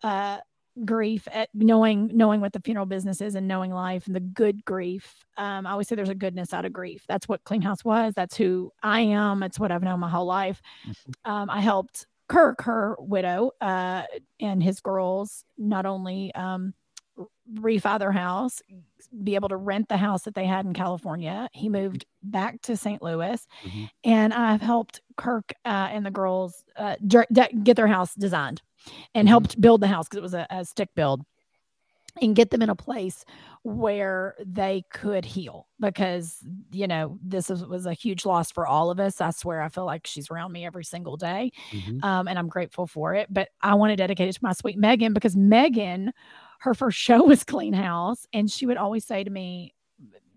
uh, 0.02 0.38
grief 0.84 1.26
at 1.32 1.48
knowing 1.54 2.10
knowing 2.14 2.40
what 2.40 2.52
the 2.52 2.60
funeral 2.60 2.86
business 2.86 3.20
is 3.20 3.34
and 3.34 3.48
knowing 3.48 3.72
life 3.72 4.06
and 4.06 4.14
the 4.14 4.20
good 4.20 4.64
grief. 4.64 5.24
Um, 5.36 5.66
i 5.66 5.72
always 5.72 5.88
say 5.88 5.96
there's 5.96 6.08
a 6.08 6.14
goodness 6.14 6.52
out 6.52 6.64
of 6.64 6.72
grief. 6.72 7.04
That's 7.08 7.28
what 7.28 7.44
clean 7.44 7.62
house 7.62 7.84
was. 7.84 8.14
That's 8.14 8.36
who 8.36 8.72
i 8.82 9.00
am. 9.00 9.42
It's 9.42 9.58
what 9.58 9.72
i've 9.72 9.82
known 9.82 10.00
my 10.00 10.08
whole 10.08 10.26
life. 10.26 10.60
Mm-hmm. 10.86 11.30
um, 11.30 11.50
i 11.50 11.60
helped 11.60 12.06
kirk 12.28 12.62
her 12.62 12.94
widow 12.98 13.52
uh, 13.60 14.02
and 14.38 14.62
his 14.62 14.80
girls 14.80 15.44
not 15.56 15.86
only 15.86 16.34
um, 16.34 16.74
refi 17.54 17.98
their 17.98 18.12
house 18.12 18.60
be 19.24 19.34
able 19.34 19.48
to 19.48 19.56
rent 19.56 19.88
the 19.88 19.96
house 19.96 20.22
that 20.22 20.34
they 20.34 20.44
had 20.44 20.66
in 20.66 20.74
california. 20.74 21.48
He 21.52 21.68
moved 21.68 22.04
back 22.22 22.60
to 22.62 22.76
st 22.76 23.02
louis. 23.02 23.46
Mm-hmm. 23.64 23.84
and 24.04 24.34
i've 24.34 24.60
helped 24.60 25.00
kirk 25.16 25.52
uh, 25.64 25.88
and 25.90 26.04
the 26.04 26.10
girls 26.10 26.64
uh, 26.76 26.96
get 27.06 27.76
their 27.76 27.86
house 27.86 28.14
designed 28.14 28.62
and 29.14 29.26
mm-hmm. 29.26 29.28
helped 29.28 29.60
build 29.60 29.80
the 29.80 29.86
house 29.86 30.06
because 30.06 30.18
it 30.18 30.22
was 30.22 30.34
a, 30.34 30.46
a 30.50 30.64
stick 30.64 30.88
build 30.94 31.24
and 32.20 32.36
get 32.36 32.50
them 32.50 32.62
in 32.62 32.70
a 32.70 32.74
place 32.74 33.24
where 33.62 34.34
they 34.44 34.84
could 34.90 35.24
heal 35.24 35.68
because 35.80 36.38
you 36.70 36.86
know 36.86 37.18
this 37.22 37.50
is, 37.50 37.64
was 37.64 37.86
a 37.86 37.92
huge 37.92 38.24
loss 38.24 38.50
for 38.50 38.66
all 38.66 38.90
of 38.90 38.98
us 38.98 39.20
i 39.20 39.30
swear 39.30 39.62
i 39.62 39.68
feel 39.68 39.84
like 39.84 40.06
she's 40.06 40.30
around 40.30 40.52
me 40.52 40.64
every 40.64 40.84
single 40.84 41.16
day 41.16 41.50
mm-hmm. 41.70 42.02
um, 42.04 42.28
and 42.28 42.38
i'm 42.38 42.48
grateful 42.48 42.86
for 42.86 43.14
it 43.14 43.26
but 43.30 43.48
i 43.62 43.74
want 43.74 43.90
to 43.90 43.96
dedicate 43.96 44.28
it 44.28 44.32
to 44.32 44.40
my 44.42 44.52
sweet 44.52 44.78
megan 44.78 45.12
because 45.12 45.36
megan 45.36 46.12
her 46.60 46.74
first 46.74 46.98
show 46.98 47.22
was 47.24 47.44
clean 47.44 47.72
house 47.72 48.26
and 48.32 48.50
she 48.50 48.66
would 48.66 48.76
always 48.76 49.04
say 49.04 49.22
to 49.22 49.30
me 49.30 49.74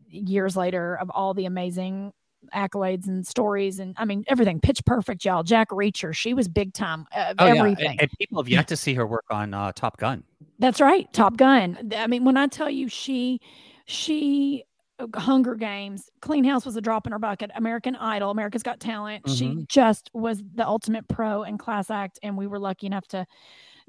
years 0.09 0.57
later 0.57 0.97
of 0.97 1.09
all 1.11 1.33
the 1.33 1.45
amazing 1.45 2.11
accolades 2.53 3.07
and 3.07 3.25
stories 3.25 3.79
and 3.79 3.95
I 3.97 4.05
mean 4.05 4.23
everything. 4.27 4.59
Pitch 4.59 4.83
Perfect, 4.85 5.25
y'all. 5.25 5.43
Jack 5.43 5.69
Reacher, 5.69 6.13
she 6.13 6.33
was 6.33 6.47
big 6.47 6.73
time. 6.73 7.05
Uh, 7.15 7.33
oh, 7.39 7.45
everything. 7.45 7.85
Yeah. 7.85 7.91
And, 7.91 8.01
and, 8.01 8.11
people 8.19 8.41
have 8.41 8.49
yet 8.49 8.67
to 8.69 8.77
see 8.77 8.93
her 8.95 9.07
work 9.07 9.25
on 9.29 9.53
uh, 9.53 9.71
Top 9.73 9.97
Gun. 9.97 10.23
That's 10.59 10.81
right, 10.81 11.11
Top 11.13 11.37
Gun. 11.37 11.91
I 11.95 12.07
mean, 12.07 12.23
when 12.23 12.37
I 12.37 12.47
tell 12.47 12.69
you 12.69 12.87
she, 12.87 13.39
she. 13.85 14.63
Uh, 14.99 15.07
Hunger 15.19 15.55
Games, 15.55 16.09
Clean 16.21 16.43
House 16.43 16.65
was 16.65 16.75
a 16.75 16.81
drop 16.81 17.07
in 17.07 17.13
her 17.13 17.19
bucket. 17.19 17.49
American 17.55 17.95
Idol, 17.95 18.29
America's 18.29 18.61
Got 18.61 18.79
Talent. 18.79 19.23
Mm-hmm. 19.23 19.33
She 19.33 19.65
just 19.67 20.11
was 20.13 20.43
the 20.53 20.67
ultimate 20.67 21.07
pro 21.07 21.43
and 21.43 21.57
class 21.57 21.89
act, 21.89 22.19
and 22.21 22.37
we 22.37 22.45
were 22.45 22.59
lucky 22.59 22.85
enough 22.85 23.07
to 23.07 23.25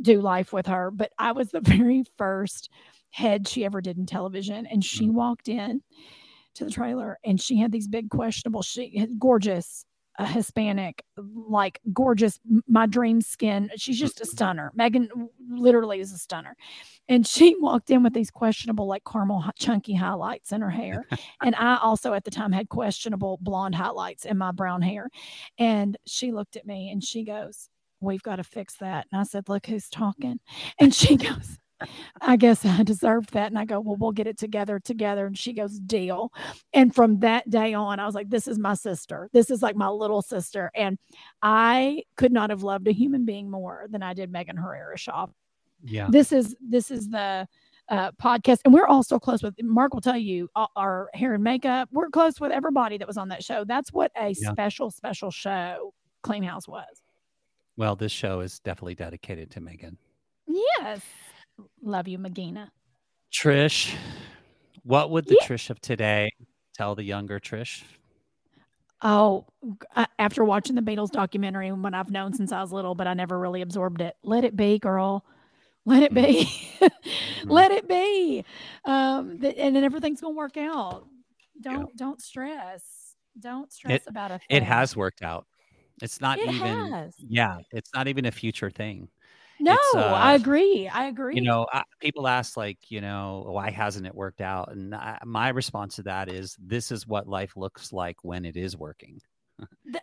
do 0.00 0.20
life 0.20 0.52
with 0.52 0.66
her. 0.66 0.90
But 0.90 1.12
I 1.18 1.32
was 1.32 1.50
the 1.50 1.60
very 1.62 2.04
first 2.16 2.70
head 3.10 3.46
she 3.46 3.64
ever 3.64 3.80
did 3.80 3.98
in 3.98 4.06
television, 4.06 4.66
and 4.66 4.82
she 4.82 5.04
mm-hmm. 5.04 5.16
walked 5.16 5.48
in 5.48 5.82
to 6.54 6.64
the 6.64 6.70
trailer 6.70 7.18
and 7.24 7.40
she 7.40 7.58
had 7.58 7.72
these 7.72 7.88
big 7.88 8.10
questionable 8.10 8.62
she 8.62 9.06
gorgeous 9.18 9.84
a 10.18 10.26
Hispanic, 10.26 11.04
like 11.16 11.80
gorgeous, 11.92 12.38
my 12.68 12.86
dream 12.86 13.20
skin. 13.20 13.70
She's 13.76 13.98
just 13.98 14.20
a 14.20 14.26
stunner. 14.26 14.70
Megan 14.74 15.08
literally 15.50 16.00
is 16.00 16.12
a 16.12 16.18
stunner. 16.18 16.56
And 17.08 17.26
she 17.26 17.56
walked 17.60 17.90
in 17.90 18.02
with 18.02 18.12
these 18.12 18.30
questionable, 18.30 18.86
like 18.86 19.02
caramel 19.10 19.44
chunky 19.58 19.94
highlights 19.94 20.52
in 20.52 20.60
her 20.60 20.70
hair. 20.70 21.06
and 21.42 21.54
I 21.54 21.78
also 21.78 22.12
at 22.12 22.24
the 22.24 22.30
time 22.30 22.52
had 22.52 22.68
questionable 22.68 23.38
blonde 23.40 23.74
highlights 23.74 24.24
in 24.24 24.36
my 24.36 24.52
brown 24.52 24.82
hair. 24.82 25.08
And 25.58 25.96
she 26.06 26.32
looked 26.32 26.56
at 26.56 26.66
me 26.66 26.90
and 26.90 27.02
she 27.02 27.24
goes, 27.24 27.68
We've 28.00 28.22
got 28.22 28.36
to 28.36 28.44
fix 28.44 28.76
that. 28.78 29.06
And 29.12 29.20
I 29.20 29.24
said, 29.24 29.48
Look 29.48 29.66
who's 29.66 29.88
talking. 29.88 30.40
And 30.78 30.94
she 30.94 31.16
goes, 31.16 31.58
I 32.20 32.36
guess 32.36 32.64
I 32.64 32.82
deserved 32.84 33.32
that. 33.32 33.48
And 33.48 33.58
I 33.58 33.64
go, 33.64 33.80
well, 33.80 33.96
we'll 33.96 34.12
get 34.12 34.26
it 34.26 34.38
together 34.38 34.78
together. 34.78 35.26
And 35.26 35.36
she 35.36 35.52
goes, 35.52 35.78
deal. 35.78 36.32
And 36.72 36.94
from 36.94 37.20
that 37.20 37.48
day 37.50 37.74
on, 37.74 38.00
I 38.00 38.06
was 38.06 38.14
like, 38.14 38.30
this 38.30 38.48
is 38.48 38.58
my 38.58 38.74
sister. 38.74 39.28
This 39.32 39.50
is 39.50 39.62
like 39.62 39.76
my 39.76 39.88
little 39.88 40.22
sister. 40.22 40.70
And 40.74 40.98
I 41.42 42.04
could 42.16 42.32
not 42.32 42.50
have 42.50 42.62
loved 42.62 42.88
a 42.88 42.92
human 42.92 43.24
being 43.24 43.50
more 43.50 43.86
than 43.90 44.02
I 44.02 44.14
did 44.14 44.32
Megan 44.32 44.56
Herrera 44.56 44.96
Shaw. 44.96 45.26
Yeah. 45.84 46.08
This 46.10 46.32
is 46.32 46.54
this 46.60 46.90
is 46.90 47.08
the 47.08 47.48
uh, 47.88 48.12
podcast, 48.12 48.58
and 48.64 48.72
we're 48.72 48.86
all 48.86 49.02
so 49.02 49.18
close 49.18 49.42
with. 49.42 49.54
Mark 49.62 49.92
will 49.92 50.00
tell 50.00 50.16
you 50.16 50.48
our 50.76 51.10
hair 51.14 51.34
and 51.34 51.42
makeup. 51.42 51.88
We're 51.92 52.08
close 52.08 52.40
with 52.40 52.52
everybody 52.52 52.98
that 52.98 53.06
was 53.06 53.16
on 53.16 53.28
that 53.28 53.42
show. 53.42 53.64
That's 53.64 53.92
what 53.92 54.12
a 54.16 54.28
yeah. 54.28 54.52
special, 54.52 54.90
special 54.90 55.30
show 55.30 55.92
Clean 56.22 56.42
House 56.42 56.68
was. 56.68 57.02
Well, 57.76 57.96
this 57.96 58.12
show 58.12 58.40
is 58.40 58.60
definitely 58.60 58.94
dedicated 58.94 59.50
to 59.52 59.60
Megan. 59.60 59.96
Yes. 60.46 61.00
Love 61.82 62.08
you, 62.08 62.18
Magina. 62.18 62.70
Trish, 63.32 63.94
what 64.82 65.10
would 65.10 65.26
the 65.26 65.38
yeah. 65.40 65.46
Trish 65.46 65.70
of 65.70 65.80
today 65.80 66.30
tell 66.74 66.94
the 66.94 67.02
younger 67.02 67.40
Trish? 67.40 67.82
Oh, 69.02 69.46
after 70.18 70.44
watching 70.44 70.76
the 70.76 70.82
Beatles 70.82 71.10
documentary, 71.10 71.72
when 71.72 71.92
I've 71.92 72.10
known 72.10 72.34
since 72.34 72.52
I 72.52 72.60
was 72.60 72.72
little, 72.72 72.94
but 72.94 73.08
I 73.08 73.14
never 73.14 73.38
really 73.38 73.62
absorbed 73.62 74.00
it. 74.00 74.14
Let 74.22 74.44
it 74.44 74.56
be, 74.56 74.78
girl. 74.78 75.24
Let 75.84 76.04
it 76.04 76.14
be. 76.14 76.48
Mm-hmm. 76.80 77.48
Let 77.50 77.72
it 77.72 77.88
be. 77.88 78.44
Um, 78.84 79.40
th- 79.40 79.56
and 79.58 79.74
then 79.74 79.82
everything's 79.82 80.20
gonna 80.20 80.34
work 80.34 80.56
out. 80.56 81.06
Don't 81.60 81.80
yeah. 81.80 81.96
don't 81.96 82.22
stress. 82.22 83.16
Don't 83.40 83.72
stress 83.72 84.02
it, 84.02 84.08
about 84.08 84.30
it. 84.30 84.42
It 84.48 84.62
has 84.62 84.96
worked 84.96 85.22
out. 85.22 85.46
It's 86.00 86.20
not 86.20 86.38
it 86.38 86.48
even. 86.48 86.92
Has. 86.92 87.14
Yeah, 87.18 87.58
it's 87.72 87.90
not 87.94 88.06
even 88.06 88.26
a 88.26 88.30
future 88.30 88.70
thing. 88.70 89.08
No, 89.62 89.78
uh, 89.94 90.00
I 90.00 90.34
agree. 90.34 90.88
I 90.88 91.06
agree. 91.06 91.36
You 91.36 91.42
know, 91.42 91.66
I, 91.72 91.84
people 92.00 92.26
ask 92.26 92.56
like, 92.56 92.78
you 92.88 93.00
know, 93.00 93.44
why 93.46 93.70
hasn't 93.70 94.06
it 94.06 94.14
worked 94.14 94.40
out? 94.40 94.72
And 94.72 94.92
I, 94.92 95.18
my 95.24 95.50
response 95.50 95.96
to 95.96 96.02
that 96.04 96.28
is, 96.28 96.56
this 96.60 96.90
is 96.90 97.06
what 97.06 97.28
life 97.28 97.56
looks 97.56 97.92
like 97.92 98.16
when 98.24 98.44
it 98.44 98.56
is 98.56 98.76
working. 98.76 99.20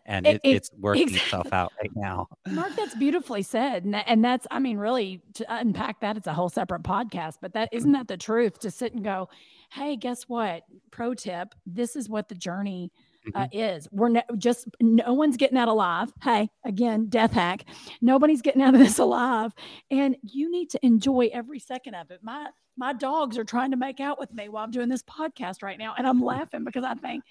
and 0.05 0.25
it, 0.25 0.39
it, 0.45 0.55
it's 0.55 0.69
working 0.77 1.09
exactly. 1.09 1.25
itself 1.25 1.51
out 1.51 1.73
right 1.81 1.91
now. 1.93 2.27
Mark, 2.47 2.73
that's 2.77 2.95
beautifully 2.99 3.41
said, 3.41 3.83
and, 3.83 3.95
and 3.95 4.23
that's, 4.23 4.47
I 4.49 4.59
mean, 4.59 4.77
really 4.77 5.21
to 5.33 5.45
unpack 5.53 5.99
that, 5.99 6.15
it's 6.15 6.27
a 6.27 6.33
whole 6.33 6.49
separate 6.49 6.83
podcast. 6.83 7.35
But 7.41 7.53
that 7.53 7.67
isn't 7.73 7.91
that 7.91 8.07
the 8.07 8.15
truth 8.15 8.59
to 8.59 8.71
sit 8.71 8.93
and 8.93 9.03
go, 9.03 9.27
hey, 9.71 9.97
guess 9.97 10.23
what? 10.23 10.63
Pro 10.91 11.13
tip: 11.13 11.53
this 11.65 11.97
is 11.97 12.07
what 12.07 12.29
the 12.29 12.35
journey 12.35 12.91
uh, 13.35 13.41
mm-hmm. 13.41 13.59
is. 13.59 13.87
We're 13.91 14.09
ne- 14.09 14.23
just 14.37 14.67
no 14.79 15.13
one's 15.13 15.37
getting 15.37 15.57
out 15.57 15.67
alive. 15.67 16.11
Hey, 16.21 16.49
again, 16.65 17.07
death 17.07 17.33
hack. 17.33 17.65
Nobody's 18.01 18.41
getting 18.41 18.61
out 18.61 18.73
of 18.73 18.79
this 18.79 18.99
alive, 18.99 19.53
and 19.91 20.15
you 20.23 20.51
need 20.51 20.69
to 20.71 20.85
enjoy 20.85 21.29
every 21.33 21.59
second 21.59 21.95
of 21.95 22.11
it. 22.11 22.19
My 22.23 22.47
my 22.77 22.93
dogs 22.93 23.37
are 23.37 23.43
trying 23.43 23.71
to 23.71 23.77
make 23.77 23.99
out 23.99 24.19
with 24.19 24.33
me 24.33 24.49
while 24.49 24.63
I'm 24.63 24.71
doing 24.71 24.89
this 24.89 25.03
podcast 25.03 25.61
right 25.61 25.77
now, 25.77 25.95
and 25.97 26.07
I'm 26.07 26.21
laughing 26.21 26.63
because 26.63 26.83
I 26.83 26.95
think 26.95 27.23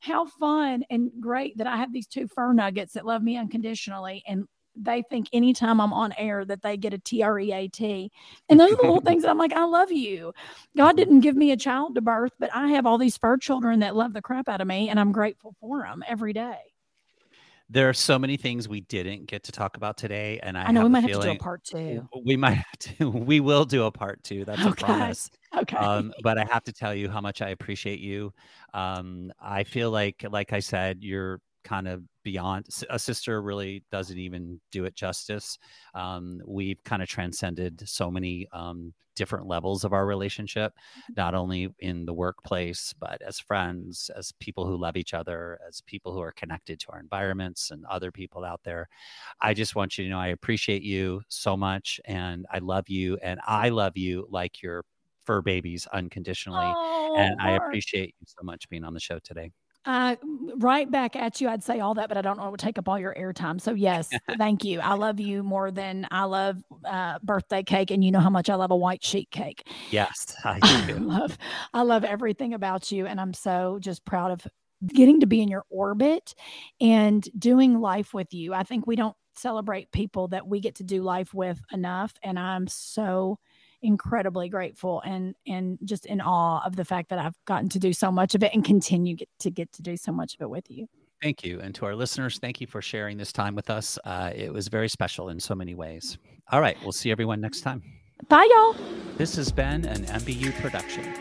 how 0.00 0.26
fun 0.26 0.84
and 0.90 1.10
great 1.18 1.56
that 1.56 1.66
I 1.66 1.78
have 1.78 1.92
these 1.92 2.06
two 2.06 2.28
fur 2.28 2.52
nuggets 2.52 2.92
that 2.92 3.06
love 3.06 3.22
me 3.22 3.38
unconditionally 3.38 4.22
and 4.26 4.46
they 4.76 5.02
think 5.02 5.28
anytime 5.32 5.80
I'm 5.80 5.92
on 5.92 6.12
air 6.18 6.44
that 6.44 6.62
they 6.62 6.76
get 6.76 6.94
a 6.94 6.98
T 6.98 7.22
R 7.22 7.38
E 7.38 7.52
A 7.52 7.68
T. 7.68 8.10
And 8.48 8.58
those 8.58 8.72
are 8.72 8.76
the 8.76 8.82
little 8.82 9.00
things 9.04 9.22
that 9.22 9.30
I'm 9.30 9.38
like, 9.38 9.52
I 9.52 9.64
love 9.64 9.92
you. 9.92 10.32
God 10.76 10.96
didn't 10.96 11.20
give 11.20 11.36
me 11.36 11.52
a 11.52 11.56
child 11.56 11.94
to 11.94 12.00
birth, 12.00 12.32
but 12.38 12.50
I 12.54 12.68
have 12.68 12.86
all 12.86 12.98
these 12.98 13.16
fur 13.16 13.36
children 13.36 13.80
that 13.80 13.96
love 13.96 14.12
the 14.12 14.22
crap 14.22 14.48
out 14.48 14.60
of 14.60 14.66
me, 14.66 14.88
and 14.88 14.98
I'm 14.98 15.12
grateful 15.12 15.54
for 15.60 15.82
them 15.82 16.02
every 16.06 16.32
day. 16.32 16.58
There 17.70 17.88
are 17.88 17.94
so 17.94 18.18
many 18.18 18.36
things 18.36 18.68
we 18.68 18.82
didn't 18.82 19.26
get 19.26 19.44
to 19.44 19.52
talk 19.52 19.78
about 19.78 19.96
today, 19.96 20.38
and 20.42 20.56
I, 20.56 20.64
I 20.64 20.70
know 20.70 20.82
we 20.82 20.90
might 20.90 21.00
have 21.00 21.12
to 21.12 21.20
do 21.20 21.30
a 21.30 21.36
part 21.36 21.64
two. 21.64 22.06
We 22.24 22.36
might 22.36 22.52
have 22.52 22.78
to. 22.78 23.08
We 23.24 23.40
will 23.40 23.64
do 23.64 23.84
a 23.84 23.90
part 23.90 24.22
two. 24.22 24.44
That's 24.44 24.60
okay. 24.60 24.70
a 24.70 24.74
promise. 24.74 25.30
Okay. 25.56 25.76
Um, 25.76 26.12
but 26.24 26.36
I 26.36 26.44
have 26.50 26.64
to 26.64 26.72
tell 26.72 26.92
you 26.92 27.08
how 27.08 27.20
much 27.20 27.40
I 27.40 27.50
appreciate 27.50 28.00
you. 28.00 28.32
Um, 28.74 29.32
I 29.40 29.62
feel 29.62 29.92
like, 29.92 30.24
like 30.28 30.52
I 30.52 30.58
said, 30.58 30.98
you're 31.00 31.40
kind 31.62 31.86
of 31.86 32.02
beyond 32.24 32.66
a 32.90 32.98
sister 32.98 33.40
really 33.42 33.84
doesn't 33.92 34.18
even 34.18 34.60
do 34.72 34.84
it 34.84 34.96
justice. 34.96 35.58
Um, 35.94 36.40
we've 36.46 36.82
kind 36.84 37.02
of 37.02 37.08
transcended 37.08 37.86
so 37.88 38.10
many 38.10 38.48
um, 38.52 38.94
different 39.14 39.46
levels 39.46 39.84
of 39.84 39.92
our 39.92 40.06
relationship 40.06 40.72
mm-hmm. 40.72 41.12
not 41.16 41.34
only 41.34 41.68
in 41.78 42.04
the 42.04 42.12
workplace 42.12 42.94
but 42.98 43.20
as 43.22 43.38
friends 43.38 44.10
as 44.16 44.32
people 44.40 44.66
who 44.66 44.76
love 44.76 44.96
each 44.96 45.14
other 45.14 45.58
as 45.68 45.80
people 45.82 46.12
who 46.12 46.20
are 46.20 46.32
connected 46.32 46.80
to 46.80 46.90
our 46.90 47.00
environments 47.00 47.70
and 47.70 47.84
other 47.86 48.10
people 48.10 48.44
out 48.44 48.60
there. 48.64 48.88
I 49.40 49.54
just 49.54 49.76
want 49.76 49.96
you 49.98 50.04
to 50.04 50.10
know 50.10 50.18
i 50.18 50.28
appreciate 50.28 50.82
you 50.82 51.22
so 51.28 51.56
much 51.56 52.00
and 52.04 52.46
i 52.50 52.58
love 52.58 52.88
you 52.88 53.18
and 53.22 53.40
i 53.46 53.68
love 53.68 53.96
you 53.96 54.26
like 54.30 54.62
your 54.62 54.84
fur 55.24 55.40
babies 55.40 55.86
unconditionally 55.92 56.72
oh, 56.76 57.14
and 57.16 57.40
i 57.40 57.52
appreciate 57.52 58.14
you 58.20 58.26
so 58.26 58.42
much 58.42 58.68
being 58.68 58.84
on 58.84 58.94
the 58.94 59.00
show 59.00 59.18
today 59.20 59.50
uh, 59.86 60.16
right 60.56 60.90
back 60.90 61.16
at 61.16 61.40
you. 61.40 61.48
I'd 61.48 61.62
say 61.62 61.80
all 61.80 61.94
that, 61.94 62.08
but 62.08 62.16
I 62.16 62.22
don't 62.22 62.38
want 62.38 62.58
to 62.58 62.64
take 62.64 62.78
up 62.78 62.88
all 62.88 62.98
your 62.98 63.14
airtime. 63.14 63.60
So 63.60 63.74
yes, 63.74 64.08
thank 64.38 64.64
you. 64.64 64.80
I 64.80 64.94
love 64.94 65.20
you 65.20 65.42
more 65.42 65.70
than 65.70 66.06
I 66.10 66.24
love 66.24 66.62
uh, 66.84 67.18
birthday 67.22 67.62
cake, 67.62 67.90
and 67.90 68.04
you 68.04 68.10
know 68.10 68.20
how 68.20 68.30
much 68.30 68.48
I 68.48 68.54
love 68.54 68.70
a 68.70 68.76
white 68.76 69.04
sheet 69.04 69.30
cake. 69.30 69.66
Yes, 69.90 70.34
I, 70.44 70.58
I 70.62 70.92
love. 70.92 71.38
I 71.72 71.82
love 71.82 72.04
everything 72.04 72.54
about 72.54 72.90
you, 72.90 73.06
and 73.06 73.20
I'm 73.20 73.34
so 73.34 73.78
just 73.80 74.04
proud 74.04 74.30
of 74.30 74.46
getting 74.86 75.20
to 75.20 75.26
be 75.26 75.40
in 75.40 75.48
your 75.48 75.64
orbit 75.70 76.34
and 76.80 77.26
doing 77.38 77.80
life 77.80 78.12
with 78.12 78.34
you. 78.34 78.52
I 78.52 78.64
think 78.64 78.86
we 78.86 78.96
don't 78.96 79.16
celebrate 79.36 79.90
people 79.92 80.28
that 80.28 80.46
we 80.46 80.60
get 80.60 80.76
to 80.76 80.84
do 80.84 81.02
life 81.02 81.34
with 81.34 81.60
enough, 81.72 82.14
and 82.22 82.38
I'm 82.38 82.66
so 82.68 83.38
incredibly 83.84 84.48
grateful 84.48 85.00
and 85.04 85.34
and 85.46 85.78
just 85.84 86.06
in 86.06 86.20
awe 86.20 86.64
of 86.64 86.76
the 86.76 86.84
fact 86.84 87.10
that 87.10 87.18
I've 87.18 87.36
gotten 87.44 87.68
to 87.70 87.78
do 87.78 87.92
so 87.92 88.10
much 88.10 88.34
of 88.34 88.42
it 88.42 88.52
and 88.54 88.64
continue 88.64 89.14
get 89.14 89.28
to 89.40 89.50
get 89.50 89.70
to 89.72 89.82
do 89.82 89.96
so 89.96 90.10
much 90.10 90.34
of 90.34 90.40
it 90.40 90.50
with 90.50 90.70
you. 90.70 90.86
Thank 91.22 91.44
you. 91.44 91.60
And 91.60 91.74
to 91.76 91.86
our 91.86 91.94
listeners, 91.94 92.38
thank 92.38 92.60
you 92.60 92.66
for 92.66 92.82
sharing 92.82 93.16
this 93.16 93.32
time 93.32 93.54
with 93.54 93.70
us. 93.70 93.98
Uh, 94.04 94.30
it 94.34 94.52
was 94.52 94.68
very 94.68 94.88
special 94.88 95.30
in 95.30 95.40
so 95.40 95.54
many 95.54 95.74
ways. 95.74 96.18
All 96.50 96.60
right. 96.60 96.76
We'll 96.82 96.92
see 96.92 97.10
everyone 97.10 97.40
next 97.40 97.62
time. 97.62 97.82
Bye, 98.28 98.46
y'all. 98.50 98.76
This 99.16 99.36
has 99.36 99.50
been 99.50 99.84
an 99.86 100.04
MBU 100.04 100.60
production. 100.60 101.14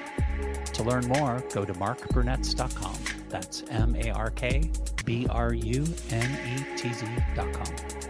To 0.73 0.83
learn 0.83 1.07
more, 1.07 1.43
go 1.53 1.63
to 1.63 1.73
markbrunetz.com. 1.73 2.97
That's 3.29 3.63
M 3.69 3.95
A 3.95 4.09
R 4.11 4.31
K 4.31 4.71
B 5.05 5.27
R 5.29 5.53
U 5.53 5.85
N 6.09 6.57
E 6.57 6.77
T 6.77 6.91
Z.com. 6.91 8.02